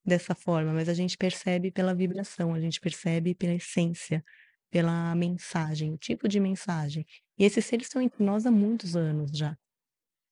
dessa 0.05 0.35
forma, 0.35 0.73
mas 0.73 0.89
a 0.89 0.93
gente 0.93 1.17
percebe 1.17 1.71
pela 1.71 1.93
vibração, 1.95 2.53
a 2.53 2.59
gente 2.59 2.79
percebe 2.79 3.35
pela 3.35 3.53
essência, 3.53 4.23
pela 4.71 5.15
mensagem, 5.15 5.93
o 5.93 5.97
tipo 5.97 6.27
de 6.27 6.39
mensagem. 6.39 7.05
E 7.37 7.45
esses 7.45 7.65
seres 7.65 7.87
estão 7.87 8.01
entre 8.01 8.23
nós 8.23 8.45
há 8.45 8.51
muitos 8.51 8.95
anos 8.95 9.31
já. 9.31 9.57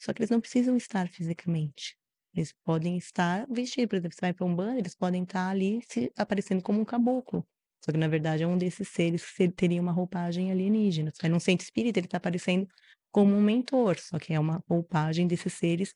Só 0.01 0.13
que 0.13 0.21
eles 0.21 0.29
não 0.31 0.41
precisam 0.41 0.75
estar 0.75 1.07
fisicamente. 1.09 1.95
Eles 2.33 2.53
podem 2.63 2.97
estar 2.97 3.45
vestidos, 3.49 3.89
por 3.89 3.95
exemplo, 3.97 4.15
você 4.15 4.21
vai 4.21 4.33
para 4.33 4.45
um 4.45 4.55
banho, 4.55 4.79
eles 4.79 4.95
podem 4.95 5.23
estar 5.23 5.49
ali 5.49 5.81
se 5.87 6.11
aparecendo 6.17 6.61
como 6.61 6.79
um 6.79 6.85
caboclo. 6.85 7.45
Só 7.83 7.91
que 7.91 7.97
na 7.97 8.07
verdade 8.07 8.43
é 8.43 8.47
um 8.47 8.57
desses 8.57 8.87
seres 8.87 9.29
que 9.31 9.49
teria 9.49 9.81
uma 9.81 9.91
roupagem 9.91 10.51
alienígena. 10.51 11.11
Você 11.11 11.21
vai 11.21 11.31
num 11.31 11.39
centro 11.39 11.63
espírita, 11.65 11.99
ele 11.99 12.07
está 12.07 12.17
aparecendo 12.17 12.67
como 13.11 13.35
um 13.35 13.41
mentor, 13.41 13.99
só 13.99 14.17
que 14.17 14.33
é 14.33 14.39
uma 14.39 14.63
roupagem 14.69 15.27
desses 15.27 15.53
seres 15.53 15.93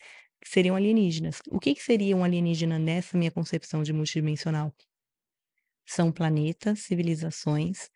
seriam 0.49 0.75
alienígenas. 0.75 1.41
O 1.49 1.59
que, 1.59 1.73
que 1.75 1.83
seria 1.83 2.15
um 2.15 2.23
alienígena 2.23 2.79
nessa 2.79 3.17
minha 3.17 3.31
concepção 3.31 3.83
de 3.83 3.93
multidimensional? 3.93 4.73
São 5.85 6.11
planetas, 6.11 6.79
civilizações 6.79 7.89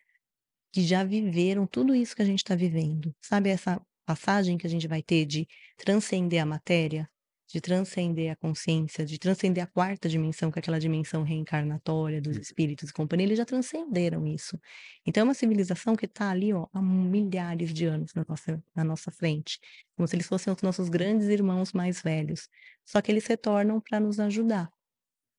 que 0.71 0.83
já 0.83 1.03
viveram 1.03 1.65
tudo 1.65 1.95
isso 1.95 2.15
que 2.15 2.21
a 2.21 2.25
gente 2.25 2.39
está 2.39 2.55
vivendo. 2.55 3.15
Sabe 3.21 3.49
essa 3.49 3.81
passagem 4.05 4.57
que 4.57 4.67
a 4.67 4.69
gente 4.69 4.87
vai 4.87 5.01
ter 5.01 5.25
de 5.25 5.47
transcender 5.77 6.41
a 6.41 6.45
matéria? 6.45 7.09
De 7.49 7.59
transcender 7.61 8.31
a 8.31 8.35
consciência, 8.35 9.05
de 9.05 9.17
transcender 9.19 9.63
a 9.63 9.67
quarta 9.67 10.07
dimensão, 10.07 10.51
que 10.51 10.59
é 10.59 10.61
aquela 10.61 10.79
dimensão 10.79 11.23
reencarnatória 11.23 12.21
dos 12.21 12.35
Uhum. 12.35 12.39
espíritos 12.39 12.89
e 12.89 12.93
companhia, 12.93 13.25
eles 13.27 13.37
já 13.39 13.45
transcenderam 13.45 14.25
isso. 14.27 14.59
Então 15.05 15.21
é 15.21 15.23
uma 15.23 15.33
civilização 15.33 15.95
que 15.95 16.05
está 16.05 16.29
ali, 16.29 16.53
ó, 16.53 16.67
há 16.73 16.81
milhares 16.81 17.73
de 17.73 17.85
anos 17.85 18.13
na 18.13 18.23
nossa 18.27 18.63
na 18.75 18.83
nossa 18.83 19.11
frente, 19.11 19.59
como 19.95 20.07
se 20.07 20.15
eles 20.15 20.27
fossem 20.27 20.53
os 20.53 20.61
nossos 20.61 20.89
grandes 20.89 21.27
irmãos 21.27 21.73
mais 21.73 22.01
velhos, 22.01 22.47
só 22.85 23.01
que 23.01 23.11
eles 23.11 23.25
retornam 23.27 23.81
para 23.81 23.99
nos 23.99 24.19
ajudar. 24.19 24.69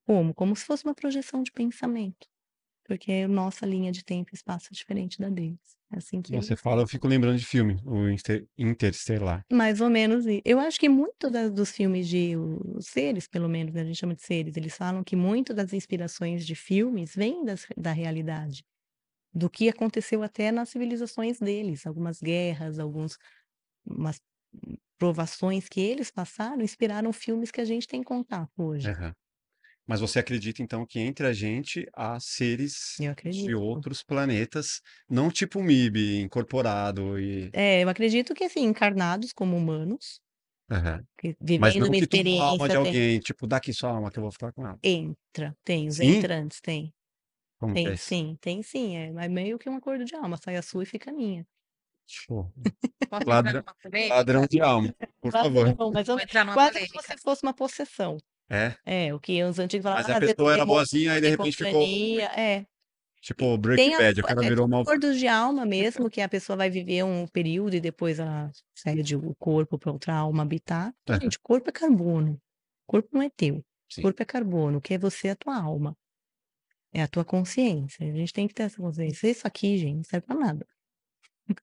Como? 0.07 0.35
Como 0.35 0.55
se 0.57 0.65
fosse 0.67 0.85
uma 0.85 0.95
projeção 0.95 1.43
de 1.43 1.53
pensamento, 1.53 2.29
porque 2.85 3.13
a 3.13 3.29
nossa 3.29 3.67
linha 3.67 3.93
de 3.93 4.05
tempo 4.05 4.31
e 4.33 4.37
espaço 4.37 4.69
é 4.73 4.75
diferente 4.77 5.19
da 5.21 5.31
deles. 5.31 5.80
É 5.93 5.99
assim 5.99 6.23
que 6.23 6.35
Você 6.35 6.57
eles 6.57 6.57
fala, 6.57 6.83
eu 6.83 6.87
fico 6.89 7.07
lembrando 7.09 7.39
de 7.39 7.47
filme, 7.47 7.81
o 7.85 8.09
Inter- 8.09 8.47
Interstellar. 8.57 9.45
mais 9.53 9.81
ou 9.81 9.91
menos 9.91 10.25
eu 10.45 10.61
acho 10.61 10.79
que 10.79 10.89
muito 10.89 11.29
dos 11.51 11.71
filmes 11.73 12.09
de 12.09 12.37
os 12.37 12.87
seres, 12.87 13.27
pelo 13.27 13.49
menos, 13.49 13.75
né, 13.75 13.81
a 13.83 13.85
gente 13.85 13.99
chama 13.99 14.15
de 14.15 14.23
seres, 14.23 14.57
eles 14.57 14.77
falam 14.77 15.03
que 15.03 15.17
muito 15.17 15.53
das 15.53 15.73
inspirações 15.73 16.47
de 16.47 16.55
filmes 16.55 17.15
vêm 17.17 17.45
das 17.45 17.67
da 17.77 17.93
realidade, 17.93 18.63
do 19.35 19.51
que 19.51 19.69
aconteceu 19.69 20.23
até 20.23 20.53
nas 20.53 20.71
civilizações 20.71 21.41
deles, 21.41 21.87
algumas 21.87 22.21
guerras, 22.23 22.79
alguns 22.81 23.19
umas 23.87 24.21
provações 24.99 25.69
que 25.69 25.81
eles 25.81 26.11
passaram, 26.11 26.63
inspiraram 26.63 27.13
filmes 27.13 27.51
que 27.53 27.61
a 27.61 27.67
gente 27.67 27.89
tem 27.89 28.03
contato 28.03 28.53
hoje. 28.59 28.91
Aham. 28.91 29.15
Mas 29.91 30.01
você 30.01 30.21
acredita, 30.21 30.63
então, 30.63 30.87
que 30.87 31.01
entre 31.01 31.27
a 31.27 31.33
gente 31.33 31.85
há 31.93 32.21
seres 32.21 33.03
de 33.25 33.53
outros 33.57 34.05
planetas, 34.05 34.81
não 35.09 35.29
tipo 35.31 35.59
MIB 35.61 36.21
incorporado 36.23 37.19
e... 37.19 37.53
É, 37.53 37.83
eu 37.83 37.89
acredito 37.89 38.35
que, 38.35 38.45
assim, 38.45 38.61
encarnados 38.65 39.33
como 39.33 39.57
humanos, 39.57 40.21
Aham. 40.71 41.05
que 41.19 41.37
Mas 41.57 41.77
vivendo 41.77 41.79
não 41.79 41.89
uma 41.89 41.97
que 41.97 42.07
tomou 42.09 42.41
a 42.41 42.47
alma 42.51 42.69
de 42.69 42.77
experiência 42.77 42.79
tem 42.79 42.81
alguém, 42.81 43.21
tipo, 43.21 43.47
dá 43.47 43.57
aqui 43.59 43.73
sua 43.73 43.91
alma 43.91 44.11
que 44.11 44.19
eu 44.19 44.23
vou 44.23 44.33
ficar 44.33 44.53
com 44.53 44.67
ela. 44.67 44.81
entra, 44.83 45.57
tem 45.65 45.89
os 45.89 46.01
Sim? 46.01 46.01
entrantes, 46.01 46.61
tem. 46.61 46.93
Como 47.59 47.81
é 47.85 47.93
Tem 47.93 47.95
isso? 47.95 48.15
sim, 48.15 48.37
tem 48.41 48.63
sim, 48.63 48.97
é 48.97 49.13
mas 49.13 49.31
meio 49.31 49.59
que 49.59 49.69
um 49.71 49.77
acordo 49.77 50.05
de 50.05 50.15
alma, 50.17 50.39
sai 50.43 50.57
a 50.57 50.63
sua 50.63 50.85
e 50.85 50.87
fica 50.87 51.11
a 51.11 51.15
minha. 51.15 51.47
Show. 52.07 52.53
Ladrão, 53.27 53.63
ladrão 54.09 54.47
de 54.47 54.61
alma, 54.61 54.95
por 55.21 55.33
favor. 55.33 55.69
Mas 55.93 56.09
eu 56.09 56.19
quase 56.53 56.81
que 56.81 56.93
você 56.93 57.17
fosse 57.19 57.43
uma 57.43 57.55
possessão. 57.55 58.19
É? 58.51 58.75
É, 58.85 59.15
o 59.15 59.21
que 59.21 59.43
os 59.45 59.61
antigos 59.61 59.85
Mas 59.85 60.05
falavam, 60.05 60.15
a 60.15 60.19
ah, 60.19 60.21
pessoa 60.21 60.53
era 60.53 60.67
boazinha 60.67 61.17
e 61.17 61.21
de 61.21 61.29
repente 61.29 61.57
ficou, 61.57 61.83
é. 62.21 62.67
tipo, 63.21 63.57
Breaking 63.57 63.97
Bad, 63.97 64.21
o 64.21 64.25
cara 64.25 64.45
é, 64.45 64.49
virou 64.49 64.67
tem 64.67 64.71
mal. 64.73 64.83
acordos 64.83 65.17
de 65.17 65.29
alma 65.29 65.65
mesmo, 65.65 66.11
que 66.11 66.21
a 66.21 66.29
pessoa 66.29 66.57
vai 66.57 66.69
viver 66.69 67.05
um 67.05 67.29
período 67.29 67.77
e 67.77 67.81
depois 67.81 68.19
ela 68.19 68.51
cede 68.75 69.15
o 69.15 69.35
corpo 69.37 69.79
para 69.79 69.93
outra 69.93 70.15
alma 70.15 70.43
habitar. 70.43 70.93
Aham. 71.09 71.21
Gente, 71.21 71.39
corpo 71.39 71.69
é 71.69 71.73
carbono. 71.73 72.41
Corpo 72.89 73.09
não 73.13 73.23
é 73.23 73.31
teu. 73.31 73.65
Sim. 73.89 74.03
corpo 74.03 74.21
é 74.21 74.25
carbono. 74.27 74.79
O 74.79 74.81
que 74.81 74.95
é 74.95 74.99
você 74.99 75.29
é 75.29 75.31
a 75.31 75.37
tua 75.37 75.57
alma. 75.57 75.97
É 76.93 77.03
a 77.03 77.09
tua 77.09 77.25
consciência. 77.25 78.05
A 78.05 78.17
gente 78.17 78.33
tem 78.33 78.49
que 78.49 78.55
ter 78.55 78.65
essa 78.65 78.79
consciência. 78.79 79.29
Isso 79.29 79.47
aqui, 79.47 79.79
gente, 79.79 79.97
não 79.97 80.05
serve 80.05 80.27
pra 80.27 80.35
nada. 80.35 80.67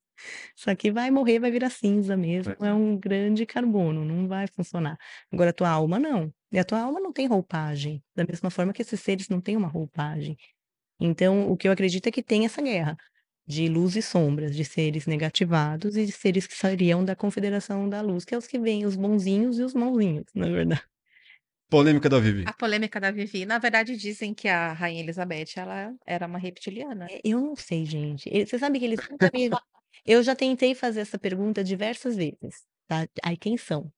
Isso 0.56 0.70
aqui 0.70 0.90
vai 0.90 1.12
morrer, 1.12 1.40
vai 1.40 1.52
virar 1.52 1.70
cinza 1.70 2.16
mesmo. 2.16 2.54
É 2.62 2.70
é. 2.70 2.74
um 2.74 2.98
grande 2.98 3.46
carbono, 3.46 4.06
não 4.06 4.26
vai 4.26 4.48
funcionar. 4.48 4.98
Agora, 5.32 5.50
a 5.50 5.54
tua 5.54 5.70
alma 5.70 6.00
não. 6.00 6.34
E 6.52 6.60
a 6.60 6.64
tua 6.64 6.82
alma 6.82 7.00
não 7.00 7.12
tem 7.12 7.28
roupagem. 7.28 8.02
Da 8.16 8.26
mesma 8.26 8.50
forma 8.50 8.74
que 8.74 8.82
esses 8.82 9.00
seres 9.00 9.30
não 9.30 9.42
têm 9.42 9.58
uma 9.58 9.68
roupagem. 9.68 10.38
Então, 11.00 11.52
o 11.52 11.58
que 11.58 11.68
eu 11.68 11.72
acredito 11.72 12.08
é 12.08 12.12
que 12.12 12.24
tem 12.24 12.46
essa 12.46 12.62
guerra 12.62 12.98
de 13.46 13.70
luz 13.70 13.96
e 13.96 14.02
sombras, 14.02 14.56
de 14.56 14.66
seres 14.66 15.06
negativados 15.06 15.96
e 15.96 16.06
de 16.06 16.12
seres 16.12 16.46
que 16.46 16.56
sairiam 16.56 17.04
da 17.04 17.16
confederação 17.16 17.88
da 17.88 18.02
luz, 18.02 18.26
que 18.26 18.36
é 18.36 18.38
os 18.38 18.48
que 18.48 18.60
vêm, 18.60 18.86
os 18.86 18.96
bonzinhos 18.96 19.58
e 19.58 19.64
os 19.64 19.74
mauzinhos, 19.74 20.26
na 20.36 20.50
verdade. 20.50 20.84
Polêmica 21.70 22.10
da 22.10 22.20
Vivi. 22.20 22.44
A 22.46 22.54
polêmica 22.54 23.00
da 23.00 23.12
Vivi, 23.12 23.46
na 23.46 23.58
verdade, 23.58 23.96
dizem 23.96 24.34
que 24.34 24.48
a 24.48 24.74
Rainha 24.74 25.02
Elizabeth, 25.02 25.58
ela 25.58 25.94
era 26.06 26.26
uma 26.26 26.40
reptiliana. 26.40 27.08
É, 27.10 27.22
eu 27.24 27.42
não 27.42 27.56
sei, 27.56 27.86
gente. 27.86 28.30
E 28.32 28.46
você 28.46 28.58
sabe 28.58 28.80
que 28.80 28.86
eles 28.86 29.00
nunca 29.10 29.30
me 29.34 29.50
eu 30.06 30.24
já 30.24 30.34
tentei 30.34 30.74
fazer 30.74 31.02
essa 31.02 31.20
pergunta 31.20 31.62
diversas 31.62 32.16
vezes, 32.16 32.66
tá. 32.88 33.08
Aí 33.22 33.36
quem 33.36 33.58
são 33.58 33.92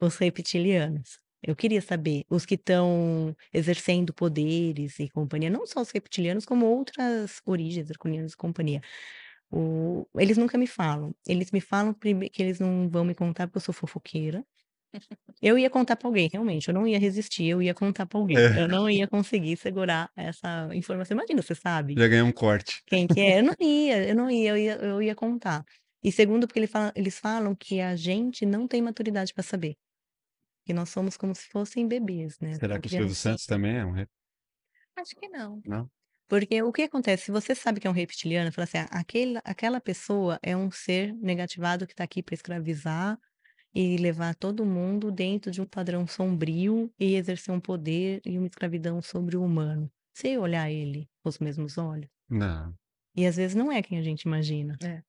os 0.00 0.16
reptilianos? 0.16 1.18
Eu 1.46 1.54
queria 1.54 1.82
saber, 1.82 2.24
os 2.30 2.46
que 2.46 2.54
estão 2.54 3.36
exercendo 3.52 4.14
poderes 4.14 4.98
e 4.98 5.10
companhia, 5.10 5.50
não 5.50 5.66
só 5.66 5.80
os 5.82 5.90
reptilianos, 5.90 6.46
como 6.46 6.64
outras 6.66 7.40
origens 7.44 7.86
draconianas 7.88 8.32
e 8.32 8.36
companhia. 8.36 8.80
O 9.50 10.06
eles 10.18 10.38
nunca 10.38 10.58
me 10.58 10.66
falam. 10.66 11.14
Eles 11.28 11.50
me 11.52 11.60
falam 11.60 11.94
que 11.94 12.42
eles 12.42 12.58
não 12.60 12.88
vão 12.88 13.04
me 13.04 13.14
contar 13.14 13.46
porque 13.46 13.58
eu 13.58 13.62
sou 13.62 13.74
fofoqueira. 13.74 14.44
Eu 15.42 15.58
ia 15.58 15.68
contar 15.68 15.96
pra 15.96 16.08
alguém, 16.08 16.28
realmente, 16.32 16.68
eu 16.68 16.74
não 16.74 16.86
ia 16.86 16.98
resistir, 16.98 17.46
eu 17.46 17.60
ia 17.60 17.74
contar 17.74 18.06
pra 18.06 18.18
alguém. 18.18 18.36
É. 18.38 18.62
Eu 18.62 18.68
não 18.68 18.88
ia 18.88 19.06
conseguir 19.06 19.56
segurar 19.56 20.10
essa 20.16 20.68
informação. 20.72 21.16
Imagina, 21.16 21.42
você 21.42 21.54
sabe 21.54 21.94
Já 21.98 22.08
ganhei 22.08 22.22
um 22.22 22.32
corte. 22.32 22.82
quem 22.86 23.06
que 23.06 23.20
é. 23.20 23.40
Eu 23.40 23.44
não 23.44 23.54
ia, 23.60 24.08
eu 24.08 24.14
não 24.14 24.30
ia, 24.30 24.50
eu 24.50 24.56
ia 24.56 24.74
eu 24.76 25.02
ia 25.02 25.14
contar. 25.14 25.64
E 26.02 26.10
segundo, 26.12 26.46
porque 26.46 26.58
ele 26.60 26.66
fala 26.66 26.92
eles 26.96 27.18
falam 27.18 27.54
que 27.54 27.80
a 27.80 27.96
gente 27.96 28.46
não 28.46 28.66
tem 28.68 28.80
maturidade 28.82 29.34
pra 29.34 29.42
saber. 29.42 29.76
Que 30.66 30.72
nós 30.72 30.88
somos 30.88 31.16
como 31.16 31.34
se 31.34 31.46
fossem 31.48 31.86
bebês, 31.86 32.38
né, 32.40 32.54
Será 32.54 32.78
que 32.80 32.86
o 32.86 32.90
Silvio. 32.90 33.14
Santos 33.14 33.46
também 33.46 33.76
é 33.76 33.84
um 33.84 33.92
rep... 33.92 34.08
Acho 34.96 35.14
que 35.16 35.28
não. 35.28 35.62
Não? 35.66 35.90
Porque 36.28 36.62
o 36.62 36.72
que 36.72 36.82
acontece, 36.82 37.24
se 37.26 37.30
você 37.32 37.54
sabe 37.54 37.80
que 37.80 37.86
é 37.86 37.90
um 37.90 37.94
reptiliano, 37.94 38.52
fala 38.52 38.64
assim: 38.64 38.78
"Ah, 38.78 38.88
aquele 39.00 39.38
aquela 39.44 39.80
pessoa 39.80 40.38
é 40.42 40.56
um 40.56 40.70
ser 40.70 41.14
negativado 41.16 41.86
que 41.86 41.94
tá 41.94 42.04
aqui 42.04 42.22
pra 42.22 42.34
escravizar 42.34 43.18
e 43.74 43.96
levar 43.98 44.34
todo 44.36 44.66
mundo 44.66 45.12
dentro 45.12 45.50
de 45.52 45.60
um 45.62 45.66
padrão 45.66 46.06
sombrio 46.06 46.90
e 47.00 47.16
exercer 47.16 47.54
um 47.54 47.60
poder 47.60 48.20
e 48.26 48.38
uma 48.38 48.46
escravidão 48.48 49.02
sobre 49.02 49.36
o 49.36 49.44
humano". 49.44 49.90
Você 50.14 50.38
olhar 50.38 50.70
ele 50.70 51.08
com 51.22 51.28
os 51.30 51.38
mesmos 51.40 51.78
olhos? 51.78 52.08
Não. 52.28 52.76
E 53.16 53.26
às 53.26 53.36
vezes 53.36 53.54
não 53.54 53.70
é 53.70 53.80
quem 53.82 53.98
a 53.98 54.02
gente 54.02 54.22
imagina. 54.22 54.76
É. 54.82 55.02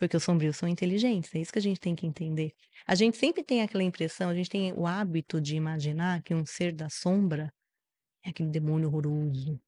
Porque 0.00 0.16
os 0.16 0.24
sombrios 0.24 0.56
são 0.56 0.68
inteligentes, 0.68 1.34
é 1.34 1.40
isso 1.40 1.52
que 1.52 1.60
a 1.60 1.62
gente 1.62 1.80
tem 1.80 1.94
que 1.94 2.06
entender. 2.06 2.52
A 2.86 2.96
gente 2.96 3.18
sempre 3.18 3.44
tem 3.44 3.62
aquela 3.62 3.84
impressão, 3.84 4.30
a 4.30 4.34
gente 4.34 4.50
tem 4.50 4.72
o 4.74 4.86
hábito 4.86 5.40
de 5.40 5.56
imaginar 5.56 6.22
que 6.24 6.34
um 6.34 6.46
ser 6.46 6.72
da 6.74 6.88
sombra 6.90 7.52
é 8.24 8.30
aquele 8.30 8.50
demônio 8.50 8.88
horroroso, 8.88 9.60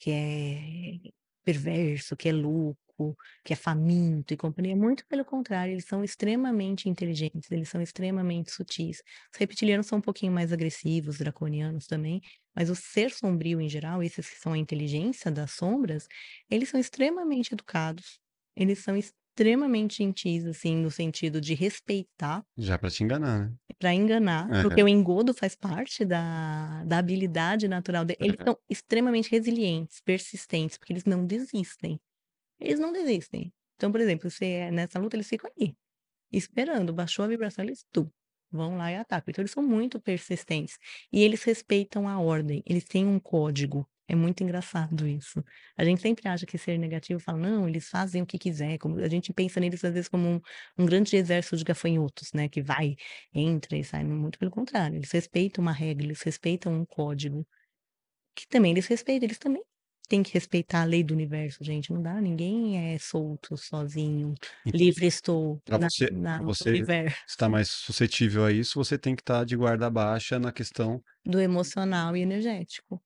que 0.00 0.10
é 0.10 1.12
perverso, 1.44 2.16
que 2.16 2.28
é 2.28 2.32
louco, 2.32 3.16
que 3.44 3.52
é 3.52 3.56
faminto 3.56 4.34
e 4.34 4.36
companhia. 4.36 4.76
Muito 4.76 5.06
pelo 5.08 5.24
contrário, 5.24 5.72
eles 5.74 5.86
são 5.86 6.04
extremamente 6.04 6.88
inteligentes, 6.88 7.50
eles 7.50 7.68
são 7.68 7.82
extremamente 7.82 8.52
sutis. 8.52 9.02
Os 9.32 9.38
reptilianos 9.38 9.86
são 9.86 9.98
um 9.98 10.02
pouquinho 10.02 10.32
mais 10.32 10.52
agressivos, 10.52 11.18
draconianos 11.18 11.86
também, 11.86 12.20
mas 12.54 12.70
o 12.70 12.74
ser 12.76 13.10
sombrio 13.12 13.60
em 13.60 13.68
geral, 13.68 14.02
esses 14.02 14.28
que 14.30 14.38
são 14.38 14.52
a 14.54 14.58
inteligência 14.58 15.30
das 15.30 15.52
sombras, 15.52 16.06
eles 16.50 16.68
são 16.68 16.80
extremamente 16.80 17.52
educados, 17.54 18.20
eles 18.56 18.80
são 18.80 18.96
extremamente 19.36 19.98
gentis, 19.98 20.46
assim, 20.46 20.76
no 20.76 20.90
sentido 20.90 21.40
de 21.40 21.54
respeitar 21.54 22.44
Já 22.56 22.78
pra 22.78 22.90
te 22.90 23.02
enganar, 23.04 23.48
né? 23.50 23.56
para 23.78 23.92
enganar, 23.94 24.54
porque 24.60 24.82
o 24.82 24.88
engodo 24.88 25.34
faz 25.34 25.54
parte 25.56 26.04
da 26.04 26.84
da 26.84 26.98
habilidade 26.98 27.66
natural 27.68 28.04
de 28.04 28.16
eles 28.20 28.38
Aham. 28.38 28.46
são 28.46 28.56
extremamente 28.68 29.30
resilientes, 29.30 30.00
persistentes, 30.00 30.76
porque 30.78 30.92
eles 30.92 31.04
não 31.04 31.26
desistem. 31.26 32.00
Eles 32.60 32.80
não 32.80 32.92
desistem. 32.92 33.52
Então, 33.76 33.92
por 33.92 34.00
exemplo, 34.00 34.30
você 34.30 34.46
é 34.46 34.70
nessa 34.72 34.98
luta, 35.00 35.16
eles 35.16 35.28
ficam 35.28 35.50
ali, 35.56 35.76
esperando, 36.32 36.94
baixou 36.94 37.24
a 37.24 37.28
vibração, 37.28 37.64
eles 37.64 37.84
tum, 37.92 38.10
vão 38.52 38.76
lá 38.78 38.92
e 38.92 38.96
atacam. 38.96 39.30
Então 39.32 39.42
eles 39.42 39.52
são 39.52 39.62
muito 39.62 40.00
persistentes. 40.00 40.78
E 41.12 41.22
eles 41.22 41.44
respeitam 41.44 42.08
a 42.08 42.20
ordem, 42.20 42.62
eles 42.66 42.84
têm 42.84 43.06
um 43.06 43.20
código. 43.20 43.88
É 44.08 44.14
muito 44.14 44.42
engraçado 44.44 45.06
isso. 45.08 45.42
A 45.78 45.84
gente 45.84 46.02
sempre 46.02 46.28
acha 46.28 46.44
que 46.44 46.58
ser 46.58 46.76
negativo 46.78 47.18
fala: 47.20 47.38
"Não, 47.38 47.66
eles 47.66 47.88
fazem 47.88 48.20
o 48.20 48.26
que 48.26 48.38
quiser", 48.38 48.76
como 48.78 48.98
a 48.98 49.08
gente 49.08 49.32
pensa 49.32 49.58
neles 49.58 49.82
às 49.82 49.94
vezes 49.94 50.08
como 50.08 50.28
um 50.28 50.40
um 50.76 50.84
grande 50.86 51.16
exército 51.16 51.56
de 51.56 51.64
gafanhotos, 51.64 52.30
né, 52.34 52.48
que 52.48 52.60
vai, 52.62 52.96
entra 53.32 53.76
e 53.78 53.84
sai, 53.84 54.04
muito 54.04 54.38
pelo 54.38 54.50
contrário, 54.50 54.96
eles 54.98 55.10
respeitam 55.10 55.62
uma 55.62 55.72
regra, 55.72 56.04
eles 56.04 56.20
respeitam 56.22 56.72
um 56.74 56.84
código. 56.84 57.46
Que 58.36 58.48
também 58.48 58.72
eles 58.72 58.86
respeitam, 58.88 59.26
eles 59.26 59.38
também 59.38 59.62
têm 60.08 60.22
que 60.22 60.32
respeitar 60.34 60.82
a 60.82 60.84
lei 60.84 61.04
do 61.04 61.14
universo, 61.14 61.64
gente, 61.64 61.92
não 61.92 62.02
dá, 62.02 62.20
ninguém 62.20 62.94
é 62.94 62.98
solto, 62.98 63.56
sozinho, 63.56 64.34
Então, 64.66 64.74
livre 64.74 65.06
estou 65.06 65.62
pra 65.64 65.78
na 65.78 65.90
você, 65.90 66.08
na 66.10 66.42
pra 66.44 66.44
você 66.46 66.66
universo. 66.66 67.18
estar 67.28 67.48
mais 67.48 67.68
suscetível 67.70 68.44
a 68.46 68.52
isso, 68.52 68.74
você 68.76 68.98
tem 68.98 69.16
que 69.16 69.22
estar 69.22 69.44
de 69.44 69.56
guarda 69.56 69.90
baixa 69.90 70.38
na 70.38 70.52
questão 70.52 71.02
Do 71.26 71.40
emocional 71.40 72.14
e 72.16 72.20
energético. 72.22 73.02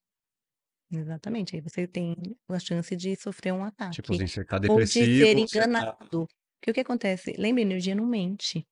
Exatamente, 0.91 1.55
aí 1.55 1.61
você 1.61 1.87
tem 1.87 2.17
a 2.49 2.59
chance 2.59 2.97
de 2.97 3.15
sofrer 3.15 3.53
um 3.53 3.63
tipo 3.91 4.13
ataque, 4.13 4.15
assim, 4.15 4.27
você 4.27 4.45
tá 4.45 4.59
ou 4.67 4.81
de 4.81 5.07
ser 5.07 5.37
depressivo, 5.37 5.69
tá 5.77 5.97
enganado. 5.97 6.27
Porque 6.61 6.71
o 6.71 6.75
que 6.75 6.81
acontece? 6.81 7.33
Lembra, 7.39 7.61
energia 7.63 7.95
não 7.95 8.07
mente. 8.07 8.67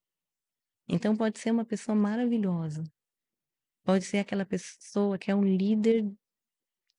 Então 0.89 1.17
pode 1.17 1.39
ser 1.41 1.51
uma 1.53 1.65
pessoa 1.67 1.97
maravilhosa. 1.97 2.85
Pode 3.85 4.05
ser 4.05 4.19
aquela 4.19 4.47
pessoa 4.47 5.19
que 5.19 5.31
é 5.31 5.35
um 5.37 5.45
líder 5.45 6.13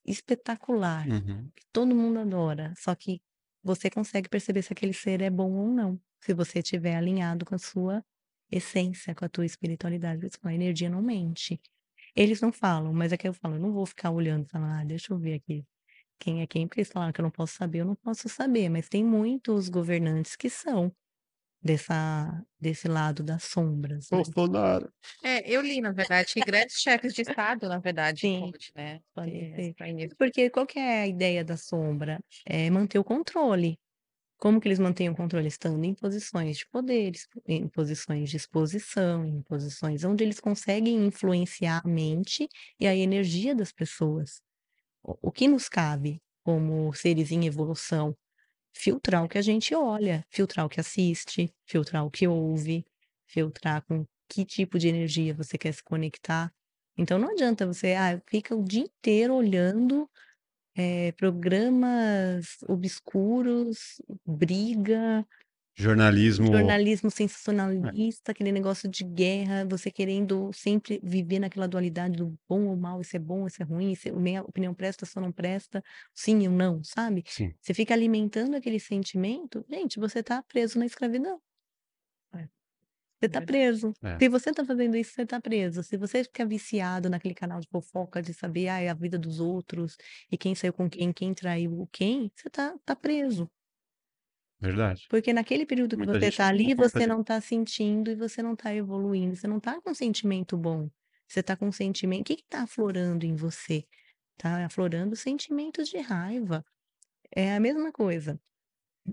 espetacular, 0.06 1.08
Uhum. 1.08 1.52
que 1.56 1.64
todo 1.74 1.96
mundo 1.96 2.20
adora, 2.20 2.74
só 2.78 2.96
que 2.96 3.22
você 3.64 3.90
consegue 3.92 4.30
perceber 4.30 4.62
se 4.64 4.74
aquele 4.74 4.94
ser 4.94 5.22
é 5.22 5.30
bom 5.32 5.52
ou 5.54 5.68
não, 5.70 6.00
se 6.24 6.34
você 6.34 6.60
estiver 6.60 6.96
alinhado 6.98 7.46
com 7.46 7.56
a 7.56 7.60
sua 7.60 8.04
essência, 8.52 9.16
com 9.16 9.26
a 9.26 9.30
tua 9.30 9.46
espiritualidade. 9.46 10.22
Falam, 10.42 10.54
a 10.54 10.56
energia 10.56 10.90
não 10.90 11.02
mente. 11.02 11.60
Eles 12.18 12.42
não 12.42 12.52
falam, 12.52 12.94
mas 12.94 13.14
é 13.14 13.18
que 13.18 13.28
eu 13.28 13.34
falo, 13.34 13.56
eu 13.56 13.60
não 13.60 13.72
vou 13.72 13.86
ficar 13.86 14.12
olhando 14.12 14.46
e 14.46 14.50
falar, 14.50 14.82
ah, 14.82 14.84
deixa 14.84 15.14
eu 15.14 15.20
ver 15.20 15.36
aqui 15.36 15.64
quem 16.20 16.42
é 16.42 16.48
quem, 16.48 16.68
porque 16.68 16.82
eles 16.82 16.92
falaram 16.92 17.14
que 17.14 17.22
eu 17.22 17.24
não 17.24 17.32
posso 17.32 17.56
saber, 17.56 17.80
eu 17.82 17.86
não 17.86 17.96
posso 17.96 18.30
saber, 18.30 18.70
mas 18.70 18.90
tem 18.90 19.04
muitos 19.06 19.70
governantes 19.70 20.36
que 20.36 20.50
são 20.50 20.92
dessa, 21.62 22.46
desse 22.60 22.88
lado 22.88 23.24
das 23.24 23.44
sombras, 23.44 24.10
né? 24.12 24.22
Bolsonaro. 24.24 24.92
É, 25.24 25.50
eu 25.50 25.62
li, 25.62 25.82
na 25.82 25.92
verdade, 25.92 26.34
que 26.34 26.42
grandes 26.42 26.78
chefes 26.80 27.14
de 27.14 27.22
Estado, 27.22 27.68
na 27.68 27.80
verdade, 27.80 28.22
Sim, 28.22 28.52
pode, 28.52 28.72
né? 28.76 29.00
pode 29.14 30.16
Porque 30.18 30.50
qual 30.50 30.66
que 30.66 30.80
é 30.80 31.02
a 31.02 31.08
ideia 31.08 31.44
da 31.44 31.58
sombra? 31.58 32.20
É 32.46 32.70
manter 32.70 33.00
o 33.00 33.04
controle. 33.04 33.78
Como 34.38 34.62
que 34.62 34.68
eles 34.68 34.80
mantêm 34.80 35.10
o 35.10 35.16
controle? 35.16 35.48
Estando 35.48 35.84
em 35.84 35.94
posições 35.96 36.58
de 36.58 36.68
poder, 36.70 37.12
em 37.48 37.68
posições 37.68 38.30
de 38.30 38.38
exposição, 38.38 39.26
em 39.26 39.42
posições 39.42 40.04
onde 40.04 40.24
eles 40.24 40.40
conseguem 40.40 41.06
influenciar 41.08 41.82
a 41.84 41.88
mente 41.88 42.48
e 42.80 42.86
a 42.88 42.96
energia 42.96 43.56
das 43.56 43.72
pessoas. 43.72 44.42
O 45.04 45.18
o 45.30 45.32
que 45.32 45.48
nos 45.48 45.70
cabe 45.70 46.22
como 46.44 46.94
seres 46.94 47.32
em 47.32 47.46
evolução? 47.48 48.16
Filtrar 48.76 49.24
o 49.26 49.30
que 49.30 49.38
a 49.38 49.42
gente 49.42 49.76
olha, 49.76 50.26
filtrar 50.32 50.66
o 50.66 50.70
que 50.70 50.80
assiste, 50.80 51.54
filtrar 51.66 52.06
o 52.06 52.12
que 52.12 52.28
ouve, 52.28 52.86
filtrar 53.28 53.84
com 53.86 54.06
que 54.30 54.46
tipo 54.46 54.80
de 54.80 54.88
energia 54.90 55.34
você 55.34 55.58
quer 55.58 55.74
se 55.74 55.84
conectar. 55.84 56.52
Então 56.98 57.20
não 57.20 57.32
adianta 57.32 57.66
você, 57.68 57.94
ah, 57.96 58.22
fica 58.30 58.56
o 58.56 58.64
dia 58.64 58.84
inteiro 58.84 59.36
olhando 59.36 60.10
eh, 60.78 61.12
programas 61.14 62.58
obscuros, 62.68 64.02
briga, 64.26 65.26
Jornalismo. 65.76 66.52
jornalismo 66.52 67.10
sensacionalista, 67.12 68.32
aquele 68.32 68.52
negócio 68.52 68.90
de 68.90 69.04
guerra, 69.04 69.66
você 69.70 69.92
querendo 69.92 70.52
sempre 70.54 71.00
viver 71.04 71.40
naquela 71.40 71.68
dualidade 71.68 72.18
do 72.18 72.38
bom 72.48 72.68
ou 72.68 72.76
mal, 72.78 73.02
isso 73.02 73.16
é 73.16 73.20
bom, 73.20 73.46
isso 73.48 73.62
é 73.62 73.66
ruim, 73.66 73.92
isso 73.92 74.08
é- 74.08 74.12
minha 74.12 74.42
opinião 74.44 74.74
presta, 74.74 75.06
só 75.06 75.20
não 75.20 75.32
presta, 75.32 75.84
sim 76.14 76.48
ou 76.48 76.54
não, 76.54 76.82
sabe? 76.84 77.24
Sim. 77.26 77.58
Você 77.62 77.74
fica 77.74 77.94
alimentando 77.94 78.56
aquele 78.56 78.80
sentimento, 78.80 79.66
gente, 79.70 80.00
você 80.00 80.24
tá 80.24 80.42
preso 80.44 80.80
na 80.80 80.86
escravidão. 80.86 81.42
Você 83.22 83.30
tá 83.30 83.42
Verdade. 83.42 83.42
preso. 83.42 83.94
É. 84.04 84.22
Se 84.22 84.30
você 84.30 84.52
tá 84.54 84.66
fazendo 84.66 84.96
isso, 84.98 85.14
você 85.14 85.26
tá 85.26 85.42
preso. 85.42 85.84
Se 85.84 85.98
você 85.98 86.24
fica 86.24 86.46
viciado 86.46 87.10
naquele 87.10 87.34
canal 87.36 87.60
de 87.60 87.68
fofoca, 87.70 88.22
de 88.22 88.34
saber 88.34 88.68
ah, 88.70 88.92
a 88.92 88.94
vida 88.96 89.18
dos 89.20 89.40
outros, 89.40 89.96
e 90.32 90.38
quem 90.38 90.56
saiu 90.56 90.74
com 90.74 90.90
quem, 90.90 91.12
quem 91.14 91.34
traiu 91.34 91.88
quem, 91.92 92.32
você 92.36 92.50
tá, 92.50 92.76
tá 92.86 92.96
preso. 92.96 93.50
Verdade. 94.60 95.10
Porque 95.10 95.32
naquele 95.34 95.66
período 95.66 95.98
que 95.98 96.06
Muita 96.06 96.20
você 96.20 96.32
tá 96.32 96.48
ali, 96.48 96.74
você 96.74 97.08
não 97.08 97.24
tá 97.24 97.40
sentindo 97.40 98.12
e 98.12 98.16
você 98.16 98.42
não 98.44 98.56
tá 98.56 98.74
evoluindo, 98.76 99.36
você 99.36 99.48
não 99.48 99.60
tá 99.60 99.82
com 99.82 99.94
sentimento 99.94 100.58
bom. 100.58 100.90
Você 101.28 101.42
tá 101.44 101.56
com 101.58 101.72
sentimento. 101.72 102.22
O 102.22 102.24
que 102.26 102.38
que 102.38 102.46
tá 102.48 102.64
aflorando 102.64 103.26
em 103.26 103.36
você? 103.36 103.86
Tá 104.38 104.66
aflorando 104.66 105.16
sentimentos 105.16 105.90
de 105.90 105.98
raiva. 106.00 106.66
É 107.36 107.56
a 107.56 107.60
mesma 107.60 107.92
coisa. 107.92 108.40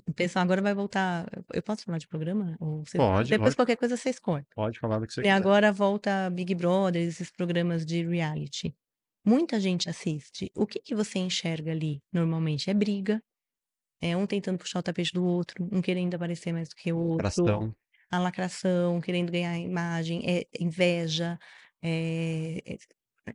O 0.07 0.13
pessoal 0.13 0.43
agora 0.45 0.61
vai 0.61 0.75
voltar. 0.75 1.27
Eu 1.53 1.63
posso 1.63 1.85
falar 1.85 1.99
de 1.99 2.09
programa? 2.09 2.57
Ou 2.61 2.85
você- 2.85 2.99
Pode, 2.99 3.29
Depois 3.31 3.47
lógico. 3.49 3.57
qualquer 3.61 3.77
coisa 3.77 3.97
vocês 3.97 4.19
cortam. 4.19 4.47
Pode 4.55 4.79
falar 4.79 4.99
do 4.99 5.07
que 5.07 5.13
você 5.13 5.21
E 5.21 5.25
quiser. 5.25 5.35
agora 5.35 5.73
volta 5.73 6.29
Big 6.31 6.55
Brother, 6.55 7.03
esses 7.03 7.31
programas 7.31 7.85
de 7.87 8.03
reality. 8.05 8.75
Muita 9.25 9.59
gente 9.61 9.89
assiste. 9.89 10.51
O 10.55 10.67
que 10.67 10.81
que 10.81 10.95
você 10.95 11.19
enxerga 11.19 11.71
ali? 11.73 12.03
Normalmente 12.13 12.69
é 12.71 12.75
briga. 12.75 13.23
É 14.03 14.17
um 14.17 14.27
tentando 14.27 14.59
puxar 14.59 14.81
o 14.81 14.83
tapete 14.83 15.13
do 15.15 15.25
outro, 15.25 15.67
um 15.73 15.81
querendo 15.81 16.15
aparecer 16.15 16.53
mais 16.53 16.69
do 16.69 16.75
que 16.75 16.93
o 16.93 16.99
outro. 16.99 17.25
Lacração. 17.27 17.75
A 18.11 18.19
lacração, 18.19 19.01
querendo 19.01 19.33
ganhar 19.33 19.57
imagem, 19.59 20.23
é 20.29 20.47
inveja, 20.61 21.39
é, 21.83 22.61
é 22.67 22.77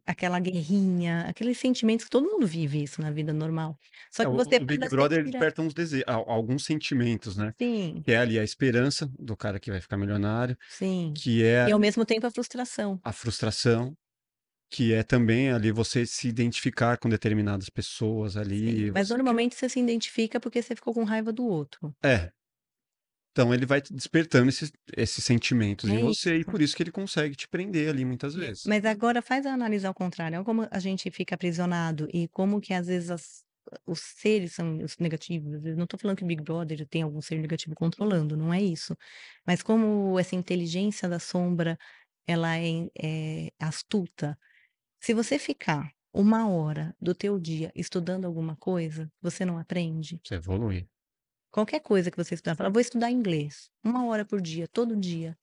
aquela 0.06 0.40
guerrinha, 0.40 1.22
aqueles 1.28 1.57
sentimentos 1.57 2.06
que 2.06 2.11
todo 2.11 2.26
mundo 2.30 2.45
vive 2.48 2.84
isso 2.84 3.02
na 3.02 3.11
vida 3.11 3.34
normal. 3.34 3.78
Só 4.11 4.24
É, 4.24 4.28
que 4.28 4.32
o, 4.34 4.36
você 4.36 4.60
o 4.60 4.66
Big 4.66 4.88
Brother 4.88 5.24
desperta 5.24 5.61
uns 5.61 5.74
dese... 5.74 6.03
al- 6.07 6.30
alguns 6.30 6.66
sentimentos, 6.66 7.38
né? 7.38 7.53
Sim, 7.57 8.03
Que 8.03 8.11
é 8.14 8.18
ali 8.18 8.40
a 8.40 8.44
esperança 8.44 9.07
do 9.20 9.36
cara 9.38 9.60
que 9.60 9.72
vai 9.72 9.82
ficar 9.82 9.98
milionário, 9.98 10.57
sim. 10.68 11.14
que 11.16 11.44
é 11.44 11.68
E 11.68 11.72
ao 11.72 11.80
mesmo 11.80 12.06
tempo 12.06 12.26
a 12.28 12.32
frustração. 12.32 13.02
a 13.03 13.11
frustração, 13.14 13.94
que 14.72 14.94
é 14.94 15.03
também 15.03 15.52
ali 15.52 15.72
você 15.72 16.06
se 16.06 16.28
identificar 16.30 16.98
com 16.99 17.10
determinadas 17.10 17.70
pessoas 17.70 18.36
Sim. 18.36 18.40
ali. 18.41 18.91
Mas 18.91 19.10
você 19.10 19.14
normalmente 19.14 19.56
você 19.56 19.70
se 19.70 19.80
identifica 19.80 20.40
porque 20.40 20.61
você 20.61 20.76
ficou 20.76 20.94
com 20.94 21.03
raiva 21.03 21.32
do 21.32 21.45
outro. 21.45 21.95
É. 22.03 22.32
Então 23.31 23.53
ele 23.53 23.65
vai 23.65 23.81
despertando 23.81 24.49
esses, 24.49 24.72
esses 24.97 25.23
sentimentos 25.23 25.89
É 25.89 25.93
em 25.93 25.99
você 25.99 26.35
e 26.35 26.39
isso. 26.39 26.45
por 26.51 26.61
isso 26.61 26.76
que 26.76 26.84
ele 26.84 26.91
consegue 26.91 27.35
te 27.35 27.47
prender 27.47 27.89
ali 27.89 28.03
muitas 28.03 28.34
vezes. 28.35 28.64
Mas 28.65 28.84
agora 28.85 29.22
faz 29.22 29.45
a 29.45 29.53
análise 29.53 29.85
ao 29.85 29.93
contrário. 29.93 30.38
Olha 30.38 30.45
como 30.45 30.68
a 30.69 30.80
gente 30.80 31.10
fica 31.11 31.35
aprisionado 31.35 32.07
e 32.14 32.27
como 32.30 32.60
que 32.60 32.73
às 32.73 32.88
vezes 32.88 33.10
as- 33.11 33.43
os 33.85 33.99
seres 33.99 34.53
são 34.53 34.77
os 34.84 34.97
negativos. 34.97 35.64
Eu 35.64 35.76
não 35.77 35.84
estou 35.84 35.99
falando 35.99 36.18
que 36.18 36.23
o 36.23 36.27
Big 36.27 36.41
Brother 36.41 36.88
tem 36.88 37.03
algum 37.03 37.22
ser 37.22 37.38
negativo 37.39 37.76
controlando, 37.76 38.35
não 38.35 38.51
é 38.53 38.61
isso. 38.61 38.97
Mas 39.45 39.61
como 39.61 40.18
essa 40.19 40.35
inteligência 40.35 41.07
da 41.07 41.19
sombra, 41.19 41.77
ela 42.27 42.57
é, 42.57 42.88
é 43.01 43.49
astuta. 43.60 44.38
Se 45.01 45.14
você 45.14 45.39
ficar 45.39 45.91
uma 46.14 46.49
hora 46.49 46.95
do 47.01 47.15
teu 47.15 47.39
dia 47.39 47.72
estudando 47.76 48.26
alguma 48.26 48.56
coisa, 48.57 49.11
você 49.22 49.45
não 49.45 49.57
aprende. 49.60 50.22
Você 50.23 50.35
evolui. 50.35 50.88
Qualquer 51.51 51.80
coisa 51.80 52.11
que 52.11 52.17
você 52.17 52.35
estudar, 52.35 52.55
fala, 52.55 52.69
vou 52.69 52.81
estudar 52.81 53.09
inglês, 53.09 53.69
uma 53.84 54.05
hora 54.05 54.23
por 54.23 54.41
dia, 54.41 54.67
todo 54.67 54.95
dia. 54.95 55.38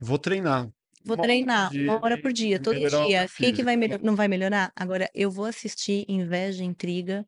Vou 0.00 0.18
treinar. 0.18 0.70
Vou 1.04 1.16
Uma 1.16 1.22
treinar 1.22 1.70
dia 1.70 1.82
uma 1.82 2.02
hora 2.02 2.20
por 2.20 2.32
dia, 2.32 2.58
todo 2.58 2.74
dia. 2.74 3.26
O 3.26 3.36
que 3.36 3.52
que 3.52 3.62
vai 3.62 3.76
melhor? 3.76 4.00
Não 4.02 4.16
vai 4.16 4.26
melhorar? 4.26 4.72
Agora, 4.74 5.10
eu 5.14 5.30
vou 5.30 5.44
assistir 5.44 6.06
inveja, 6.08 6.64
intriga, 6.64 7.26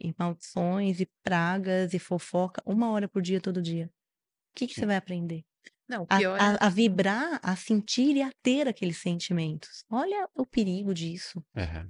e 0.00 0.12
maldições, 0.18 1.00
e 1.00 1.08
pragas, 1.22 1.94
e 1.94 1.98
fofoca, 1.98 2.60
uma 2.66 2.90
hora 2.90 3.08
por 3.08 3.22
dia, 3.22 3.40
todo 3.40 3.62
dia. 3.62 3.86
O 3.86 4.56
que 4.56 4.66
que 4.66 4.74
você 4.74 4.86
vai 4.86 4.96
aprender? 4.96 5.44
Não, 5.88 6.02
o 6.02 6.06
A, 6.08 6.18
pior 6.18 6.36
é 6.36 6.40
a, 6.40 6.66
a 6.66 6.68
vibrar, 6.68 7.40
a 7.42 7.54
sentir 7.56 8.16
e 8.16 8.22
a 8.22 8.32
ter 8.42 8.66
aqueles 8.66 8.98
sentimentos. 8.98 9.84
Olha 9.90 10.28
o 10.34 10.46
perigo 10.46 10.92
disso. 10.94 11.44
É. 11.54 11.86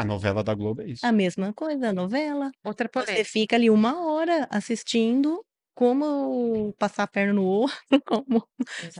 A 0.00 0.04
novela 0.04 0.42
da 0.44 0.54
Globo 0.54 0.82
é 0.82 0.88
isso. 0.90 1.08
A 1.08 1.12
mesma 1.12 1.52
coisa, 1.52 1.88
a 1.90 1.92
novela. 1.92 2.50
outra 2.64 2.88
Você 2.94 3.24
polêmica. 3.24 3.24
fica 3.24 3.56
ali 3.56 3.70
uma 3.70 4.06
hora 4.06 4.46
assistindo 4.50 5.44
como 5.74 6.72
passar 6.78 7.04
a 7.04 7.06
perna 7.08 7.32
no 7.34 7.44
outro, 7.44 7.76
como 8.06 8.46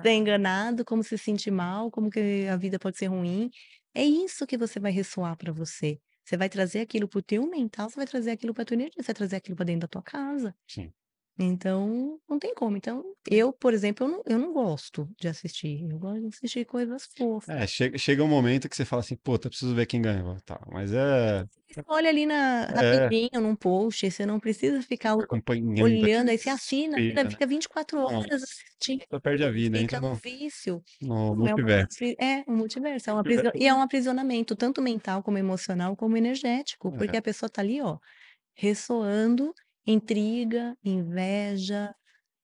ser 0.03 0.11
Exato. 0.11 0.13
enganado, 0.13 0.85
como 0.85 1.03
se 1.05 1.19
sentir 1.19 1.51
mal, 1.51 1.91
como 1.91 2.11
que 2.11 2.47
a 2.49 2.57
vida 2.57 2.79
pode 2.79 2.99
ser 2.99 3.07
ruim. 3.07 3.51
É 3.95 4.05
isso 4.05 4.47
que 4.47 4.57
você 4.59 4.81
vai 4.81 4.91
ressoar 4.93 5.37
para 5.37 5.53
você. 5.53 6.01
Você 6.25 6.37
vai 6.37 6.49
trazer 6.49 6.81
aquilo 6.81 7.09
pro 7.09 7.23
teu 7.23 7.47
mental, 7.49 7.91
você 7.91 7.97
vai 7.97 8.07
trazer 8.07 8.31
aquilo 8.33 8.55
pra 8.55 8.65
tua 8.65 8.75
energia, 8.75 8.95
você 9.03 9.07
vai 9.09 9.15
trazer 9.15 9.37
aquilo 9.37 9.57
para 9.57 9.67
dentro 9.67 9.83
da 9.83 9.89
tua 9.89 10.03
casa. 10.03 10.55
Sim. 10.67 10.93
Então, 11.39 12.21
não 12.29 12.39
tem 12.39 12.55
como. 12.55 12.77
Então, 12.77 13.03
eu, 13.31 13.53
por 13.53 13.73
exemplo, 13.75 14.07
eu 14.07 14.11
não, 14.11 14.23
eu 14.27 14.39
não 14.39 14.53
gosto 14.53 15.09
de 15.19 15.29
assistir. 15.29 15.89
Eu 15.91 15.99
gosto 15.99 16.21
de 16.21 16.27
assistir 16.29 16.65
coisas 16.67 17.07
fofas. 17.17 17.49
É, 17.49 17.67
chega, 17.67 17.99
chega 17.99 18.23
um 18.23 18.29
momento 18.29 18.69
que 18.69 18.77
você 18.77 18.85
fala 18.85 19.01
assim, 19.01 19.17
puta, 19.17 19.49
preciso 19.49 19.75
ver 19.75 19.87
quem 19.87 20.01
ganhou. 20.01 20.41
Tá, 20.43 20.61
mas 20.71 20.93
é 20.93 21.45
Olha 21.87 22.09
ali 22.11 22.27
na, 22.27 22.67
É. 22.69 23.11
rapidinho, 23.11 23.41
num 23.41 23.57
post, 23.57 24.11
você 24.11 24.25
não 24.27 24.39
precisa 24.41 24.83
ficar 24.83 25.17
olhando, 25.77 26.29
aí 26.31 26.39
você 26.39 26.49
assina, 26.51 26.97
Fica, 26.97 27.25
né? 27.25 27.31
fica 27.31 27.47
24 27.47 27.99
Não, 28.07 28.21
horas 28.21 28.43
assistindo. 28.43 29.05
Só 29.11 29.21
perde 29.21 29.45
a 29.45 29.51
vida, 29.51 29.79
Fica 29.79 30.01
no 30.01 30.01
no, 30.01 30.17
vício. 30.17 30.83
no 31.01 31.35
É, 31.45 31.55
uma 31.55 31.89
multiverso. 31.89 31.99
é 32.21 32.45
um 32.49 32.57
multiverso, 32.57 33.11
é 33.11 33.15
um 33.15 33.19
aprisiona- 33.19 33.55
e 33.57 33.67
é 33.67 33.75
um 33.75 33.81
aprisionamento, 33.83 34.57
tanto 34.57 34.83
mental 34.83 35.23
como 35.23 35.39
emocional, 35.39 35.97
como 35.97 36.17
energético, 36.17 36.93
porque 36.95 37.17
É. 37.17 37.19
a 37.19 37.23
pessoa 37.23 37.51
tá 37.51 37.63
ali, 37.63 37.81
ó, 37.83 37.99
ressoando 38.57 39.55
intriga, 39.87 40.77
inveja, 40.85 41.95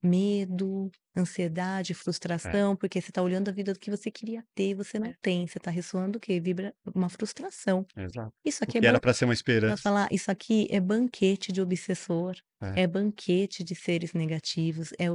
medo, 0.02 0.90
ansiedade, 1.16 1.93
frustração, 1.94 2.77
porque 2.77 3.01
você 3.01 3.10
tá 3.10 3.20
olhando 3.20 3.48
a 3.48 3.52
vida 3.52 3.73
do 3.73 3.78
que 3.81 3.90
você 3.90 4.10
queria 4.12 4.44
ter, 4.55 4.70
e 4.70 4.74
você 4.74 4.98
não 4.98 5.09
É. 5.09 5.15
tem, 5.20 5.47
você 5.47 5.59
tá 5.59 5.70
ressoando 5.73 6.19
o 6.19 6.20
quê? 6.20 6.39
Vibra 6.40 6.73
uma 6.94 7.09
frustração. 7.09 7.85
Exato. 7.97 8.32
Isso 8.44 8.62
O 8.62 8.65
aqui 8.65 8.78
é 8.78 8.81
que 8.81 8.86
era 8.86 8.98
ban... 8.98 9.01
pra 9.01 9.12
ser 9.12 9.24
uma 9.24 9.31
Pra 9.31 9.35
esperança. 9.35 9.82
falar, 9.82 10.09
isso 10.12 10.31
aqui 10.31 10.69
é 10.70 10.78
banquete 10.81 11.51
de 11.52 11.60
obsessor, 11.60 12.36
É. 12.62 12.82
é 12.82 12.86
banquete 12.86 13.65
de 13.65 13.74
seres 13.74 14.12
negativos, 14.12 14.93
é, 14.98 15.06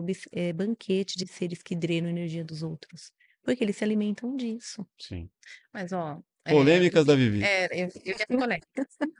é 0.49 0.51
banquete 0.53 1.17
de 1.17 1.27
seres 1.27 1.61
que 1.63 1.75
drenam 1.75 2.09
a 2.09 2.11
energia 2.11 2.43
dos 2.43 2.61
outros, 2.61 3.11
porque 3.43 3.63
eles 3.63 3.77
se 3.77 3.83
alimentam 3.85 4.35
disso. 4.35 4.85
Sim. 4.99 5.29
Mas, 5.73 5.93
ó, 5.93 6.19
é, 6.45 6.51
Polêmicas 6.51 7.05
da 7.05 7.15
Vivi. 7.15 7.41
é, 7.41 7.67
eu, 7.85 7.89
eu 8.03 8.17
ia 8.19 8.27
polêmica. 8.27 8.67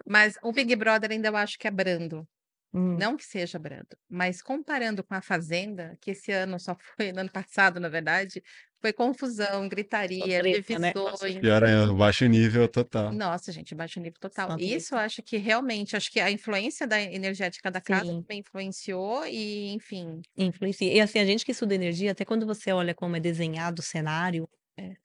Mas 0.05 0.35
o 0.43 0.51
Big 0.51 0.75
Brother 0.75 1.11
ainda 1.11 1.29
eu 1.29 1.37
acho 1.37 1.57
que 1.57 1.67
é 1.67 1.71
brando. 1.71 2.27
Hum. 2.73 2.97
Não 2.97 3.17
que 3.17 3.25
seja 3.25 3.59
brando, 3.59 3.97
mas 4.09 4.41
comparando 4.41 5.03
com 5.03 5.15
a 5.15 5.21
Fazenda, 5.21 5.97
que 6.01 6.11
esse 6.11 6.31
ano 6.31 6.59
só 6.59 6.75
foi, 6.97 7.11
no 7.11 7.21
ano 7.21 7.31
passado, 7.31 7.79
na 7.79 7.89
verdade, 7.89 8.43
foi 8.81 8.93
confusão, 8.93 9.67
gritaria, 9.69 10.41
treta, 10.41 10.79
né? 10.79 10.93
divisões. 10.93 11.41
Pior 11.41 11.63
é, 11.63 11.87
baixo 11.87 12.25
nível 12.27 12.67
total. 12.67 13.11
Nossa, 13.11 13.51
gente, 13.51 13.75
baixo 13.75 13.99
nível 13.99 14.19
total. 14.19 14.49
Só. 14.51 14.55
Isso 14.57 14.95
eu 14.95 14.99
acho 14.99 15.21
que 15.23 15.37
realmente, 15.37 15.95
acho 15.95 16.11
que 16.11 16.19
a 16.19 16.31
influência 16.31 16.87
da 16.87 16.99
energética 17.01 17.69
da 17.71 17.81
casa 17.81 18.05
Sim. 18.05 18.21
também 18.21 18.39
influenciou 18.39 19.25
e, 19.27 19.71
enfim, 19.73 20.21
Influencia. 20.35 20.91
E 20.91 20.99
assim, 20.99 21.19
a 21.19 21.25
gente 21.25 21.45
que 21.45 21.51
estuda 21.51 21.75
energia, 21.75 22.11
até 22.11 22.25
quando 22.25 22.45
você 22.45 22.71
olha 22.71 22.95
como 22.95 23.15
é 23.15 23.19
desenhado 23.19 23.81
o 23.81 23.83
cenário, 23.83 24.49
É. 24.77 25.02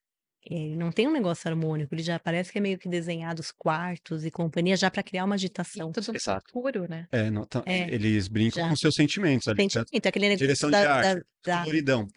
eh, 0.50 0.74
não 0.76 0.90
tem 0.90 1.06
um 1.06 1.12
negócio 1.12 1.48
harmônico, 1.48 1.94
ele 1.94 2.02
já 2.02 2.18
parece 2.18 2.50
que 2.50 2.58
é 2.58 2.60
meio 2.60 2.78
que 2.78 2.88
desenhado 2.88 3.40
os 3.40 3.50
quartos 3.50 4.24
e 4.24 4.30
companhia 4.30 4.76
já 4.76 4.90
para 4.90 5.02
criar 5.02 5.24
uma 5.24 5.34
e 5.34 5.36
agitação. 5.36 5.92
tudo 5.92 6.14
Exato. 6.16 6.52
puro, 6.52 6.88
né? 6.88 7.06
É, 7.12 7.30
não, 7.30 7.44
tá- 7.44 7.62
É, 7.66 7.92
eles 7.94 8.28
brincam 8.28 8.62
já. 8.64 8.68
com 8.68 8.76
seus 8.76 8.94
sentimentos 8.94 9.46
ali, 9.48 9.58
certo? 9.70 9.88
Sentimento, 9.88 10.06
aquele 10.06 10.28
negócio 10.28 10.46
Direção 10.46 10.70
de 10.70 10.72
da, 10.72 10.94
arte, 10.94 11.24
da, 11.44 11.64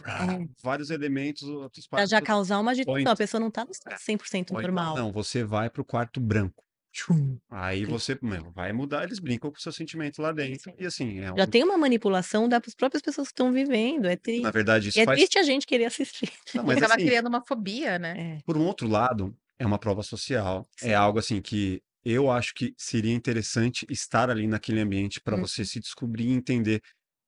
é, 0.08 0.48
vários 0.64 0.90
elementos, 0.90 1.44
outros 1.44 1.88
pra 1.88 2.06
já 2.06 2.22
causar 2.22 2.60
uma 2.60 2.72
agitação. 2.72 3.02
Ou 3.04 3.10
A 3.12 3.16
pessoa 3.16 3.40
não 3.42 3.52
tá 3.52 3.66
no 3.66 3.72
estado 3.72 3.98
100% 4.00 4.52
Ou 4.54 4.60
então, 4.60 4.62
normal. 4.62 4.96
não, 4.96 5.12
você 5.12 5.44
vai 5.44 5.70
pro 5.70 5.84
quarto 5.84 6.20
branco. 6.20 6.64
Tchum. 6.92 7.38
Aí 7.50 7.86
você 7.86 8.18
meu, 8.22 8.52
vai 8.52 8.74
mudar, 8.74 9.04
eles 9.04 9.20
brincam 9.20 9.50
com 9.50 9.58
o 9.58 9.62
seu 9.62 9.72
sentimento 9.72 10.22
lá 10.22 10.32
dentro. 10.34 10.64
Sim. 10.72 10.76
E 10.78 10.86
assim, 10.86 11.20
é 11.20 11.28
Já 11.38 11.44
um- 11.46 11.48
tem 11.50 11.64
uma 11.64 11.78
manipulação 11.78 12.50
das 12.50 12.76
próprias 12.76 13.02
pessoas 13.02 13.28
que 13.30 13.34
estão 13.34 13.52
vivendo. 13.52 14.06
É 14.08 14.12
na 14.12 14.18
triste. 14.18 14.52
verdade, 14.52 14.90
isso 14.90 15.00
E 15.00 15.02
é 15.02 15.06
faz. 15.06 15.18
triste 15.20 15.40
a 15.40 15.44
gente 15.44 15.66
querer 15.66 15.86
assistir. 15.86 16.30
Não, 16.54 16.64
mas 16.68 16.78
Acaba 16.78 16.96
assim, 16.96 17.06
criando 17.06 17.28
uma 17.30 17.42
fobia, 17.46 17.98
né? 17.98 18.38
É, 18.38 18.42
por 18.46 18.58
um 18.58 18.66
outro 18.66 18.88
lado, 18.90 19.34
é 19.58 19.66
uma 19.66 19.80
prova 19.80 20.04
social. 20.04 20.68
É 20.82 20.88
sim. 20.88 20.94
algo 20.94 21.18
assim 21.20 21.42
que 21.42 21.82
eu 22.04 22.30
acho 22.30 22.54
que 22.56 22.74
seria 22.78 23.14
interessante 23.14 23.86
estar 23.90 24.30
ali 24.30 24.46
naquele 24.48 24.82
ambiente 24.82 25.22
para 25.22 25.38
Hum. 25.38 25.42
você 25.42 25.64
se 25.64 25.80
descobrir 25.80 26.26
e 26.28 26.32
entender 26.34 26.82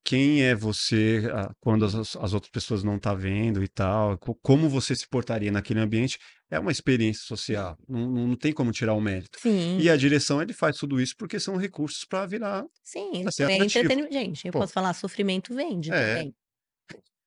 quem 0.03 0.43
é 0.43 0.53
você 0.55 1.23
ah, 1.34 1.51
quando 1.59 1.85
as, 1.85 2.15
as 2.15 2.34
outras 2.34 2.51
pessoas 2.51 2.84
não 2.84 2.97
estão 2.97 3.15
vendo 3.17 3.63
e 3.63 3.67
tal, 3.67 4.17
co- 4.17 4.35
como 4.41 4.69
você 4.69 4.95
se 4.95 5.07
portaria 5.07 5.51
naquele 5.51 5.80
ambiente. 5.80 6.17
É 6.51 6.59
uma 6.59 6.71
experiência 6.71 7.23
social. 7.25 7.75
Não, 7.89 8.09
não 8.27 8.35
tem 8.35 8.53
como 8.53 8.71
tirar 8.71 8.93
o 8.93 9.01
mérito. 9.01 9.39
Sim, 9.39 9.80
E 9.81 9.89
a 9.89 9.97
direção, 9.97 10.39
ele 10.41 10.53
faz 10.53 10.77
tudo 10.77 11.01
isso 11.01 11.15
porque 11.17 11.39
são 11.39 11.57
recursos 11.57 12.05
para 12.05 12.27
virar, 12.27 12.63
sim. 12.84 13.27
ser 13.31 13.49
É 13.49 13.57
entretenimento. 13.57 14.13
Gente, 14.13 14.45
eu 14.45 14.51
Pô, 14.51 14.59
posso 14.59 14.73
falar, 14.73 14.93
sofrimento 14.93 15.53
vende 15.55 15.89
é, 15.91 16.15
também. 16.17 16.35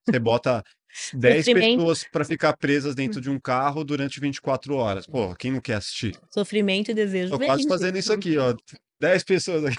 você 0.09 0.19
bota 0.19 0.62
10 1.15 1.44
Sofrimento, 1.44 1.78
pessoas 1.78 2.05
para 2.11 2.24
ficar 2.24 2.57
presas 2.57 2.94
dentro 2.94 3.20
de 3.20 3.28
um 3.28 3.39
carro 3.40 3.85
durante 3.85 4.20
24 4.20 4.74
horas. 4.77 5.07
Pô, 5.07 5.35
quem 5.35 5.51
não 5.53 5.61
quer 5.61 5.74
assistir? 5.74 6.16
sofrimento 6.32 6.90
e 6.90 6.94
desejo 6.94 7.32
Tô 7.32 7.39
quase 7.39 7.62
vende. 7.62 7.69
fazendo 7.69 7.98
isso 7.98 8.12
aqui, 8.12 8.39
ó. 8.39 8.55
10 9.01 9.24
pessoas 9.24 9.65
aqui. 9.65 9.77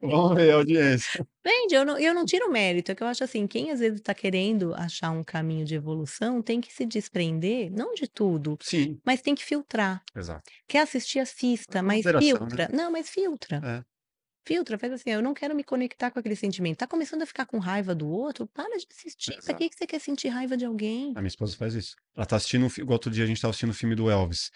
Vamos 0.00 0.34
ver 0.36 0.52
a 0.52 0.56
audiência. 0.56 1.26
Vende, 1.44 1.74
eu 1.74 1.84
não, 1.84 1.98
eu 1.98 2.12
não 2.14 2.24
tiro 2.24 2.50
mérito. 2.50 2.90
É 2.92 2.94
que 2.94 3.02
eu 3.02 3.06
acho 3.06 3.22
assim, 3.24 3.46
quem 3.46 3.70
às 3.70 3.80
vezes 3.80 3.98
está 4.00 4.14
querendo 4.14 4.74
achar 4.74 5.10
um 5.10 5.22
caminho 5.22 5.64
de 5.64 5.74
evolução 5.74 6.42
tem 6.42 6.60
que 6.60 6.72
se 6.72 6.84
desprender, 6.84 7.70
não 7.70 7.94
de 7.94 8.08
tudo, 8.08 8.58
Sim, 8.62 8.98
mas 9.04 9.20
tem 9.22 9.34
que 9.34 9.44
filtrar. 9.44 10.02
exato. 10.14 10.50
Quer 10.68 10.80
assistir, 10.80 11.18
assista, 11.20 11.82
mas 11.82 11.98
Moderação, 12.04 12.30
né? 12.30 12.38
filtra. 12.38 12.68
Não, 12.72 12.90
mas 12.90 13.08
filtra. 13.08 13.60
É. 13.64 13.96
Filtra, 14.46 14.78
faz 14.78 14.92
assim, 14.92 15.10
eu 15.10 15.20
não 15.20 15.34
quero 15.34 15.56
me 15.56 15.64
conectar 15.64 16.08
com 16.10 16.20
aquele 16.20 16.36
sentimento. 16.36 16.78
Tá 16.78 16.86
começando 16.86 17.22
a 17.22 17.26
ficar 17.26 17.46
com 17.46 17.58
raiva 17.58 17.94
do 17.96 18.08
outro? 18.08 18.46
Para 18.46 18.76
de 18.78 18.86
assistir. 18.88 19.32
Pra 19.32 19.38
Exato. 19.38 19.58
que 19.58 19.68
que 19.70 19.76
você 19.76 19.86
quer 19.88 19.98
sentir 19.98 20.28
raiva 20.28 20.56
de 20.56 20.64
alguém? 20.64 21.12
A 21.16 21.20
minha 21.20 21.26
esposa 21.28 21.56
faz 21.56 21.74
isso. 21.74 21.96
Ela 22.16 22.24
tá 22.26 22.36
assistindo, 22.36 22.66
igual 22.78 22.92
outro 22.92 23.10
dia 23.10 23.24
a 23.24 23.26
gente 23.26 23.40
tava 23.40 23.50
assistindo 23.50 23.70
o 23.70 23.74
filme 23.74 23.96
do 23.96 24.08
Elvis. 24.08 24.50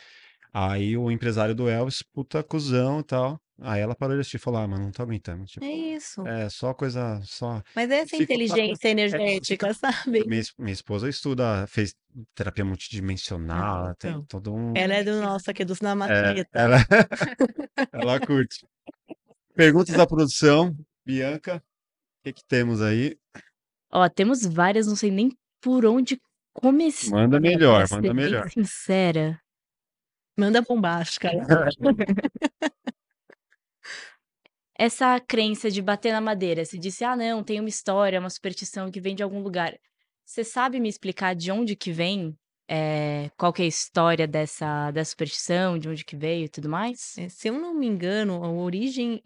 Aí 0.52 0.96
o 0.96 1.10
empresário 1.10 1.54
do 1.54 1.68
Elvis, 1.68 2.02
puta 2.02 2.42
cuzão 2.42 3.00
e 3.00 3.04
tal. 3.04 3.40
Aí 3.62 3.80
ela 3.80 3.94
parou 3.94 4.14
de 4.16 4.20
assistir 4.22 4.36
e 4.36 4.40
falou: 4.40 4.60
Ah, 4.60 4.66
mano, 4.66 4.84
não 4.84 4.90
tô 4.90 5.02
aguentando. 5.02 5.42
É 5.42 5.46
Tipo, 5.46 5.64
isso. 5.66 6.26
é 6.26 6.48
só 6.48 6.72
coisa, 6.72 7.20
só. 7.24 7.62
Mas 7.76 7.90
essa 7.90 8.16
inteligência 8.16 8.88
é, 8.88 8.90
energética, 8.90 9.72
fica. 9.72 9.74
sabe? 10.04 10.24
Minha, 10.26 10.42
minha 10.58 10.72
esposa 10.72 11.08
estuda, 11.08 11.66
fez 11.66 11.94
terapia 12.34 12.64
multidimensional, 12.64 13.76
Ah, 13.76 13.78
ela 13.86 13.94
tem 13.96 14.10
então. 14.12 14.24
todo 14.24 14.54
um. 14.54 14.72
Ela 14.74 14.94
é 14.94 15.04
do 15.04 15.20
nosso 15.20 15.50
aqui, 15.50 15.64
dos 15.64 15.80
É, 15.80 15.84
Namasteta. 15.84 16.48
ela, 16.54 16.76
ela 17.92 18.20
curte. 18.20 18.66
Perguntas 19.54 19.94
da 19.94 20.06
produção. 20.06 20.74
Bianca, 21.04 21.56
o 21.56 22.22
que 22.24 22.32
que 22.32 22.44
temos 22.44 22.80
aí? 22.80 23.16
Ó, 23.92 24.08
temos 24.08 24.42
várias, 24.46 24.86
não 24.86 24.96
sei 24.96 25.10
nem 25.10 25.32
por 25.60 25.84
onde 25.84 26.18
começar, 26.54 27.10
Manda 27.10 27.38
melhor, 27.40 27.86
manda 27.90 28.14
melhor. 28.14 28.48
sincera. 28.50 29.38
Manda 30.36 30.62
bombástica. 30.62 31.30
Essa 34.78 35.20
crença 35.20 35.70
de 35.70 35.82
bater 35.82 36.10
na 36.12 36.22
madeira, 36.22 36.64
você 36.64 36.78
disse, 36.78 37.04
ah, 37.04 37.14
não, 37.14 37.44
tem 37.44 37.60
uma 37.60 37.68
história, 37.68 38.18
uma 38.18 38.30
superstição 38.30 38.90
que 38.90 39.00
vem 39.00 39.14
de 39.14 39.22
algum 39.22 39.42
lugar. 39.42 39.78
Você 40.24 40.42
sabe 40.42 40.80
me 40.80 40.88
explicar 40.88 41.34
de 41.34 41.52
onde 41.52 41.76
que 41.76 41.92
vem? 41.92 42.34
É, 42.66 43.30
qual 43.36 43.52
que 43.52 43.60
é 43.62 43.64
a 43.64 43.68
história 43.68 44.26
dessa, 44.26 44.90
dessa 44.92 45.10
superstição, 45.10 45.76
de 45.76 45.88
onde 45.88 46.04
que 46.04 46.16
veio 46.16 46.44
e 46.44 46.48
tudo 46.48 46.68
mais? 46.68 47.18
É, 47.18 47.28
se 47.28 47.48
eu 47.48 47.54
não 47.54 47.74
me 47.74 47.86
engano, 47.86 48.42
a 48.42 48.48
origem 48.50 49.20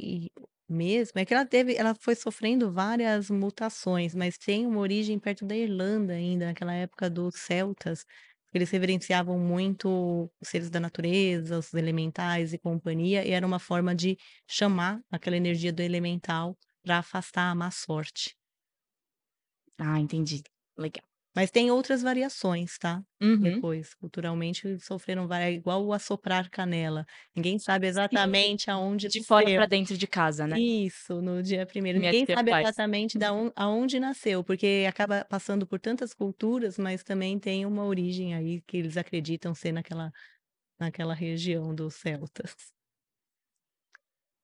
mesmo 0.68 1.20
é 1.20 1.24
que 1.24 1.34
ela 1.34 1.44
teve, 1.44 1.76
ela 1.76 1.94
foi 1.94 2.14
sofrendo 2.14 2.72
várias 2.72 3.30
mutações, 3.30 4.14
mas 4.14 4.38
tem 4.38 4.66
uma 4.66 4.80
origem 4.80 5.18
perto 5.18 5.44
da 5.44 5.54
Irlanda 5.54 6.14
ainda, 6.14 6.46
naquela 6.46 6.74
época 6.74 7.08
dos 7.10 7.34
celtas. 7.36 8.04
Eles 8.54 8.70
reverenciavam 8.70 9.38
muito 9.38 10.30
os 10.40 10.48
seres 10.48 10.70
da 10.70 10.80
natureza, 10.80 11.58
os 11.58 11.74
elementais 11.74 12.52
e 12.52 12.58
companhia, 12.58 13.26
e 13.26 13.32
era 13.32 13.46
uma 13.46 13.58
forma 13.58 13.94
de 13.94 14.16
chamar 14.48 15.00
aquela 15.10 15.36
energia 15.36 15.72
do 15.72 15.82
elemental 15.82 16.56
para 16.84 16.98
afastar 16.98 17.50
a 17.50 17.54
má 17.54 17.70
sorte. 17.70 18.36
Ah, 19.78 19.98
entendi. 20.00 20.42
Legal. 20.76 21.04
Mas 21.34 21.50
tem 21.50 21.70
outras 21.70 22.02
variações, 22.02 22.78
tá? 22.78 23.02
Uhum. 23.22 23.64
Depois, 23.64 23.94
culturalmente, 23.94 24.78
sofreram 24.80 25.26
várias, 25.28 25.56
igual 25.56 25.84
o 25.84 25.92
assoprar 25.92 26.48
canela. 26.50 27.04
Ninguém 27.36 27.58
sabe 27.58 27.86
exatamente 27.88 28.70
aonde 28.70 29.10
De 29.10 29.22
fora 29.26 29.50
para 29.52 29.66
dentro 29.66 29.96
de 29.96 30.06
casa, 30.06 30.46
né? 30.46 30.60
Isso, 30.86 31.20
no 31.22 31.42
dia 31.42 31.66
primeiro. 31.66 31.98
Minha 31.98 32.14
Ninguém 32.14 32.26
sabe 32.26 32.50
faz. 32.50 32.68
exatamente 32.68 33.18
da 33.18 33.32
on, 33.32 33.50
aonde 33.56 34.00
nasceu, 34.00 34.42
porque 34.44 34.84
acaba 34.88 35.24
passando 35.24 35.66
por 35.66 35.80
tantas 35.80 36.12
culturas, 36.14 36.78
mas 36.78 37.02
também 37.04 37.38
tem 37.38 37.66
uma 37.66 37.84
origem 37.84 38.34
aí 38.34 38.60
que 38.62 38.76
eles 38.76 38.96
acreditam 38.96 39.54
ser 39.54 39.72
naquela, 39.72 40.12
naquela 40.80 41.14
região 41.14 41.74
dos 41.74 41.94
celtas. 41.96 42.73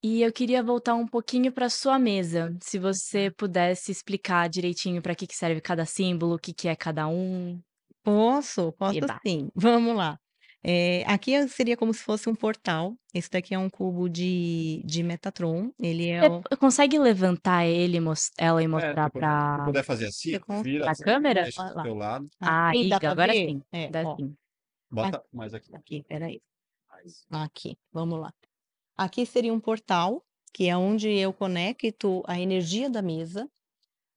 E 0.02 0.22
eu 0.22 0.32
queria 0.32 0.62
voltar 0.62 0.94
um 0.94 1.06
pouquinho 1.06 1.52
para 1.52 1.68
sua 1.68 1.98
mesa, 1.98 2.56
se 2.62 2.78
você 2.78 3.30
pudesse 3.30 3.92
explicar 3.92 4.48
direitinho 4.48 5.02
para 5.02 5.14
que 5.14 5.26
que 5.26 5.36
serve 5.36 5.60
cada 5.60 5.84
símbolo, 5.84 6.36
o 6.36 6.38
que 6.38 6.54
que 6.54 6.68
é 6.68 6.76
cada 6.76 7.06
um. 7.06 7.60
Posso, 8.02 8.72
posso 8.72 8.98
Eba. 8.98 9.20
sim. 9.26 9.50
Vamos 9.54 9.94
lá. 9.96 10.18
É, 10.62 11.04
aqui 11.06 11.34
é- 11.34 11.46
seria 11.48 11.76
como 11.76 11.92
se 11.92 12.02
fosse 12.02 12.28
um 12.30 12.34
portal. 12.34 12.94
Esse 13.14 13.30
daqui 13.30 13.54
é 13.54 13.58
um 13.58 13.68
cubo 13.70 14.08
de, 14.08 14.82
de 14.86 15.02
Metatron. 15.02 15.70
Ele 15.78 16.08
é 16.08 16.22
Você 16.22 16.30
o. 16.30 16.42
consegue 16.58 16.98
levantar 16.98 17.66
ele, 17.66 17.98
ela 18.38 18.62
e 18.62 18.68
É, 18.74 18.96
mostrar 18.96 19.02
se 19.02 19.10
puder, 19.10 19.36
se 19.52 19.60
para 19.60 19.62
puder 19.62 19.84
fazer 19.84 20.06
assim, 20.06 20.38
Você 20.38 20.62
vira 20.62 20.86
a 20.86 20.90
assim, 20.90 21.04
câmera? 21.04 21.44
do 21.74 21.80
teu 21.80 21.94
lado. 21.94 22.30
Ah, 22.40 22.72
pra 23.00 23.12
agora 23.12 23.32
ver? 23.32 23.46
sim, 23.46 23.62
É, 23.72 23.90
dá 23.90 24.04
ó. 24.04 24.16
sim. 24.16 24.36
Bota 24.90 25.24
mais 25.32 25.54
aqui. 25.54 25.72
Aqui, 25.72 26.02
peraí. 26.04 26.40
Mais. 26.88 27.26
Aqui, 27.30 27.76
vamos 27.92 28.20
lá. 28.20 28.32
Aqui 29.00 29.24
seria 29.24 29.50
um 29.50 29.58
portal, 29.58 30.22
que 30.52 30.68
é 30.68 30.76
onde 30.76 31.08
eu 31.08 31.32
conecto 31.32 32.22
a 32.26 32.38
energia 32.38 32.90
da 32.90 33.00
mesa. 33.00 33.48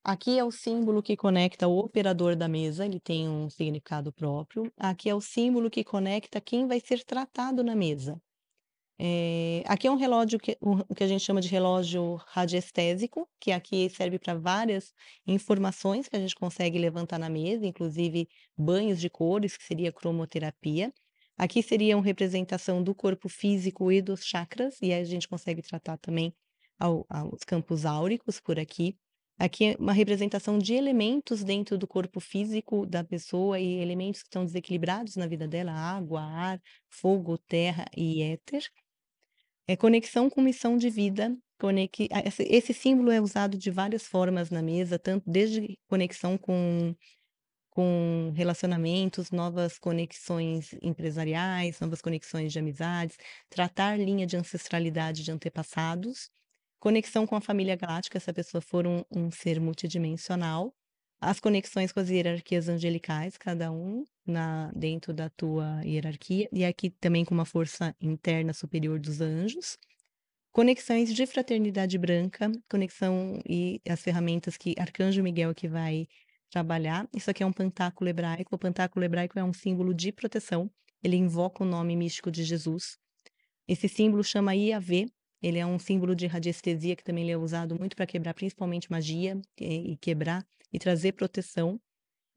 Aqui 0.03 0.37
é 0.37 0.43
o 0.43 0.51
símbolo 0.51 1.01
que 1.01 1.15
conecta 1.15 1.69
o 1.69 1.77
operador 1.79 2.35
da 2.35 2.49
mesa, 2.49 2.85
ele 2.85 2.99
tem 2.99 3.29
um 3.29 3.49
significado 3.49 4.11
próprio. 4.11 4.69
Aqui 4.75 5.09
é 5.09 5.15
o 5.15 5.21
símbolo 5.21 5.69
que 5.69 5.85
conecta 5.85 6.41
quem 6.41 6.67
vai 6.67 6.81
ser 6.81 7.01
tratado 7.05 7.63
na 7.63 7.73
mesa. 7.77 8.21
Eh, 8.99 9.63
aqui 9.67 9.87
é 9.87 9.91
um 9.91 9.95
relógio 9.95 10.37
que, 10.37 10.57
o 10.61 10.93
que 10.93 11.05
a 11.05 11.07
gente 11.07 11.23
chama 11.23 11.39
de 11.39 11.47
relógio 11.47 12.15
radiestésico, 12.27 13.29
que 13.39 13.53
aqui 13.53 13.89
serve 13.89 14.19
para 14.19 14.35
várias 14.35 14.93
informações 15.25 16.09
que 16.09 16.17
a 16.17 16.19
gente 16.19 16.35
consegue 16.35 16.77
levantar 16.77 17.19
na 17.19 17.29
mesa, 17.29 17.65
inclusive 17.65 18.27
banhos 18.57 18.99
de 18.99 19.09
cores, 19.09 19.55
que 19.55 19.63
seria 19.63 19.93
cromoterapia. 19.93 20.93
Aqui 21.37 21.63
seria 21.63 21.97
uma 21.97 22.03
representação 22.05 22.83
do 22.83 22.93
corpo 22.95 23.27
físico 23.29 23.91
e 23.91 24.01
dos 24.01 24.23
chakras, 24.25 24.77
e 24.81 24.93
aí 24.93 25.01
a 25.01 25.05
gente 25.05 25.27
consegue 25.27 25.61
tratar 25.61 25.97
também 25.97 26.33
ao- 26.79 27.05
aos 27.09 27.43
campos 27.43 27.85
áuricos 27.85 28.39
por 28.39 28.59
aqui. 28.59 28.95
Aqui 29.39 29.65
é 29.65 29.75
uma 29.79 29.93
representação 29.93 30.59
de 30.59 30.73
elementos 30.75 31.43
dentro 31.43 31.77
do 31.77 31.87
corpo 31.87 32.19
físico 32.19 32.85
da 32.85 33.03
pessoa 33.03 33.59
e 33.59 33.79
elementos 33.81 34.21
que 34.21 34.27
estão 34.27 34.45
desequilibrados 34.45 35.15
na 35.15 35.27
vida 35.27 35.47
dela: 35.47 35.71
água, 35.73 36.21
ar, 36.21 36.59
fogo, 36.89 37.37
terra 37.37 37.85
e 37.97 38.21
éter. 38.21 38.63
É 39.67 39.75
conexão 39.75 40.29
com 40.29 40.41
missão 40.41 40.77
de 40.77 40.89
vida. 40.89 41.35
Esse, 42.25 42.43
esse 42.43 42.73
símbolo 42.73 43.11
é 43.11 43.21
usado 43.21 43.57
de 43.57 43.71
várias 43.71 44.03
formas 44.05 44.49
na 44.49 44.61
mesa, 44.61 44.99
tanto 44.99 45.29
desde 45.29 45.77
conexão 45.87 46.37
com 46.37 46.93
com 47.73 48.31
relacionamentos, 48.35 49.31
novas 49.31 49.79
conexões 49.79 50.75
empresariais, 50.81 51.79
novas 51.79 52.01
conexões 52.01 52.51
de 52.53 52.59
amizades, 52.59 53.17
tratar 53.49 53.97
linha 53.97 54.27
de 54.27 54.37
ancestralidade 54.37 55.23
de 55.23 55.31
antepassados, 55.31 56.29
Conexão 56.83 57.25
com 57.25 57.37
a 57.37 57.39
família 57.39 57.77
galáctica, 57.77 58.19
se 58.19 58.29
a 58.29 58.33
pessoa 58.33 58.59
for 58.59 58.85
um, 58.85 59.05
um 59.09 59.31
ser 59.31 59.57
multidimensional. 59.57 60.75
As 61.21 61.39
conexões 61.39 61.93
com 61.93 62.01
as 62.01 62.09
hierarquias 62.09 62.67
angelicais, 62.67 63.37
cada 63.37 63.71
um 63.71 64.03
na, 64.27 64.69
dentro 64.75 65.13
da 65.13 65.29
tua 65.29 65.81
hierarquia. 65.85 66.49
E 66.51 66.65
aqui 66.65 66.89
também 66.89 67.23
com 67.23 67.33
uma 67.33 67.45
força 67.45 67.95
interna 68.01 68.51
superior 68.51 68.99
dos 68.99 69.21
anjos. 69.21 69.77
Conexões 70.51 71.13
de 71.15 71.25
fraternidade 71.25 71.97
branca, 71.97 72.51
conexão 72.69 73.39
e 73.47 73.79
as 73.87 74.01
ferramentas 74.01 74.57
que 74.57 74.75
Arcanjo 74.77 75.23
Miguel 75.23 75.55
que 75.55 75.69
vai 75.69 76.05
trabalhar. 76.53 77.09
Isso 77.15 77.31
aqui 77.31 77.41
é 77.41 77.45
um 77.45 77.51
pentáculo 77.51 78.07
hebraico. 78.07 78.55
O 78.55 78.59
pentáculo 78.59 79.03
hebraico 79.03 79.39
é 79.39 79.43
um 79.43 79.51
símbolo 79.51 79.91
de 79.91 80.11
proteção. 80.11 80.69
Ele 81.03 81.17
invoca 81.17 81.63
o 81.63 81.65
nome 81.65 81.95
místico 81.95 82.29
de 82.29 82.43
Jesus. 82.43 82.97
Esse 83.67 83.89
símbolo 83.89 84.23
chama 84.23 84.55
Iavé. 84.55 85.07
Ele 85.41 85.57
é 85.57 85.65
um 85.65 85.79
símbolo 85.79 86.15
de 86.15 86.27
radiestesia 86.27 86.95
que 86.95 87.03
também 87.03 87.29
é 87.31 87.35
usado 87.35 87.75
muito 87.77 87.95
para 87.95 88.05
quebrar 88.05 88.35
principalmente 88.35 88.91
magia 88.91 89.41
e 89.59 89.97
quebrar 89.97 90.45
e 90.71 90.77
trazer 90.77 91.13
proteção. 91.13 91.81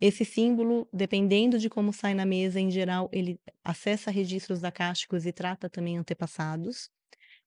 Esse 0.01 0.25
símbolo, 0.25 0.89
dependendo 0.93 1.59
de 1.59 1.69
como 1.69 1.93
sai 1.93 2.15
na 2.15 2.25
mesa, 2.25 2.59
em 2.59 2.71
geral, 2.71 3.09
ele 3.13 3.39
acessa 3.63 4.11
registros 4.11 4.65
acásticos 4.65 5.27
e 5.27 5.33
trata 5.33 5.69
também 5.69 5.99
antepassados. 5.99 6.91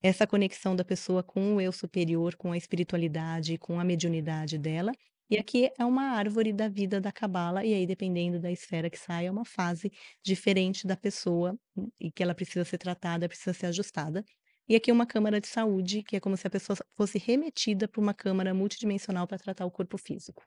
Essa 0.02 0.26
conexão 0.26 0.76
da 0.76 0.86
pessoa 0.86 1.22
com 1.24 1.56
o 1.56 1.62
eu 1.62 1.72
superior, 1.72 2.36
com 2.36 2.52
a 2.52 2.58
espiritualidade, 2.58 3.58
com 3.58 3.80
a 3.80 3.84
mediunidade 3.84 4.58
dela. 4.58 4.92
E 5.30 5.38
aqui 5.38 5.70
é 5.78 5.86
uma 5.86 6.04
árvore 6.18 6.52
da 6.52 6.68
vida 6.68 7.00
da 7.00 7.12
cabala, 7.12 7.64
e 7.64 7.74
aí, 7.74 7.86
dependendo 7.86 8.40
da 8.40 8.52
esfera 8.52 8.90
que 8.90 8.98
sai, 8.98 9.28
é 9.28 9.32
uma 9.32 9.46
fase 9.46 9.92
diferente 10.24 10.88
da 10.88 10.98
pessoa 10.98 11.56
e 12.00 12.12
que 12.12 12.24
ela 12.24 12.34
precisa 12.34 12.66
ser 12.66 12.80
tratada, 12.80 13.28
precisa 13.30 13.54
ser 13.54 13.68
ajustada. 13.68 14.26
E 14.68 14.76
aqui 14.76 14.90
é 14.90 14.94
uma 14.94 15.06
câmara 15.06 15.40
de 15.40 15.48
saúde, 15.48 16.04
que 16.04 16.16
é 16.16 16.20
como 16.20 16.36
se 16.36 16.48
a 16.48 16.50
pessoa 16.50 16.78
fosse 16.98 17.18
remetida 17.20 17.88
para 17.88 18.02
uma 18.02 18.14
câmara 18.14 18.54
multidimensional 18.54 19.28
para 19.28 19.38
tratar 19.38 19.66
o 19.66 19.72
corpo 19.72 19.98
físico. 19.98 20.44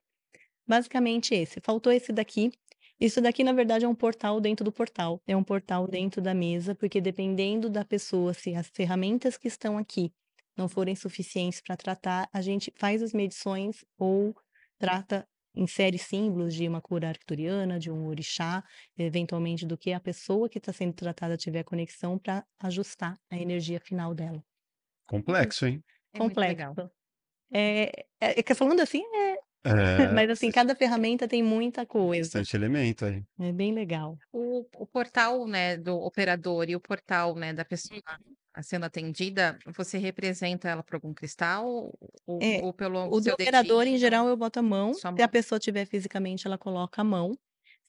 Basicamente 0.66 1.34
esse. 1.34 1.60
Faltou 1.64 1.92
esse 1.92 2.12
daqui. 2.12 2.50
Isso 3.00 3.20
daqui, 3.20 3.42
na 3.44 3.52
verdade, 3.52 3.84
é 3.84 3.88
um 3.88 3.94
portal 3.94 4.40
dentro 4.40 4.64
do 4.64 4.72
portal. 4.72 5.20
É 5.26 5.36
um 5.36 5.44
portal 5.44 5.88
dentro 5.88 6.20
da 6.22 6.34
mesa, 6.34 6.74
porque 6.74 7.00
dependendo 7.00 7.68
da 7.70 7.84
pessoa, 7.84 8.34
se 8.34 8.54
as 8.54 8.68
ferramentas 8.68 9.36
que 9.36 9.48
estão 9.48 9.78
aqui 9.78 10.12
não 10.56 10.68
forem 10.68 10.94
suficientes 10.94 11.60
para 11.60 11.76
tratar, 11.76 12.28
a 12.32 12.40
gente 12.40 12.72
faz 12.76 13.02
as 13.02 13.12
medições 13.12 13.84
ou 13.98 14.34
trata, 14.82 15.24
insere 15.54 15.98
símbolos 15.98 16.54
de 16.54 16.66
uma 16.68 16.80
cura 16.82 17.08
arcturiana, 17.08 17.78
de 17.78 17.90
um 17.90 18.06
orixá, 18.08 18.62
eventualmente 18.98 19.66
do 19.66 19.76
que 19.78 19.92
a 19.92 20.00
pessoa 20.00 20.48
que 20.48 20.58
está 20.58 20.72
sendo 20.72 20.94
tratada 20.94 21.36
tiver 21.36 21.64
conexão 21.64 22.18
para 22.18 22.44
ajustar 22.60 23.18
a 23.30 23.36
energia 23.38 23.80
final 23.80 24.14
dela. 24.14 24.42
Complexo, 25.06 25.66
hein? 25.66 25.84
É 26.14 26.20
muito 26.20 26.34
Complexo. 26.34 26.46
legal. 26.46 26.74
É, 27.52 27.84
é, 28.20 28.40
é 28.40 28.44
que 28.44 28.54
falando 28.54 28.80
assim, 28.80 29.02
é, 29.16 29.36
É, 29.64 29.72
mas 30.10 30.30
assim, 30.30 30.50
cada 30.52 30.76
ferramenta 30.76 31.28
tem 31.28 31.42
muita 31.42 31.86
coisa. 31.86 32.42
bastante 32.42 32.56
elemento 32.56 33.04
aí. 33.04 33.22
É 33.40 33.52
bem 33.52 33.74
legal. 33.74 34.18
O, 34.32 34.68
o 34.76 34.86
portal, 34.86 35.46
né, 35.46 35.76
do 35.76 35.96
operador 35.96 36.68
e 36.70 36.76
o 36.76 36.80
portal, 36.80 37.34
né, 37.36 37.52
da 37.54 37.64
pessoa 37.64 38.00
Uhum. 38.00 38.36
Sendo 38.62 38.84
atendida, 38.84 39.58
você 39.76 39.98
representa 39.98 40.68
ela 40.68 40.82
por 40.82 40.96
algum 40.96 41.14
cristal 41.14 41.66
ou, 42.26 42.42
É, 42.42 42.58
ou 42.58 42.72
pelo 42.74 42.98
O 43.08 43.20
seu 43.20 43.34
operador, 43.34 43.86
em 43.86 43.96
dedinho? 43.96 43.98
geral, 43.98 44.28
eu 44.28 44.36
boto 44.36 44.58
a 44.58 44.62
mão. 44.62 44.92
Se 44.94 45.06
mão. 45.10 45.22
a 45.22 45.28
pessoa 45.28 45.58
tiver 45.58 45.86
fisicamente, 45.86 46.46
ela 46.46 46.58
coloca 46.58 47.00
a 47.00 47.04
mão. 47.04 47.32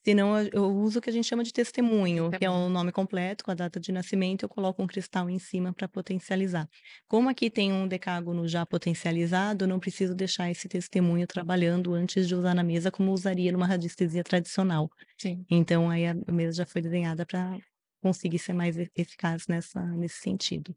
Senão, 0.04 0.38
eu- 0.40 0.50
eu 0.54 0.64
uso 0.76 0.98
o 1.00 1.02
que 1.02 1.10
a 1.10 1.12
gente 1.12 1.26
chama 1.28 1.44
de 1.44 1.52
testemunho, 1.52 2.34
que 2.34 2.44
é 2.44 2.50
Testemunho. 2.50 2.50
o 2.50 2.68
nome 2.70 2.92
completo, 2.92 3.44
com 3.44 3.50
a 3.52 3.54
data 3.54 3.80
de 3.80 3.92
nascimento, 3.92 4.44
eu 4.44 4.48
coloco 4.50 4.82
um 4.82 4.86
cristal 4.86 5.30
em 5.30 5.38
cima 5.38 5.72
para 5.74 5.88
potencializar. 5.88 6.68
Como 7.08 7.28
aqui 7.30 7.50
tem 7.50 7.72
um 7.72 7.88
decágono 7.88 8.46
já 8.48 8.66
potencializado, 8.66 9.64
eu 9.64 9.68
não 9.68 9.80
preciso 9.80 10.14
deixar 10.14 10.50
esse 10.50 10.68
testemunho 10.68 11.26
trabalhando 11.26 11.94
antes 11.94 12.28
de 12.28 12.34
usar 12.34 12.54
na 12.54 12.64
mesa, 12.64 12.90
como 12.92 13.12
usaria 13.12 13.52
numa 13.52 13.66
radiestesia 13.66 14.24
tradicional. 14.24 14.90
Sim. 15.18 15.46
Então, 15.50 15.90
aí 15.90 16.06
a 16.06 16.14
mesa 16.32 16.58
já 16.58 16.66
foi 16.66 16.82
desenhada 16.82 17.26
para 17.26 17.58
conseguir 18.04 18.38
ser 18.38 18.52
mais 18.52 18.76
e- 18.78 18.90
eficaz 18.96 19.46
nessa, 19.48 19.80
nesse 19.82 20.20
sentido. 20.20 20.76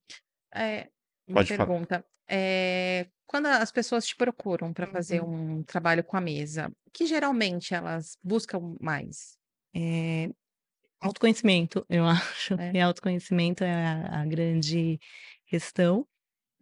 É, 0.53 0.89
uma 1.27 1.35
Pode 1.35 1.49
pergunta. 1.49 2.05
É, 2.29 3.07
quando 3.27 3.47
as 3.47 3.71
pessoas 3.71 4.05
te 4.07 4.15
procuram 4.15 4.73
para 4.73 4.87
fazer 4.87 5.21
Uhum. 5.21 5.59
um 5.59 5.63
trabalho 5.63 6.03
com 6.03 6.17
a 6.17 6.21
mesa, 6.21 6.69
o 6.87 6.91
que 6.91 7.05
geralmente 7.05 7.73
elas 7.73 8.17
buscam 8.23 8.75
mais? 8.81 9.37
É, 9.75 10.29
autoconhecimento, 11.01 11.85
eu 11.89 12.05
acho 12.37 12.55
É. 12.59 12.71
que 12.71 12.79
autoconhecimento 12.79 13.63
é 13.63 13.73
a, 13.73 14.21
a 14.21 14.25
grande 14.25 14.99
questão. 15.47 16.07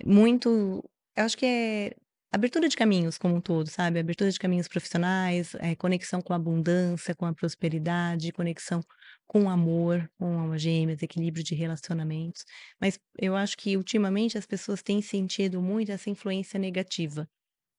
Muito, 0.05 0.83
eu 1.15 1.25
acho 1.25 1.37
que 1.37 1.45
é 1.45 1.95
abertura 2.31 2.67
de 2.69 2.77
caminhos 2.77 3.17
como 3.17 3.35
um 3.35 3.41
todo, 3.41 3.69
sabe? 3.69 3.99
Abertura 3.99 4.31
de 4.31 4.39
caminhos 4.39 4.67
profissionais, 4.67 5.55
é, 5.55 5.75
conexão 5.75 6.21
com 6.21 6.33
a 6.33 6.37
abundância, 6.37 7.15
com 7.15 7.25
a 7.25 7.33
prosperidade, 7.33 8.31
conexão 8.33 8.81
com 9.27 9.49
amor, 9.49 10.09
com 10.19 10.39
almas 10.39 10.61
gêmeas, 10.61 11.01
equilíbrio 11.03 11.43
de 11.43 11.55
relacionamentos. 11.55 12.43
Mas 12.81 12.99
eu 13.19 13.35
acho 13.35 13.57
que 13.57 13.77
ultimamente 13.77 14.37
as 14.37 14.45
pessoas 14.45 14.81
têm 14.83 15.01
sentido 15.01 15.61
muito 15.61 15.91
essa 15.91 16.09
influência 16.09 16.59
negativa. 16.59 17.27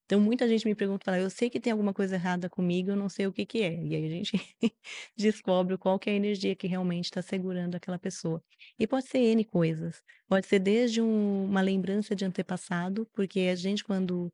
Então, 0.06 0.20
muita 0.20 0.46
gente 0.48 0.64
me 0.66 0.74
pergunta, 0.74 1.04
fala, 1.04 1.18
eu 1.18 1.28
sei 1.28 1.50
que 1.50 1.58
tem 1.58 1.72
alguma 1.72 1.92
coisa 1.92 2.14
errada 2.14 2.48
comigo, 2.48 2.90
eu 2.90 2.96
não 2.96 3.08
sei 3.08 3.26
o 3.26 3.32
que 3.32 3.44
que 3.44 3.62
é. 3.62 3.74
E 3.84 3.94
aí 3.96 4.06
a 4.06 4.08
gente 4.08 4.32
descobre 5.16 5.76
qual 5.76 5.98
que 5.98 6.08
é 6.08 6.12
a 6.12 6.16
energia 6.16 6.54
que 6.54 6.68
realmente 6.68 7.06
está 7.06 7.20
segurando 7.22 7.74
aquela 7.74 7.98
pessoa. 7.98 8.40
E 8.78 8.86
pode 8.86 9.06
ser 9.08 9.18
N 9.18 9.44
coisas. 9.44 10.02
Pode 10.28 10.46
ser 10.46 10.60
desde 10.60 11.02
um- 11.02 11.44
uma 11.46 11.60
lembrança 11.60 12.14
de 12.14 12.24
antepassado, 12.24 13.08
porque 13.12 13.40
a 13.52 13.56
gente, 13.56 13.82
quando 13.82 14.32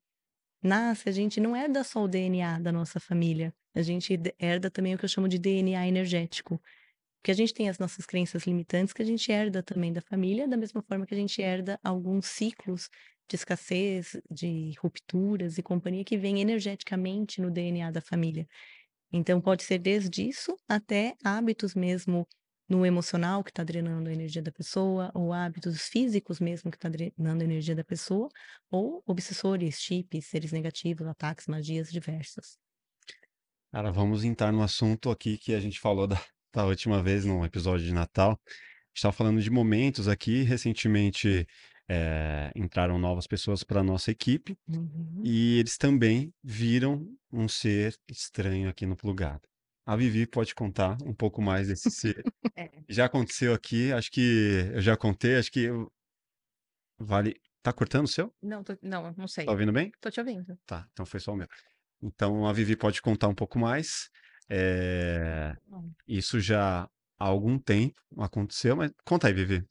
nasce, 0.62 1.08
a 1.08 1.12
gente 1.12 1.40
não 1.40 1.56
herda 1.56 1.84
só 1.84 2.04
o 2.04 2.08
DNA 2.08 2.58
da 2.58 2.72
nossa 2.72 3.00
família. 3.00 3.52
A 3.74 3.82
gente 3.82 4.18
herda 4.38 4.70
também 4.70 4.94
o 4.94 4.98
que 4.98 5.04
eu 5.04 5.08
chamo 5.08 5.28
de 5.28 5.38
DNA 5.38 5.86
energético. 5.86 6.60
Porque 7.22 7.30
a 7.30 7.34
gente 7.34 7.54
tem 7.54 7.68
as 7.68 7.78
nossas 7.78 8.04
crenças 8.04 8.42
limitantes 8.42 8.92
que 8.92 9.00
a 9.00 9.04
gente 9.04 9.30
herda 9.30 9.62
também 9.62 9.92
da 9.92 10.00
família, 10.00 10.48
da 10.48 10.56
mesma 10.56 10.82
forma 10.82 11.06
que 11.06 11.14
a 11.14 11.16
gente 11.16 11.40
herda 11.40 11.78
alguns 11.84 12.26
ciclos 12.26 12.88
de 13.28 13.36
escassez, 13.36 14.20
de 14.28 14.72
rupturas 14.80 15.56
e 15.56 15.62
companhia 15.62 16.04
que 16.04 16.18
vem 16.18 16.40
energeticamente 16.40 17.40
no 17.40 17.48
DNA 17.48 17.92
da 17.92 18.00
família. 18.00 18.44
Então, 19.12 19.40
pode 19.40 19.62
ser 19.62 19.78
desde 19.78 20.28
isso 20.28 20.56
até 20.68 21.14
hábitos 21.22 21.76
mesmo 21.76 22.26
no 22.68 22.84
emocional 22.84 23.44
que 23.44 23.50
está 23.50 23.62
drenando 23.62 24.08
a 24.08 24.12
energia 24.12 24.42
da 24.42 24.50
pessoa, 24.50 25.12
ou 25.14 25.32
hábitos 25.32 25.80
físicos 25.82 26.40
mesmo 26.40 26.72
que 26.72 26.76
está 26.76 26.88
drenando 26.88 27.42
a 27.42 27.44
energia 27.44 27.76
da 27.76 27.84
pessoa, 27.84 28.28
ou 28.68 29.00
obsessores, 29.06 29.80
chips, 29.80 30.26
seres 30.26 30.50
negativos, 30.50 31.06
ataques, 31.06 31.46
magias 31.46 31.92
diversas. 31.92 32.58
Cara, 33.70 33.92
vamos 33.92 34.24
entrar 34.24 34.52
no 34.52 34.62
assunto 34.62 35.08
aqui 35.08 35.38
que 35.38 35.54
a 35.54 35.60
gente 35.60 35.78
falou 35.78 36.06
da, 36.06 36.20
da 36.52 36.64
última 36.66 37.02
vez 37.02 37.24
no 37.24 37.44
episódio 37.44 37.84
de 37.86 37.92
Natal. 37.92 38.32
A 38.32 38.50
gente 38.50 38.96
estava 38.96 39.12
falando 39.12 39.40
de 39.40 39.50
momentos 39.50 40.06
aqui. 40.08 40.42
Recentemente 40.42 41.46
eh, 41.88 42.52
entraram 42.54 42.98
novas 42.98 43.26
pessoas 43.26 43.62
para 43.64 43.80
a 43.80 43.84
nossa 43.84 44.10
equipe 44.10 44.56
Uhum. 44.68 45.20
e 45.24 45.58
eles 45.58 45.76
também 45.76 46.32
viram 46.42 47.06
um 47.32 47.48
ser 47.48 47.96
estranho 48.08 48.68
aqui 48.68 48.86
no 48.86 48.96
plugado. 48.96 49.42
A 49.84 49.96
Vivi 49.96 50.26
pode 50.26 50.54
contar 50.54 50.96
um 51.04 51.12
pouco 51.14 51.42
mais 51.42 51.68
desse 51.68 51.90
ser. 51.90 52.22
É. 52.54 52.70
Já 52.86 53.06
aconteceu 53.06 53.54
aqui, 53.54 53.90
acho 53.92 54.10
que 54.10 54.70
eu 54.74 54.82
já 54.82 54.94
contei, 54.94 55.36
acho 55.36 55.50
que 55.50 55.60
eu- 55.60 55.90
vale. 56.98 57.34
Tá 57.62 57.72
cortando 57.72 58.04
o 58.06 58.08
seu? 58.08 58.34
Não, 58.42 58.62
tô- 58.64 58.76
não, 58.82 59.14
não 59.16 59.28
sei. 59.28 59.46
Tá 59.46 59.52
ouvindo 59.52 59.72
bem? 59.72 59.92
Tô 60.00 60.10
te 60.10 60.18
ouvindo. 60.20 60.58
Tá, 60.66 60.86
então 60.92 61.06
foi 61.06 61.20
só 61.20 61.32
o 61.32 61.36
meu. 61.36 61.46
Então 62.02 62.44
a 62.46 62.52
Vivi 62.52 62.74
pode 62.76 63.00
contar 63.00 63.28
um 63.28 63.34
pouco 63.34 63.58
mais. 63.58 64.10
É. 64.54 65.56
Isso 66.06 66.38
já 66.40 66.82
há 67.18 67.24
algum 67.24 67.58
tempo 67.58 68.00
aconteceu, 68.18 68.76
mas 68.76 68.92
conta 69.04 69.28
aí, 69.28 69.32
Vivi. 69.32 69.66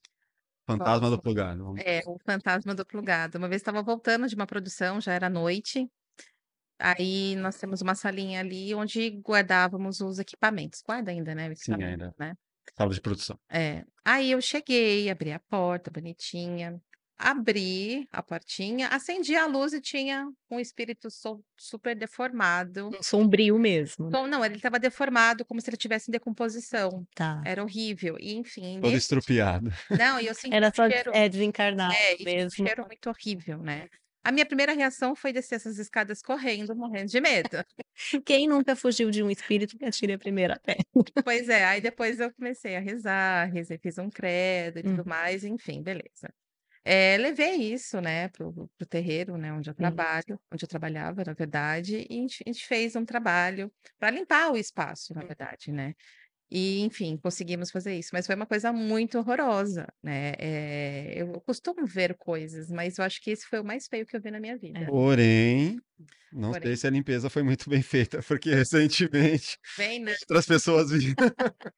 Fantasma 0.66 1.10
do 1.10 1.22
plugado. 1.22 1.64
vamos- 1.64 1.82
É, 1.86 2.02
o 2.08 2.18
fantasma 2.26 2.74
do 2.74 2.86
plugado. 2.86 3.38
Uma 3.38 3.48
vez 3.48 3.62
estava 3.62 3.84
voltando 3.84 4.28
de 4.28 4.34
uma 4.36 4.48
produção, 4.48 5.00
já 5.00 5.14
era 5.14 5.30
noite. 5.30 5.88
Aí 6.80 7.36
nós 7.36 7.58
temos 7.58 7.82
uma 7.82 7.94
salinha 7.94 8.40
ali 8.40 8.74
onde 8.74 9.10
guardávamos 9.24 10.02
os 10.02 10.18
equipamentos. 10.18 10.82
Guarda 10.82 11.12
ainda, 11.12 11.36
né? 11.36 11.54
Sim, 11.56 11.74
ainda. 11.84 12.16
né? 12.18 12.36
Sala 12.76 12.92
de 12.94 13.02
produção. 13.02 13.40
É. 13.50 13.84
Aí 14.04 14.32
eu 14.32 14.42
cheguei, 14.42 15.10
abri 15.10 15.32
a 15.32 15.40
porta, 15.40 15.92
bonitinha. 15.92 16.82
Abri 17.24 18.08
a 18.12 18.22
portinha, 18.24 18.88
acendi 18.88 19.36
a 19.36 19.46
luz 19.46 19.74
e 19.74 19.80
tinha 19.82 20.28
um 20.50 20.60
espírito 20.60 21.10
so- 21.12 21.44
super 21.58 21.96
deformado. 21.96 22.90
Um 22.90 23.04
sombrio 23.04 23.58
mesmo. 23.60 24.08
Então, 24.08 24.28
não, 24.28 24.44
ele 24.44 24.56
estava 24.56 24.80
deformado, 24.80 25.46
como 25.46 25.62
se 25.62 25.70
ele 25.70 25.76
estivesse 25.76 26.10
em 26.10 26.12
decomposição. 26.12 27.06
Tá. 27.16 27.42
Era 27.46 27.64
horrível. 27.64 28.18
E, 28.20 28.34
enfim, 28.36 28.76
Todo 28.82 28.92
nesse... 28.92 29.04
estrupiado. 29.04 29.72
Não, 29.98 30.20
e 30.20 30.28
eu 30.28 30.34
senti 30.36 30.54
Era 30.56 30.68
um 30.70 30.74
só 30.76 30.90
cheiro... 30.90 31.12
é, 31.14 31.30
desencarnado 31.30 31.94
É, 31.94 32.16
tinha 32.16 32.30
um 32.30 32.34
mesmo. 32.36 32.66
cheiro 32.66 32.86
muito 32.86 33.10
horrível, 33.10 33.58
né? 33.60 33.88
A 34.24 34.32
minha 34.32 34.46
primeira 34.46 34.74
reação 34.74 35.16
foi 35.16 35.34
descer 35.34 35.56
essas 35.56 35.80
escadas 35.80 36.22
correndo, 36.22 36.76
morrendo 36.76 37.08
de 37.10 37.20
medo. 37.20 37.50
Quem 38.24 38.48
nunca 38.48 38.76
fugiu 38.76 39.10
de 39.10 39.24
um 39.24 39.32
espírito 39.32 39.76
que 39.78 39.84
atire 39.84 40.14
a 40.14 40.20
primeira 40.20 40.60
pedra? 40.64 40.86
Pois 41.24 41.50
é, 41.50 41.66
aí 41.66 41.82
depois 41.82 42.20
eu 42.20 42.32
comecei 42.32 42.76
a 42.76 42.80
rezar, 42.80 43.46
rezei, 43.52 43.80
fiz 43.80 43.98
um 43.98 44.12
credo 44.12 44.78
e 44.78 44.84
tudo 44.84 45.00
Uhum. 45.00 45.08
mais, 45.08 45.44
enfim, 45.44 45.82
beleza. 45.82 46.32
Eh, 46.86 47.16
levei 47.20 47.58
isso, 47.74 48.02
né, 48.02 48.28
para 48.30 48.48
o 48.48 48.68
terreiro, 48.90 49.38
né, 49.38 49.54
onde 49.54 49.70
eu 49.70 49.76
Sim. 49.80 50.06
trabalho, 50.06 50.40
onde 50.52 50.66
eu 50.66 50.68
trabalhava, 50.68 51.24
na 51.24 51.34
verdade, 51.34 52.08
e 52.10 52.18
a 52.18 52.22
gente 52.22 52.44
a 52.48 52.50
gente 52.52 52.66
fez 52.66 52.96
um 52.96 53.06
trabalho 53.06 53.72
para 54.00 54.10
limpar 54.10 54.52
o 54.52 54.58
espaço, 54.58 55.14
na 55.14 55.22
verdade, 55.24 55.72
né. 55.72 55.94
E, 56.52 56.82
enfim, 56.82 57.18
conseguimos 57.18 57.72
fazer 57.72 57.96
isso, 58.00 58.10
mas 58.14 58.26
foi 58.28 58.36
uma 58.36 58.48
coisa 58.48 58.74
muito 58.74 59.20
horrorosa, 59.20 59.88
né. 60.04 60.34
Eh, 60.40 61.14
eu 61.18 61.42
costumo 61.42 61.86
ver 61.86 62.16
coisas, 62.18 62.70
mas 62.72 62.98
eu 62.98 63.06
acho 63.06 63.22
que 63.22 63.32
esse 63.32 63.46
foi 63.48 63.60
o 63.62 63.66
mais 63.66 63.88
feio 63.88 64.06
que 64.08 64.18
eu 64.18 64.22
vi 64.22 64.32
na 64.32 64.40
minha 64.40 64.58
É. 64.74 64.86
vida. 64.88 64.92
Porém, 64.92 65.80
não 66.32 66.54
sei 66.64 66.76
Porém. 66.76 66.78
se 66.78 66.88
a 66.88 66.90
limpeza 66.90 67.30
foi 67.30 67.44
muito 67.44 67.70
bem 67.70 67.82
feita, 67.84 68.22
porque 68.24 68.54
recentemente 68.54 69.60
Bem, 69.78 70.00
né. 70.00 70.18
outras 70.24 70.46
pessoas 70.48 70.92
viram. 70.92 71.18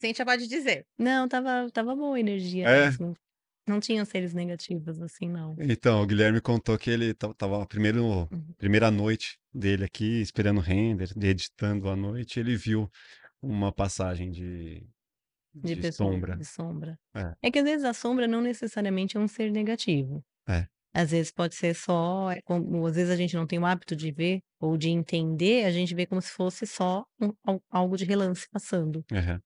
Cíntia 0.00 0.24
pode 0.24 0.46
dizer. 0.48 0.86
Não, 0.98 1.26
estava 1.26 1.66
estava 1.66 1.94
boa 1.94 2.16
a 2.16 2.20
energia 2.20 2.66
É? 2.66 2.70
mesmo. 2.70 3.14
Não 3.70 3.78
tinham 3.78 4.04
seres 4.04 4.34
negativos, 4.34 5.00
assim, 5.00 5.28
não. 5.28 5.54
Então, 5.60 6.02
o 6.02 6.06
Guilherme 6.06 6.40
contou 6.40 6.76
que 6.76 6.90
ele 6.90 7.10
estava 7.12 7.64
primeiro 7.66 8.28
Uhum. 8.32 8.54
primeira 8.58 8.90
noite 8.90 9.38
dele 9.54 9.84
aqui, 9.84 10.20
esperando 10.20 10.58
o 10.58 10.60
render, 10.60 11.08
editando 11.22 11.88
à 11.88 11.94
noite, 11.94 12.40
ele 12.40 12.56
viu 12.56 12.90
uma 13.40 13.72
passagem 13.72 14.30
de 14.32 14.84
De 15.54 15.74
de 15.74 15.80
pessoa 15.80 16.12
sombra. 16.12 16.36
de 16.36 16.44
sombra. 16.44 16.98
É. 17.14 17.34
É 17.42 17.50
que 17.50 17.58
às 17.60 17.64
vezes 17.64 17.84
a 17.84 17.94
sombra 17.94 18.26
não 18.26 18.40
necessariamente 18.40 19.16
é 19.16 19.20
um 19.20 19.28
ser 19.28 19.50
negativo. 19.52 20.24
É. 20.48 20.66
Às 20.92 21.12
vezes 21.12 21.30
pode 21.30 21.54
ser 21.54 21.74
só 21.74 22.30
é 22.32 22.40
como 22.42 22.84
às 22.86 22.96
vezes 22.96 23.10
a 23.12 23.16
gente 23.16 23.36
não 23.36 23.46
tem 23.46 23.58
o 23.60 23.64
hábito 23.66 23.94
de 23.94 24.10
ver 24.10 24.40
ou 24.60 24.76
de 24.76 24.88
entender, 24.90 25.64
a 25.64 25.70
gente 25.70 25.94
vê 25.94 26.04
como 26.06 26.20
se 26.20 26.30
fosse 26.32 26.66
só 26.66 27.04
um 27.20 27.32
al 27.44 27.62
algo 27.70 27.96
de 27.96 28.04
relance 28.04 28.48
passando. 28.50 29.04
Aham. 29.12 29.40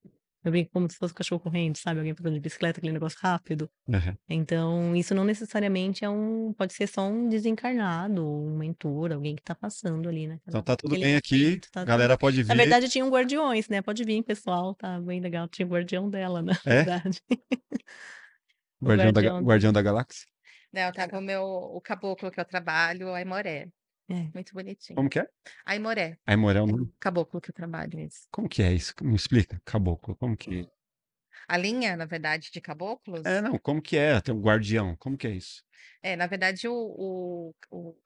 Eu 0.45 0.51
brinco 0.53 0.71
como 0.73 0.91
se 0.91 0.97
fosse 0.99 1.13
um 1.13 1.17
cachorro 1.17 1.41
correndo, 1.41 1.77
sabe, 1.79 2.01
alguém 2.01 2.15
passando 2.15 2.35
de 2.35 2.41
bicicleta, 2.41 2.79
aquele 2.81 2.93
negócio 2.93 3.19
rápido. 3.23 3.71
Aham. 3.93 4.17
Então, 4.29 4.97
isso 4.97 5.15
não 5.15 5.25
necessariamente 5.25 6.05
é 6.05 6.11
um 6.11 6.53
pode 6.55 6.75
ser 6.75 6.87
só 6.89 7.07
um 7.09 7.29
desencarnado, 7.29 8.27
um 8.27 8.57
mentor, 8.59 9.13
alguém 9.13 9.37
que 9.37 9.43
está 9.43 9.55
passando 9.55 10.09
ali 10.09 10.27
naquela 10.29 10.59
Então 10.59 10.63
tá 10.63 10.77
tudo 10.77 10.97
naquele 10.97 11.05
bem 11.05 11.17
aqui, 11.17 11.61
tá 11.73 11.85
tudo 11.87 11.87
galera 11.87 12.17
pode 12.19 12.43
Na 12.49 12.55
vir. 12.55 12.57
verdade 12.57 12.89
tinham 12.91 13.11
guardiões, 13.11 13.69
né, 13.69 13.83
pode 13.83 14.05
vir 14.05 14.23
pessoal, 14.23 14.75
tá 14.75 15.01
bem 15.01 15.21
legal, 15.21 15.49
tinha 15.49 15.67
o 15.67 15.71
guardião 15.71 16.11
dela, 16.11 16.43
na 16.43 16.55
É? 16.67 16.85
verdade. 16.85 17.23
O 18.81 18.87
Guardião 18.89 19.13
da 19.13 19.21
ga 19.23 19.31
guardião 19.31 19.43
guardião 19.49 19.73
da 19.73 19.83
galáxia? 19.83 20.27
Não, 20.73 20.91
estava 20.91 21.19
o 21.19 21.21
meu 21.23 21.43
o 21.45 21.81
caboclo 21.81 22.31
que 22.31 22.41
eu 22.41 22.45
trabalho, 22.45 23.09
o 23.09 23.15
Aimoré. 23.15 23.69
É. 24.09 24.29
Muito 24.35 24.53
bonitinho. 24.53 24.97
Como 24.97 25.09
que 25.09 25.19
é? 25.21 25.27
Aimoré, 25.65 26.19
Aimoré 26.27 26.59
é 26.59 26.63
o 26.63 26.67
nome? 26.67 26.93
caboclo 27.01 27.41
que 27.41 27.51
eu 27.51 27.55
trabalho, 27.55 27.99
esse. 28.01 28.27
Como 28.31 28.49
que 28.49 28.63
é 28.63 28.73
isso? 28.73 28.93
Me 29.03 29.15
explica, 29.15 29.61
caboclo, 29.65 30.15
como 30.17 30.37
que 30.37 30.69
A 31.49 31.57
linha, 31.57 31.97
na 31.97 32.05
verdade, 32.05 32.51
de 32.53 32.61
caboclos 32.61 33.25
É, 33.25 33.41
não, 33.41 33.59
como 33.59 33.81
que 33.81 33.97
é? 33.97 34.21
Tem 34.21 34.35
um 34.35 34.41
guardião, 34.41 34.97
como 34.97 35.17
que 35.17 35.27
é 35.27 35.31
isso? 35.31 35.63
É, 36.03 36.17
na 36.17 36.27
verdade, 36.27 36.69
o 36.69 36.75
o 36.75 37.55
o 37.71 37.97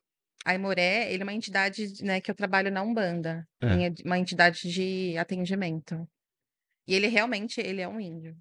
Aimoré, 0.45 1.13
ele 1.13 1.23
é 1.23 1.27
uma 1.27 1.33
entidade, 1.35 2.03
né, 2.03 2.21
que 2.21 2.31
eu 2.31 2.35
trabalho 2.35 2.71
na 2.71 2.83
Umbanda, 2.83 3.47
É. 3.61 3.67
uma 4.07 4.19
entidade 4.19 4.71
de 4.73 5.17
atendimento. 5.19 6.09
E 6.87 6.95
ele 6.95 7.09
realmente, 7.09 7.61
ele 7.61 7.81
é 7.83 7.89
um 7.89 8.01
índio. 8.01 8.37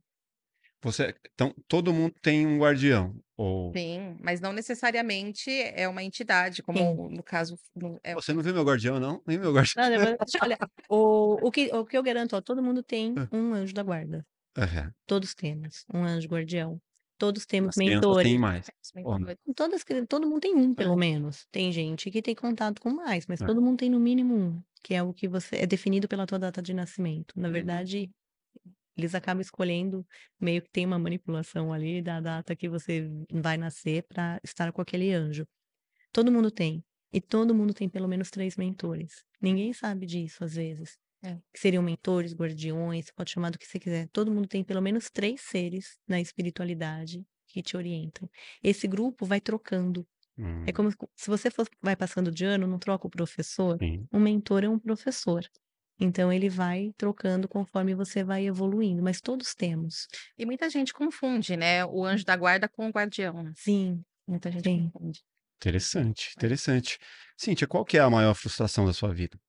Você 0.81 1.13
então 1.34 1.53
todo 1.67 1.91
mundo 1.93 2.13
tem 2.21 2.45
um 2.45 2.59
guardião 2.59 3.15
ou 3.38 3.76
Sim, 3.76 4.15
mas 4.22 4.39
não 4.39 4.53
necessariamente 4.53 5.49
é 5.51 5.88
uma 5.89 6.01
entidade, 6.03 6.64
Sim. 6.76 7.01
como 7.01 7.09
no 7.09 7.22
caso 7.22 7.59
no 7.76 7.99
é 8.03 8.15
Você 8.15 8.34
não 8.34 8.41
viu 8.41 8.53
meu 8.53 8.64
guardião 8.64 8.99
não? 8.99 9.22
Nem 9.27 9.38
meu 9.39 9.53
guardião. 9.53 9.76
Não, 9.76 9.85
olha, 10.41 10.57
o 10.89 11.47
o 11.47 11.51
que 11.51 11.69
o 11.73 11.85
que 11.85 11.97
eu 11.97 12.03
garanto, 12.03 12.35
ó, 12.35 12.41
todo 12.41 12.64
mundo 12.64 12.81
tem 12.84 13.22
um 13.31 13.53
anjo 13.53 13.73
da 13.73 13.84
guarda. 13.84 14.26
Aham. 14.55 14.93
Todos 15.07 15.35
temos 15.35 15.85
um 15.93 16.03
anjo 16.03 16.27
guardião. 16.30 16.81
Todos 17.18 17.45
temos 17.45 17.76
As 17.76 17.77
mentores. 17.77 18.18
têm 18.19 18.38
mais. 18.39 18.72
Todas 19.55 19.84
todo 20.09 20.27
mundo 20.30 20.41
tem 20.41 20.55
um, 20.55 20.76
É. 20.77 20.88
pelo 20.88 20.95
menos. 20.97 21.47
Tem 21.51 21.72
gente 21.72 22.11
que 22.11 22.22
tem 22.22 22.35
contato 22.35 22.81
com 22.81 22.91
mais, 22.91 23.26
mas 23.27 23.41
É. 23.41 23.47
todo 23.47 23.61
mundo 23.61 23.80
tem 23.80 23.89
no 23.89 23.99
mínimo 23.99 24.35
um, 24.35 24.64
que 24.84 24.93
é 24.95 25.03
o 25.03 25.14
que 25.14 25.27
você 25.27 25.57
é 25.57 25.68
definido 25.68 26.07
pela 26.07 26.27
tua 26.27 26.39
data 26.39 26.61
de 26.61 26.73
nascimento. 26.73 27.34
Na 27.39 27.49
Uhum. 27.49 27.49
verdade, 27.49 28.11
eles 28.98 29.15
acabam 29.15 29.41
escolhendo, 29.41 30.06
meio 30.40 30.61
que 30.61 30.69
tem 30.72 30.86
uma 30.86 30.99
manipulação 30.99 31.72
ali 31.74 32.02
da 32.02 32.19
data 32.22 32.56
que 32.56 32.69
você 32.69 33.10
vai 33.32 33.57
nascer 33.57 34.03
para 34.07 34.40
estar 34.44 34.72
com 34.74 34.82
aquele 34.82 35.14
anjo. 35.14 35.45
Todo 36.11 36.32
mundo 36.32 36.52
tem. 36.52 36.84
E 37.14 37.22
todo 37.22 37.56
mundo 37.56 37.74
tem 37.74 37.90
pelo 37.90 38.07
menos 38.07 38.30
3 38.30 38.57
mentores. 38.57 39.24
Ninguém 39.41 39.74
sabe 39.74 40.06
disso 40.06 40.44
às 40.44 40.56
vezes. 40.56 40.98
É. 41.24 41.41
Que 41.53 41.60
seriam 41.60 41.84
mentores, 41.84 42.34
guardiões, 42.34 43.07
você 43.07 43.14
pode 43.14 43.32
chamar 43.32 43.52
do 43.52 43.60
que 43.60 43.65
você 43.68 43.80
quiser. 43.80 44.07
Todo 44.11 44.32
mundo 44.32 44.48
tem 44.48 44.64
pelo 44.64 44.82
menos 44.82 45.10
3 45.10 45.41
seres 45.41 45.98
na 46.07 46.19
espiritualidade 46.22 47.26
que 47.48 47.61
te 47.64 47.78
orientam. 47.78 48.30
Esse 48.64 48.88
grupo 48.88 49.26
vai 49.26 49.41
trocando. 49.41 50.07
Hum, 50.38 50.68
É 50.68 50.74
como 50.74 50.91
se 50.91 51.30
você 51.30 51.52
fosse 51.52 51.72
vai 51.82 51.95
passando 51.95 52.32
de 52.32 52.45
ano, 52.45 52.68
não 52.68 52.80
troca 52.80 53.07
o 53.07 53.10
professor? 53.10 53.82
sim. 53.82 54.10
O 54.11 54.19
mentor 54.19 54.64
é 54.64 54.69
um 54.69 54.80
professor. 54.80 55.44
Então 55.99 56.32
ele 56.32 56.49
vai 56.49 56.91
trocando 56.98 57.48
conforme 57.48 57.95
você 57.95 58.24
vai 58.24 58.45
evoluindo, 58.45 59.02
mas 59.02 59.19
todos 59.19 59.56
temos. 59.56 60.07
E 60.38 60.45
muita 60.45 60.69
gente 60.69 60.94
confunde, 60.94 61.57
né, 61.57 61.86
o 61.86 62.06
anjo 62.06 62.24
da 62.26 62.36
guarda 62.36 62.69
com 62.69 62.88
o 62.88 62.91
guardião. 62.91 63.52
Sim, 63.56 64.03
Muita 64.28 64.52
gente 64.52 64.64
sim. 64.64 64.91
confunde. 64.91 65.22
Interessante, 65.57 66.34
interessante. 66.38 66.99
Cíntia, 67.38 67.68
qual 67.68 67.84
que 67.86 67.98
é 67.98 68.02
a 68.02 68.10
maior 68.10 68.34
frustração 68.36 68.86
da 68.86 68.94
sua 68.94 69.14
vida? 69.14 69.40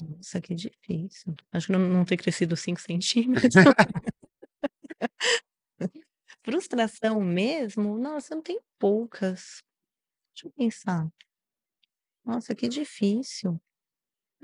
Nossa, 0.00 0.40
que 0.40 0.54
difícil. 0.54 1.34
Acho 1.52 1.66
que 1.66 1.72
não 1.72 1.80
não 1.80 2.04
ter 2.04 2.16
crescido 2.16 2.56
5 2.56 2.80
centímetros. 2.80 3.54
Frustração 6.44 7.20
mesmo? 7.20 7.98
Nossa, 7.98 8.34
eu 8.34 8.42
tenho 8.42 8.60
poucas. 8.78 9.62
Deixa 10.34 10.46
eu 10.48 10.52
pensar. 10.52 11.08
Nossa, 12.24 12.54
que 12.54 12.68
difícil. 12.68 13.60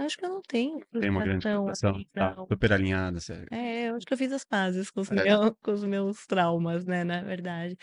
Acho 0.00 0.16
que 0.18 0.24
eu 0.24 0.30
não 0.30 0.42
tenho 0.42 0.80
Tem 1.00 1.08
uma 1.08 1.22
grande 1.22 1.46
frustração, 1.46 1.94
assim, 1.94 2.06
tá 2.14 2.36
não. 2.36 2.50
super 2.50 2.72
alinhada, 2.74 3.18
você 3.20 3.46
É, 3.52 3.88
eu 3.90 3.96
acho 3.96 4.06
que 4.06 4.14
eu 4.14 4.18
fiz 4.18 4.32
as 4.32 4.44
pazes 4.44 4.90
com 4.90 5.00
os 5.00 5.10
É. 5.10 5.24
meu 5.24 5.54
com 5.62 5.72
os 5.72 5.84
meus 5.84 6.26
traumas, 6.26 6.86
né, 6.86 7.04
na 7.04 7.22
verdade. 7.22 7.76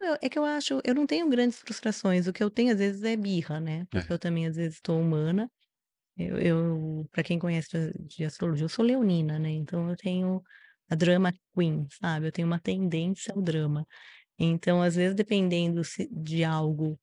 Eu 0.00 0.16
é 0.22 0.28
que 0.30 0.38
eu 0.38 0.44
acho 0.44 0.80
eu 0.84 0.94
não 0.94 1.06
tenho 1.06 1.28
grandes 1.30 1.60
frustrações, 1.60 2.26
o 2.28 2.32
que 2.34 2.42
eu 2.44 2.50
tenho 2.50 2.72
às 2.72 2.78
vezes 2.80 3.02
é 3.04 3.16
birra, 3.16 3.60
né, 3.60 3.86
porque 3.90 4.12
É. 4.12 4.12
eu 4.12 4.18
também 4.18 4.46
às 4.46 4.56
vezes 4.56 4.76
estou 4.76 5.00
humana. 5.00 5.50
Eu 6.16 6.38
eu 6.40 7.08
pra 7.12 7.22
quem 7.24 7.38
conhece 7.38 7.68
de 7.70 7.92
de 8.18 8.24
astrologia, 8.26 8.64
eu 8.66 8.70
sou 8.70 8.84
leonina, 8.84 9.38
né, 9.38 9.50
então 9.50 9.90
eu 9.90 9.96
tenho 9.96 10.42
a 10.90 10.94
drama 10.96 11.32
queen, 11.56 11.86
sabe, 12.00 12.28
eu 12.28 12.32
tenho 12.32 12.48
uma 12.48 12.60
tendência 12.60 13.34
ao 13.34 13.42
drama. 13.42 13.86
Então, 14.38 14.82
às 14.82 14.96
vezes, 14.96 15.14
dependendo 15.16 15.84
se 15.84 16.08
de 16.12 16.44
algo 16.44 16.98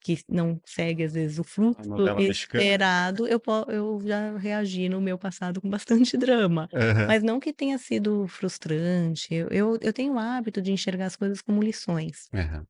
que 0.00 0.18
não 0.28 0.60
segue, 0.64 1.04
às 1.04 1.14
vezes, 1.14 1.38
o 1.38 1.44
fluxo 1.44 1.80
esperado, 2.28 3.26
eu 3.28 3.40
eu 3.68 4.00
já 4.06 4.36
reagi 4.38 4.88
no 4.88 5.00
meu 5.00 5.18
passado 5.18 5.60
com 5.60 5.68
bastante 5.70 6.16
drama. 6.18 6.68
Aham. 6.72 7.06
Mas 7.06 7.22
não 7.22 7.40
que 7.40 7.52
tenha 7.52 7.78
sido 7.78 8.26
frustrante, 8.28 9.34
eu 9.34 9.48
eu 9.50 9.78
eu 9.82 9.92
tenho 9.92 10.14
o 10.14 10.18
hábito 10.18 10.62
de 10.62 10.72
enxergar 10.72 11.06
as 11.06 11.16
coisas 11.16 11.42
como 11.42 11.62
lições. 11.62 12.28
Aham. 12.32 12.66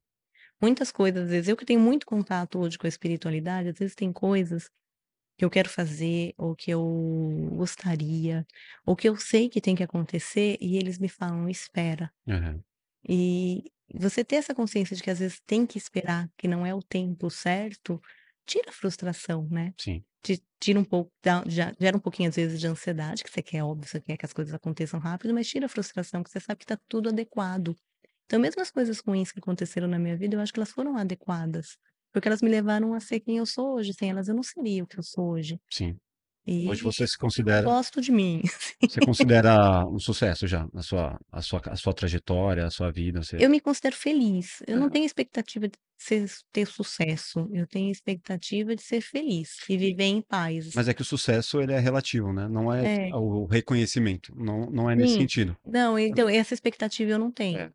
Muitas 0.62 0.92
coisas, 0.92 1.24
às 1.24 1.30
vezes 1.30 1.48
eu 1.48 1.56
que 1.56 1.64
tenho 1.64 1.80
muito 1.80 2.04
contato 2.06 2.58
hoje 2.58 2.76
com 2.78 2.86
a 2.86 2.88
espiritualidade, 2.88 3.70
às 3.70 3.78
vezes 3.78 3.94
tem 3.94 4.12
coisas 4.12 4.68
que 5.38 5.44
eu 5.44 5.50
quero 5.50 5.68
fazer, 5.70 6.34
ou 6.38 6.56
que 6.56 6.70
eu 6.72 6.82
gostaria, 7.56 8.46
ou 8.86 8.96
que 8.96 9.08
eu 9.08 9.16
sei 9.16 9.48
que 9.50 9.60
tem 9.60 9.76
que 9.76 9.82
acontecer, 9.84 10.58
e 10.60 10.76
eles 10.78 10.98
me 10.98 11.08
falam: 11.08 11.48
"Espera". 11.48 12.10
Aham. 12.26 12.64
E 13.08 13.64
você 13.94 14.24
ter 14.24 14.36
essa 14.36 14.54
consciência 14.54 14.96
de 14.96 15.02
que 15.02 15.10
às 15.10 15.18
vezes 15.20 15.40
tem 15.46 15.66
que 15.66 15.78
esperar, 15.78 16.28
que 16.38 16.48
não 16.48 16.64
é 16.66 16.74
o 16.74 16.82
tempo 16.82 17.30
certo, 17.30 18.00
tira 18.46 18.70
a 18.70 18.72
frustração, 18.72 19.48
né. 19.50 19.74
Sim. 19.78 20.04
Te 20.22 20.42
tira 20.60 20.78
um 20.80 20.84
pouco 20.84 21.10
gera 21.80 21.96
um 21.96 22.00
pouquinho, 22.00 22.28
às 22.28 22.36
vezes, 22.36 22.60
de 22.60 22.66
ansiedade, 22.66 23.24
que 23.24 23.30
você 23.30 23.42
quer 23.42 23.62
óbvio, 23.64 23.88
você 23.88 24.00
quer 24.00 24.16
que 24.18 24.26
as 24.26 24.32
coisas 24.34 24.52
aconteçam 24.54 25.00
rápido, 25.00 25.32
mas 25.34 25.48
tira 25.48 25.66
a 25.66 25.68
frustração, 25.68 26.22
que 26.22 26.30
você 26.30 26.40
sabe 26.40 26.58
que 26.60 26.66
tá 26.66 26.78
tudo 26.88 27.08
adequado. 27.10 27.74
Então 28.26 28.40
mesmo 28.40 28.62
as 28.62 28.70
coisas 28.72 29.00
ruins 29.00 29.32
que 29.32 29.40
aconteceram 29.40 29.88
na 29.88 29.98
minha 29.98 30.16
vida, 30.16 30.36
eu 30.36 30.40
acho 30.40 30.52
que 30.52 30.60
elas 30.60 30.72
foram 30.72 30.96
adequadas, 30.98 31.78
porque 32.12 32.28
elas 32.28 32.42
me 32.42 32.50
levaram 32.50 32.94
a 32.94 33.00
ser 33.00 33.20
quem 33.20 33.38
eu 33.38 33.46
sou 33.46 33.74
hoje, 33.76 33.94
sem 33.94 34.10
elas 34.10 34.28
eu 34.28 34.34
não 34.36 34.42
seria 34.44 34.84
o 34.84 34.86
que 34.88 34.98
eu 34.98 35.04
sou 35.04 35.30
hoje. 35.32 35.60
Sim. 35.70 36.00
E 36.46 36.56
Hoje 36.64 36.82
você 36.82 37.06
se 37.06 37.16
considera 37.18 37.70
gosto 37.70 38.00
de 38.00 38.12
mim, 38.12 38.42
você 38.88 39.00
considera 39.02 39.86
um 39.86 39.98
sucesso 40.00 40.46
já, 40.48 40.66
a 40.74 40.82
sua 40.82 41.18
a 41.30 41.40
sua 41.42 41.60
a 41.66 41.76
sua 41.76 41.94
trajetória, 41.94 42.66
a 42.66 42.70
sua 42.70 42.90
vida, 42.90 43.22
você 43.22 43.36
Eu 43.38 43.48
me 43.50 43.60
considero 43.60 43.96
feliz, 43.96 44.62
eu 44.66 44.76
não 44.76 44.90
Aham. 44.90 44.90
tenho 44.90 45.06
expectativa 45.06 45.68
de 45.68 45.78
ser 45.98 46.26
ter 46.52 46.66
sucesso, 46.66 47.48
eu 47.52 47.66
tenho 47.66 47.90
expectativa 47.90 48.74
de 48.74 48.82
ser 48.82 49.00
feliz 49.00 49.62
e 49.68 49.76
viver 49.76 50.04
em 50.04 50.22
paz. 50.22 50.74
Mas 50.74 50.88
é 50.88 50.94
que 50.94 51.02
o 51.02 51.04
sucesso 51.04 51.60
ele 51.60 51.72
é 51.72 51.78
relativo, 51.80 52.32
né, 52.32 52.48
não 52.48 52.72
é 52.72 52.84
É. 52.84 53.12
o 53.12 53.46
reconhecimento, 53.46 54.32
não 54.36 54.70
não 54.70 54.88
é 54.90 54.94
nesse 54.94 55.14
Sim. 55.14 55.16
sentido. 55.16 55.56
Não, 55.64 55.98
então 55.98 56.28
essa 56.28 56.54
expectativa 56.54 57.10
eu 57.12 57.18
não 57.18 57.30
tenho. 57.30 57.58
É. 57.58 57.72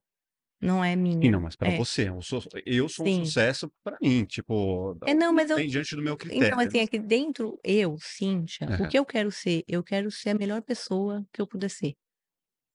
Não 0.66 0.84
é 0.84 0.96
Sim, 1.24 1.30
minha. 1.30 1.32
não, 1.32 1.42
mas 1.42 1.56
pra 1.56 1.72
É. 1.72 1.72
você, 1.72 2.10
eu 2.10 2.22
sou 2.22 2.42
eu 2.66 2.90
sou 2.90 3.08
um 3.08 3.10
Sim. 3.10 3.12
sucesso 3.12 3.72
pra 3.84 3.98
mim, 4.02 4.26
tipo, 4.26 4.96
É, 5.06 5.14
não, 5.14 5.34
mas 5.34 5.50
eu 5.50 5.64
diante 5.68 5.96
do 5.96 6.02
meu 6.02 6.18
então, 6.32 6.60
critério. 6.60 6.60
assim, 6.60 6.80
é 6.80 6.88
que 6.88 7.00
dentro 7.00 7.60
eu, 7.64 7.98
Cíntia, 8.00 8.74
o 8.78 8.88
que 8.88 8.98
eu 9.00 9.06
quero 9.06 9.32
ser? 9.32 9.64
Eu 9.68 9.84
quero 9.84 10.12
ser 10.12 10.32
a 10.32 10.36
melhor 10.36 10.62
pessoa 10.64 11.26
que 11.34 11.42
eu 11.42 11.48
puder 11.48 11.70
ser. 11.70 11.96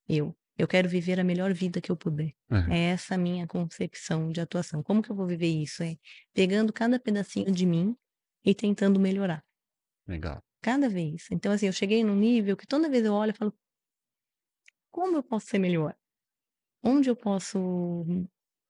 Eu. 0.08 0.36
Eu 0.58 0.68
quero 0.68 0.88
viver 0.88 1.20
a 1.20 1.24
melhor 1.24 1.52
vida 1.54 1.80
que 1.80 1.90
eu 1.92 1.96
puder. 1.96 2.32
Aham. 2.50 2.76
É 2.76 2.90
essa 2.92 3.16
a 3.16 3.18
minha 3.18 3.46
concepção 3.46 4.30
de 4.32 4.40
atuação. 4.40 4.82
Como 4.82 5.02
que 5.02 5.10
eu 5.10 5.16
vou 5.16 5.26
viver 5.26 5.48
isso? 5.48 5.82
É 5.82 5.96
pegando 6.34 6.72
cada 6.72 7.00
pedacinho 7.00 7.52
de 7.52 7.66
mim 7.66 7.96
e 8.44 8.54
tentando 8.54 9.00
melhorar. 9.00 9.44
Legal. 10.06 10.42
Cada 10.62 10.88
vez. 10.88 11.26
Então, 11.30 11.52
assim, 11.52 11.66
eu 11.66 11.72
cheguei 11.72 12.02
num 12.04 12.16
nível 12.16 12.56
que 12.56 12.66
toda 12.66 12.88
vez 12.90 13.04
eu 13.04 13.12
olho 13.14 13.30
e 13.30 13.34
falo: 13.34 13.54
como 14.90 15.16
eu 15.16 15.22
posso 15.22 15.46
ser 15.48 15.58
melhor? 15.58 15.96
Onde 16.82 17.10
eu 17.10 17.16
posso 17.16 17.58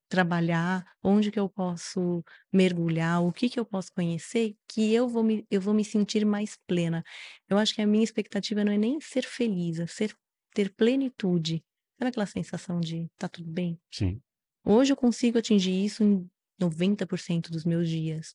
trabalhar? 0.09 0.85
Onde 1.03 1.31
que 1.31 1.39
eu 1.39 1.49
posso 1.49 2.25
mergulhar? 2.53 3.23
O 3.23 3.33
que 3.33 3.49
que 3.49 3.59
eu 3.61 3.65
posso 3.65 3.93
conhecer 3.93 4.57
que 4.69 4.93
eu 4.93 5.09
vou 5.09 5.23
me, 5.23 5.47
eu 5.51 5.61
vou 5.61 5.73
me 5.73 5.85
sentir 5.85 6.27
mais 6.27 6.59
plena? 6.67 7.05
Eu 7.49 7.57
acho 7.57 7.75
que 7.75 7.81
a 7.81 7.87
minha 7.87 8.05
expectativa 8.05 8.65
não 8.65 8.73
é 8.73 8.79
nem 8.79 9.01
ser 9.01 9.23
feliz, 9.23 9.79
é 9.79 9.87
ser, 9.87 10.15
ter 10.53 10.75
plenitude. 10.75 11.63
Sabe 11.99 12.09
aquela 12.11 12.27
sensação 12.27 12.81
de 12.81 13.09
tá 13.17 13.29
tudo 13.29 13.51
bem? 13.51 13.79
Sim. 13.93 14.21
Hoje 14.65 14.93
eu 14.93 14.97
consigo 14.97 15.39
atingir 15.39 15.85
isso 15.85 16.03
em 16.03 16.29
90% 16.61 17.51
dos 17.51 17.65
meus 17.65 17.89
dias. 17.89 18.35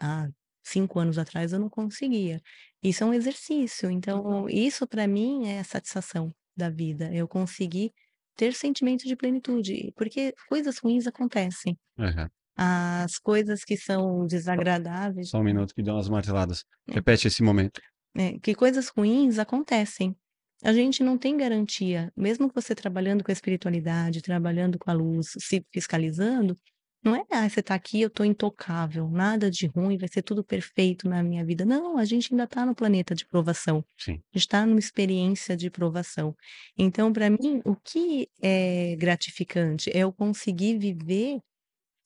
Há 0.00 0.28
cinco 0.64 0.98
anos 0.98 1.18
atrás 1.18 1.52
eu 1.52 1.58
não 1.58 1.68
conseguia. 1.68 2.40
Isso 2.82 3.04
é 3.04 3.06
um 3.06 3.14
exercício. 3.14 3.90
Então, 3.90 4.48
isso 4.48 4.86
para 4.86 5.06
mim 5.06 5.46
é 5.48 5.60
a 5.60 5.64
satisfação 5.64 6.32
da 6.56 6.70
vida. 6.70 7.12
Eu 7.14 7.28
conseguir 7.28 7.92
ter 8.40 8.54
sentimento 8.54 9.06
de 9.06 9.14
plenitude. 9.14 9.92
Porque 9.94 10.34
coisas 10.48 10.78
ruins 10.78 11.06
acontecem. 11.06 11.76
Aham. 11.98 12.30
As 12.56 13.18
coisas 13.18 13.64
que 13.64 13.76
são 13.76 14.26
desagradáveis, 14.26 15.28
Só 15.28 15.38
um 15.38 15.44
minuto 15.44 15.74
que 15.74 15.82
deu 15.82 15.92
umas 15.94 16.08
marteladas. 16.08 16.64
É. 16.88 16.94
Repete 16.94 17.28
esse 17.28 17.42
momento. 17.42 17.82
né, 18.14 18.38
que 18.42 18.54
coisas 18.54 18.88
ruins 18.88 19.38
acontecem. 19.38 20.16
A 20.64 20.72
gente 20.72 21.02
não 21.02 21.16
tem 21.18 21.36
garantia, 21.36 22.10
mesmo 22.16 22.50
você 22.54 22.74
trabalhando 22.74 23.22
com 23.22 23.30
a 23.30 23.32
espiritualidade, 23.32 24.22
trabalhando 24.22 24.78
com 24.78 24.90
a 24.90 24.94
luz, 24.94 25.32
se 25.38 25.64
fiscalizando, 25.72 26.56
não 27.02 27.16
é, 27.16 27.24
ah, 27.30 27.48
você 27.48 27.60
está 27.60 27.74
aqui, 27.74 28.00
eu 28.00 28.08
estou 28.08 28.26
intocável, 28.26 29.08
nada 29.08 29.50
de 29.50 29.66
ruim, 29.66 29.96
vai 29.96 30.08
ser 30.08 30.22
tudo 30.22 30.44
perfeito 30.44 31.08
na 31.08 31.22
minha 31.22 31.44
vida. 31.44 31.64
Não, 31.64 31.96
a 31.96 32.04
gente 32.04 32.32
ainda 32.32 32.44
está 32.44 32.66
no 32.66 32.74
planeta 32.74 33.14
de 33.14 33.26
provação, 33.26 33.84
Sim. 33.98 34.12
a 34.12 34.38
gente 34.38 34.44
está 34.46 34.66
numa 34.66 34.78
experiência 34.78 35.56
de 35.56 35.70
provação. 35.70 36.34
Então, 36.76 37.12
para 37.12 37.30
mim, 37.30 37.62
o 37.64 37.74
que 37.74 38.28
é 38.42 38.96
gratificante 38.96 39.90
é 39.90 40.00
eu 40.00 40.12
conseguir 40.12 40.78
viver 40.78 41.40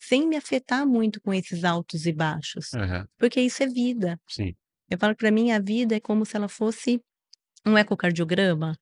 sem 0.01 0.29
me 0.29 0.37
afetar 0.37 0.87
muito 0.87 1.21
com 1.21 1.33
esses 1.33 1.65
altos 1.65 2.07
e 2.07 2.13
baixos, 2.13 2.73
Aham. 2.75 3.07
porque 3.19 3.41
isso 3.41 3.63
é 3.63 3.67
vida. 3.67 4.19
Sim. 4.29 4.55
Eu 4.91 4.99
falo 4.99 5.15
que 5.15 5.21
para 5.21 5.31
mim 5.31 5.51
a 5.51 5.59
vida 5.59 5.97
é 5.97 6.01
como 6.01 6.25
se 6.27 6.37
ela 6.37 6.49
fosse 6.49 7.01
um 7.67 7.77
ecocardiograma. 7.79 8.77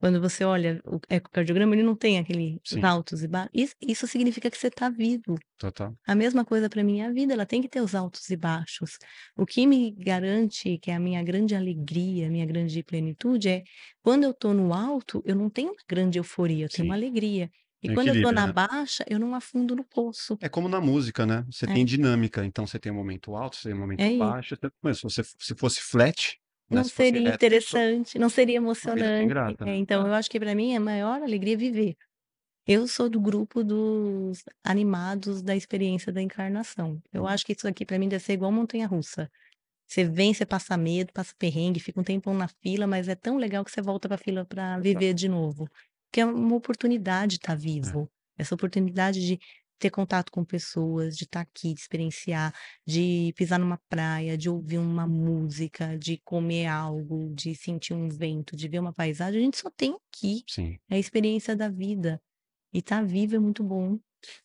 Quando 0.00 0.20
você 0.20 0.44
olha 0.44 0.80
o 0.86 0.98
ecocardiograma, 1.10 1.74
ele 1.74 1.82
não 1.82 1.94
tem 1.96 2.18
aqueles 2.18 2.58
altos 2.82 3.22
e 3.22 3.28
baixos. 3.28 3.50
Isso, 3.54 3.74
isso 3.82 4.06
significa 4.06 4.50
que 4.50 4.56
você 4.58 4.68
está 4.68 4.88
vivo. 4.88 5.36
Total. 5.58 5.96
A 6.06 6.14
mesma 6.14 6.44
coisa 6.44 6.68
para 6.70 6.82
mim 6.84 7.00
é 7.00 7.06
a 7.06 7.12
vida, 7.12 7.34
ela 7.34 7.46
tem 7.46 7.62
que 7.62 7.68
ter 7.68 7.80
os 7.82 7.94
altos 7.94 8.28
e 8.30 8.36
baixos. 8.36 8.98
O 9.36 9.46
que 9.46 9.66
me 9.66 9.92
garante 9.92 10.78
que 10.78 10.90
é 10.90 10.94
a 10.96 11.00
minha 11.00 11.22
grande 11.22 11.54
alegria, 11.54 12.26
a 12.28 12.30
minha 12.30 12.46
grande 12.46 12.82
plenitude 12.82 13.48
é 13.48 13.62
quando 14.02 14.24
eu 14.24 14.30
estou 14.32 14.54
no 14.54 14.74
alto, 14.74 15.22
eu 15.26 15.36
não 15.36 15.50
tenho 15.50 15.70
uma 15.70 15.76
grande 15.88 16.18
euforia, 16.18 16.66
eu 16.66 16.70
tenho 16.70 16.86
uma 16.88 16.94
Sim. 16.94 16.96
alegria. 16.96 17.50
E 17.82 17.90
quando 17.90 18.08
eu 18.08 18.14
estou 18.14 18.32
na 18.32 18.46
né? 18.46 18.52
baixa, 18.52 19.04
eu 19.08 19.18
não 19.18 19.34
afundo 19.34 19.76
no 19.76 19.84
poço. 19.84 20.38
É 20.42 20.48
como 20.48 20.68
na 20.68 20.80
música, 20.80 21.26
né? 21.26 21.44
Você 21.50 21.66
É. 21.66 21.74
tem 21.74 21.84
dinâmica. 21.84 22.44
Então 22.44 22.66
você 22.66 22.78
tem 22.78 22.90
um 22.90 22.94
momento 22.94 23.34
alto, 23.36 23.56
você 23.56 23.68
tem 23.68 23.76
um 23.76 23.80
momento 23.80 24.08
É 24.08 24.10
baixo. 24.16 24.56
Mas 24.82 24.98
se 24.98 25.02
você 25.04 25.22
se 25.24 25.54
fosse 25.54 25.80
flat? 25.80 26.38
Não 26.70 26.82
fosse 26.88 26.92
seria 27.08 27.30
só- 27.32 27.34
interessante, 27.36 28.18
não 28.18 28.28
seria 28.30 28.56
emocionante. 28.56 29.26
graça, 29.28 29.64
É, 29.64 29.70
né? 29.70 29.76
então, 29.76 30.06
eu 30.06 30.14
acho 30.14 30.30
que 30.30 30.38
para 30.40 30.54
mim 30.54 30.72
é 30.72 30.76
a 30.76 30.80
maior 30.80 31.22
alegria 31.22 31.56
viver. 31.56 31.96
Eu 32.66 32.86
sou 32.88 33.08
do 33.10 33.20
grupo 33.20 33.64
dos 33.64 34.44
animados 34.64 35.42
da 35.42 35.56
experiência 35.56 36.12
da 36.12 36.22
encarnação. 36.22 37.00
Eu 37.12 37.22
Hum. 37.24 37.28
acho 37.28 37.44
que 37.46 37.52
isso 37.52 37.66
aqui 37.68 37.84
para 37.86 37.98
mim 37.98 38.08
deve 38.08 38.24
ser 38.24 38.34
igual 38.34 38.52
montanha-russa. 38.52 39.30
Você 39.88 40.04
vem, 40.04 40.32
você 40.34 40.46
passa 40.46 40.76
medo, 40.76 41.12
passa 41.12 41.34
perrengue, 41.38 41.80
fica 41.80 42.00
um 42.00 42.04
tempão 42.04 42.34
na 42.34 42.48
fila, 42.48 42.86
mas 42.86 43.08
é 43.08 43.14
tão 43.16 43.36
legal 43.38 43.64
que 43.64 43.70
você 43.72 43.82
volta 43.82 44.08
para 44.08 44.14
a 44.16 44.18
fila 44.18 44.44
para 44.44 44.78
viver 44.80 45.14
de 45.14 45.28
novo. 45.28 45.68
Porque 46.10 46.20
é 46.20 46.26
uma 46.26 46.56
oportunidade 46.56 47.36
estar 47.36 47.56
vivo. 47.56 48.08
Essa 48.38 48.54
oportunidade 48.54 49.20
de 49.26 49.38
ter 49.80 49.90
contato 49.90 50.30
com 50.30 50.44
pessoas, 50.44 51.16
de 51.16 51.24
estar 51.24 51.40
aqui, 51.40 51.72
de 51.74 51.80
experienciar, 51.80 52.54
de 52.86 53.32
pisar 53.34 53.58
numa 53.58 53.80
praia, 53.88 54.36
de 54.36 54.50
ouvir 54.50 54.78
uma 54.78 55.06
música, 55.06 55.98
de 55.98 56.18
comer 56.18 56.66
algo, 56.66 57.32
de 57.34 57.54
sentir 57.54 57.94
um 57.94 58.08
vento, 58.08 58.54
de 58.54 58.68
ver 58.68 58.78
uma 58.78 58.92
paisagem, 58.92 59.40
a 59.40 59.44
gente 59.44 59.56
só 59.56 59.70
tem 59.70 59.96
aqui. 60.08 60.44
Sim. 60.46 60.78
É 60.88 60.96
a 60.96 60.98
experiência 60.98 61.56
da 61.56 61.68
vida. 61.68 62.20
E 62.72 62.78
estar 62.78 63.02
vivo 63.04 63.34
é 63.34 63.38
muito 63.38 63.64
bom. 63.64 63.94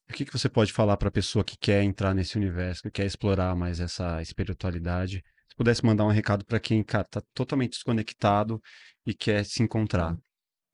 O 0.10 0.14
que 0.14 0.26
que 0.26 0.32
você 0.32 0.48
pode 0.48 0.72
falar 0.72 0.95
para 0.95 1.10
a 1.10 1.12
pessoa 1.12 1.44
que 1.44 1.57
quer 1.57 1.84
entrar 1.84 2.14
nesse 2.16 2.38
universo, 2.38 2.82
que 2.84 2.91
quer 2.91 3.06
explorar 3.06 3.56
mais 3.56 3.80
essa 3.82 4.22
espiritualidade? 4.22 5.22
Se 5.49 5.56
pudesse 5.56 5.86
mandar 5.86 6.06
um 6.06 6.12
recado 6.12 6.45
para 6.45 6.60
quem, 6.60 6.82
cara, 6.82 7.03
tá 7.03 7.22
totalmente 7.34 7.74
desconectado 7.74 8.62
e 9.06 9.14
quer 9.14 9.45
se 9.45 9.62
encontrar. 9.62 10.18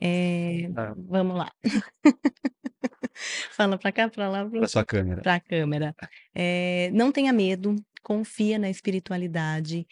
É, 0.01 0.67
Ah. 0.75 0.93
vamos 0.97 1.37
lá. 1.37 1.51
Fala 3.51 3.77
para 3.77 3.91
cá, 3.91 4.09
para 4.09 4.27
lá, 4.29 4.49
Para 4.49 4.67
sua 4.67 4.83
câmera. 4.85 5.21
para 5.21 5.35
a 5.35 5.39
câmera. 5.39 5.95
É, 6.33 6.89
não 6.93 7.11
tenha 7.11 7.31
medo, 7.31 7.75
confia 8.01 8.57
na 8.57 8.69
espiritualidade, 8.69 9.87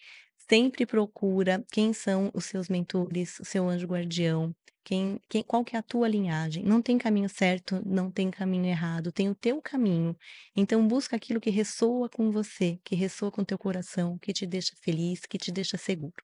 sempre 0.49 0.85
procura 0.85 1.63
quem 1.71 1.93
são 1.93 2.31
os 2.33 2.45
seus 2.45 2.69
mentores, 2.69 3.39
o 3.39 3.45
seu 3.45 3.69
anjo 3.69 3.85
guardião, 3.87 4.55
quem, 4.83 5.19
quem, 5.29 5.43
qual 5.43 5.63
que 5.63 5.75
é 5.75 5.79
a 5.79 5.83
tua 5.83 6.07
linhagem. 6.07 6.63
Não 6.63 6.81
tem 6.81 6.97
caminho 6.97 7.29
certo, 7.29 7.79
não 7.85 8.09
tem 8.09 8.31
caminho 8.31 8.65
errado, 8.65 9.11
tem 9.11 9.29
o 9.29 9.35
teu 9.35 9.61
caminho. 9.61 10.17
Então 10.55 10.87
busca 10.87 11.15
aquilo 11.15 11.39
que 11.39 11.51
ressoa 11.51 12.09
com 12.09 12.31
você, 12.31 12.79
que 12.83 12.95
ressoa 12.95 13.29
com 13.31 13.41
o 13.41 13.45
teu 13.45 13.59
coração, 13.59 14.17
que 14.17 14.33
te 14.33 14.47
deixa 14.47 14.73
feliz, 14.81 15.19
que 15.27 15.37
te 15.37 15.51
deixa 15.51 15.77
seguro. 15.77 16.15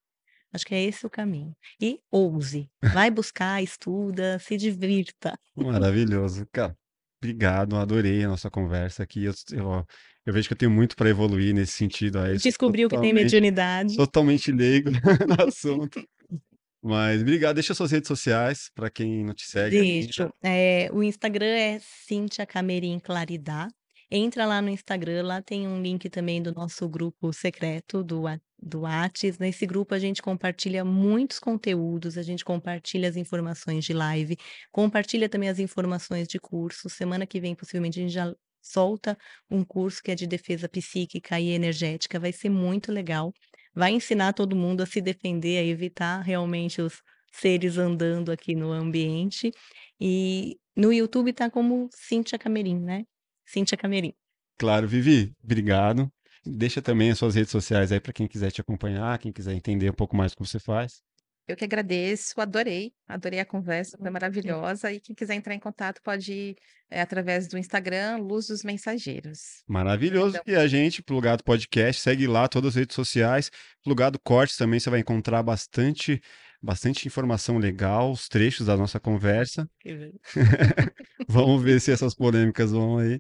Acho 0.54 0.66
que 0.66 0.74
é 0.76 0.84
esse 0.84 1.06
o 1.06 1.10
caminho. 1.10 1.56
E 1.82 2.00
ouse, 2.10 2.70
vai 2.94 3.12
buscar, 3.12 3.62
estuda, 3.62 4.40
se 4.40 4.56
divirta. 4.56 5.38
Maravilhoso. 5.56 6.48
Cara, 6.52 6.76
obrigado, 7.22 7.76
adorei 7.76 8.24
a 8.24 8.28
nossa 8.28 8.50
conversa 8.50 9.04
aqui. 9.04 9.26
Eu, 9.26 9.34
eu, 9.52 9.86
eu 10.26 10.34
vejo 10.34 10.48
que 10.48 10.54
eu 10.54 10.58
tenho 10.58 10.72
muito 10.72 10.96
para 10.96 11.10
evoluir 11.10 11.54
nesse 11.54 11.74
sentido. 11.74 12.20
Aí, 12.20 12.38
Descobriu 12.38 12.90
que 12.90 13.00
tem 13.00 13.14
mediunidade. 13.14 13.98
Totalmente 13.98 14.52
leigo 14.52 14.92
no 15.28 15.48
assunto. 15.48 16.02
Mas 16.82 17.22
obrigado. 17.22 17.56
Deixa 17.56 17.74
suas 17.74 17.92
redes 17.92 18.08
sociais 18.08 18.70
para 18.76 18.92
quem 18.92 19.26
não 19.26 19.34
te 19.34 19.46
segue. 19.46 19.76
ainda. 19.78 20.06
Deixo. 20.06 20.34
É, 20.44 20.88
o 20.94 21.02
Instagram 21.02 21.48
é 21.48 21.80
Cíntia 21.80 22.46
Camerim 22.46 23.00
Claridá. 23.00 23.68
Entra 24.10 24.46
lá 24.46 24.62
no 24.62 24.70
Instagram, 24.70 25.24
lá 25.24 25.42
tem 25.42 25.68
um 25.68 25.82
link 25.82 26.08
também 26.10 26.42
do 26.42 26.54
nosso 26.54 26.88
grupo 26.88 27.34
secreto 27.34 28.04
do, 28.04 28.26
do 28.62 28.82
Whats. 28.82 29.38
Nesse 29.38 29.66
grupo 29.66 29.94
a 29.94 30.00
gente 30.00 30.22
compartilha 30.22 30.84
muitos 30.84 31.40
conteúdos, 31.40 32.18
a 32.18 32.24
gente 32.24 32.44
compartilha 32.44 33.10
as 33.10 33.16
informações 33.16 33.86
de 33.86 33.94
live, 33.94 34.38
compartilha 34.72 35.30
também 35.30 35.50
as 35.50 35.60
informações 35.60 36.28
de 36.28 36.40
curso. 36.40 36.90
Semana 36.90 37.26
que 37.26 37.40
vem, 37.40 37.56
possivelmente, 37.56 38.00
a 38.00 38.04
gente 38.04 38.14
já 38.14 38.34
solta 38.62 39.18
um 39.50 39.64
curso 39.64 40.02
que 40.02 40.12
é 40.12 40.16
de 40.16 40.26
defesa 40.26 40.68
psíquica 40.68 41.40
e 41.40 41.50
energética. 41.50 42.20
Vai 42.20 42.32
ser 42.32 42.50
muito 42.50 42.92
legal. 42.92 43.32
Vai 43.74 43.92
ensinar 43.92 44.34
todo 44.34 44.56
mundo 44.56 44.82
a 44.82 44.86
se 44.86 45.02
defender, 45.02 45.60
a 45.60 45.64
evitar 45.64 46.22
realmente 46.22 46.82
os 46.82 47.02
seres 47.32 47.78
andando 47.78 48.32
aqui 48.32 48.56
no 48.56 48.72
ambiente. 48.72 49.52
E 50.00 50.58
no 50.76 50.92
YouTube 50.92 51.34
tá 51.34 51.50
como 51.50 51.90
Cíntia 51.94 52.40
Camerim, 52.40 52.80
né? 52.80 53.04
Cíntia 53.46 53.78
Camerim. 53.78 54.14
Claro, 54.58 54.88
Vivi, 54.88 55.34
obrigado. 55.44 56.10
Deixa 56.46 56.82
também 56.82 57.12
as 57.12 57.18
suas 57.18 57.36
redes 57.36 57.52
sociais 57.52 57.92
aí 57.92 58.00
para 58.00 58.14
quem 58.14 58.28
quiser 58.28 58.52
te 58.52 58.62
acompanhar, 58.62 59.18
quem 59.20 59.32
quiser 59.32 59.54
entender 59.54 59.90
um 59.90 59.94
pouco 59.94 60.16
mais 60.16 60.34
o 60.34 60.36
que 60.36 60.46
você 60.46 60.60
faz. 60.60 61.02
Eu 61.48 61.56
que 61.56 61.64
agradeço, 61.64 62.34
adorei, 62.42 62.92
adorei 63.08 63.40
a 63.40 63.46
conversa, 63.46 63.98
foi 64.00 64.10
maravilhosa. 64.10 64.92
E 64.92 65.00
quem 65.00 65.16
quiser 65.16 65.36
entrar 65.36 65.54
em 65.54 65.60
contato 65.60 66.02
pode 66.02 66.34
ir 66.34 66.56
eh, 66.90 67.00
através 67.00 67.48
do 67.48 67.56
Instagram, 67.56 68.18
Luz 68.18 68.48
dos 68.48 68.64
Mensageiros. 68.64 69.64
Maravilhoso. 69.68 70.38
Então. 70.38 70.54
E 70.54 70.58
a 70.58 70.68
gente, 70.68 71.04
Plugado 71.04 71.44
Podcast, 71.44 72.02
segue 72.02 72.26
lá 72.26 72.48
todas 72.48 72.70
as 72.70 72.76
redes 72.78 72.96
sociais. 72.96 73.52
Plugado 73.84 74.18
Cortes 74.18 74.58
também 74.58 74.80
você 74.80 74.90
vai 74.90 75.02
encontrar 75.02 75.44
bastante, 75.44 76.20
bastante 76.60 77.08
informação 77.08 77.60
legal, 77.60 78.12
os 78.12 78.28
trechos 78.28 78.66
da 78.66 78.76
nossa 78.76 79.00
conversa. 79.00 79.70
Vamos 81.30 81.62
ver 81.62 81.80
se 81.80 81.92
essas 81.92 82.16
polêmicas 82.16 82.72
vão 82.72 82.98
aí. 82.98 83.20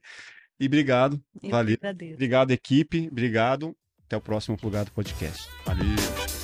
E 0.60 0.68
obrigado. 0.68 1.22
Eu 1.44 1.49
Valeu. 1.49 1.77
Obrigado, 2.14 2.52
equipe. 2.52 3.07
Obrigado. 3.11 3.76
Até 4.06 4.18
o 4.18 4.22
próximo 4.22 4.57
Plugado 4.57 4.91
Podcast. 4.91 5.48
Valeu. 5.65 6.35